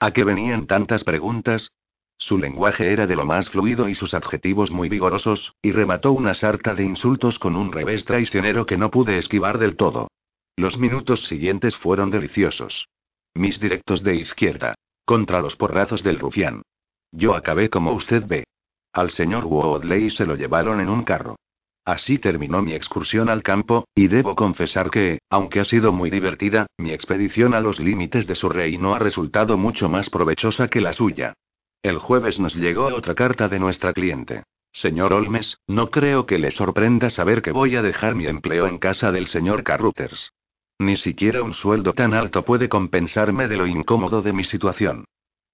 [0.00, 1.72] ¿A qué venían tantas preguntas?
[2.16, 6.32] Su lenguaje era de lo más fluido y sus adjetivos muy vigorosos, y remató una
[6.32, 10.08] sarta de insultos con un revés traicionero que no pude esquivar del todo.
[10.56, 12.88] Los minutos siguientes fueron deliciosos.
[13.34, 14.74] Mis directos de izquierda.
[15.04, 16.62] Contra los porrazos del rufián.
[17.10, 18.44] Yo acabé como usted ve.
[18.92, 21.36] Al señor Woodley se lo llevaron en un carro.
[21.84, 26.66] Así terminó mi excursión al campo, y debo confesar que, aunque ha sido muy divertida,
[26.78, 30.92] mi expedición a los límites de su reino ha resultado mucho más provechosa que la
[30.92, 31.34] suya.
[31.82, 34.44] El jueves nos llegó otra carta de nuestra cliente.
[34.72, 38.78] Señor Olmes, no creo que le sorprenda saber que voy a dejar mi empleo en
[38.78, 40.32] casa del señor Carruthers.
[40.78, 45.04] Ni siquiera un sueldo tan alto puede compensarme de lo incómodo de mi situación.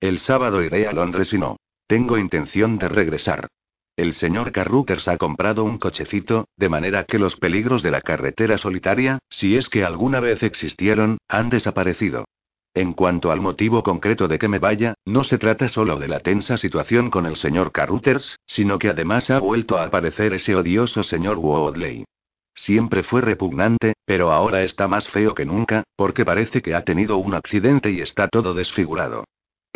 [0.00, 1.57] El sábado iré a Londres y no.
[1.89, 3.49] Tengo intención de regresar.
[3.97, 8.58] El señor Carruthers ha comprado un cochecito, de manera que los peligros de la carretera
[8.58, 12.26] solitaria, si es que alguna vez existieron, han desaparecido.
[12.75, 16.20] En cuanto al motivo concreto de que me vaya, no se trata solo de la
[16.20, 21.02] tensa situación con el señor Carruthers, sino que además ha vuelto a aparecer ese odioso
[21.02, 22.05] señor Woodley.
[22.52, 27.17] Siempre fue repugnante, pero ahora está más feo que nunca, porque parece que ha tenido
[27.17, 29.25] un accidente y está todo desfigurado.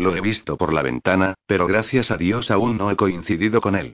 [0.03, 3.77] Lo he visto por la ventana, pero gracias a Dios aún no he coincidido con
[3.77, 3.93] él.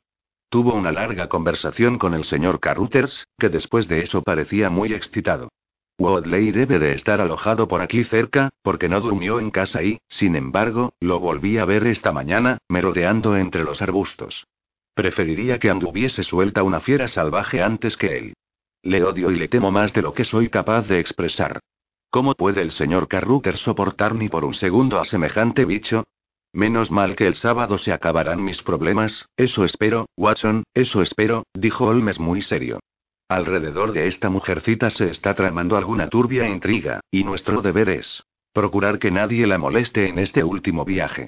[0.49, 5.51] Tuvo una larga conversación con el señor Carruthers, que después de eso parecía muy excitado.
[5.99, 10.35] Wadley debe de estar alojado por aquí cerca, porque no durmió en casa y, sin
[10.35, 14.47] embargo, lo volví a ver esta mañana, merodeando entre los arbustos.
[14.95, 18.33] Preferiría que anduviese suelta una fiera salvaje antes que él.
[18.83, 21.61] Le odio y le temo más de lo que soy capaz de expresar.
[22.11, 26.05] ¿Cómo puede el señor Carruthers soportar ni por un segundo a semejante bicho?
[26.55, 31.85] Menos mal que el sábado se acabarán mis problemas, eso espero, Watson, eso espero, dijo
[31.85, 32.81] Holmes muy serio.
[33.28, 38.99] Alrededor de esta mujercita se está tramando alguna turbia intriga, y nuestro deber es procurar
[38.99, 41.27] que nadie la moleste en este último viaje.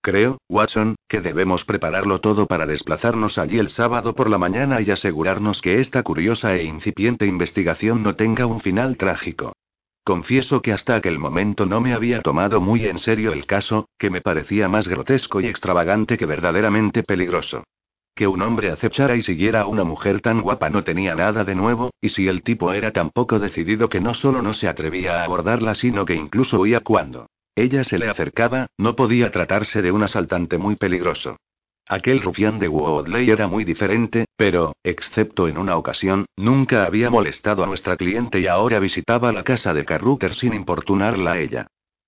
[0.00, 4.90] Creo, Watson, que debemos prepararlo todo para desplazarnos allí el sábado por la mañana y
[4.90, 9.52] asegurarnos que esta curiosa e incipiente investigación no tenga un final trágico.
[10.04, 14.10] Confieso que hasta aquel momento no me había tomado muy en serio el caso, que
[14.10, 17.62] me parecía más grotesco y extravagante que verdaderamente peligroso.
[18.14, 21.54] Que un hombre acechara y siguiera a una mujer tan guapa no tenía nada de
[21.54, 25.20] nuevo, y si el tipo era tan poco decidido que no solo no se atrevía
[25.20, 29.92] a abordarla, sino que incluso huía cuando ella se le acercaba, no podía tratarse de
[29.92, 31.36] un asaltante muy peligroso.
[31.92, 37.62] Aquel rufián de Woodley era muy diferente, pero, excepto en una ocasión, nunca había molestado
[37.62, 41.66] a nuestra cliente y ahora visitaba la casa de Carruthers sin importunarla a ella.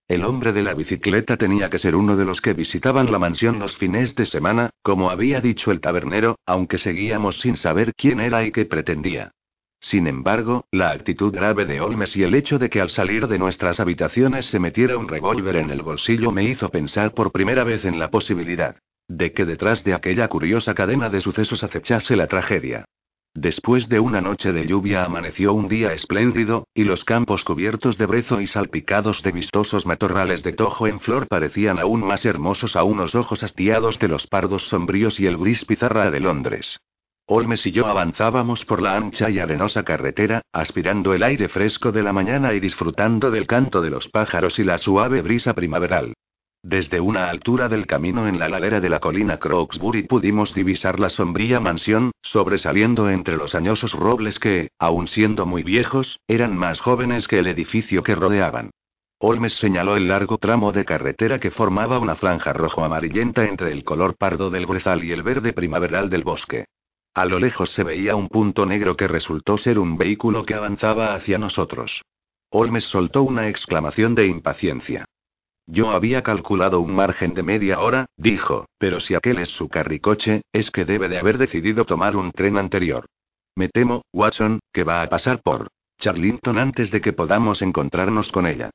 [0.08, 3.58] El hombre de la bicicleta tenía que ser uno de los que visitaban la mansión
[3.58, 8.42] los fines de semana, como había dicho el tabernero, aunque seguíamos sin saber quién era
[8.42, 9.32] y qué pretendía.
[9.80, 13.38] Sin embargo, la actitud grave de Holmes y el hecho de que al salir de
[13.38, 17.84] nuestras habitaciones se metiera un revólver en el bolsillo me hizo pensar por primera vez
[17.84, 18.76] en la posibilidad
[19.08, 22.84] de que detrás de aquella curiosa cadena de sucesos acechase la tragedia.
[23.36, 28.06] Después de una noche de lluvia amaneció un día espléndido, y los campos cubiertos de
[28.06, 32.84] brezo y salpicados de vistosos matorrales de tojo en flor parecían aún más hermosos a
[32.84, 36.78] unos ojos hastiados de los pardos sombríos y el gris pizarra de Londres.
[37.26, 42.02] Holmes y yo avanzábamos por la ancha y arenosa carretera, aspirando el aire fresco de
[42.02, 46.14] la mañana y disfrutando del canto de los pájaros y la suave brisa primaveral.
[46.64, 51.10] Desde una altura del camino en la ladera de la colina Croxbury pudimos divisar la
[51.10, 57.28] sombría mansión, sobresaliendo entre los añosos robles que, aun siendo muy viejos, eran más jóvenes
[57.28, 58.70] que el edificio que rodeaban.
[59.18, 64.16] Holmes señaló el largo tramo de carretera que formaba una franja rojo-amarillenta entre el color
[64.16, 66.64] pardo del brezal y el verde primaveral del bosque.
[67.12, 71.14] A lo lejos se veía un punto negro que resultó ser un vehículo que avanzaba
[71.14, 72.00] hacia nosotros.
[72.48, 75.04] Holmes soltó una exclamación de impaciencia.
[75.66, 80.42] Yo había calculado un margen de media hora, dijo, pero si aquel es su carricoche,
[80.52, 83.06] es que debe de haber decidido tomar un tren anterior.
[83.56, 85.68] Me temo, Watson, que va a pasar por
[85.98, 88.70] Charlington antes de que podamos encontrarnos con ella.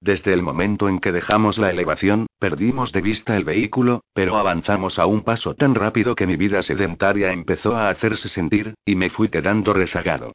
[0.00, 4.98] Desde el momento en que dejamos la elevación, perdimos de vista el vehículo, pero avanzamos
[4.98, 9.08] a un paso tan rápido que mi vida sedentaria empezó a hacerse sentir, y me
[9.08, 10.32] fui quedando rezagado.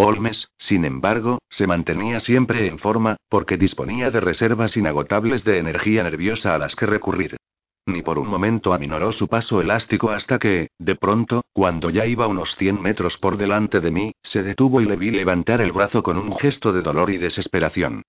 [0.00, 6.04] Holmes, sin embargo, se mantenía siempre en forma, porque disponía de reservas inagotables de energía
[6.04, 7.36] nerviosa a las que recurrir.
[7.84, 12.28] Ni por un momento aminoró su paso elástico hasta que, de pronto, cuando ya iba
[12.28, 16.04] unos 100 metros por delante de mí, se detuvo y le vi levantar el brazo
[16.04, 18.02] con un gesto de dolor y desesperación.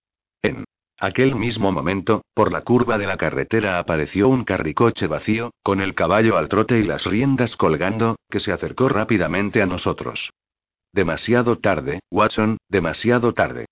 [0.44, 0.66] En
[1.00, 5.96] aquel mismo momento, por la curva de la carretera apareció un carricoche vacío, con el
[5.96, 10.30] caballo al trote y las riendas colgando, que se acercó rápidamente a nosotros.
[10.92, 13.66] Demasiado tarde, Watson, demasiado tarde.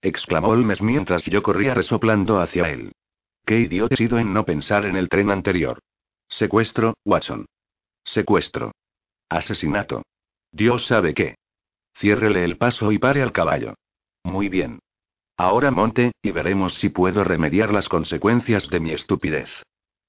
[0.00, 2.92] exclamó Holmes mientras yo corría resoplando hacia él.
[3.44, 5.80] Qué idiota he sido en no pensar en el tren anterior.
[6.28, 7.46] Secuestro, Watson.
[8.04, 8.72] Secuestro.
[9.28, 10.02] Asesinato.
[10.52, 11.36] Dios sabe qué.
[11.96, 13.74] Ciérrele el paso y pare al caballo.
[14.22, 14.80] Muy bien.
[15.36, 19.50] Ahora monte, y veremos si puedo remediar las consecuencias de mi estupidez.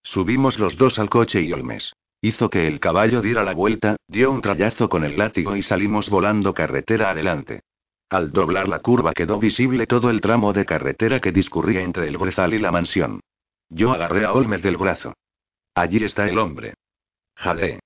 [0.04, 1.94] Subimos los dos al coche y Olmes
[2.26, 6.10] Hizo que el caballo diera la vuelta, dio un trayazo con el látigo y salimos
[6.10, 7.62] volando carretera adelante.
[8.10, 12.18] Al doblar la curva quedó visible todo el tramo de carretera que discurría entre el
[12.18, 13.20] brezal y la mansión.
[13.70, 15.14] Yo agarré a Olmes del brazo.
[15.76, 16.74] Allí está el hombre.
[17.36, 17.80] Jade.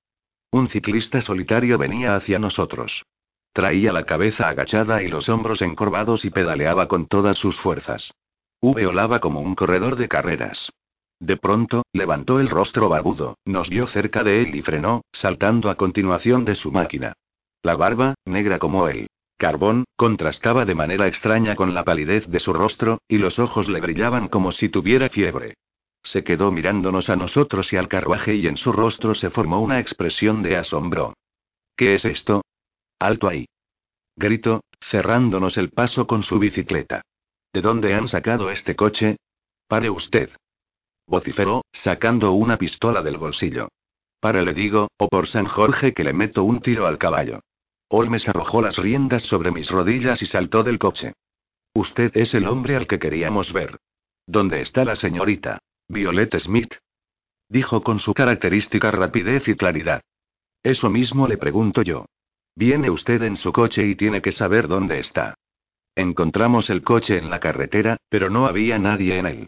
[0.51, 3.03] Un ciclista solitario venía hacia nosotros.
[3.51, 8.13] Traía la cabeza agachada y los hombros encorvados y pedaleaba con todas sus fuerzas.
[8.61, 10.71] V olaba como un corredor de carreras.
[11.19, 15.75] De pronto, levantó el rostro barbudo, nos vio cerca de él y frenó, saltando a
[15.75, 17.13] continuación de su máquina.
[17.61, 19.07] La barba, negra como él,
[19.37, 23.81] carbón, contrastaba de manera extraña con la palidez de su rostro, y los ojos le
[23.81, 25.55] brillaban como si tuviera fiebre.
[26.03, 29.79] Se quedó mirándonos a nosotros y al carruaje y en su rostro se formó una
[29.79, 31.13] expresión de asombro.
[31.75, 32.43] ¿Qué es esto?
[32.97, 33.45] Alto ahí.
[34.15, 37.01] Gritó, cerrándonos el paso con su bicicleta.
[37.53, 39.17] ¿De dónde han sacado este coche?
[39.67, 40.29] Pare usted.
[41.09, 43.69] Vociferó, sacando una pistola del bolsillo.
[44.19, 47.39] Pare le digo, o por San Jorge que le meto un tiro al caballo.
[47.89, 51.13] Olmes arrojó las riendas sobre mis rodillas y saltó del coche.
[51.73, 53.79] Usted es el hombre al que queríamos ver.
[54.27, 55.57] ¿Dónde está la señorita?
[55.87, 56.75] Violet Smith.
[57.47, 60.01] Dijo con su característica rapidez y claridad.
[60.61, 62.05] Eso mismo le pregunto yo.
[62.55, 65.33] Viene usted en su coche y tiene que saber dónde está.
[65.95, 69.47] Encontramos el coche en la carretera, pero no había nadie en él.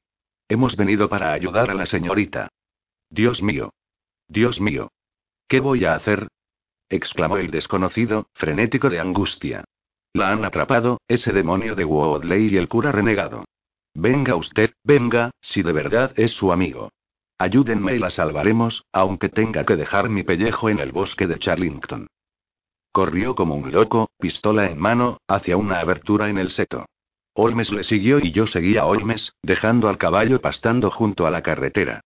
[0.52, 2.50] Hemos venido para ayudar a la señorita.
[3.10, 3.72] Dios mío.
[4.28, 4.92] Dios mío.
[5.48, 6.28] ¿Qué voy a hacer?
[6.90, 9.64] exclamó el desconocido, frenético de angustia.
[10.12, 13.46] La han atrapado, ese demonio de Woodley y el cura renegado.
[13.94, 16.92] Venga usted, venga, si de verdad es su amigo.
[17.38, 22.08] Ayúdenme y la salvaremos, aunque tenga que dejar mi pellejo en el bosque de Charlington.
[22.92, 26.88] Corrió como un loco, pistola en mano, hacia una abertura en el seto.
[27.34, 31.42] Olmes le siguió y yo seguía a Olmes, dejando al caballo pastando junto a la
[31.42, 32.02] carretera.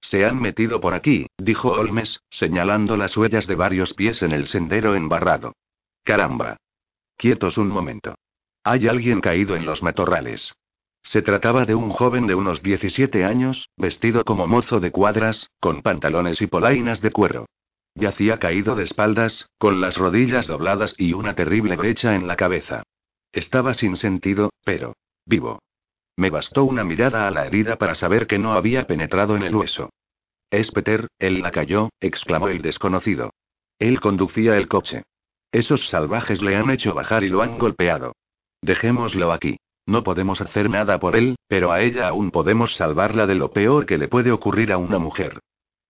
[0.00, 4.46] Se han metido por aquí, dijo Olmes, señalando las huellas de varios pies en el
[4.46, 5.54] sendero embarrado.
[6.04, 6.56] Caramba.
[7.16, 8.14] Quietos un momento.
[8.64, 10.54] Hay alguien caído en los matorrales.
[11.02, 15.82] Se trataba de un joven de unos 17 años, vestido como mozo de cuadras, con
[15.82, 17.46] pantalones y polainas de cuero.
[17.94, 22.84] Yacía caído de espaldas, con las rodillas dobladas y una terrible brecha en la cabeza.
[23.32, 24.94] Estaba sin sentido, pero
[25.24, 25.60] vivo.
[26.16, 29.54] Me bastó una mirada a la herida para saber que no había penetrado en el
[29.54, 29.90] hueso.
[30.50, 33.32] Es Peter, él la cayó, exclamó el desconocido.
[33.78, 35.04] Él conducía el coche.
[35.52, 38.12] Esos salvajes le han hecho bajar y lo han golpeado.
[38.60, 39.58] Dejémoslo aquí.
[39.86, 43.86] No podemos hacer nada por él, pero a ella aún podemos salvarla de lo peor
[43.86, 45.40] que le puede ocurrir a una mujer.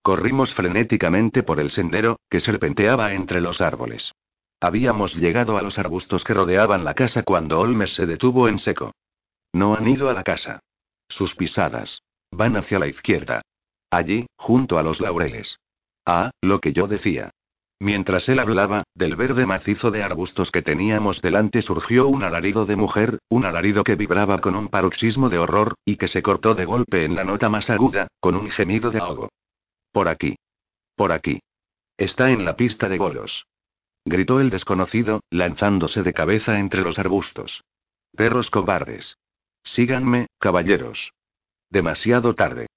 [0.01, 4.13] Corrimos frenéticamente por el sendero, que serpenteaba entre los árboles.
[4.61, 8.93] Habíamos llegado a los arbustos que rodeaban la casa cuando Olmes se detuvo en seco.
[9.53, 10.59] No han ido a la casa.
[11.09, 12.03] Sus pisadas.
[12.29, 13.41] Van hacia la izquierda.
[13.89, 15.57] Allí, junto a los laureles.
[16.05, 17.31] Ah, lo que yo decía.
[17.79, 22.75] Mientras él hablaba, del verde macizo de arbustos que teníamos delante surgió un alarido de
[22.75, 26.65] mujer, un alarido que vibraba con un paroxismo de horror, y que se cortó de
[26.65, 29.29] golpe en la nota más aguda, con un gemido de ahogo.
[29.91, 30.37] Por aquí.
[30.95, 31.39] Por aquí.
[31.97, 33.45] Está en la pista de golos.
[34.05, 37.63] Gritó el desconocido, lanzándose de cabeza entre los arbustos.
[38.15, 39.17] Perros cobardes.
[39.63, 41.13] Síganme, caballeros.
[41.69, 42.67] Demasiado tarde.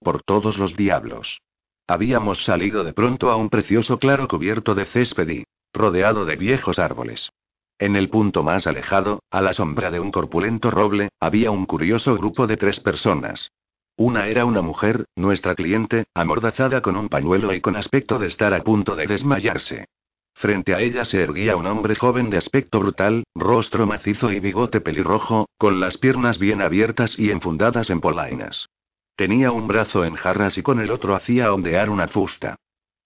[0.00, 1.40] Por todos los diablos.
[1.86, 6.78] Habíamos salido de pronto a un precioso claro cubierto de césped y, rodeado de viejos
[6.78, 7.30] árboles.
[7.78, 12.16] En el punto más alejado, a la sombra de un corpulento roble, había un curioso
[12.16, 13.50] grupo de tres personas.
[13.96, 18.52] Una era una mujer, nuestra cliente, amordazada con un pañuelo y con aspecto de estar
[18.54, 19.86] a punto de desmayarse.
[20.34, 24.80] Frente a ella se erguía un hombre joven de aspecto brutal, rostro macizo y bigote
[24.80, 28.68] pelirrojo, con las piernas bien abiertas y enfundadas en polainas.
[29.16, 32.56] Tenía un brazo en jarras y con el otro hacía ondear una fusta.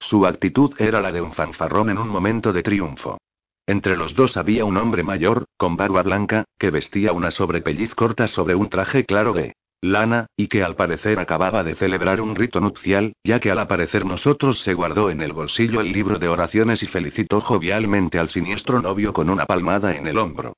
[0.00, 3.18] Su actitud era la de un fanfarrón en un momento de triunfo.
[3.66, 8.26] Entre los dos había un hombre mayor, con barba blanca, que vestía una sobrepelliz corta
[8.26, 12.60] sobre un traje claro de lana, y que al parecer acababa de celebrar un rito
[12.60, 16.82] nupcial, ya que al aparecer nosotros se guardó en el bolsillo el libro de oraciones
[16.82, 20.54] y felicitó jovialmente al siniestro novio con una palmada en el hombro.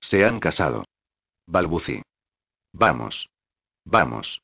[0.00, 0.84] Se han casado.
[1.46, 2.02] Balbucí.
[2.72, 3.28] Vamos.
[3.84, 4.40] Vamos.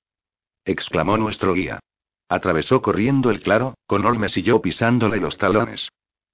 [0.65, 1.81] exclamó nuestro guía.
[2.29, 5.89] Atravesó corriendo el claro, con Olmes y yo pisándole los talones.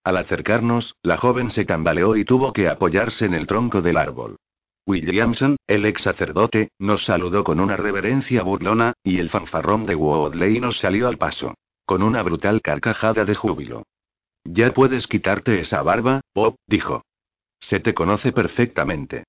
[0.04, 4.36] Al acercarnos, la joven se tambaleó y tuvo que apoyarse en el tronco del árbol.
[4.86, 10.60] Williamson, el ex sacerdote, nos saludó con una reverencia burlona, y el fanfarrón de Woodley
[10.60, 11.54] nos salió al paso.
[11.84, 13.82] Con una brutal carcajada de júbilo.
[14.44, 17.02] Ya puedes quitarte esa barba, Bob, dijo.
[17.58, 19.24] Se te conoce perfectamente.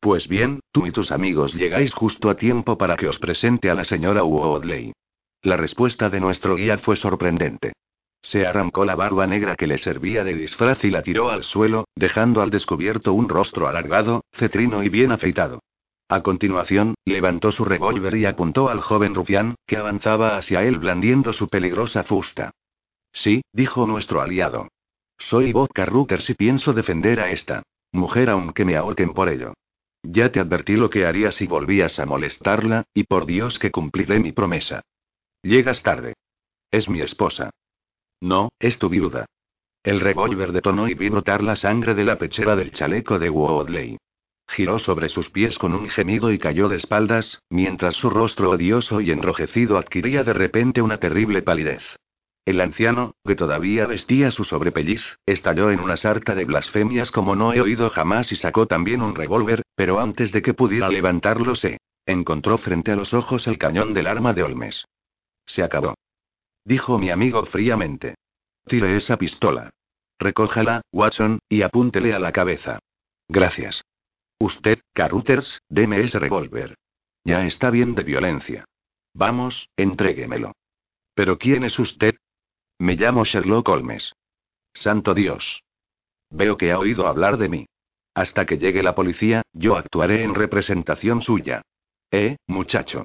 [0.00, 3.74] Pues bien, tú y tus amigos llegáis justo a tiempo para que os presente a
[3.74, 4.92] la señora Woodley.
[5.42, 7.72] La respuesta de nuestro guía fue sorprendente.
[8.22, 11.86] Se arrancó la barba negra que le servía de disfraz y la tiró al suelo,
[11.96, 15.60] dejando al descubierto un rostro alargado, cetrino y bien afeitado.
[16.08, 21.32] A continuación, levantó su revólver y apuntó al joven rufián, que avanzaba hacia él blandiendo
[21.32, 22.52] su peligrosa fusta.
[23.12, 24.68] Sí, dijo nuestro aliado.
[25.18, 29.54] Soy Vodka Ruckers y pienso defender a esta mujer aunque me ahorquen por ello.
[30.02, 34.18] Ya te advertí lo que haría si volvías a molestarla, y por Dios que cumpliré
[34.18, 34.82] mi promesa.
[35.42, 36.14] Llegas tarde.
[36.70, 37.50] Es mi esposa.
[38.22, 39.26] No, es tu viuda.
[39.82, 43.98] El revólver detonó y vi brotar la sangre de la pechera del chaleco de Woodley.
[44.48, 49.00] Giró sobre sus pies con un gemido y cayó de espaldas, mientras su rostro odioso
[49.00, 51.82] y enrojecido adquiría de repente una terrible palidez.
[52.44, 57.52] El anciano, que todavía vestía su sobrepelliz, estalló en una sarta de blasfemias como no
[57.52, 61.78] he oído jamás y sacó también un revólver, pero antes de que pudiera levantarlo se
[62.06, 64.84] encontró frente a los ojos el cañón del arma de Olmes.
[65.44, 65.94] Se acabó.
[66.64, 68.14] Dijo mi amigo fríamente.
[68.66, 69.70] Tire esa pistola.
[70.18, 72.78] Recójala, Watson, y apúntele a la cabeza.
[73.28, 73.84] Gracias.
[74.38, 76.76] Usted, Carruthers, deme ese revólver.
[77.24, 78.64] Ya está bien de violencia.
[79.14, 80.52] Vamos, entréguemelo.
[81.14, 82.16] ¿Pero quién es usted?
[82.78, 84.12] Me llamo Sherlock Holmes.
[84.72, 85.62] Santo Dios.
[86.30, 87.66] Veo que ha oído hablar de mí.
[88.14, 91.62] Hasta que llegue la policía, yo actuaré en representación suya.
[92.10, 93.04] ¿Eh, muchacho?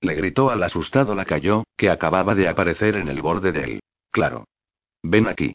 [0.00, 3.80] Le gritó al asustado lacayo, que acababa de aparecer en el borde de él.
[4.10, 4.44] Claro.
[5.02, 5.54] Ven aquí.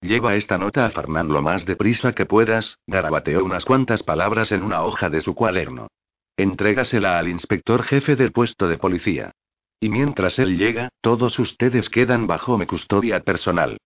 [0.00, 4.62] Lleva esta nota a Fernán lo más deprisa que puedas, garabateó unas cuantas palabras en
[4.62, 5.88] una hoja de su cuaderno.
[6.36, 9.32] Entrégasela al inspector jefe del puesto de policía.
[9.80, 13.78] Y mientras él llega, todos ustedes quedan bajo mi custodia personal.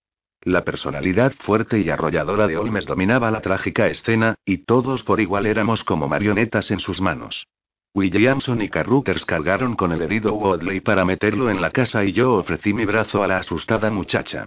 [0.42, 5.46] La personalidad fuerte y arrolladora de Olmes dominaba la trágica escena, y todos por igual
[5.46, 7.46] éramos como marionetas en sus manos.
[7.94, 12.34] Williamson y Carruthers cargaron con el herido Wadley para meterlo en la casa y yo
[12.34, 14.46] ofrecí mi brazo a la asustada muchacha.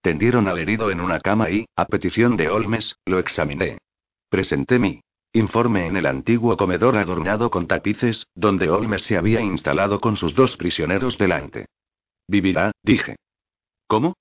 [0.00, 3.78] Tendieron al herido en una cama y, a petición de Olmes, lo examiné.
[4.30, 5.00] Presenté mi
[5.32, 10.34] informe en el antiguo comedor adornado con tapices, donde Olmes se había instalado con sus
[10.34, 11.66] dos prisioneros delante.
[12.26, 13.16] Vivirá, dije.
[13.86, 14.14] ¿Cómo?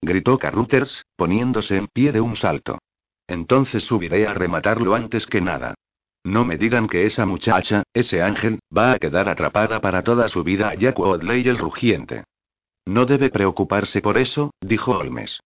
[0.00, 2.78] gritó Carruthers, poniéndose en pie de un salto.
[3.26, 5.74] Entonces subiré a rematarlo antes que nada.
[6.24, 10.42] No me digan que esa muchacha, ese ángel, va a quedar atrapada para toda su
[10.42, 12.24] vida a Jack Wadley el rugiente.
[12.86, 15.40] No debe preocuparse por eso, dijo Holmes.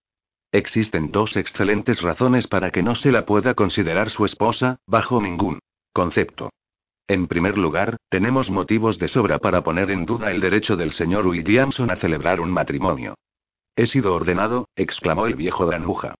[0.52, 5.58] Existen dos excelentes razones para que no se la pueda considerar su esposa, bajo ningún
[5.92, 6.50] concepto.
[7.08, 11.26] En primer lugar, tenemos motivos de sobra para poner en duda el derecho del señor
[11.26, 13.15] Williamson a celebrar un matrimonio.
[13.74, 16.15] He sido ordenado, exclamó el viejo granuja.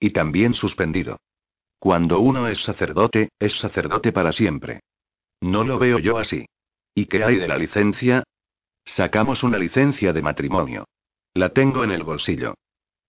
[0.00, 1.18] Y también suspendido.
[1.82, 4.82] Cuando uno es sacerdote, es sacerdote para siempre.
[5.40, 6.46] No lo veo yo así.
[6.94, 8.22] ¿Y qué hay de la licencia?
[8.84, 10.84] Sacamos una licencia de matrimonio.
[11.34, 12.54] La tengo en el bolsillo.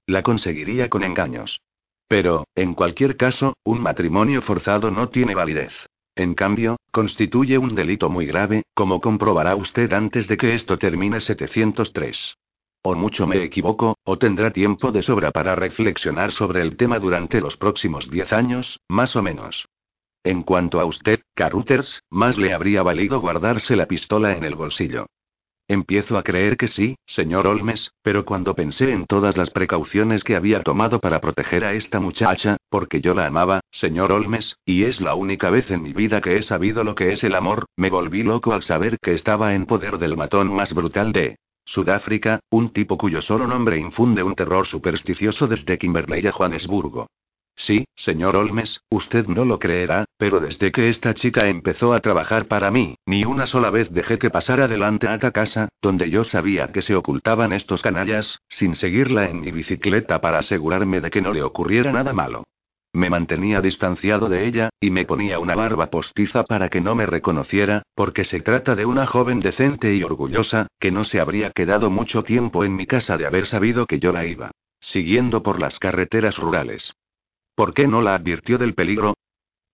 [0.08, 1.62] La conseguiría con engaños.
[2.08, 5.74] Pero, en cualquier caso, un matrimonio forzado no tiene validez.
[6.16, 11.20] En cambio, constituye un delito muy grave, como comprobará usted antes de que esto termine
[11.20, 12.38] 703.
[12.86, 17.40] O mucho me equivoco, o tendrá tiempo de sobra para reflexionar sobre el tema durante
[17.40, 19.70] los próximos diez años, más o menos.
[20.26, 25.06] En cuanto a usted, Carruthers, más le habría valido guardarse la pistola en el bolsillo.
[25.70, 30.36] Empiezo a creer que sí, señor Olmes, pero cuando pensé en todas las precauciones que
[30.36, 35.00] había tomado para proteger a esta muchacha, porque yo la amaba, señor Olmes, y es
[35.00, 37.90] la única vez en mi vida que he sabido lo que es el amor, me
[37.90, 42.70] volví loco al saber que estaba en poder del matón más brutal de Sudáfrica, un
[42.70, 47.08] tipo cuyo solo nombre infunde un terror supersticioso desde Kimberley a Johannesburgo.
[47.56, 52.48] Sí, señor Olmes, usted no lo creerá, pero desde que esta chica empezó a trabajar
[52.48, 56.72] para mí, ni una sola vez dejé que pasara adelante a casa, donde yo sabía
[56.72, 61.32] que se ocultaban estos canallas, sin seguirla en mi bicicleta para asegurarme de que no
[61.32, 62.44] le ocurriera nada malo.
[62.94, 67.06] Me mantenía distanciado de ella, y me ponía una barba postiza para que no me
[67.06, 71.90] reconociera, porque se trata de una joven decente y orgullosa, que no se habría quedado
[71.90, 74.52] mucho tiempo en mi casa de haber sabido que yo la iba
[74.84, 76.94] siguiendo por las carreteras rurales.
[77.56, 79.16] ¿Por qué no la advirtió del peligro?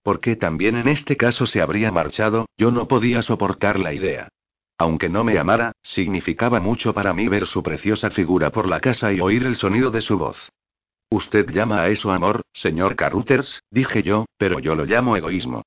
[0.04, 4.30] Porque también en este caso se habría marchado, yo no podía soportar la idea.
[4.78, 9.12] Aunque no me amara, significaba mucho para mí ver su preciosa figura por la casa
[9.12, 10.50] y oír el sonido de su voz.
[11.12, 15.64] Usted llama a eso amor, señor Carruthers, dije yo, pero yo lo llamo egoísmo.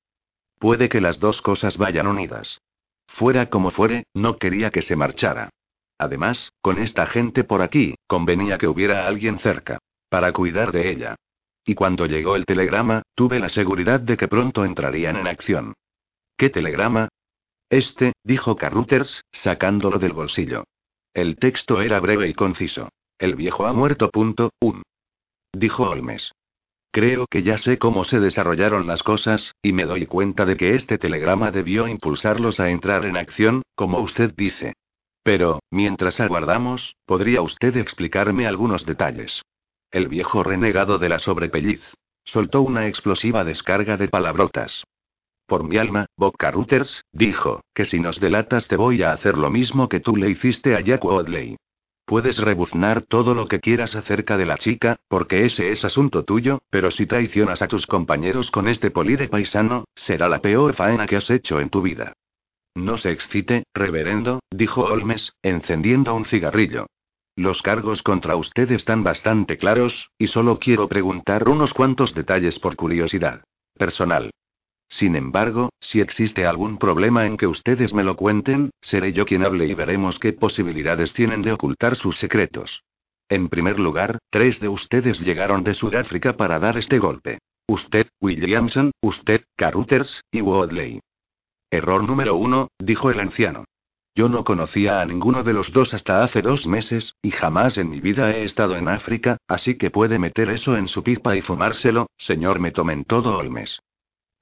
[0.58, 2.60] Puede que las dos cosas vayan unidas.
[3.08, 5.50] Fuera como fuere, no quería que se marchara.
[5.98, 9.78] Además, con esta gente por aquí, convenía que hubiera alguien cerca.
[10.08, 11.16] Para cuidar de ella.
[11.64, 15.74] Y cuando llegó el telegrama, tuve la seguridad de que pronto entrarían en acción.
[16.36, 17.08] ¿Qué telegrama?
[17.70, 20.64] Este, dijo Carruthers, sacándolo del bolsillo.
[21.14, 22.88] El texto era breve y conciso.
[23.18, 24.10] El viejo ha muerto.
[24.10, 24.82] Punto, un.
[25.52, 26.32] Dijo Holmes.
[26.90, 30.74] Creo que ya sé cómo se desarrollaron las cosas, y me doy cuenta de que
[30.74, 34.74] este telegrama debió impulsarlos a entrar en acción, como usted dice.
[35.22, 39.42] Pero, mientras aguardamos, ¿podría usted explicarme algunos detalles?
[39.90, 41.82] El viejo renegado de la sobrepelliz.
[42.24, 44.84] Soltó una explosiva descarga de palabrotas.
[45.46, 49.50] Por mi alma, Bob Carruthers, dijo, que si nos delatas te voy a hacer lo
[49.50, 51.56] mismo que tú le hiciste a Jack Wadley.
[52.12, 56.60] Puedes rebuznar todo lo que quieras acerca de la chica, porque ese es asunto tuyo,
[56.68, 61.06] pero si traicionas a tus compañeros con este poli de paisano, será la peor faena
[61.06, 62.12] que has hecho en tu vida.
[62.74, 66.84] No se excite, reverendo, dijo Holmes, encendiendo un cigarrillo.
[67.34, 72.76] Los cargos contra usted están bastante claros, y solo quiero preguntar unos cuantos detalles por
[72.76, 73.42] curiosidad.
[73.78, 74.32] Personal.
[74.92, 79.42] Sin embargo, si existe algún problema en que ustedes me lo cuenten, seré yo quien
[79.42, 82.84] hable y veremos qué posibilidades tienen de ocultar sus secretos.
[83.30, 87.38] En primer lugar, tres de ustedes llegaron de Sudáfrica para dar este golpe.
[87.66, 91.00] Usted, Williamson, usted, Carruthers, y Wadley.
[91.70, 93.64] Error número uno, dijo el anciano.
[94.14, 97.88] Yo no conocía a ninguno de los dos hasta hace dos meses, y jamás en
[97.88, 101.40] mi vida he estado en África, así que puede meter eso en su pipa y
[101.40, 103.80] fumárselo, señor me tomen todo Olmes.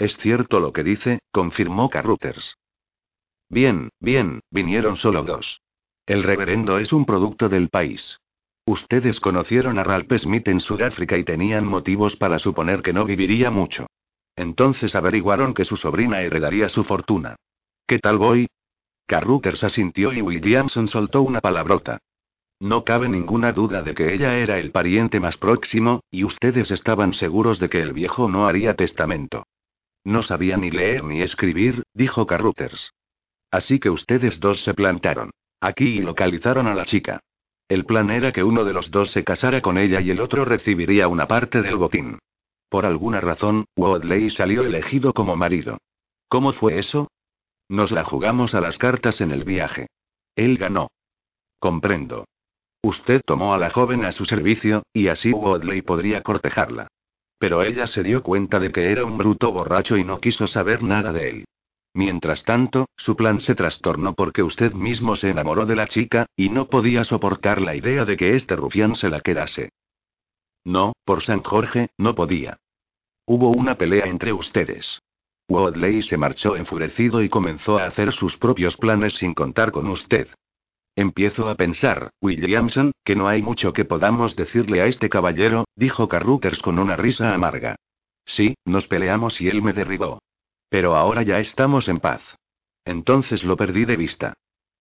[0.00, 2.56] Es cierto lo que dice, confirmó Carruthers.
[3.50, 5.60] Bien, bien, vinieron solo dos.
[6.06, 8.18] El reverendo es un producto del país.
[8.64, 13.50] Ustedes conocieron a Ralph Smith en Sudáfrica y tenían motivos para suponer que no viviría
[13.50, 13.88] mucho.
[14.36, 17.36] Entonces averiguaron que su sobrina heredaría su fortuna.
[17.86, 18.48] ¿Qué tal voy?
[19.06, 21.98] Carruthers asintió y Williamson soltó una palabrota.
[22.58, 27.12] No cabe ninguna duda de que ella era el pariente más próximo, y ustedes estaban
[27.12, 29.44] seguros de que el viejo no haría testamento.
[30.04, 32.92] No sabía ni leer ni escribir, dijo Carruthers.
[33.50, 35.30] Así que ustedes dos se plantaron.
[35.60, 37.20] Aquí y localizaron a la chica.
[37.68, 40.44] El plan era que uno de los dos se casara con ella y el otro
[40.44, 42.18] recibiría una parte del botín.
[42.68, 45.78] Por alguna razón, Wadley salió elegido como marido.
[46.28, 47.08] ¿Cómo fue eso?
[47.68, 49.88] Nos la jugamos a las cartas en el viaje.
[50.34, 50.88] Él ganó.
[51.58, 52.24] Comprendo.
[52.82, 56.88] Usted tomó a la joven a su servicio, y así Wadley podría cortejarla.
[57.40, 60.82] Pero ella se dio cuenta de que era un bruto borracho y no quiso saber
[60.82, 61.44] nada de él.
[61.94, 66.50] Mientras tanto, su plan se trastornó porque usted mismo se enamoró de la chica, y
[66.50, 69.70] no podía soportar la idea de que este rufián se la quedase.
[70.64, 72.58] No, por San Jorge, no podía.
[73.24, 75.00] Hubo una pelea entre ustedes.
[75.48, 80.28] Wadley se marchó enfurecido y comenzó a hacer sus propios planes sin contar con usted.
[80.94, 86.06] Empiezo a pensar, Williamson, que no hay mucho que podamos decirle a este caballero, dijo
[86.06, 87.74] Carruthers con una risa amarga.
[88.24, 90.22] Sí, nos peleamos y él me derribó.
[90.68, 92.22] Pero ahora ya estamos en paz.
[92.84, 94.34] Entonces lo perdí de vista.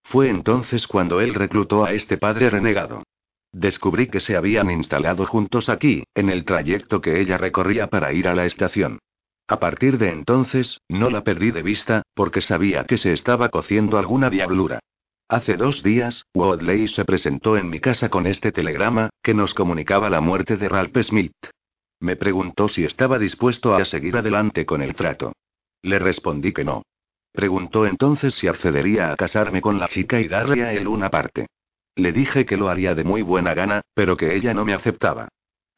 [0.04, 3.02] Fue entonces cuando él reclutó a este padre renegado.
[3.50, 8.28] Descubrí que se habían instalado juntos aquí, en el trayecto que ella recorría para ir
[8.28, 9.00] a la estación.
[9.48, 13.98] A partir de entonces, no la perdí de vista, porque sabía que se estaba cociendo
[13.98, 14.78] alguna diablura.
[15.30, 20.10] Hace dos días, Wadley se presentó en mi casa con este telegrama, que nos comunicaba
[20.10, 21.30] la muerte de Ralph Smith.
[22.00, 25.32] Me preguntó si estaba dispuesto a seguir adelante con el trato.
[25.82, 26.82] Le respondí que no.
[27.30, 31.46] Preguntó entonces si accedería a casarme con la chica y darle a él una parte.
[31.94, 35.28] Le dije que lo haría de muy buena gana, pero que ella no me aceptaba.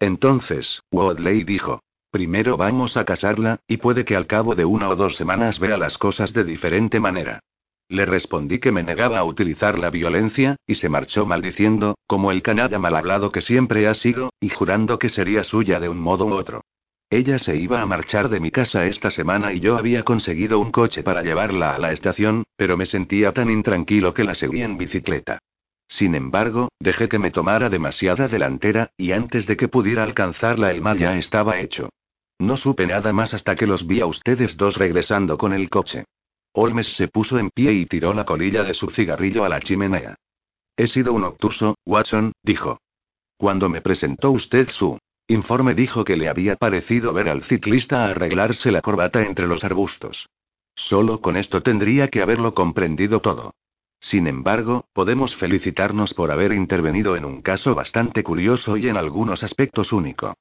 [0.00, 4.96] Entonces, Wadley dijo, primero vamos a casarla, y puede que al cabo de una o
[4.96, 7.40] dos semanas vea las cosas de diferente manera.
[7.88, 12.42] Le respondí que me negaba a utilizar la violencia, y se marchó maldiciendo, como el
[12.42, 16.26] canalla mal hablado que siempre ha sido, y jurando que sería suya de un modo
[16.26, 16.62] u otro.
[17.10, 20.72] Ella se iba a marchar de mi casa esta semana y yo había conseguido un
[20.72, 24.78] coche para llevarla a la estación, pero me sentía tan intranquilo que la seguí en
[24.78, 25.38] bicicleta.
[25.88, 30.80] Sin embargo, dejé que me tomara demasiada delantera, y antes de que pudiera alcanzarla el
[30.80, 31.90] mal ya estaba hecho.
[32.38, 36.04] No supe nada más hasta que los vi a ustedes dos regresando con el coche.
[36.52, 40.16] Holmes se puso en pie y tiró la colilla de su cigarrillo a la chimenea.
[40.76, 42.78] He sido un obtuso, Watson, dijo.
[43.36, 44.98] Cuando me presentó usted su
[45.28, 50.28] informe dijo que le había parecido ver al ciclista arreglarse la corbata entre los arbustos.
[50.74, 53.54] Solo con esto tendría que haberlo comprendido todo.
[54.00, 59.42] Sin embargo, podemos felicitarnos por haber intervenido en un caso bastante curioso y en algunos
[59.42, 60.34] aspectos único.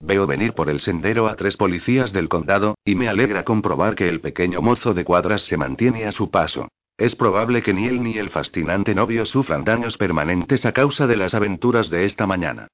[0.00, 4.08] Veo venir por el sendero a tres policías del condado, y me alegra comprobar que
[4.08, 6.68] el pequeño mozo de cuadras se mantiene a su paso.
[6.96, 11.16] Es probable que ni él ni el fascinante novio sufran daños permanentes a causa de
[11.16, 12.68] las aventuras de esta mañana.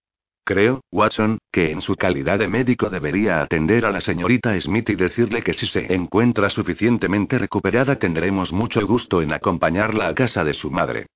[0.44, 4.94] Creo, Watson, que en su calidad de médico debería atender a la señorita Smith y
[4.94, 10.52] decirle que si se encuentra suficientemente recuperada tendremos mucho gusto en acompañarla a casa de
[10.52, 11.06] su madre.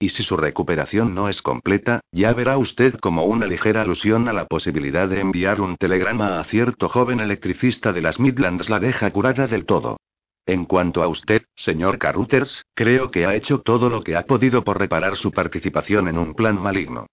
[0.00, 4.32] Y si su recuperación no es completa, ya verá usted como una ligera alusión a
[4.32, 9.10] la posibilidad de enviar un telegrama a cierto joven electricista de las Midlands la deja
[9.10, 9.96] curada del todo.
[10.46, 14.62] En cuanto a usted, señor Carruthers, creo que ha hecho todo lo que ha podido
[14.62, 17.06] por reparar su participación en un plan maligno.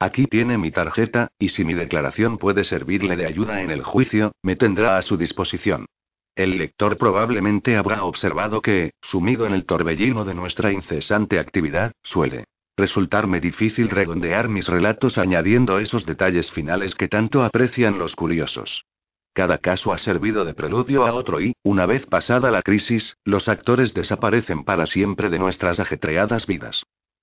[0.00, 4.32] Aquí tiene mi tarjeta, y si mi declaración puede servirle de ayuda en el juicio,
[4.42, 5.86] me tendrá a su disposición.
[6.34, 12.46] El lector probablemente habrá observado que, sumido en el torbellino de nuestra incesante actividad, suele
[12.74, 18.86] resultarme difícil redondear mis relatos añadiendo esos detalles finales que tanto aprecian los curiosos.
[19.34, 23.48] Cada caso ha servido de preludio a otro y, una vez pasada la crisis, los
[23.48, 26.82] actores desaparecen para siempre de nuestras ajetreadas vidas.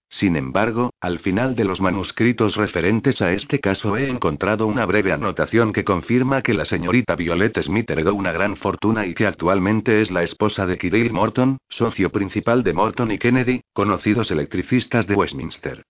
[0.10, 5.14] Sin embargo, al final de los manuscritos referentes a este caso he encontrado una breve
[5.14, 10.02] anotación que confirma que la señorita Violet Smith heredó una gran fortuna y que actualmente
[10.02, 15.14] es la esposa de Kirill Morton, socio principal de Morton y Kennedy, conocidos electricistas de
[15.14, 15.84] Westminster.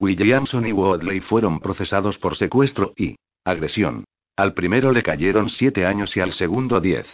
[0.00, 4.04] Williamson y Wadley fueron procesados por secuestro y agresión.
[4.36, 7.06] Al primero le cayeron siete años y al segundo diez.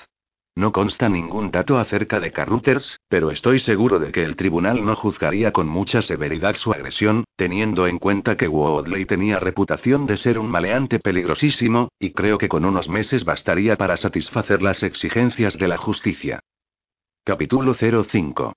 [0.55, 4.95] No consta ningún dato acerca de Carruthers, pero estoy seguro de que el tribunal no
[4.95, 10.39] juzgaría con mucha severidad su agresión, teniendo en cuenta que Woodley tenía reputación de ser
[10.39, 15.69] un maleante peligrosísimo, y creo que con unos meses bastaría para satisfacer las exigencias de
[15.69, 16.41] la justicia.
[17.25, 18.53] Capítulo 05.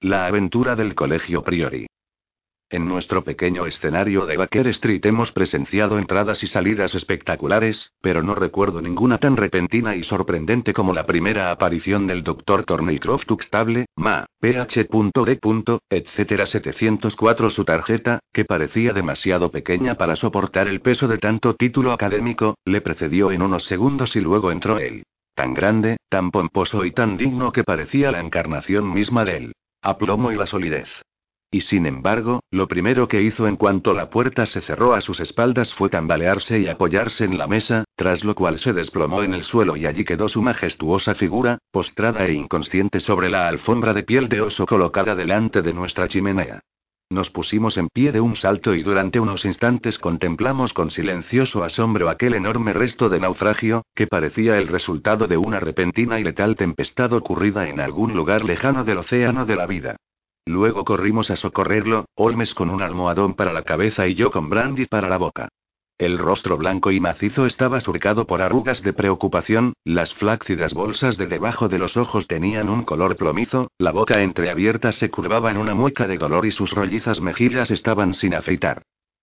[0.00, 1.86] La aventura del Colegio Priori.
[2.68, 8.34] En nuestro pequeño escenario de Baker Street hemos presenciado entradas y salidas espectaculares, pero no
[8.34, 12.64] recuerdo ninguna tan repentina y sorprendente como la primera aparición del Dr.
[12.64, 15.38] Thornycroft Tuxtable, Ma, PH.D.
[15.90, 16.44] etc.
[16.44, 22.56] 704 su tarjeta, que parecía demasiado pequeña para soportar el peso de tanto título académico,
[22.64, 25.04] le precedió en unos segundos y luego entró él.
[25.36, 29.52] Tan grande, tan pomposo y tan digno que parecía la encarnación misma de él.
[29.82, 30.88] Aplomo y la solidez.
[31.50, 35.20] Y sin embargo, lo primero que hizo en cuanto la puerta se cerró a sus
[35.20, 39.44] espaldas fue tambalearse y apoyarse en la mesa, tras lo cual se desplomó en el
[39.44, 44.28] suelo y allí quedó su majestuosa figura, postrada e inconsciente sobre la alfombra de piel
[44.28, 46.60] de oso colocada delante de nuestra chimenea.
[47.08, 52.08] Nos pusimos en pie de un salto y durante unos instantes contemplamos con silencioso asombro
[52.10, 57.12] aquel enorme resto de naufragio, que parecía el resultado de una repentina y letal tempestad
[57.12, 59.96] ocurrida en algún lugar lejano del océano de la vida.
[60.46, 64.86] Luego corrimos a socorrerlo, Holmes con un almohadón para la cabeza y yo con brandy
[64.86, 65.48] para la boca.
[65.98, 71.26] El rostro blanco y macizo estaba surcado por arrugas de preocupación, las flácidas bolsas de
[71.26, 75.74] debajo de los ojos tenían un color plomizo, la boca entreabierta se curvaba en una
[75.74, 78.82] mueca de dolor y sus rollizas mejillas estaban sin afeitar.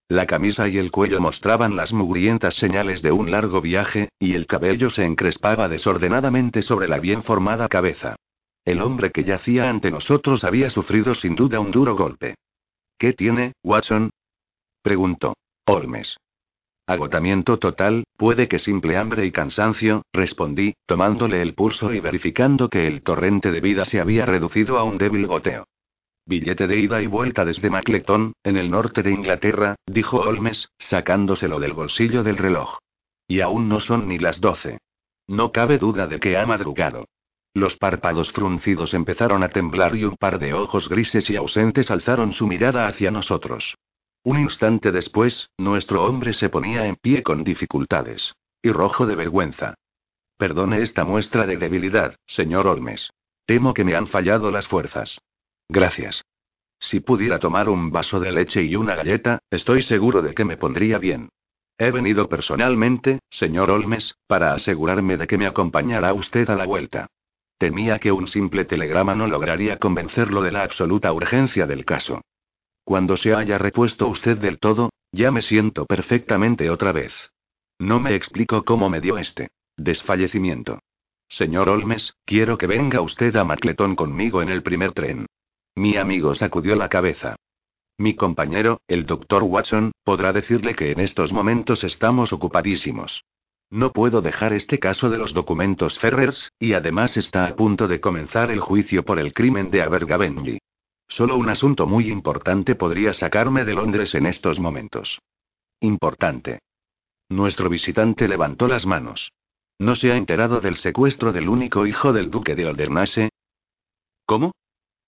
[0.09, 4.45] La camisa y el cuello mostraban las mugrientas señales de un largo viaje, y el
[4.45, 8.17] cabello se encrespaba desordenadamente sobre la bien formada cabeza.
[8.65, 12.35] El hombre que yacía ante nosotros había sufrido sin duda un duro golpe.
[12.97, 14.09] ¿Qué tiene, Watson?
[14.81, 15.35] preguntó.
[15.65, 16.17] Holmes.
[16.85, 22.87] Agotamiento total, puede que simple hambre y cansancio, respondí, tomándole el pulso y verificando que
[22.87, 25.65] el torrente de vida se había reducido a un débil goteo.
[26.25, 31.59] Billete de ida y vuelta desde Macleton, en el norte de Inglaterra, dijo Holmes, sacándoselo
[31.59, 32.77] del bolsillo del reloj.
[33.27, 34.79] Y aún no son ni las doce.
[35.27, 37.05] No cabe duda de que ha madrugado.
[37.55, 42.33] Los párpados fruncidos empezaron a temblar y un par de ojos grises y ausentes alzaron
[42.33, 43.75] su mirada hacia nosotros.
[44.23, 48.33] Un instante después, nuestro hombre se ponía en pie con dificultades.
[48.61, 49.75] Y rojo de vergüenza.
[50.37, 53.11] Perdone esta muestra de debilidad, señor Olmes.
[53.45, 55.19] Temo que me han fallado las fuerzas.
[55.69, 56.23] Gracias.
[56.79, 60.57] Si pudiera tomar un vaso de leche y una galleta, estoy seguro de que me
[60.57, 61.29] pondría bien.
[61.77, 67.07] He venido personalmente, señor Olmes, para asegurarme de que me acompañará usted a la vuelta.
[67.63, 72.19] Temía que un simple telegrama no lograría convencerlo de la absoluta urgencia del caso.
[72.83, 77.13] Cuando se haya repuesto usted del todo, ya me siento perfectamente otra vez.
[77.79, 80.79] No me explico cómo me dio este desfallecimiento.
[81.29, 85.25] Señor Olmes, quiero que venga usted a Macleton conmigo en el primer tren.
[85.73, 87.37] Mi amigo sacudió la cabeza.
[87.97, 93.23] Mi compañero, el doctor Watson, podrá decirle que en estos momentos estamos ocupadísimos.
[93.73, 97.99] No puedo dejar este caso de los documentos Ferrers, y además está a punto de
[97.99, 100.59] comenzar el juicio por el crimen de Abergavenny.
[101.07, 105.17] Solo un asunto muy importante podría sacarme de Londres en estos momentos.
[105.79, 106.59] Importante.
[107.29, 109.31] Nuestro visitante levantó las manos.
[109.79, 113.29] ¿No se ha enterado del secuestro del único hijo del duque de Aldernase?
[114.27, 114.51] ¿Cómo?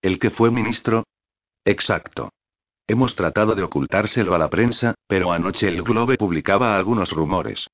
[0.01, 1.03] ¿El que fue ministro?
[1.65, 2.31] Exacto.
[2.87, 7.67] Hemos tratado de ocultárselo a la prensa, pero anoche el Globe publicaba algunos rumores.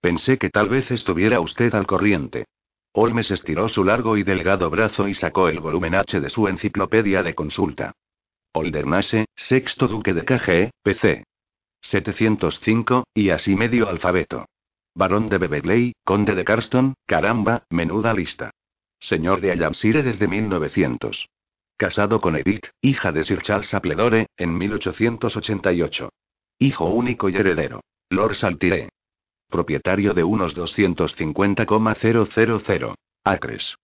[0.00, 2.46] Pensé que tal vez estuviera usted al corriente.
[2.92, 7.22] Holmes estiró su largo y delgado brazo y sacó el volumen H de su enciclopedia
[7.22, 7.92] de consulta.
[8.52, 11.24] Oldernase, sexto duque de KG, PC.
[11.80, 14.46] 705, y así medio alfabeto.
[14.94, 18.50] Barón de Beverley, conde de Carston, caramba, menuda lista.
[18.98, 21.28] Señor de Ayamsire desde 1900.
[21.76, 26.10] Casado con Edith, hija de Sir Charles Appledore, en 1888.
[26.58, 27.84] Hijo único y heredero.
[28.10, 28.88] Lord Saltire.
[29.48, 32.94] Propietario de unos 250,000
[33.24, 33.76] acres.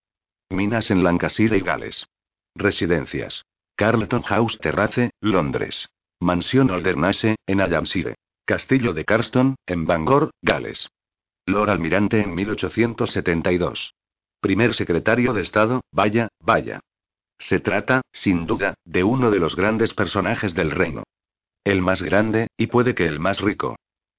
[0.50, 2.06] Minas en Lancashire y Gales.
[2.54, 3.46] Residencias.
[3.74, 5.88] Carlton House Terrace, Londres.
[6.20, 8.16] Mansión Aldernase, en Ayamsire.
[8.44, 10.90] Castillo de Carston, en Bangor, Gales.
[11.46, 13.94] Lord Almirante en 1872.
[14.40, 16.80] Primer secretario de Estado, vaya, vaya.
[17.38, 21.04] Se trata, sin duda, de uno de los grandes personajes del reino.
[21.64, 23.76] El más grande, y puede que el más rico.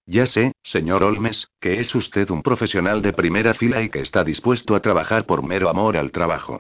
[0.08, 4.24] Ya sé, señor Olmes, que es usted un profesional de primera fila y que está
[4.24, 6.59] dispuesto a trabajar por mero amor al trabajo.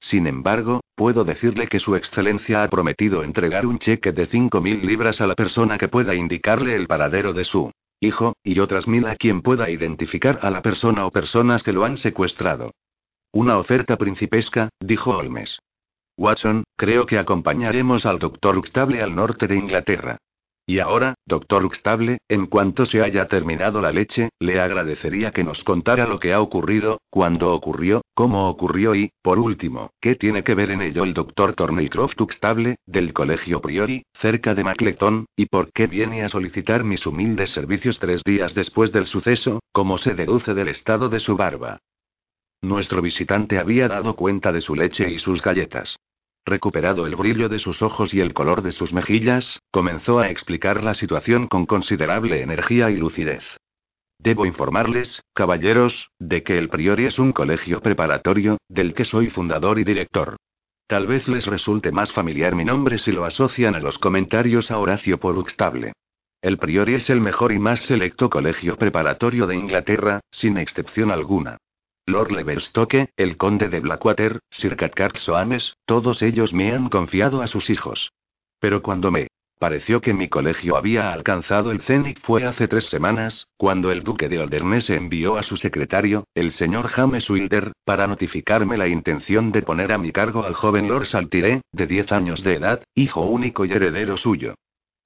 [0.00, 4.86] Sin embargo, puedo decirle que Su Excelencia ha prometido entregar un cheque de cinco mil
[4.86, 9.06] libras a la persona que pueda indicarle el paradero de su hijo, y otras mil
[9.06, 12.72] a quien pueda identificar a la persona o personas que lo han secuestrado.
[13.32, 15.58] Una oferta principesca, dijo Olmes.
[16.16, 20.18] Watson, creo que acompañaremos al doctor Uxtable al norte de Inglaterra.
[20.68, 25.62] Y ahora, doctor Uxtable, en cuanto se haya terminado la leche, le agradecería que nos
[25.62, 30.56] contara lo que ha ocurrido, cuándo ocurrió, cómo ocurrió y, por último, qué tiene que
[30.56, 35.70] ver en ello el doctor Thornycroft Uxtable, del Colegio Priori, cerca de Macleton, y por
[35.72, 40.52] qué viene a solicitar mis humildes servicios tres días después del suceso, como se deduce
[40.52, 41.78] del estado de su barba.
[42.60, 45.96] Nuestro visitante había dado cuenta de su leche y sus galletas.
[46.48, 50.84] Recuperado el brillo de sus ojos y el color de sus mejillas, comenzó a explicar
[50.84, 53.42] la situación con considerable energía y lucidez.
[54.20, 59.80] Debo informarles, caballeros, de que el Priori es un colegio preparatorio, del que soy fundador
[59.80, 60.36] y director.
[60.86, 64.78] Tal vez les resulte más familiar mi nombre si lo asocian a los comentarios a
[64.78, 65.94] Horacio por Uxtable.
[66.40, 71.58] El Priori es el mejor y más selecto colegio preparatorio de Inglaterra, sin excepción alguna.
[72.08, 77.48] Lord Leverstoke, el conde de Blackwater, Sir Cathcart Soames, todos ellos me han confiado a
[77.48, 78.12] sus hijos.
[78.60, 79.26] Pero cuando me
[79.58, 84.28] pareció que mi colegio había alcanzado el cenit fue hace tres semanas, cuando el duque
[84.28, 89.62] de Aldernese envió a su secretario, el señor James Wilder, para notificarme la intención de
[89.62, 93.64] poner a mi cargo al joven Lord Saltire, de diez años de edad, hijo único
[93.64, 94.54] y heredero suyo.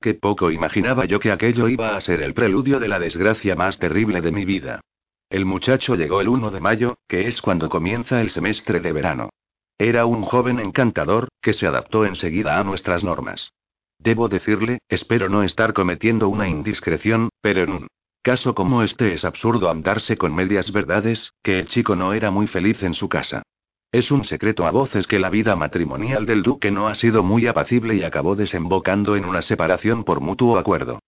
[0.02, 3.78] Qué poco imaginaba yo que aquello iba a ser el preludio de la desgracia más
[3.78, 4.82] terrible de mi vida.
[5.30, 9.30] El muchacho llegó el 1 de mayo, que es cuando comienza el semestre de verano.
[9.78, 13.52] Era un joven encantador, que se adaptó enseguida a nuestras normas.
[14.00, 17.86] Debo decirle, espero no estar cometiendo una indiscreción, pero en un
[18.22, 22.48] caso como este es absurdo andarse con medias verdades, que el chico no era muy
[22.48, 23.44] feliz en su casa.
[23.92, 27.46] Es un secreto a voces que la vida matrimonial del duque no ha sido muy
[27.46, 30.98] apacible y acabó desembocando en una separación por mutuo acuerdo.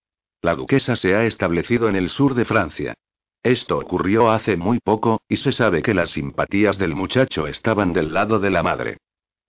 [0.41, 2.93] La duquesa se ha establecido en el sur de Francia.
[3.43, 8.13] Esto ocurrió hace muy poco, y se sabe que las simpatías del muchacho estaban del
[8.13, 8.97] lado de la madre.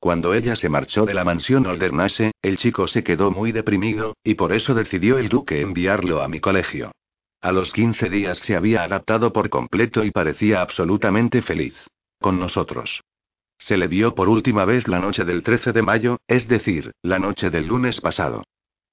[0.01, 4.35] Cuando ella se marchó de la mansión Aldernase, el chico se quedó muy deprimido, y
[4.35, 6.91] por eso decidió el duque enviarlo a mi colegio.
[7.41, 11.75] A los 15 días se había adaptado por completo y parecía absolutamente feliz.
[12.21, 13.01] Con nosotros.
[13.59, 17.19] Se le vio por última vez la noche del 13 de mayo, es decir, la
[17.19, 18.43] noche del lunes pasado.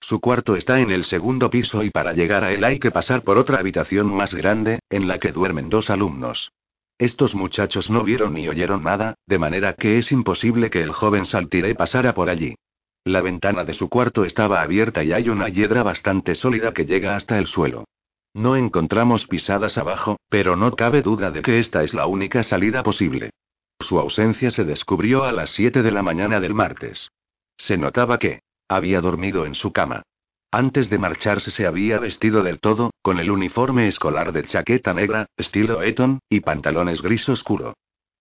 [0.02, 3.22] Su cuarto está en el segundo piso y para llegar a él hay que pasar
[3.22, 6.52] por otra habitación más grande, en la que duermen dos alumnos.
[6.98, 11.26] Estos muchachos no vieron ni oyeron nada, de manera que es imposible que el joven
[11.26, 12.56] Saltiré pasara por allí.
[13.04, 17.16] La ventana de su cuarto estaba abierta y hay una hiedra bastante sólida que llega
[17.16, 17.86] hasta el suelo.
[18.34, 22.82] No encontramos pisadas abajo, pero no cabe duda de que esta es la única salida
[22.84, 23.32] posible.
[23.80, 27.10] Su ausencia se descubrió a las 7 de la mañana del martes.
[27.58, 30.04] Se notaba que, había dormido en su cama.
[30.52, 35.28] Antes de marcharse se había vestido del todo, con el uniforme escolar de chaqueta negra,
[35.38, 37.74] estilo Eton, y pantalones gris oscuro.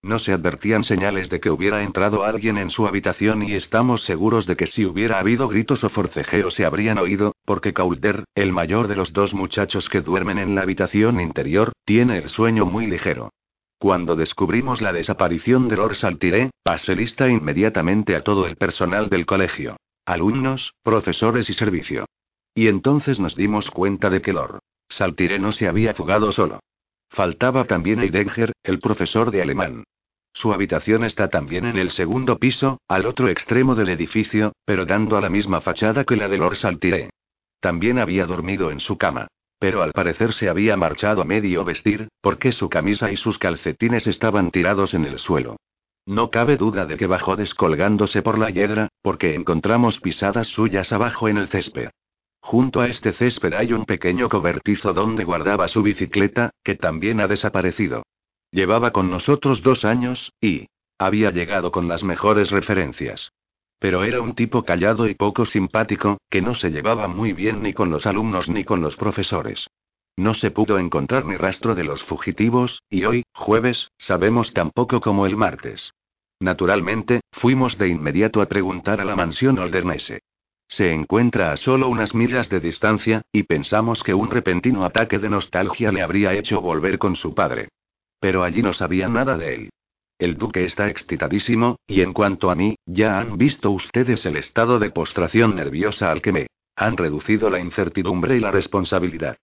[0.02, 4.46] No se advertían señales de que hubiera entrado alguien en su habitación y estamos seguros
[4.46, 8.88] de que si hubiera habido gritos o forcejeos se habrían oído, porque Calder, el mayor
[8.88, 13.30] de los dos muchachos que duermen en la habitación interior, tiene el sueño muy ligero.
[13.78, 19.26] Cuando descubrimos la desaparición de Lord Saltiré, pasé lista inmediatamente a todo el personal del
[19.26, 19.76] colegio.
[20.10, 22.05] Alumnos, profesores y servicio.
[22.52, 24.58] Y entonces nos dimos cuenta de que Lord
[24.89, 26.58] Saltiré no se había fugado solo.
[27.10, 29.84] Faltaba también Eidenger, el profesor de alemán.
[30.32, 35.16] Su habitación está también en el segundo piso, al otro extremo del edificio, pero dando
[35.16, 37.10] a la misma fachada que la de Lord Saltiré.
[37.60, 39.28] También había dormido en su cama.
[39.60, 44.08] Pero al parecer se había marchado a medio vestir, porque su camisa y sus calcetines
[44.08, 45.56] estaban tirados en el suelo.
[46.06, 51.28] No cabe duda de que bajó descolgándose por la hiedra, porque encontramos pisadas suyas abajo
[51.28, 51.90] en el césped.
[52.40, 57.28] Junto a este césped hay un pequeño cobertizo donde guardaba su bicicleta, que también ha
[57.28, 58.02] desaparecido.
[58.50, 60.66] Llevaba con nosotros dos años, y
[60.98, 63.32] había llegado con las mejores referencias.
[63.78, 67.72] Pero era un tipo callado y poco simpático, que no se llevaba muy bien ni
[67.72, 69.68] con los alumnos ni con los profesores.
[70.20, 75.00] No se pudo encontrar ni rastro de los fugitivos, y hoy, jueves, sabemos tan poco
[75.00, 75.94] como el martes.
[76.40, 80.20] Naturalmente, fuimos de inmediato a preguntar a la mansión Oldernese.
[80.68, 85.31] Se encuentra a solo unas millas de distancia, y pensamos que un repentino ataque de
[85.31, 87.70] nostalgia le habría hecho volver con su padre.
[88.20, 89.70] Pero allí no sabía nada de él.
[90.18, 94.78] El duque está excitadísimo, y en cuanto a mí, ya han visto ustedes el estado
[94.78, 99.39] de postración nerviosa al que me han reducido la incertidumbre y la responsabilidad.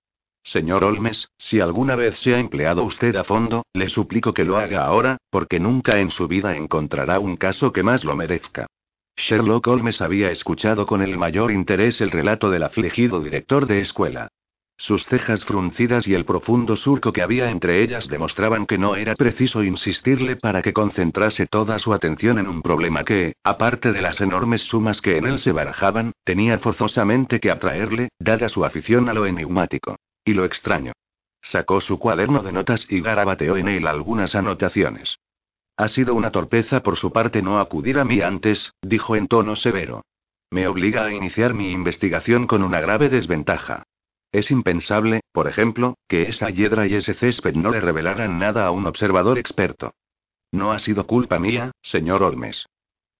[0.47, 4.55] Señor Olmes, si alguna vez se ha empleado usted a fondo, le suplico que lo
[4.55, 8.65] haga ahora, porque nunca en su vida encontrará un caso que más lo merezca.
[9.17, 14.29] Sherlock Holmes había escuchado con el mayor interés el relato del afligido director de escuela.
[14.77, 19.15] Sus cejas fruncidas y el profundo surco que había entre ellas demostraban que no era
[19.15, 24.21] preciso insistirle para que concentrase toda su atención en un problema que, aparte de las
[24.21, 29.13] enormes sumas que en él se barajaban, tenía forzosamente que atraerle, dada su afición a
[29.13, 29.96] lo enigmático.
[30.27, 30.91] Y lo extraño.
[31.41, 35.19] Sacó su cuaderno de notas y garabateó en él algunas anotaciones.
[35.77, 39.55] Ha sido una torpeza por su parte no acudir a mí antes, dijo en tono
[39.55, 40.03] severo.
[40.51, 43.83] Me obliga a iniciar mi investigación con una grave desventaja.
[44.33, 48.71] Es impensable, por ejemplo, que esa hiedra y ese césped no le revelaran nada a
[48.71, 49.93] un observador experto.
[50.51, 52.65] No ha sido culpa mía, señor Olmes.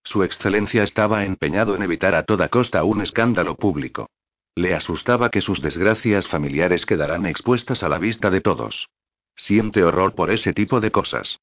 [0.03, 4.10] Su excelencia estaba empeñado en evitar a toda costa un escándalo público.
[4.58, 8.90] Le asustaba que sus desgracias familiares quedaran expuestas a la vista de todos.
[9.36, 11.40] Siente horror por ese tipo de cosas.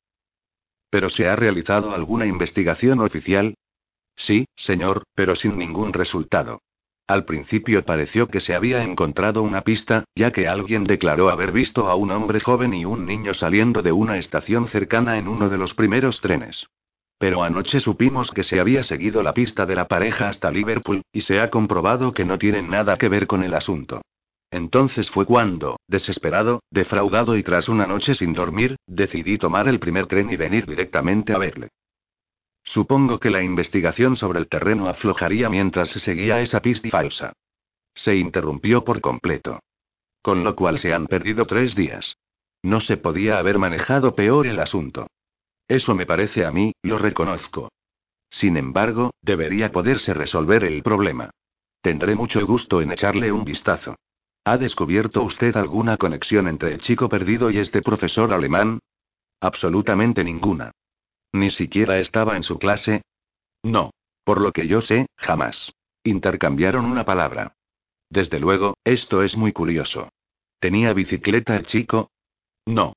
[0.91, 3.55] ¿Pero se ha realizado alguna investigación oficial?
[4.17, 6.61] Sí, señor, pero sin ningún resultado.
[7.07, 11.87] Al principio pareció que se había encontrado una pista, ya que alguien declaró haber visto
[11.87, 15.59] a un hombre joven y un niño saliendo de una estación cercana en uno de
[15.59, 16.67] los primeros trenes.
[17.19, 21.23] Pero anoche supimos que se había seguido la pista de la pareja hasta Liverpool, y
[21.23, 24.03] se ha comprobado que no tienen nada que ver con el asunto.
[24.51, 30.07] Entonces fue cuando, desesperado, defraudado y tras una noche sin dormir, decidí tomar el primer
[30.07, 31.71] tren y venir directamente a verle.
[32.63, 37.33] Supongo que la investigación sobre el terreno aflojaría mientras se seguía esa pista falsa.
[37.95, 39.61] Se interrumpió por completo.
[40.23, 42.17] Con lo cual se han perdido tres días.
[42.63, 45.09] No se podía haber manejado peor el asunto.
[45.69, 47.71] Eso me parece a mí, lo reconozco.
[48.31, 51.31] Sin embargo, debería poderse resolver el problema.
[51.81, 53.97] Tendré mucho gusto en echarle un vistazo.
[54.45, 58.81] ¿Ha descubierto usted alguna conexión entre el chico perdido y este profesor alemán?
[59.41, 60.73] Absolutamente ninguna.
[61.33, 63.03] ¿Ni siquiera estaba en su clase?
[63.63, 63.91] No.
[64.25, 65.73] Por lo que yo sé, jamás.
[66.03, 67.55] Intercambiaron una palabra.
[68.11, 70.09] Desde luego, esto es muy curioso.
[70.61, 72.11] ¿Tenía bicicleta el chico?
[72.67, 72.95] No.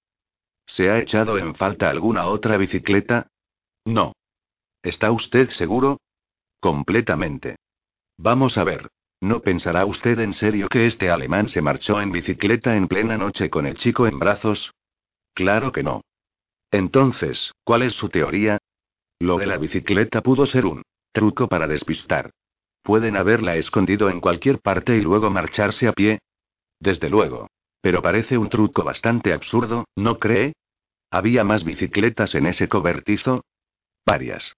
[0.67, 3.27] ¿Se ha echado en falta alguna otra bicicleta?
[3.85, 4.13] No.
[4.83, 5.99] ¿Está usted seguro?
[6.59, 7.55] Completamente.
[8.17, 8.89] Vamos a ver.
[9.19, 13.49] ¿No pensará usted en serio que este alemán se marchó en bicicleta en plena noche
[13.49, 14.71] con el chico en brazos?
[15.33, 16.01] Claro que no.
[16.69, 18.59] Entonces, ¿cuál es su teoría?
[19.19, 22.29] Lo de la bicicleta pudo ser un truco para despistar.
[22.83, 26.19] Pueden haberla escondido en cualquier parte y luego marcharse a pie.
[26.79, 27.47] Desde luego.
[27.87, 30.51] Pero parece un truco bastante absurdo, ¿no cree?
[31.09, 33.45] ¿Había más bicicletas en ese cobertizo?
[34.05, 34.57] Varias.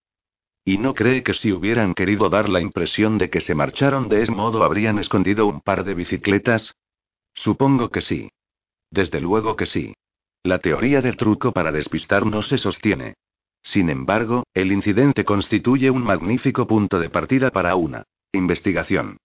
[0.66, 4.24] ¿Y no cree que si hubieran querido dar la impresión de que se marcharon de
[4.24, 6.74] ese modo habrían escondido un par de bicicletas?
[7.36, 8.32] Supongo que sí.
[8.90, 9.94] Desde luego que sí.
[10.42, 13.14] La teoría del truco para despistar no se sostiene.
[13.62, 19.18] Sin embargo, el incidente constituye un magnífico punto de partida para una investigación.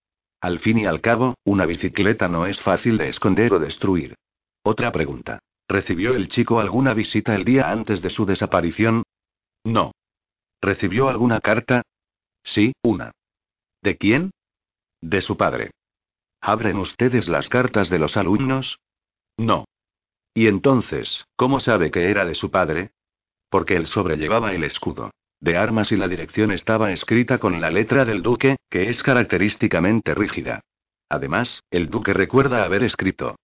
[0.44, 4.14] Al fin y al cabo, una bicicleta no es fácil de esconder o destruir.
[4.62, 5.38] Otra pregunta.
[5.66, 9.04] ¿Recibió el chico alguna visita el día antes de su desaparición?
[9.64, 9.92] No.
[10.60, 11.80] ¿Recibió alguna carta?
[12.42, 13.12] Sí, una.
[13.80, 14.32] ¿De quién?
[15.00, 15.70] De su padre.
[16.42, 18.78] ¿Abren ustedes las cartas de los alumnos?
[19.38, 19.64] No.
[20.34, 22.90] ¿Y entonces, cómo sabe que era de su padre?
[23.48, 27.70] Porque el sobre llevaba el escudo de armas y la dirección estaba escrita con la
[27.70, 30.60] letra del duque, que es característicamente rígida.
[31.08, 33.36] Además, el duque recuerda haber escrito.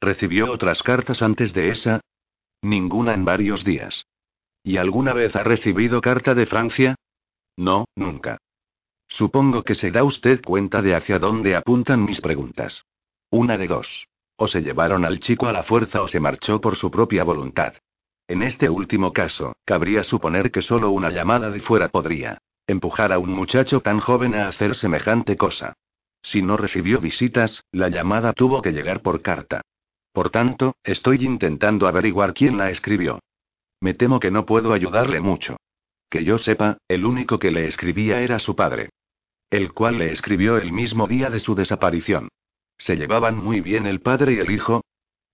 [0.00, 2.00] ¿Recibió otras cartas antes de esa?
[2.62, 4.04] Ninguna en varios días.
[4.62, 6.94] ¿Y alguna vez ha recibido carta de Francia?
[7.56, 8.38] No, nunca.
[9.08, 12.84] Supongo que se da usted cuenta de hacia dónde apuntan mis preguntas.
[13.30, 14.06] Una de dos.
[14.36, 17.74] O se llevaron al chico a la fuerza o se marchó por su propia voluntad.
[18.28, 23.18] En este último caso, cabría suponer que solo una llamada de fuera podría empujar a
[23.18, 25.72] un muchacho tan joven a hacer semejante cosa.
[26.20, 29.62] Si no recibió visitas, la llamada tuvo que llegar por carta.
[30.12, 33.20] Por tanto, estoy intentando averiguar quién la escribió.
[33.80, 35.56] Me temo que no puedo ayudarle mucho.
[36.10, 38.90] Que yo sepa, el único que le escribía era su padre.
[39.48, 42.28] El cual le escribió el mismo día de su desaparición.
[42.76, 44.82] ¿Se llevaban muy bien el padre y el hijo?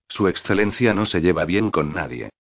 [0.09, 2.31] Su excelencia no se lleva bien con nadie.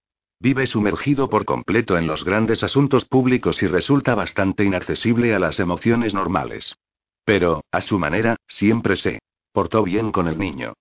[0.45, 5.59] Vive sumergido por completo en los grandes asuntos públicos y resulta bastante inaccesible a las
[5.59, 6.77] emociones normales.
[7.25, 9.21] Pero, a su manera, siempre se
[9.53, 10.75] portó bien con el niño.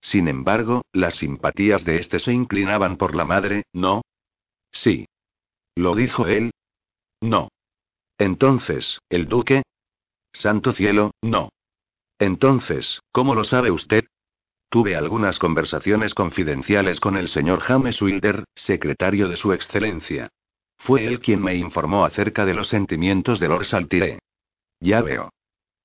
[0.00, 4.02] Sin embargo, las simpatías de este se inclinaban por la madre, ¿no?
[4.70, 5.08] Sí.
[5.74, 6.52] ¿Lo dijo él?
[7.20, 7.48] No.
[8.16, 9.64] Entonces, ¿el duque?
[10.32, 11.48] Santo cielo, no.
[12.20, 14.04] Entonces, ¿cómo lo sabe usted?
[14.70, 20.28] Tuve algunas conversaciones confidenciales con el señor James Wilder, secretario de su excelencia.
[20.78, 24.20] Fue él quien me informó acerca de los sentimientos de Lord Saltire.
[24.78, 25.32] Ya veo.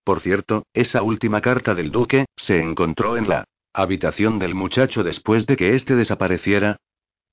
[0.03, 5.47] Por cierto, esa última carta del duque, ¿se encontró en la habitación del muchacho después
[5.47, 6.77] de que éste desapareciera?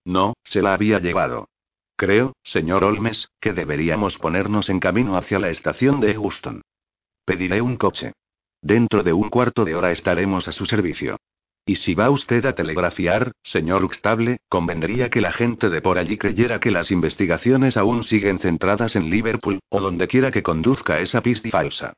[0.06, 1.50] No, se la había llevado.
[1.96, 6.62] Creo, señor Olmes, que deberíamos ponernos en camino hacia la estación de Houston.
[7.26, 8.14] Pediré un coche.
[8.62, 11.18] Dentro de un cuarto de hora estaremos a su servicio.
[11.64, 16.18] Y si va usted a telegrafiar, señor Uxtable, convendría que la gente de por allí
[16.18, 21.20] creyera que las investigaciones aún siguen centradas en Liverpool, o donde quiera que conduzca esa
[21.20, 21.92] pista falsa.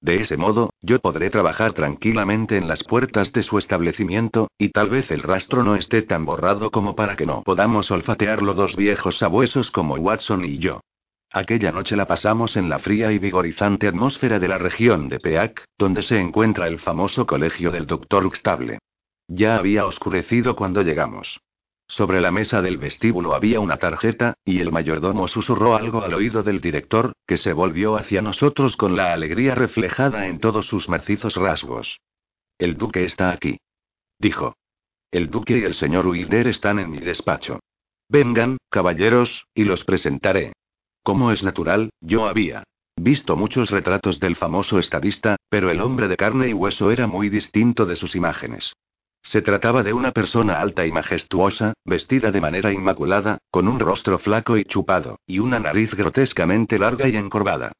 [0.00, 4.88] De ese modo, yo podré trabajar tranquilamente en las puertas de su establecimiento, y tal
[4.88, 9.18] vez el rastro no esté tan borrado como para que no podamos olfatearlo dos viejos
[9.18, 10.80] sabuesos como Watson y yo.
[11.30, 15.64] Aquella noche la pasamos en la fría y vigorizante atmósfera de la región de Peac,
[15.76, 18.24] donde se encuentra el famoso colegio del Dr.
[18.24, 18.78] Uxtable.
[19.32, 21.40] Ya había oscurecido cuando llegamos.
[21.86, 26.42] Sobre la mesa del vestíbulo había una tarjeta, y el mayordomo susurró algo al oído
[26.42, 31.36] del director, que se volvió hacia nosotros con la alegría reflejada en todos sus macizos
[31.36, 32.00] rasgos.
[32.58, 33.58] El duque está aquí.
[34.18, 34.56] Dijo.
[35.12, 37.60] El duque y el señor Wilder están en mi despacho.
[38.08, 40.54] Vengan, caballeros, y los presentaré.
[41.04, 42.64] Como es natural, yo había
[42.96, 47.28] visto muchos retratos del famoso estadista, pero el hombre de carne y hueso era muy
[47.28, 48.72] distinto de sus imágenes.
[49.22, 54.18] Se trataba de una persona alta y majestuosa, vestida de manera inmaculada, con un rostro
[54.18, 57.72] flaco y chupado, y una nariz grotescamente larga y encorvada.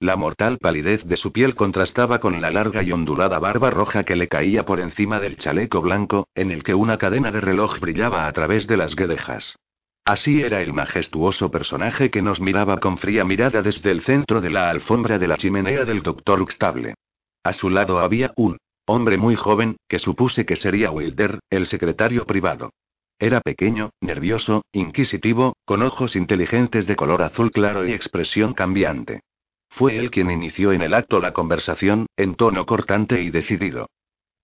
[0.00, 4.14] La mortal palidez de su piel contrastaba con la larga y ondulada barba roja que
[4.14, 8.28] le caía por encima del chaleco blanco, en el que una cadena de reloj brillaba
[8.28, 9.56] a través de las guedejas.
[10.04, 14.50] Así era el majestuoso personaje que nos miraba con fría mirada desde el centro de
[14.50, 16.94] la alfombra de la chimenea del doctor Uxtable.
[17.42, 18.56] A su lado había un
[18.90, 22.72] Hombre muy joven, que supuse que sería Wilder, el secretario privado.
[23.18, 29.20] Era pequeño, nervioso, inquisitivo, con ojos inteligentes de color azul claro y expresión cambiante.
[29.68, 33.90] Fue él quien inició en el acto la conversación, en tono cortante y decidido.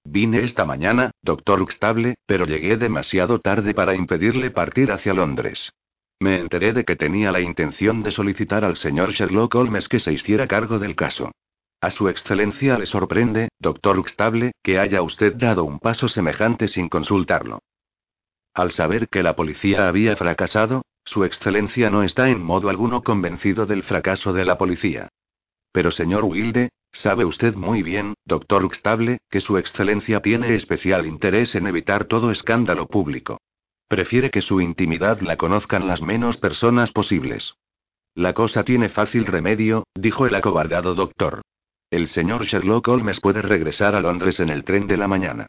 [0.05, 5.73] Vine esta mañana, doctor Uxtable, pero llegué demasiado tarde para impedirle partir hacia Londres.
[6.21, 10.13] Me enteré de que tenía la intención de solicitar al señor Sherlock Holmes que se
[10.13, 11.33] hiciera cargo del caso.
[11.85, 16.89] A su excelencia le sorprende, doctor Uxtable, que haya usted dado un paso semejante sin
[16.89, 17.59] consultarlo.
[18.55, 23.67] Al saber que la policía había fracasado, su excelencia no está en modo alguno convencido
[23.67, 25.11] del fracaso de la policía.
[25.73, 31.55] Pero señor Wilde, sabe usted muy bien, doctor Uxtable, que su excelencia tiene especial interés
[31.55, 33.43] en evitar todo escándalo público.
[33.89, 37.57] Prefiere que su intimidad la conozcan las menos personas posibles.
[38.15, 41.43] La cosa tiene fácil remedio, dijo el acobardado doctor.
[41.95, 45.47] El señor Sherlock Holmes puede regresar a Londres en el tren de la mañana.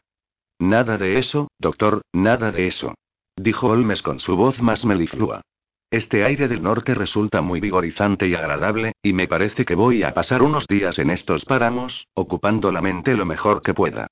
[0.60, 2.94] Nada de eso, doctor, nada de eso.
[3.36, 5.42] Dijo Holmes con su voz más meliflua.
[5.90, 10.14] Este aire del norte resulta muy vigorizante y agradable, y me parece que voy a
[10.14, 14.06] pasar unos días en estos páramos, ocupando la mente lo mejor que pueda.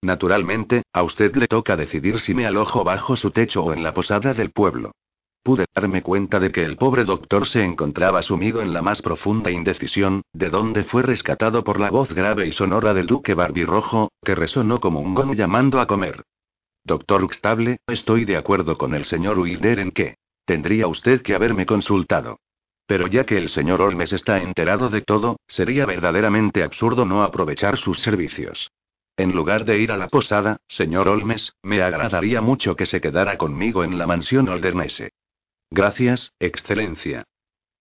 [0.00, 3.94] Naturalmente, a usted le toca decidir si me alojo bajo su techo o en la
[3.94, 4.92] posada del pueblo.
[5.42, 9.50] Pude darme cuenta de que el pobre doctor se encontraba sumido en la más profunda
[9.50, 14.34] indecisión, de donde fue rescatado por la voz grave y sonora del duque Barbirrojo, que
[14.34, 16.24] resonó como un gong llamando a comer.
[16.84, 21.64] Doctor Uxtable, estoy de acuerdo con el señor Wilder en que tendría usted que haberme
[21.64, 22.38] consultado.
[22.86, 27.78] Pero ya que el señor Olmes está enterado de todo, sería verdaderamente absurdo no aprovechar
[27.78, 28.70] sus servicios.
[29.16, 33.38] En lugar de ir a la posada, señor Olmes, me agradaría mucho que se quedara
[33.38, 35.12] conmigo en la mansión Oldernese.
[35.70, 37.24] Gracias, Excelencia.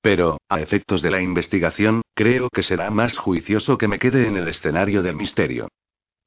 [0.02, 4.38] Pero, a efectos de la investigación, creo que será más juicioso que me quede en
[4.38, 5.68] el escenario del misterio.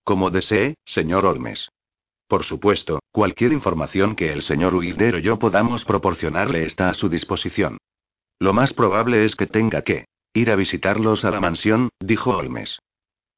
[0.05, 1.69] Como desee, señor Olmes.
[2.27, 7.09] Por supuesto, cualquier información que el señor Wilder o yo podamos proporcionarle está a su
[7.09, 7.79] disposición.
[8.41, 12.81] Lo más probable es que tenga que ir a visitarlos a la mansión, dijo Holmes.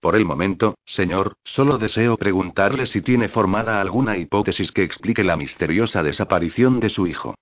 [0.01, 5.37] Por el momento, señor, solo deseo preguntarle si tiene formada alguna hipótesis que explique la
[5.37, 7.35] misteriosa desaparición de su hijo.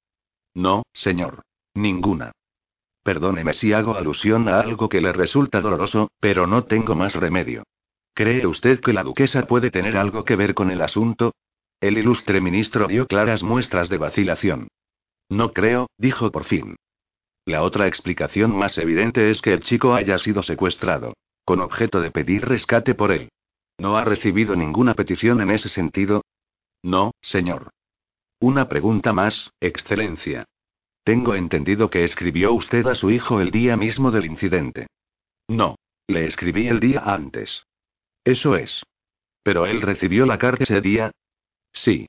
[0.55, 1.43] No, señor.
[1.75, 2.33] Ninguna.
[3.03, 7.65] Perdóneme si hago alusión a algo que le resulta doloroso, pero no tengo más remedio.
[8.15, 11.33] ¿Cree usted que la duquesa puede tener algo que ver con el asunto?
[11.81, 14.69] El ilustre ministro dio claras muestras de vacilación.
[15.29, 16.77] No creo, dijo por fin.
[17.45, 21.15] La otra explicación más evidente es que el chico haya sido secuestrado,
[21.45, 23.31] con objeto de pedir rescate por él.
[23.79, 26.23] ¿No ha recibido ninguna petición en ese sentido?
[26.83, 27.71] No, señor.
[28.43, 30.47] Una pregunta más, Excelencia.
[31.05, 34.89] Tengo entendido que escribió usted a su hijo el día mismo del incidente.
[35.47, 35.77] No.
[36.09, 37.63] Le escribí el día antes.
[38.25, 38.83] Eso es.
[39.45, 41.13] ¿Pero él recibió la carta ese día?
[41.73, 42.09] Sí.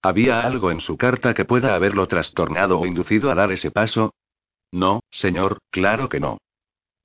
[0.00, 4.14] ¿Había algo en su carta que pueda haberlo trastornado o inducido a dar ese paso?
[4.72, 6.38] No, señor, claro que no.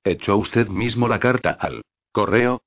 [0.04, 2.62] ¿Echó usted mismo la carta al correo?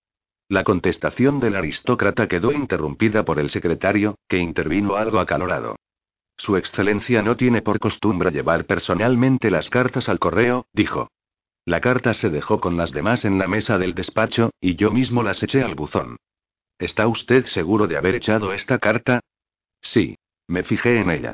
[0.47, 5.75] La contestación del aristócrata quedó interrumpida por el secretario, que intervino algo acalorado.
[6.37, 11.09] Su excelencia no tiene por costumbre llevar personalmente las cartas al correo, dijo.
[11.65, 15.23] La carta se dejó con las demás en la mesa del despacho, y yo mismo
[15.23, 16.17] las eché al buzón.
[16.79, 19.19] ¿Está usted seguro de haber echado esta carta?
[19.81, 20.17] Sí.
[20.49, 21.33] Me fijé en ella.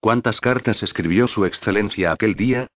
[0.00, 2.66] ¿Cuántas cartas escribió su excelencia aquel día?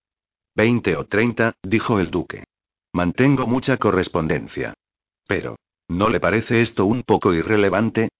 [0.55, 2.45] Veinte o treinta, dijo el duque.
[2.93, 4.75] Mantengo mucha correspondencia.
[5.27, 5.57] Pero,
[5.89, 8.11] ¿no le parece esto un poco irrelevante?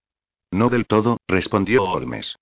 [0.51, 2.35] No del todo, respondió Holmes.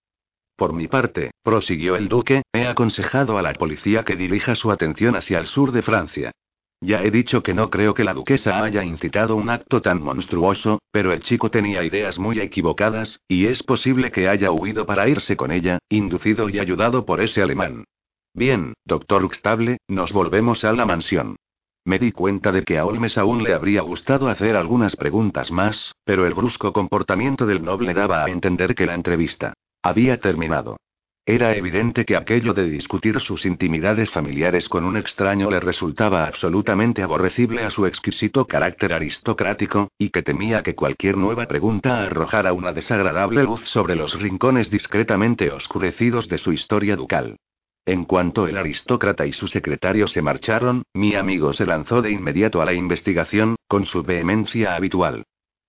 [0.56, 5.16] Por mi parte, prosiguió el duque, he aconsejado a la policía que dirija su atención
[5.16, 6.32] hacia el sur de Francia.
[6.80, 10.80] Ya he dicho que no creo que la duquesa haya incitado un acto tan monstruoso,
[10.92, 15.36] pero el chico tenía ideas muy equivocadas, y es posible que haya huido para irse
[15.38, 17.86] con ella, inducido y ayudado por ese alemán.
[18.34, 21.38] Bien, doctor Uxtable, nos volvemos a la mansión.
[21.86, 25.94] Me di cuenta de que a Holmes aún le habría gustado hacer algunas preguntas más,
[26.04, 29.54] pero el brusco comportamiento del noble daba a entender que la entrevista
[29.84, 30.78] había terminado.
[31.26, 37.02] Era evidente que aquello de discutir sus intimidades familiares con un extraño le resultaba absolutamente
[37.02, 42.74] aborrecible a su exquisito carácter aristocrático, y que temía que cualquier nueva pregunta arrojara una
[42.74, 47.38] desagradable luz sobre los rincones discretamente oscurecidos de su historia ducal.
[47.86, 52.62] En cuanto el aristócrata y su secretario se marcharon, mi amigo se lanzó de inmediato
[52.62, 55.24] a la investigación, con su vehemencia habitual.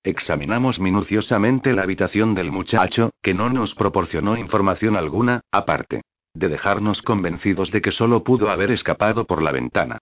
[0.05, 6.03] Examinamos minuciosamente la habitación del muchacho, que no nos proporcionó información alguna, aparte
[6.35, 9.99] de dejarnos convencidos de que solo pudo haber escapado por la ventana.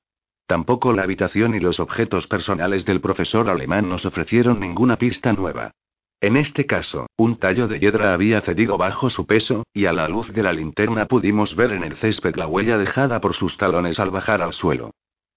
[0.47, 5.73] Tampoco la habitación y los objetos personales del profesor alemán nos ofrecieron ninguna pista nueva.
[6.21, 10.09] En este caso, un tallo de hiedra había cedido bajo su peso, y a la
[10.09, 14.01] luz de la linterna pudimos ver en el césped la huella dejada por sus talones
[14.01, 14.91] al bajar al suelo.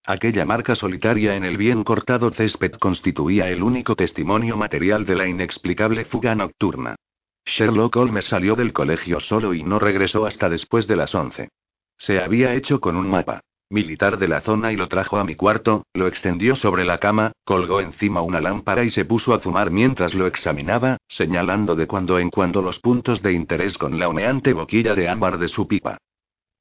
[0.08, 5.27] Aquella marca solitaria en el bien cortado césped constituía el único testimonio material de la
[5.27, 6.95] inexplicable fuga nocturna.
[7.43, 11.50] Sherlock Holmes salió del colegio solo y no regresó hasta después de las once.
[11.98, 15.35] Se había hecho con un mapa militar de la zona y lo trajo a mi
[15.35, 19.72] cuarto, lo extendió sobre la cama, colgó encima una lámpara y se puso a fumar
[19.72, 24.53] mientras lo examinaba, señalando de cuando en cuando los puntos de interés con la humeante
[24.53, 25.98] boquilla de ámbar de su pipa.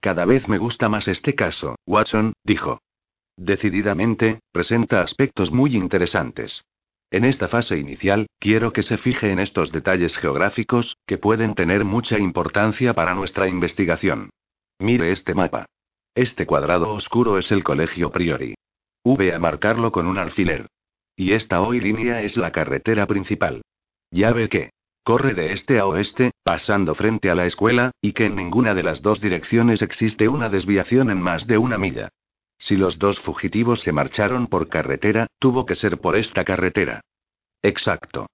[0.01, 2.81] Cada vez me gusta más este caso, Watson, dijo.
[3.37, 6.65] Decididamente, presenta aspectos muy interesantes.
[7.11, 11.85] En esta fase inicial, quiero que se fije en estos detalles geográficos, que pueden tener
[11.85, 14.31] mucha importancia para nuestra investigación.
[14.79, 15.67] Mire este mapa.
[16.15, 18.55] Este cuadrado oscuro es el colegio Priori.
[19.05, 20.67] V a marcarlo con un alfiler.
[21.17, 23.63] Y esta hoy línea es la carretera principal.
[24.11, 24.71] Ya ve que
[25.05, 28.83] corre de este a oeste, pasando frente a la escuela, y que en ninguna de
[28.83, 32.09] las dos direcciones existe una desviación en más de una milla.
[32.59, 37.01] Si los dos fugitivos se marcharon por carretera, tuvo que ser por esta carretera.
[37.63, 38.27] Exacto.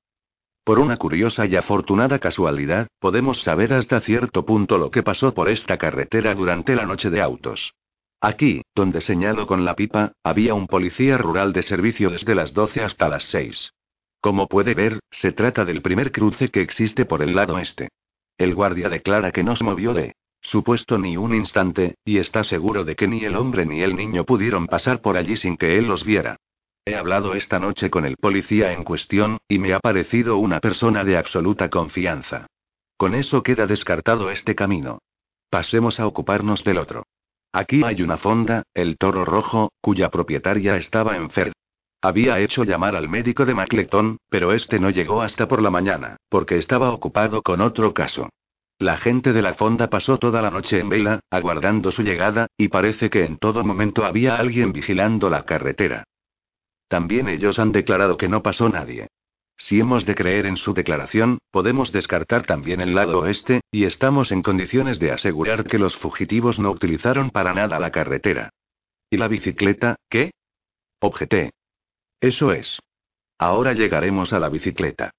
[0.64, 5.48] Por una curiosa y afortunada casualidad, podemos saber hasta cierto punto lo que pasó por
[5.48, 7.72] esta carretera durante la noche de autos.
[8.20, 12.82] Aquí, donde señalo con la pipa, había un policía rural de servicio desde las 12
[12.82, 13.72] hasta las 6.
[14.20, 17.88] Como puede ver, se trata del primer cruce que existe por el lado este.
[18.36, 20.12] El guardia declara que no se movió de
[20.50, 24.24] supuesto ni un instante, y está seguro de que ni el hombre ni el niño
[24.24, 26.38] pudieron pasar por allí sin que él los viera.
[26.84, 31.04] He hablado esta noche con el policía en cuestión, y me ha parecido una persona
[31.04, 32.48] de absoluta confianza.
[32.96, 34.98] Con eso queda descartado este camino.
[35.50, 37.04] Pasemos a ocuparnos del otro.
[37.52, 41.52] Aquí hay una fonda, el toro rojo, cuya propietaria estaba enferma.
[42.02, 46.16] Había hecho llamar al médico de Macleton, pero este no llegó hasta por la mañana,
[46.28, 48.30] porque estaba ocupado con otro caso.
[48.80, 52.68] La gente de la fonda pasó toda la noche en vela, aguardando su llegada, y
[52.68, 56.04] parece que en todo momento había alguien vigilando la carretera.
[56.88, 59.08] También ellos han declarado que no pasó nadie.
[59.58, 64.32] Si hemos de creer en su declaración, podemos descartar también el lado oeste, y estamos
[64.32, 68.48] en condiciones de asegurar que los fugitivos no utilizaron para nada la carretera.
[69.10, 70.30] ¿Y la bicicleta, qué?
[71.00, 71.50] Objeté.
[72.18, 72.78] Eso es.
[73.38, 75.10] Ahora llegaremos a la bicicleta.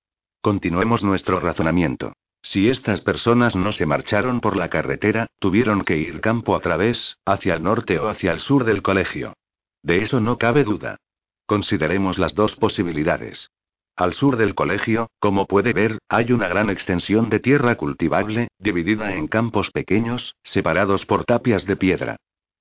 [0.41, 2.13] Continuemos nuestro razonamiento.
[2.43, 7.17] Si estas personas no se marcharon por la carretera, tuvieron que ir campo a través,
[7.25, 9.33] hacia el norte o hacia el sur del colegio.
[9.83, 10.97] De eso no cabe duda.
[11.45, 13.51] Consideremos las dos posibilidades.
[13.95, 19.13] Al sur del colegio, como puede ver, hay una gran extensión de tierra cultivable, dividida
[19.15, 22.15] en campos pequeños, separados por tapias de piedra.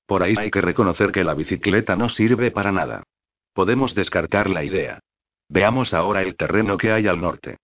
[0.06, 3.04] Por ahí hay que reconocer que la bicicleta no sirve para nada.
[3.54, 4.98] Podemos descartar la idea.
[5.48, 7.58] Veamos ahora el terreno que hay al norte.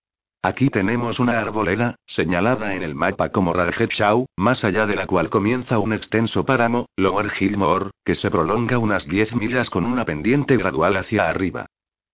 [0.47, 3.91] Aquí tenemos una arboleda, señalada en el mapa como Rajet
[4.37, 9.09] más allá de la cual comienza un extenso páramo, Lower Hillmore, que se prolonga unas
[9.09, 11.65] 10 millas con una pendiente gradual hacia arriba.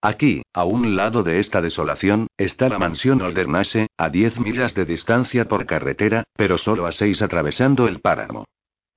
[0.01, 4.85] Aquí, a un lado de esta desolación, está la mansión Oldernase, a 10 millas de
[4.85, 8.45] distancia por carretera, pero solo a 6 atravesando el páramo.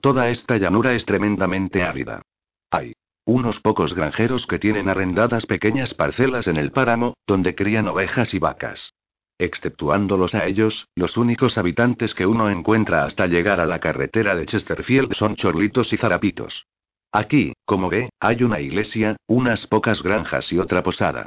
[0.01, 2.23] Toda esta llanura es tremendamente árida.
[2.71, 2.95] Hay
[3.27, 8.39] unos pocos granjeros que tienen arrendadas pequeñas parcelas en el páramo, donde crían ovejas y
[8.39, 8.95] vacas.
[9.39, 14.47] Exceptuándolos a ellos, los únicos habitantes que uno encuentra hasta llegar a la carretera de
[14.47, 16.67] Chesterfield son chorlitos y zarapitos.
[17.13, 21.27] Aquí, como ve, hay una iglesia, unas pocas granjas y otra posada.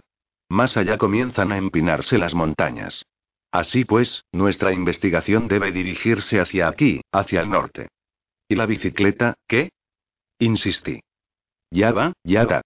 [0.49, 3.05] Más allá comienzan a empinarse las montañas.
[3.51, 7.89] Así pues, nuestra investigación debe dirigirse hacia aquí, hacia el norte.
[8.47, 9.69] ¿Y la bicicleta, qué?
[10.39, 11.01] Insistí.
[11.71, 12.61] Ya va, ya va.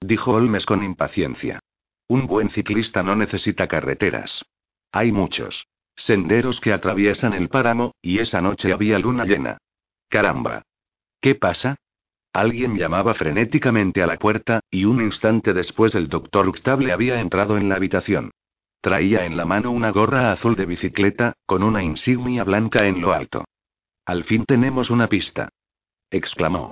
[0.00, 1.58] Dijo Holmes con impaciencia.
[2.06, 4.44] Un buen ciclista no necesita carreteras.
[4.92, 9.58] Hay muchos senderos que atraviesan el páramo, y esa noche había luna llena.
[10.08, 10.62] Caramba.
[11.20, 11.76] ¿Qué pasa?
[12.32, 17.56] Alguien llamaba frenéticamente a la puerta, y un instante después el doctor Uxtable había entrado
[17.58, 18.30] en la habitación.
[18.80, 23.12] Traía en la mano una gorra azul de bicicleta, con una insignia blanca en lo
[23.12, 23.44] alto.
[24.04, 25.48] Al fin tenemos una pista.
[26.10, 26.70] exclamó.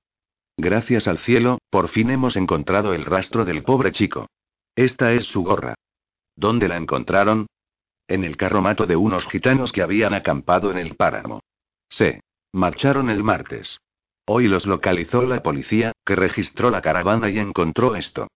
[0.56, 4.28] Gracias al cielo, por fin hemos encontrado el rastro del pobre chico.
[4.74, 5.74] Esta es su gorra.
[6.36, 7.46] ¿Dónde la encontraron?
[8.08, 11.40] En el carromato de unos gitanos que habían acampado en el páramo.
[11.88, 12.20] Se
[12.52, 13.78] marcharon el martes.
[14.26, 18.28] Hoy los localizó la policía, que registró la caravana y encontró esto.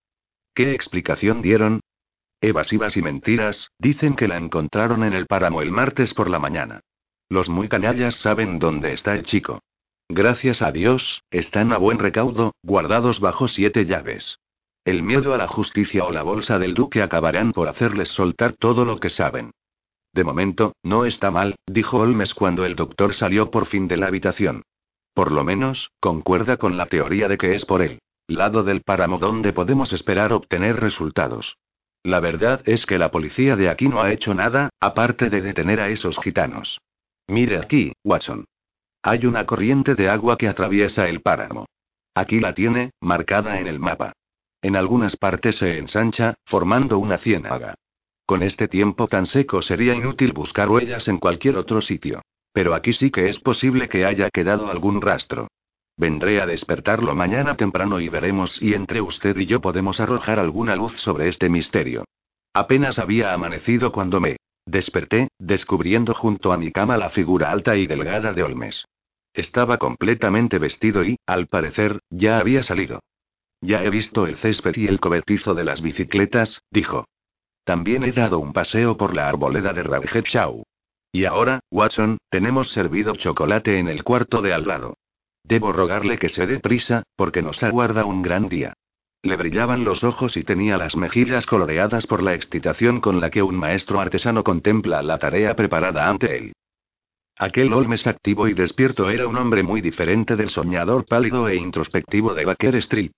[0.55, 1.81] ¿Qué explicación dieron?
[2.41, 6.81] Evasivas y mentiras, dicen que la encontraron en el páramo el martes por la mañana.
[7.29, 9.61] Los muy canallas saben dónde está el chico.
[10.09, 14.39] Gracias a Dios, están a buen recaudo, guardados bajo siete llaves.
[14.85, 18.85] El miedo a la justicia o la bolsa del duque acabarán por hacerles soltar todo
[18.85, 19.53] lo que saben.
[20.13, 24.09] De momento, no está mal, dijo Holmes cuando el doctor salió por fin de la
[24.09, 24.63] habitación.
[25.15, 29.19] Por lo menos, concuerda con la teoría de que es por el lado del páramo
[29.19, 31.57] donde podemos esperar obtener resultados.
[32.03, 35.81] La verdad es que la policía de aquí no ha hecho nada, aparte de detener
[35.81, 36.81] a esos gitanos.
[37.29, 38.45] Mire aquí, Watson.
[39.03, 41.67] Hay una corriente de agua que atraviesa el páramo.
[42.15, 44.13] Aquí la tiene, marcada en el mapa.
[44.63, 47.75] En algunas partes se ensancha, formando una ciénaga.
[48.31, 52.23] Con este tiempo tan seco sería inútil buscar huellas en cualquier otro sitio.
[52.53, 55.49] Pero aquí sí que es posible que haya quedado algún rastro.
[55.97, 60.77] Vendré a despertarlo mañana temprano y veremos si entre usted y yo podemos arrojar alguna
[60.77, 62.05] luz sobre este misterio.
[62.55, 67.89] Apenas había amanecido cuando me desperté, descubriendo junto a mi cama la figura alta y
[67.89, 68.85] delgada de Olmes.
[69.35, 73.01] Estaba completamente vestido y, al parecer, ya había salido.
[73.61, 77.07] Ya he visto el césped y el cobertizo de las bicicletas, dijo.
[77.65, 80.63] También he dado un paseo por la arboleda de Radget Shaw.
[81.13, 84.97] Y ahora, Watson, tenemos servido chocolate en el cuarto de al lado.
[85.43, 88.75] Debo rogarle que se dé prisa, porque nos aguarda un gran día.
[89.23, 93.43] Le brillaban los ojos y tenía las mejillas coloreadas por la excitación con la que
[93.43, 96.53] un maestro artesano contempla la tarea preparada ante él.
[97.37, 102.35] Aquel Olmes activo y despierto era un hombre muy diferente del soñador pálido e introspectivo
[102.35, 103.13] de Baker Street.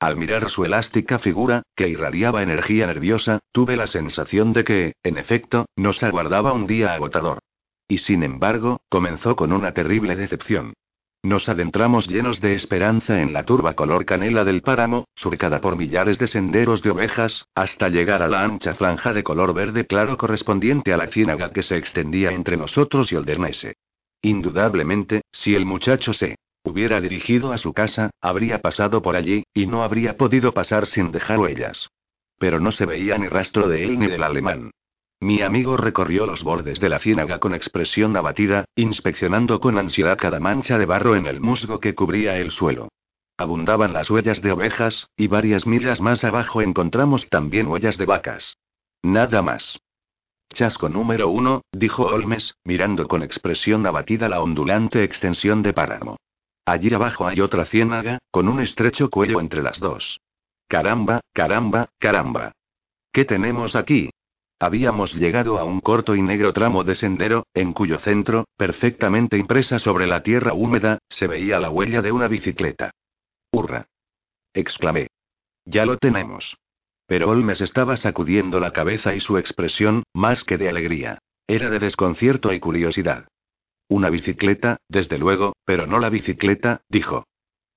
[0.00, 5.18] Al mirar su elástica figura, que irradiaba energía nerviosa, tuve la sensación de que, en
[5.18, 7.38] efecto, nos aguardaba un día agotador.
[7.86, 10.72] Y sin embargo, comenzó con una terrible decepción.
[11.22, 16.18] Nos adentramos llenos de esperanza en la turba color canela del páramo, surcada por millares
[16.18, 20.94] de senderos de ovejas, hasta llegar a la ancha franja de color verde claro correspondiente
[20.94, 23.26] a la ciénaga que se extendía entre nosotros y el
[24.22, 29.66] Indudablemente, si el muchacho se Hubiera dirigido a su casa, habría pasado por allí, y
[29.66, 31.88] no habría podido pasar sin dejar huellas.
[32.38, 34.70] Pero no se veía ni rastro de él ni del alemán.
[35.20, 40.40] Mi amigo recorrió los bordes de la ciénaga con expresión abatida, inspeccionando con ansiedad cada
[40.40, 42.88] mancha de barro en el musgo que cubría el suelo.
[43.36, 48.58] Abundaban las huellas de ovejas, y varias millas más abajo encontramos también huellas de vacas.
[49.02, 49.78] Nada más.
[50.52, 56.16] Chasco número uno, dijo Holmes, mirando con expresión abatida la ondulante extensión de páramo.
[56.70, 60.20] Allí abajo hay otra ciénaga, con un estrecho cuello entre las dos.
[60.68, 62.52] Caramba, caramba, caramba.
[63.12, 64.10] ¿Qué tenemos aquí?
[64.60, 69.80] Habíamos llegado a un corto y negro tramo de sendero, en cuyo centro, perfectamente impresa
[69.80, 72.92] sobre la tierra húmeda, se veía la huella de una bicicleta.
[73.50, 73.88] ¡Hurra!
[74.54, 75.08] exclamé.
[75.64, 76.56] Ya lo tenemos.
[77.08, 81.18] Pero Holmes estaba sacudiendo la cabeza y su expresión, más que de alegría,
[81.48, 83.26] era de desconcierto y curiosidad.
[83.90, 87.26] Una bicicleta, desde luego, pero no la bicicleta, dijo.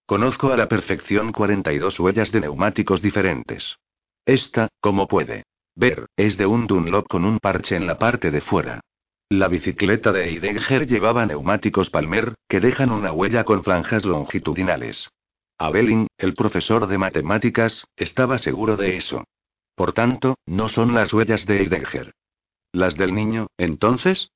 [0.05, 3.79] Conozco a la perfección 42 huellas de neumáticos diferentes.
[4.23, 5.45] Esta, ¿cómo puede?
[5.75, 8.81] Ver, es de un Dunlop con un parche en la parte de fuera.
[9.27, 15.09] La bicicleta de Heidegger llevaba neumáticos Palmer, que dejan una huella con franjas longitudinales.
[15.57, 19.23] Abelin, el profesor de matemáticas, estaba seguro de eso.
[19.73, 22.13] Por tanto, no son las huellas de Heidegger.
[22.71, 24.29] ¿Las del niño, entonces?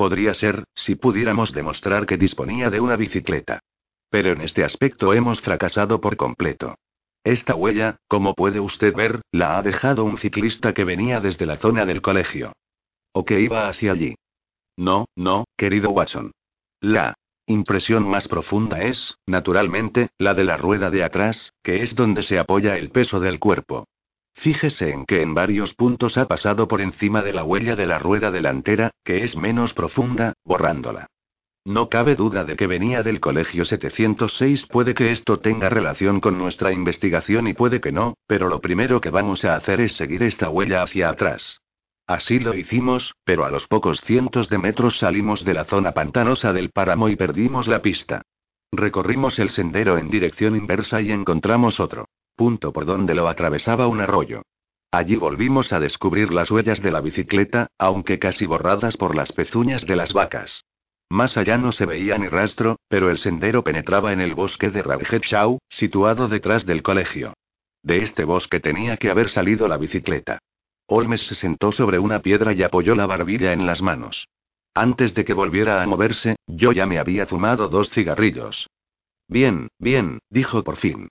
[0.00, 3.60] Podría ser, si pudiéramos demostrar que disponía de una bicicleta.
[4.08, 6.76] Pero en este aspecto hemos fracasado por completo.
[7.22, 11.58] Esta huella, como puede usted ver, la ha dejado un ciclista que venía desde la
[11.58, 12.54] zona del colegio.
[13.12, 14.14] O que iba hacia allí.
[14.74, 16.32] No, no, querido Watson.
[16.80, 17.12] La
[17.44, 22.38] impresión más profunda es, naturalmente, la de la rueda de atrás, que es donde se
[22.38, 23.84] apoya el peso del cuerpo.
[24.34, 27.98] Fíjese en que en varios puntos ha pasado por encima de la huella de la
[27.98, 31.08] rueda delantera, que es menos profunda, borrándola.
[31.64, 34.66] No cabe duda de que venía del colegio 706.
[34.66, 39.00] Puede que esto tenga relación con nuestra investigación y puede que no, pero lo primero
[39.02, 41.60] que vamos a hacer es seguir esta huella hacia atrás.
[42.06, 46.54] Así lo hicimos, pero a los pocos cientos de metros salimos de la zona pantanosa
[46.54, 48.22] del páramo y perdimos la pista.
[48.72, 52.06] Recorrimos el sendero en dirección inversa y encontramos otro
[52.40, 54.40] punto por donde lo atravesaba un arroyo.
[54.90, 59.84] Allí volvimos a descubrir las huellas de la bicicleta, aunque casi borradas por las pezuñas
[59.84, 60.64] de las vacas.
[61.10, 64.82] Más allá no se veía ni rastro, pero el sendero penetraba en el bosque de
[64.82, 65.26] Radget
[65.68, 67.34] situado detrás del colegio.
[67.82, 70.38] De este bosque tenía que haber salido la bicicleta.
[70.86, 74.28] Holmes se sentó sobre una piedra y apoyó la barbilla en las manos.
[74.72, 78.70] Antes de que volviera a moverse, yo ya me había fumado dos cigarrillos.
[79.28, 81.10] Bien, bien, dijo por fin.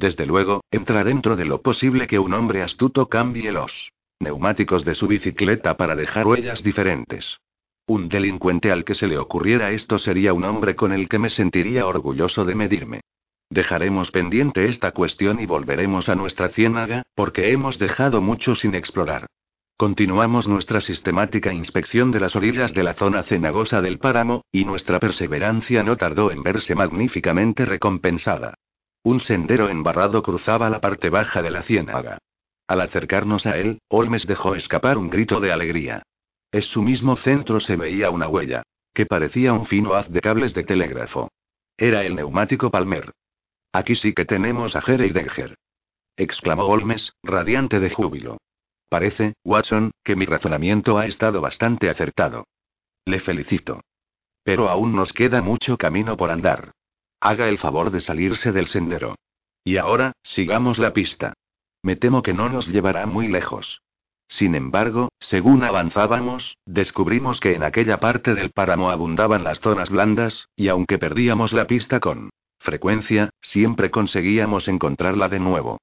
[0.00, 4.94] Desde luego, entra dentro de lo posible que un hombre astuto cambie los neumáticos de
[4.94, 7.38] su bicicleta para dejar huellas diferentes.
[7.86, 11.28] Un delincuente al que se le ocurriera esto sería un hombre con el que me
[11.28, 13.00] sentiría orgulloso de medirme.
[13.50, 19.26] Dejaremos pendiente esta cuestión y volveremos a nuestra ciénaga, porque hemos dejado mucho sin explorar.
[19.76, 24.98] Continuamos nuestra sistemática inspección de las orillas de la zona cenagosa del páramo, y nuestra
[24.98, 28.54] perseverancia no tardó en verse magníficamente recompensada.
[29.02, 32.18] Un sendero embarrado cruzaba la parte baja de la ciénaga.
[32.66, 36.02] Al acercarnos a él, Holmes dejó escapar un grito de alegría.
[36.52, 38.62] En su mismo centro se veía una huella,
[38.92, 41.30] que parecía un fino haz de cables de telégrafo.
[41.76, 43.12] Era el neumático Palmer.
[43.72, 45.56] Aquí sí que tenemos a Heidegger.
[46.16, 48.38] exclamó Holmes, radiante de júbilo.
[48.88, 52.46] Parece, Watson, que mi razonamiento ha estado bastante acertado.
[53.04, 53.80] Le felicito.
[54.42, 56.72] Pero aún nos queda mucho camino por andar.
[57.20, 59.16] Haga el favor de salirse del sendero.
[59.62, 61.34] Y ahora, sigamos la pista.
[61.82, 63.82] Me temo que no nos llevará muy lejos.
[64.26, 70.48] Sin embargo, según avanzábamos, descubrimos que en aquella parte del páramo abundaban las zonas blandas,
[70.56, 75.78] y aunque perdíamos la pista con frecuencia, siempre conseguíamos encontrarla de nuevo.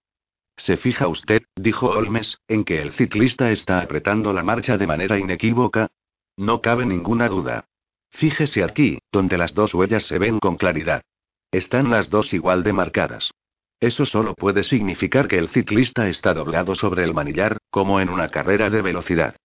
[0.55, 5.19] ¿Se fija usted, dijo Holmes, en que el ciclista está apretando la marcha de manera
[5.19, 5.89] inequívoca?
[6.35, 7.65] No cabe ninguna duda.
[8.11, 11.03] Fíjese aquí, donde las dos huellas se ven con claridad.
[11.51, 13.31] Están las dos igual de marcadas.
[13.79, 18.29] Eso solo puede significar que el ciclista está doblado sobre el manillar, como en una
[18.29, 19.35] carrera de velocidad.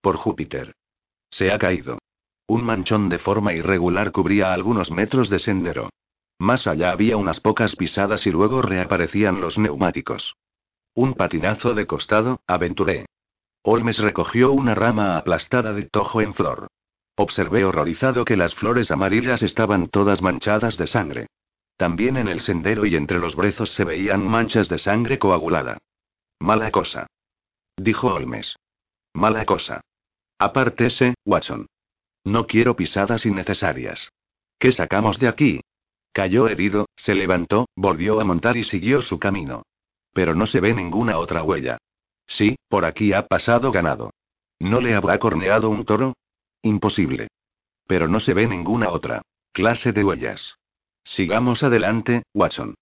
[0.00, 0.74] Por Júpiter.
[1.30, 1.98] Se ha caído.
[2.46, 5.90] Un manchón de forma irregular cubría algunos metros de sendero.
[6.38, 10.34] Más allá había unas pocas pisadas y luego reaparecían los neumáticos.
[10.94, 13.06] Un patinazo de costado, aventuré.
[13.62, 16.66] Holmes recogió una rama aplastada de tojo en flor.
[17.14, 21.26] Observé horrorizado que las flores amarillas estaban todas manchadas de sangre.
[21.82, 25.78] También en el sendero y entre los brezos se veían manchas de sangre coagulada.
[26.38, 27.08] Mala cosa.
[27.76, 28.54] Dijo Holmes.
[29.14, 29.80] Mala cosa.
[30.38, 31.66] Apártese, Watson.
[32.22, 34.12] No quiero pisadas innecesarias.
[34.60, 35.60] ¿Qué sacamos de aquí?
[36.12, 39.64] Cayó herido, se levantó, volvió a montar y siguió su camino.
[40.12, 41.78] Pero no se ve ninguna otra huella.
[42.28, 44.12] Sí, por aquí ha pasado ganado.
[44.60, 46.14] ¿No le habrá corneado un toro?
[46.62, 47.26] Imposible.
[47.88, 50.54] Pero no se ve ninguna otra clase de huellas.
[51.04, 52.74] Sigamos adelante, Watson.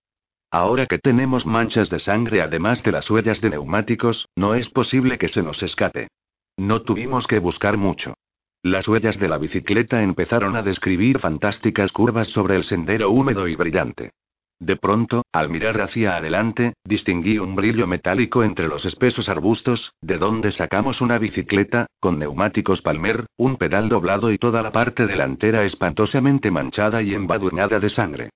[0.51, 5.17] Ahora que tenemos manchas de sangre además de las huellas de neumáticos, no es posible
[5.17, 6.09] que se nos escape.
[6.57, 8.15] No tuvimos que buscar mucho.
[8.63, 13.57] Las huellas de la bicicleta empezaron a describir fantásticas curvas sobre el sendero húmedo y
[13.57, 14.11] brillante.
[14.61, 20.19] De pronto, al mirar hacia adelante, distinguí un brillo metálico entre los espesos arbustos, de
[20.19, 25.65] donde sacamos una bicicleta, con neumáticos Palmer, un pedal doblado y toda la parte delantera
[25.65, 28.31] espantosamente manchada y embadurnada de sangre.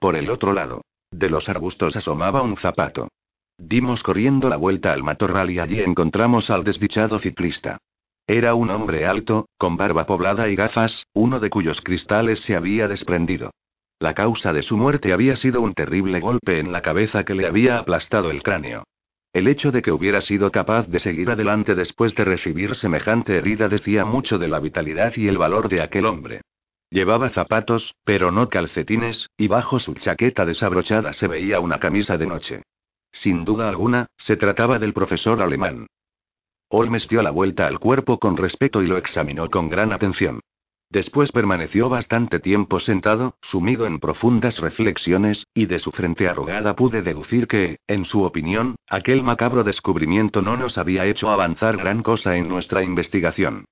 [0.00, 0.82] Por el otro lado,
[1.12, 3.08] de los arbustos asomaba un zapato.
[3.56, 7.78] Dimos corriendo la vuelta al matorral y allí encontramos al desdichado ciclista.
[8.26, 12.88] Era un hombre alto, con barba poblada y gafas, uno de cuyos cristales se había
[12.88, 13.52] desprendido.
[14.00, 17.46] La causa de su muerte había sido un terrible golpe en la cabeza que le
[17.46, 18.84] había aplastado el cráneo.
[19.32, 23.68] El hecho de que hubiera sido capaz de seguir adelante después de recibir semejante herida
[23.68, 26.42] decía mucho de la vitalidad y el valor de aquel hombre.
[26.90, 32.26] Llevaba zapatos, pero no calcetines, y bajo su chaqueta desabrochada se veía una camisa de
[32.26, 32.62] noche.
[33.12, 35.86] Sin duda alguna, se trataba del profesor alemán.
[36.70, 40.40] Holmes dio la vuelta al cuerpo con respeto y lo examinó con gran atención.
[40.90, 47.02] Después permaneció bastante tiempo sentado, sumido en profundas reflexiones, y de su frente arrugada pude
[47.02, 52.36] deducir que, en su opinión, aquel macabro descubrimiento no nos había hecho avanzar gran cosa
[52.36, 53.66] en nuestra investigación.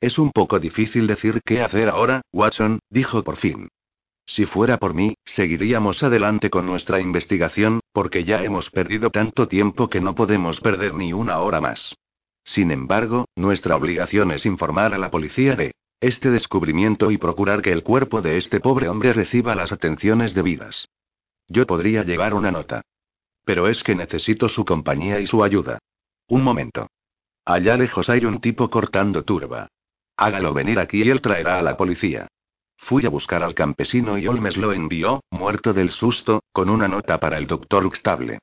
[0.00, 3.68] Es un poco difícil decir qué hacer ahora, Watson, dijo por fin.
[4.24, 9.88] Si fuera por mí, seguiríamos adelante con nuestra investigación, porque ya hemos perdido tanto tiempo
[9.88, 11.96] que no podemos perder ni una hora más.
[12.44, 17.72] Sin embargo, nuestra obligación es informar a la policía de este descubrimiento y procurar que
[17.72, 20.88] el cuerpo de este pobre hombre reciba las atenciones debidas.
[21.48, 22.82] Yo podría llevar una nota.
[23.44, 25.78] Pero es que necesito su compañía y su ayuda.
[26.28, 26.88] Un momento.
[27.44, 29.68] Allá lejos hay un tipo cortando turba.
[30.16, 32.28] Hágalo venir aquí y él traerá a la policía.
[32.78, 37.20] Fui a buscar al campesino y Olmes lo envió, muerto del susto, con una nota
[37.20, 38.40] para el doctor Uxtable.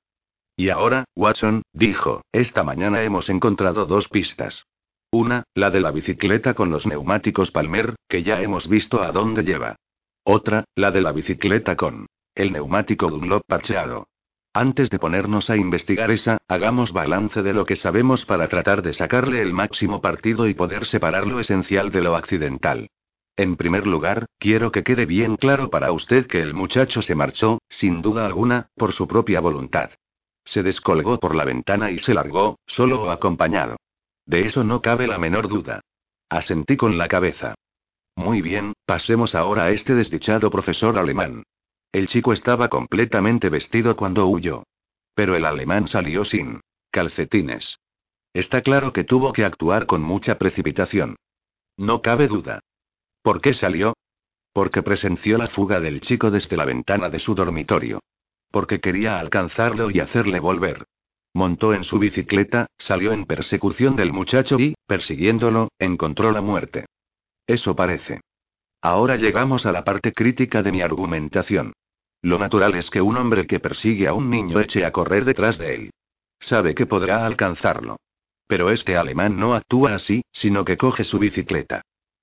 [0.55, 4.65] Y ahora, Watson, dijo, esta mañana hemos encontrado dos pistas.
[5.11, 9.43] Una, la de la bicicleta con los neumáticos Palmer, que ya hemos visto a dónde
[9.43, 9.75] lleva.
[10.23, 12.05] Otra, la de la bicicleta con
[12.35, 14.07] el neumático Dunlop parcheado.
[14.53, 18.93] Antes de ponernos a investigar esa, hagamos balance de lo que sabemos para tratar de
[18.93, 22.89] sacarle el máximo partido y poder separar lo esencial de lo accidental.
[23.35, 27.59] En primer lugar, quiero que quede bien claro para usted que el muchacho se marchó,
[27.67, 29.89] sin duda alguna, por su propia voluntad.
[30.45, 33.77] Se descolgó por la ventana y se largó, solo o acompañado.
[34.30, 35.82] De eso no cabe la menor duda.
[36.30, 37.56] Asentí con la cabeza.
[38.16, 41.41] Muy bien, pasemos ahora a este desdichado profesor alemán.
[41.91, 44.66] El chico estaba completamente vestido cuando huyó.
[45.16, 47.80] Pero el alemán salió sin calcetines.
[48.32, 51.16] Está claro que tuvo que actuar con mucha precipitación.
[51.75, 52.59] No cabe duda.
[53.24, 53.95] ¿Por qué salió?
[54.53, 57.99] Porque presenció la fuga del chico desde la ventana de su dormitorio.
[58.51, 60.85] Porque quería alcanzarlo y hacerle volver.
[61.33, 66.85] Montó en su bicicleta, salió en persecución del muchacho y, persiguiéndolo, encontró la muerte.
[67.45, 68.22] Eso parece.
[68.82, 71.74] Ahora llegamos a la parte crítica de mi argumentación.
[72.22, 75.58] Lo natural es que un hombre que persigue a un niño eche a correr detrás
[75.58, 75.91] de él.
[76.40, 77.98] Sabe que podrá alcanzarlo.
[78.48, 81.82] Pero este alemán no actúa así, sino que coge su bicicleta.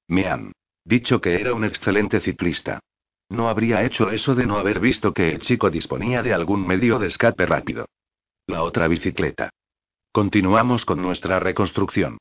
[0.09, 0.53] Me han
[0.85, 2.81] dicho que era un excelente ciclista.
[3.29, 6.99] No habría hecho eso de no haber visto que el chico disponía de algún medio
[6.99, 7.87] de escape rápido.
[8.49, 9.51] La otra bicicleta.
[10.13, 12.19] Continuamos con nuestra reconstrucción.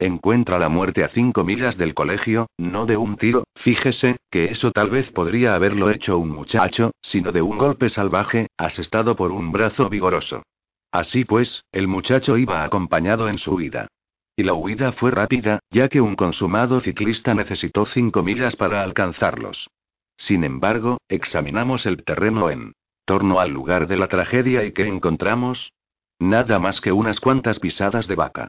[0.00, 4.72] Encuentra la muerte a cinco millas del colegio, no de un tiro, fíjese, que eso
[4.72, 9.52] tal vez podría haberlo hecho un muchacho, sino de un golpe salvaje, asestado por un
[9.52, 10.42] brazo vigoroso.
[10.90, 13.86] Así pues, el muchacho iba acompañado en su huida.
[14.34, 19.68] Y la huida fue rápida, ya que un consumado ciclista necesitó cinco millas para alcanzarlos.
[20.16, 22.72] Sin embargo, examinamos el terreno en
[23.08, 25.72] torno al lugar de la tragedia y ¿qué encontramos?
[26.18, 28.48] Nada más que unas cuantas pisadas de vaca.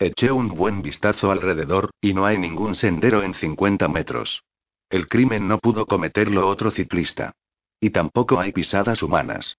[0.00, 4.42] Eché un buen vistazo alrededor, y no hay ningún sendero en 50 metros.
[4.88, 7.36] El crimen no pudo cometerlo otro ciclista.
[7.78, 9.56] Y tampoco hay pisadas humanas.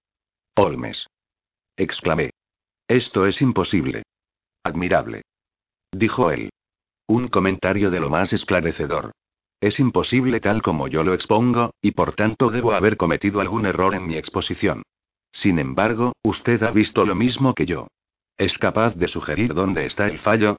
[0.58, 1.08] Olmes.
[1.78, 2.32] Exclamé.
[2.90, 4.04] Esto es imposible.
[4.66, 5.22] Admirable.
[5.94, 6.50] Dijo él.
[7.08, 9.14] Un comentario de lo más esclarecedor.
[9.62, 13.94] Es imposible tal como yo lo expongo, y por tanto debo haber cometido algún error
[13.94, 14.82] en mi exposición.
[15.32, 17.88] Sin embargo, usted ha visto lo mismo que yo.
[18.38, 20.58] ¿Es capaz de sugerir dónde está el fallo?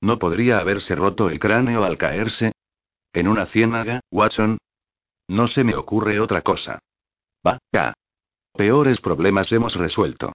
[0.00, 2.52] ¿No podría haberse roto el cráneo al caerse?
[3.12, 4.58] ¿En una ciénaga, Watson?
[5.28, 6.80] No se me ocurre otra cosa.
[7.46, 7.58] Va.
[8.52, 10.32] Peores problemas hemos resuelto.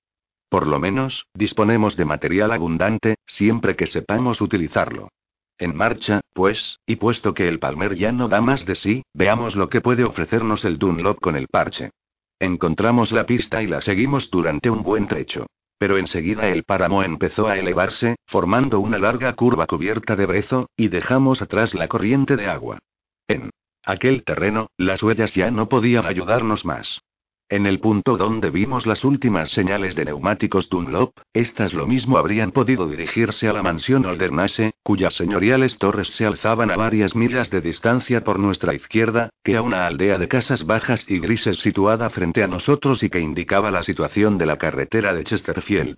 [0.48, 5.10] Por lo menos, disponemos de material abundante, siempre que sepamos utilizarlo.
[5.58, 9.56] En marcha, pues, y puesto que el Palmer ya no da más de sí, veamos
[9.56, 11.92] lo que puede ofrecernos el Dunlop con el parche.
[12.40, 15.48] Encontramos la pista y la seguimos durante un buen trecho.
[15.78, 20.90] Pero enseguida el páramo empezó a elevarse, formando una larga curva cubierta de brezo, y
[20.90, 22.80] dejamos atrás la corriente de agua.
[23.28, 23.50] En
[23.84, 27.02] aquel terreno, las huellas ya no podían ayudarnos más.
[27.48, 32.52] En el punto donde vimos las últimas señales de neumáticos Dunlop, estas lo mismo habrían
[32.52, 37.60] podido dirigirse a la mansión Oldernase, cuyas señoriales torres se alzaban a varias millas de
[37.60, 42.44] distancia por nuestra izquierda, que a una aldea de casas bajas y grises situada frente
[42.44, 45.98] a nosotros y que indicaba la situación de la carretera de Chesterfield.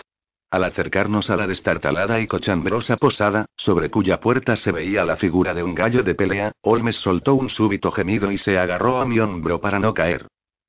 [0.49, 5.53] Al acercarnos a la destartalada y cochambrosa posada, sobre cuya puerta se veía la figura
[5.53, 9.19] de un gallo de pelea, Holmes soltó un súbito gemido y se agarró a mi
[9.19, 10.27] hombro para no caer.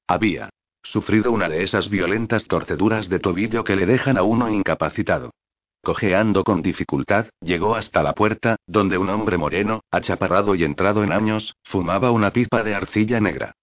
[0.08, 0.50] Había
[0.82, 5.32] Sufrido una de esas violentas torceduras de tobillo que le dejan a uno incapacitado.
[5.82, 11.12] Cojeando con dificultad, llegó hasta la puerta, donde un hombre moreno, achaparrado y entrado en
[11.12, 13.54] años, fumaba una pipa de arcilla negra.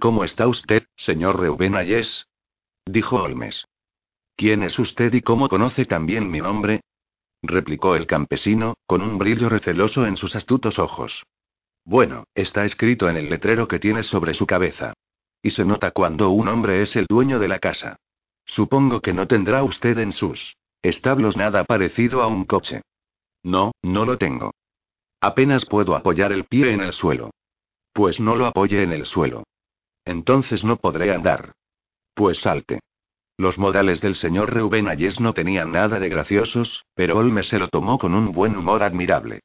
[0.00, 2.26] ¿Cómo está usted, señor Reuben Ayes?
[2.86, 3.66] dijo Holmes.
[4.36, 6.80] ¿Quién es usted y cómo conoce también mi nombre?
[7.42, 11.24] replicó el campesino, con un brillo receloso en sus astutos ojos.
[11.84, 14.94] Bueno, está escrito en el letrero que tiene sobre su cabeza.
[15.42, 17.96] Y se nota cuando un hombre es el dueño de la casa.
[18.44, 22.82] Supongo que no tendrá usted en sus establos nada parecido a un coche.
[23.42, 24.52] No, no lo tengo.
[25.20, 27.30] Apenas puedo apoyar el pie en el suelo.
[27.92, 29.44] Pues no lo apoye en el suelo.
[30.04, 31.52] Entonces no podré andar.
[32.14, 32.80] Pues salte.
[33.36, 37.68] Los modales del señor Reuben Ayes no tenían nada de graciosos, pero Olme se lo
[37.68, 39.40] tomó con un buen humor admirable.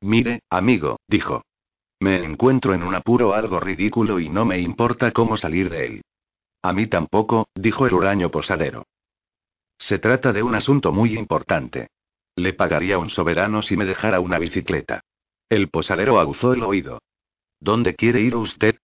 [0.00, 1.42] Mire, amigo, dijo.
[2.00, 6.02] Me encuentro en un apuro algo ridículo y no me importa cómo salir de él.
[6.62, 8.84] A mí tampoco, dijo el huraño posadero.
[9.80, 11.88] Se trata de un asunto muy importante.
[12.36, 15.00] Le pagaría un soberano si me dejara una bicicleta.
[15.48, 17.00] El posadero aguzó el oído.
[17.58, 18.76] ¿Dónde quiere ir usted?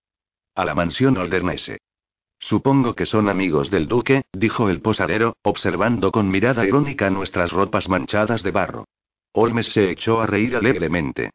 [0.55, 1.79] A la mansión Oldernese.
[2.39, 7.89] Supongo que son amigos del duque, dijo el posadero, observando con mirada irónica nuestras ropas
[7.89, 8.87] manchadas de barro.
[9.33, 11.31] Holmes se echó a reír alegremente.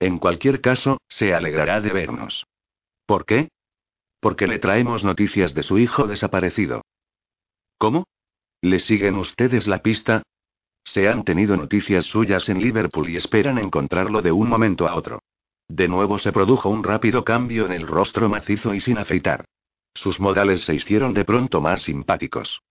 [0.00, 2.46] En cualquier caso, se alegrará de vernos.
[3.06, 3.50] ¿Por qué?
[4.20, 6.82] Porque le traemos noticias de su hijo desaparecido.
[7.78, 8.06] ¿Cómo?
[8.64, 10.22] ¿Le siguen ustedes la pista?
[10.84, 15.18] Se han tenido noticias suyas en Liverpool y esperan encontrarlo de un momento a otro.
[15.68, 19.44] De nuevo se produjo un rápido cambio en el rostro macizo y sin afeitar.
[19.92, 22.62] Sus modales se hicieron de pronto más simpáticos.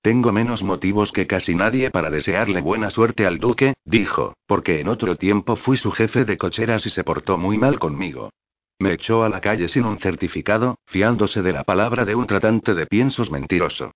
[0.00, 4.88] Tengo menos motivos que casi nadie para desearle buena suerte al duque, dijo, porque en
[4.88, 8.30] otro tiempo fui su jefe de cocheras y se portó muy mal conmigo.
[8.78, 12.72] Me echó a la calle sin un certificado, fiándose de la palabra de un tratante
[12.72, 13.92] de piensos mentiroso.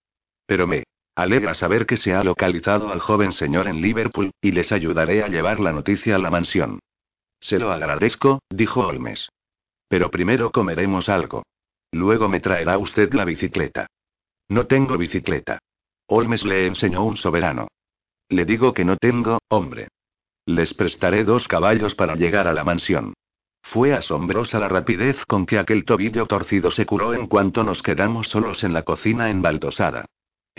[0.46, 0.84] Pero me
[1.18, 5.28] alegra saber que se ha localizado al joven señor en Liverpool, y les ayudaré a
[5.28, 6.78] llevar la noticia a la mansión.
[7.40, 9.28] Se lo agradezco, dijo Holmes.
[9.88, 11.42] Pero primero comeremos algo.
[11.90, 13.88] Luego me traerá usted la bicicleta.
[14.48, 15.58] No tengo bicicleta.
[16.06, 17.66] Holmes le enseñó un soberano.
[18.28, 19.88] Le digo que no tengo, hombre.
[20.46, 23.14] Les prestaré dos caballos para llegar a la mansión.
[23.62, 28.28] Fue asombrosa la rapidez con que aquel tobillo torcido se curó en cuanto nos quedamos
[28.28, 30.06] solos en la cocina embaldosada.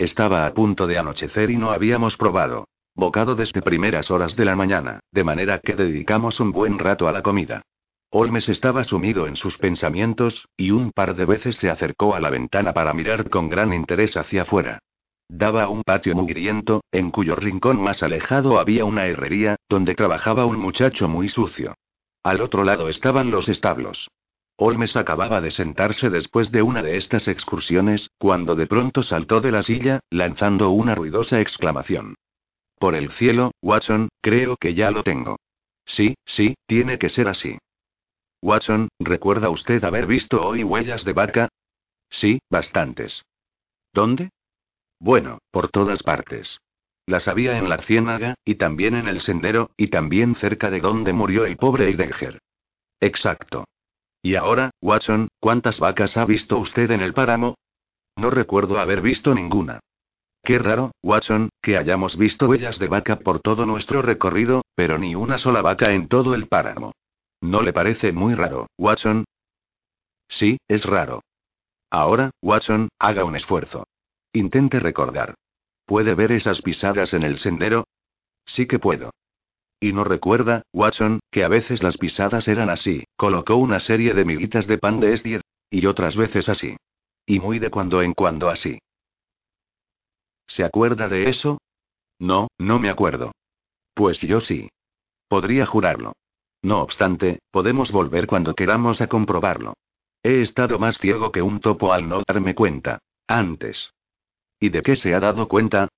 [0.00, 2.64] Estaba a punto de anochecer y no habíamos probado
[2.94, 7.12] bocado desde primeras horas de la mañana, de manera que dedicamos un buen rato a
[7.12, 7.60] la comida.
[8.10, 12.30] Holmes estaba sumido en sus pensamientos, y un par de veces se acercó a la
[12.30, 14.78] ventana para mirar con gran interés hacia afuera.
[15.28, 20.46] Daba a un patio mugriento, en cuyo rincón más alejado había una herrería, donde trabajaba
[20.46, 21.74] un muchacho muy sucio.
[22.22, 24.08] Al otro lado estaban los establos.
[24.62, 29.52] Holmes acababa de sentarse después de una de estas excursiones, cuando de pronto saltó de
[29.52, 32.16] la silla, lanzando una ruidosa exclamación.
[32.78, 35.38] Por el cielo, Watson, creo que ya lo tengo.
[35.86, 37.56] Sí, sí, tiene que ser así.
[38.42, 41.48] Watson, ¿recuerda usted haber visto hoy huellas de vaca?
[42.10, 43.24] Sí, bastantes.
[43.94, 44.28] ¿Dónde?
[44.98, 46.60] Bueno, por todas partes.
[47.06, 51.14] Las había en la ciénaga, y también en el sendero, y también cerca de donde
[51.14, 52.42] murió el pobre Eidenger.
[53.00, 53.64] Exacto.
[54.22, 57.56] Y ahora, Watson, ¿cuántas vacas ha visto usted en el páramo?
[58.16, 59.80] No recuerdo haber visto ninguna.
[60.42, 65.14] Qué raro, Watson, que hayamos visto huellas de vaca por todo nuestro recorrido, pero ni
[65.14, 66.92] una sola vaca en todo el páramo.
[67.40, 69.24] ¿No le parece muy raro, Watson?
[70.28, 71.22] Sí, es raro.
[71.90, 73.86] Ahora, Watson, haga un esfuerzo.
[74.32, 75.34] Intente recordar.
[75.86, 77.84] ¿Puede ver esas pisadas en el sendero?
[78.44, 79.10] Sí que puedo.
[79.80, 83.04] Y no recuerda, Watson, que a veces las pisadas eran así.
[83.16, 86.76] Colocó una serie de miguitas de pan de esdier, Y otras veces así.
[87.24, 88.78] Y muy de cuando en cuando así.
[90.46, 91.58] ¿Se acuerda de eso?
[92.18, 93.32] No, no me acuerdo.
[93.94, 94.68] Pues yo sí.
[95.28, 96.12] Podría jurarlo.
[96.62, 99.74] No obstante, podemos volver cuando queramos a comprobarlo.
[100.22, 102.98] He estado más ciego que un topo al no darme cuenta.
[103.26, 103.92] Antes.
[104.58, 105.88] ¿Y de qué se ha dado cuenta?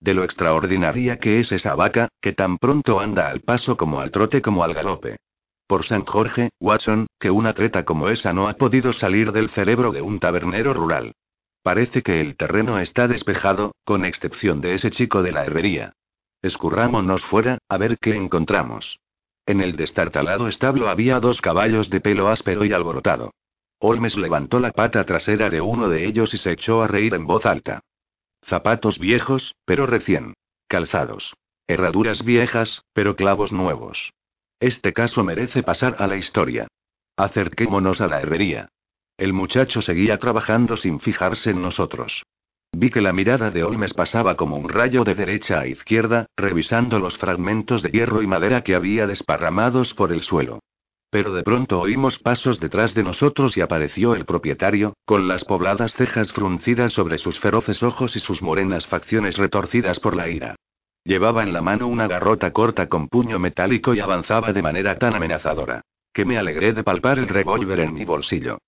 [0.00, 4.10] De lo extraordinaria que es esa vaca, que tan pronto anda al paso como al
[4.10, 5.18] trote como al galope.
[5.66, 9.92] Por San Jorge, Watson, que una treta como esa no ha podido salir del cerebro
[9.92, 11.12] de un tabernero rural.
[11.62, 15.92] Parece que el terreno está despejado, con excepción de ese chico de la herrería.
[16.40, 18.98] Escurrámonos fuera, a ver qué encontramos.
[19.44, 23.32] En el destartalado establo había dos caballos de pelo áspero y alborotado.
[23.78, 27.26] Holmes levantó la pata trasera de uno de ellos y se echó a reír en
[27.26, 27.82] voz alta.
[28.42, 30.34] Zapatos viejos, pero recién.
[30.68, 31.34] Calzados.
[31.66, 34.12] Herraduras viejas, pero clavos nuevos.
[34.58, 36.68] Este caso merece pasar a la historia.
[37.16, 38.68] Acerquémonos a la herrería.
[39.16, 42.24] El muchacho seguía trabajando sin fijarse en nosotros.
[42.72, 46.98] Vi que la mirada de Holmes pasaba como un rayo de derecha a izquierda, revisando
[46.98, 50.60] los fragmentos de hierro y madera que había desparramados por el suelo.
[51.10, 55.94] Pero de pronto oímos pasos detrás de nosotros y apareció el propietario, con las pobladas
[55.94, 60.54] cejas fruncidas sobre sus feroces ojos y sus morenas facciones retorcidas por la ira.
[61.04, 65.14] Llevaba en la mano una garrota corta con puño metálico y avanzaba de manera tan
[65.14, 65.82] amenazadora,
[66.12, 68.58] que me alegré de palpar el revólver en mi bolsillo.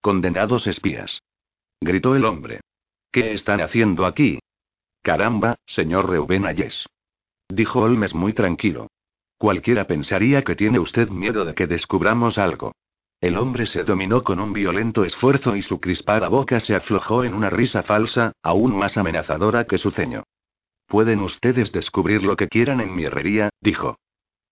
[0.00, 1.22] Condenados espías.
[1.80, 2.60] Gritó el hombre.
[3.10, 4.38] ¿Qué están haciendo aquí?
[5.02, 6.86] Caramba, señor Reuben Ayes.
[7.48, 8.88] Dijo Holmes muy tranquilo.
[9.40, 12.72] Cualquiera pensaría que tiene usted miedo de que descubramos algo.
[13.22, 17.32] El hombre se dominó con un violento esfuerzo y su crispada boca se aflojó en
[17.32, 20.24] una risa falsa, aún más amenazadora que su ceño.
[20.86, 23.96] Pueden ustedes descubrir lo que quieran en mi herrería, dijo.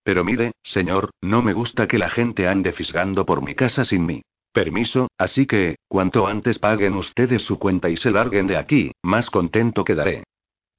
[0.05, 4.07] Pero mire, señor, no me gusta que la gente ande fisgando por mi casa sin
[4.07, 4.23] mi
[4.55, 9.29] permiso, así que, cuanto antes paguen ustedes su cuenta y se larguen de aquí, más
[9.29, 10.25] contento quedaré.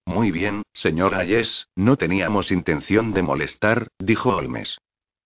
[0.10, 4.80] Muy bien, señor Ayes, no teníamos intención de molestar, dijo Holmes.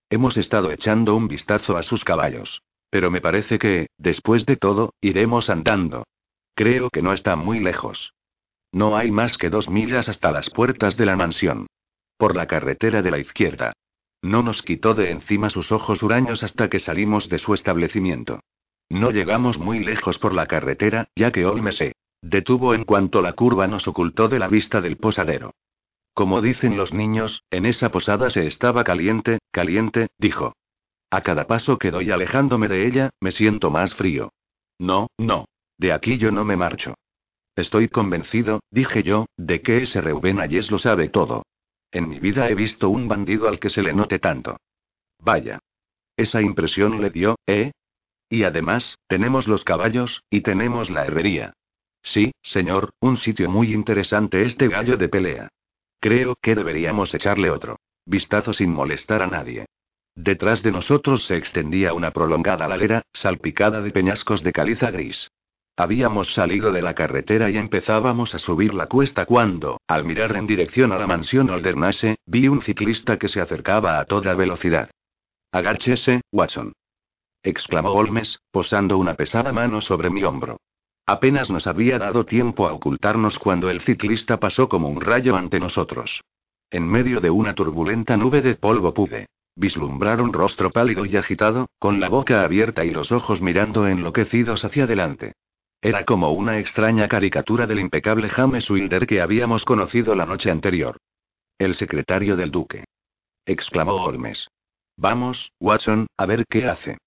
[0.10, 2.62] Hemos estado echando un vistazo a sus caballos.
[2.90, 6.04] Pero me parece que, después de todo, iremos andando.
[6.54, 8.14] Creo que no está muy lejos.
[8.74, 11.68] No hay más que dos millas hasta las puertas de la mansión.
[12.18, 13.72] Por la carretera de la izquierda.
[14.22, 18.42] No nos quitó de encima sus ojos huraños hasta que salimos de su establecimiento.
[18.90, 23.34] No llegamos muy lejos por la carretera, ya que Holmes se Detuvo en cuanto la
[23.34, 25.56] curva nos ocultó de la vista del posadero.
[26.14, 30.56] Como dicen los niños, en esa posada se estaba caliente, caliente, dijo.
[31.10, 34.32] A cada paso que doy alejándome de ella, me siento más frío.
[34.80, 35.50] No, no.
[35.78, 36.94] De aquí yo no me marcho.
[37.58, 41.44] Estoy convencido, dije yo, de que ese Reuben Ayes lo sabe todo.
[41.92, 44.56] En mi vida he visto un bandido al que se le note tanto.
[45.20, 45.60] Vaya.
[46.16, 47.74] Esa impresión le dio, ¿eh?
[48.30, 51.54] Y además, tenemos los caballos, y tenemos la herrería.
[52.04, 55.50] Sí, señor, un sitio muy interesante este gallo de pelea.
[56.00, 59.66] Creo que deberíamos echarle otro vistazo sin molestar a nadie.
[60.16, 65.32] Detrás de nosotros se extendía una prolongada ladera, salpicada de peñascos de caliza gris.
[65.76, 70.46] Habíamos salido de la carretera y empezábamos a subir la cuesta cuando, al mirar en
[70.46, 74.92] dirección a la mansión Aldernase, vi un ciclista que se acercaba a toda velocidad.
[75.52, 76.74] Agáchese, Watson.
[77.42, 80.58] exclamó Holmes, posando una pesada mano sobre mi hombro.
[81.06, 85.60] Apenas nos había dado tiempo a ocultarnos cuando el ciclista pasó como un rayo ante
[85.60, 86.22] nosotros.
[86.72, 91.68] En medio de una turbulenta nube de polvo pude vislumbrar un rostro pálido y agitado,
[91.78, 95.34] con la boca abierta y los ojos mirando enloquecidos hacia adelante.
[95.82, 100.98] Era como una extraña caricatura del impecable James Wilder que habíamos conocido la noche anterior.
[101.60, 102.86] El secretario del duque.
[103.46, 104.48] exclamó Holmes.
[104.98, 106.98] Vamos, Watson, a ver qué hace.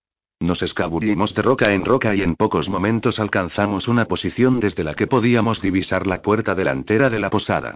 [0.41, 4.95] Nos escabullimos de roca en roca y en pocos momentos alcanzamos una posición desde la
[4.95, 7.75] que podíamos divisar la puerta delantera de la posada.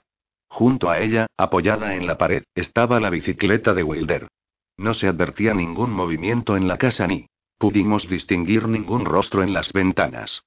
[0.48, 4.28] Junto a ella, apoyada en la pared, estaba la bicicleta de Wilder.
[4.76, 7.26] No se advertía ningún movimiento en la casa ni
[7.58, 10.42] pudimos distinguir ningún rostro en las ventanas.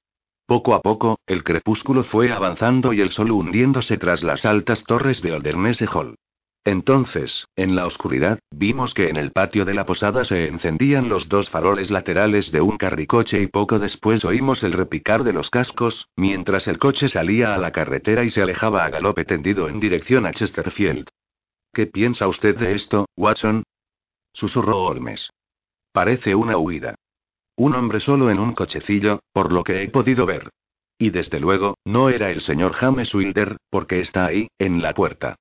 [0.46, 5.22] Poco a poco, el crepúsculo fue avanzando y el sol hundiéndose tras las altas torres
[5.22, 6.16] de Aldernese Hall.
[6.66, 11.28] Entonces, en la oscuridad, vimos que en el patio de la posada se encendían los
[11.28, 16.08] dos faroles laterales de un carricoche y poco después oímos el repicar de los cascos,
[16.16, 20.24] mientras el coche salía a la carretera y se alejaba a galope tendido en dirección
[20.24, 21.08] a Chesterfield.
[21.70, 23.64] ¿Qué piensa usted de esto, Watson?
[24.32, 25.30] susurró Holmes.
[25.92, 26.94] Parece una huida.
[27.56, 30.48] Un hombre solo en un cochecillo, por lo que he podido ver.
[30.98, 35.36] Y desde luego, no era el señor James Wilder, porque está ahí, en la puerta.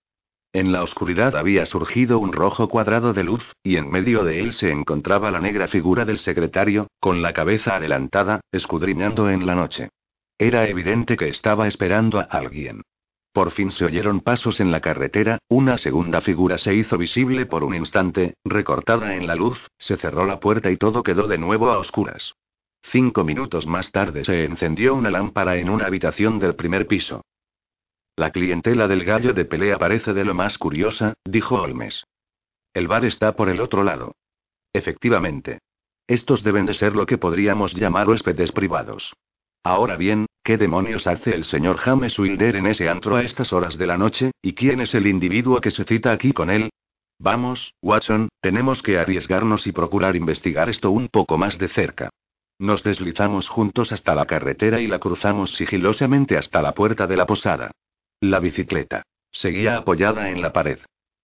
[0.54, 4.54] En la oscuridad había surgido un rojo cuadrado de luz, y en medio de él
[4.54, 9.90] se encontraba la negra figura del secretario, con la cabeza adelantada, escudriñando en la noche.
[10.38, 12.84] Era evidente que estaba esperando a alguien.
[13.34, 17.64] Por fin se oyeron pasos en la carretera, una segunda figura se hizo visible por
[17.64, 21.72] un instante, recortada en la luz, se cerró la puerta y todo quedó de nuevo
[21.72, 22.36] a oscuras.
[22.84, 27.24] Cinco minutos más tarde se encendió una lámpara en una habitación del primer piso.
[28.16, 32.04] La clientela del gallo de pelea parece de lo más curiosa, dijo Holmes.
[32.72, 34.16] El bar está por el otro lado.
[34.72, 35.60] Efectivamente.
[36.06, 39.14] Estos deben de ser lo que podríamos llamar huéspedes privados.
[39.64, 43.78] Ahora bien, ¿qué demonios hace el señor James Wilder en ese antro a estas horas
[43.78, 46.70] de la noche, y quién es el individuo que se cita aquí con él?
[47.18, 52.10] Vamos, Watson, tenemos que arriesgarnos y procurar investigar esto un poco más de cerca.
[52.60, 57.26] Nos deslizamos juntos hasta la carretera y la cruzamos sigilosamente hasta la puerta de la
[57.26, 57.72] posada.
[58.24, 59.04] La bicicleta.
[59.34, 60.80] Seguía apoyada en la pared.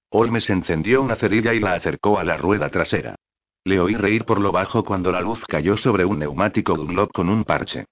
[0.10, 3.16] Holmes encendió una cerilla y la acercó a la rueda trasera.
[3.64, 7.30] Le oí reír por lo bajo cuando la luz cayó sobre un neumático Dunlop con
[7.30, 7.86] un parche.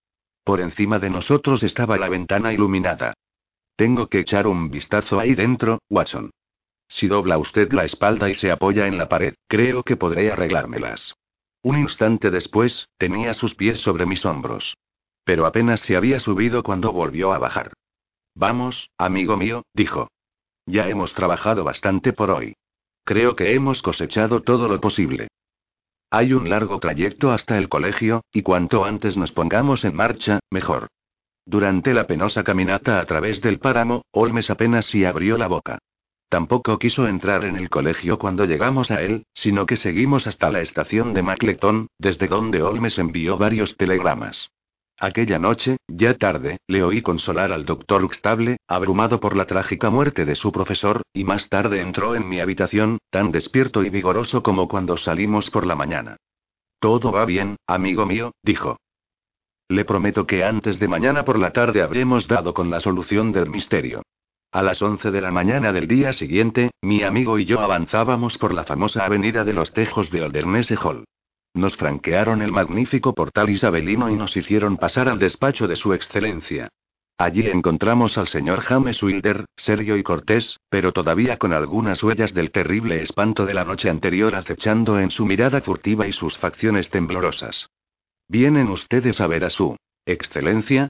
[0.43, 3.13] Por encima de nosotros estaba la ventana iluminada.
[3.77, 6.31] Tengo que echar un vistazo ahí dentro, Watson.
[6.89, 11.15] Si dobla usted la espalda y se apoya en la pared, creo que podré arreglármelas.
[11.61, 14.75] Un instante después, tenía sus pies sobre mis hombros.
[15.23, 17.71] Pero apenas se había subido cuando volvió a bajar.
[18.37, 20.11] Vamos, amigo mío, dijo.
[20.67, 22.53] Ya hemos trabajado bastante por hoy.
[23.03, 25.29] Creo que hemos cosechado todo lo posible.
[26.11, 30.87] Hay un largo trayecto hasta el colegio, y cuanto antes nos pongamos en marcha, mejor.
[31.47, 35.79] Durante la penosa caminata a través del páramo, Olmes apenas si abrió la boca.
[36.29, 40.61] Tampoco quiso entrar en el colegio cuando llegamos a él, sino que seguimos hasta la
[40.61, 44.51] estación de Macleton, desde donde Olmes envió varios telegramas.
[44.99, 50.25] Aquella noche, ya tarde, le oí consolar al doctor Uxtable, abrumado por la trágica muerte
[50.25, 54.67] de su profesor, y más tarde entró en mi habitación, tan despierto y vigoroso como
[54.67, 56.17] cuando salimos por la mañana.
[56.79, 58.77] Todo va bien, amigo mío, dijo.
[59.69, 63.49] Le prometo que antes de mañana por la tarde habremos dado con la solución del
[63.49, 64.01] misterio.
[64.51, 68.51] A las once de la mañana del día siguiente, mi amigo y yo avanzábamos por
[68.51, 71.05] la famosa avenida de los Tejos de Oldernesse Hall.
[71.57, 76.69] Nos franquearon el magnífico portal isabelino y nos hicieron pasar al despacho de su excelencia.
[77.17, 82.51] Allí encontramos al señor James Wilder, serio y cortés, pero todavía con algunas huellas del
[82.51, 87.71] terrible espanto de la noche anterior acechando en su mirada furtiva y sus facciones temblorosas.
[88.27, 90.89] ¿Vienen ustedes a ver a su excelencia?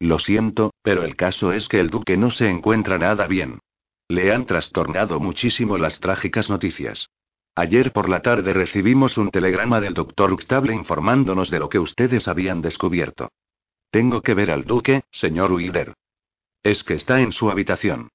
[0.00, 3.60] Lo siento, pero el caso es que el duque no se encuentra nada bien.
[4.08, 7.06] Le han trastornado muchísimo las trágicas noticias.
[7.54, 12.28] Ayer por la tarde recibimos un telegrama del doctor Uxtable informándonos de lo que ustedes
[12.28, 13.30] habían descubierto.
[13.90, 15.94] Tengo que ver al duque, señor Wilder.
[16.62, 18.10] Es que está en su habitación.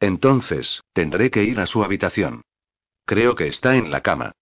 [0.00, 2.42] Entonces, tendré que ir a su habitación.
[3.04, 4.32] Creo que está en la cama.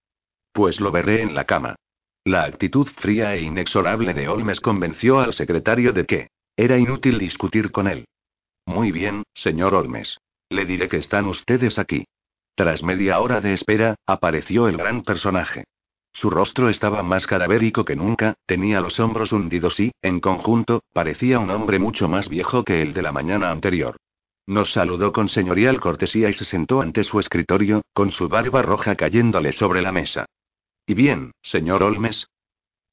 [0.53, 1.77] Pues lo veré en la cama.
[2.25, 7.73] La actitud fría e inexorable de Holmes convenció al secretario de que era inútil discutir
[7.73, 8.07] con él.
[8.67, 10.19] Muy bien, señor Holmes.
[10.51, 12.05] Le diré que están ustedes aquí.
[12.59, 15.63] Tras media hora de espera, apareció el gran personaje.
[16.13, 21.39] Su rostro estaba más cadavérico que nunca, tenía los hombros hundidos y, en conjunto, parecía
[21.39, 23.97] un hombre mucho más viejo que el de la mañana anterior.
[24.49, 28.97] Nos saludó con señorial cortesía y se sentó ante su escritorio, con su barba roja
[28.97, 30.27] cayéndole sobre la mesa.
[30.85, 32.27] ¿Y bien, señor Olmes?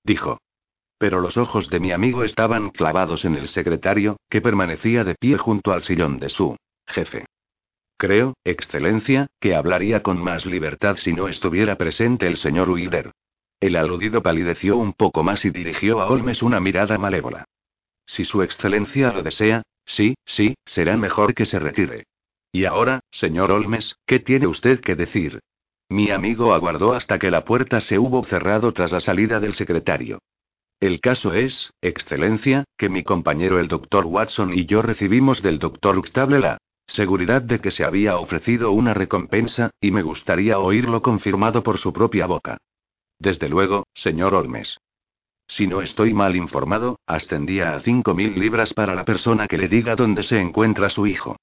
[0.04, 0.38] dijo.
[1.00, 5.40] Pero los ojos de mi amigo estaban clavados en el secretario, que permanecía de pie
[5.40, 7.25] junto al sillón de su jefe.
[7.98, 13.12] Creo, Excelencia, que hablaría con más libertad si no estuviera presente el señor Wilder.
[13.60, 17.46] El aludido palideció un poco más y dirigió a Holmes una mirada malévola.
[18.06, 22.06] Si su Excelencia lo desea, sí, sí, será mejor que se retire.
[22.52, 25.40] Y ahora, señor Holmes, ¿qué tiene usted que decir?
[25.90, 30.20] Mi amigo aguardó hasta que la puerta se hubo cerrado tras la salida del secretario.
[30.80, 35.98] El caso es, Excelencia, que mi compañero el doctor Watson y yo recibimos del doctor
[35.98, 36.58] Uxtable la
[36.88, 41.92] Seguridad de que se había ofrecido una recompensa, y me gustaría oírlo confirmado por su
[41.92, 42.58] propia boca.
[43.20, 44.78] Desde luego, señor Olmes.
[45.48, 49.68] Si no estoy mal informado, ascendía a cinco mil libras para la persona que le
[49.68, 51.38] diga dónde se encuentra su hijo.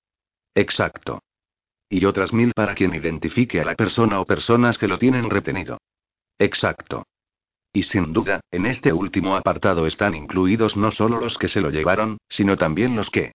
[0.55, 1.23] Exacto.
[1.89, 5.79] Y otras mil para quien identifique a la persona o personas que lo tienen retenido.
[6.39, 7.05] Exacto.
[7.73, 11.71] Y sin duda, en este último apartado están incluidos no solo los que se lo
[11.71, 13.31] llevaron, sino también los que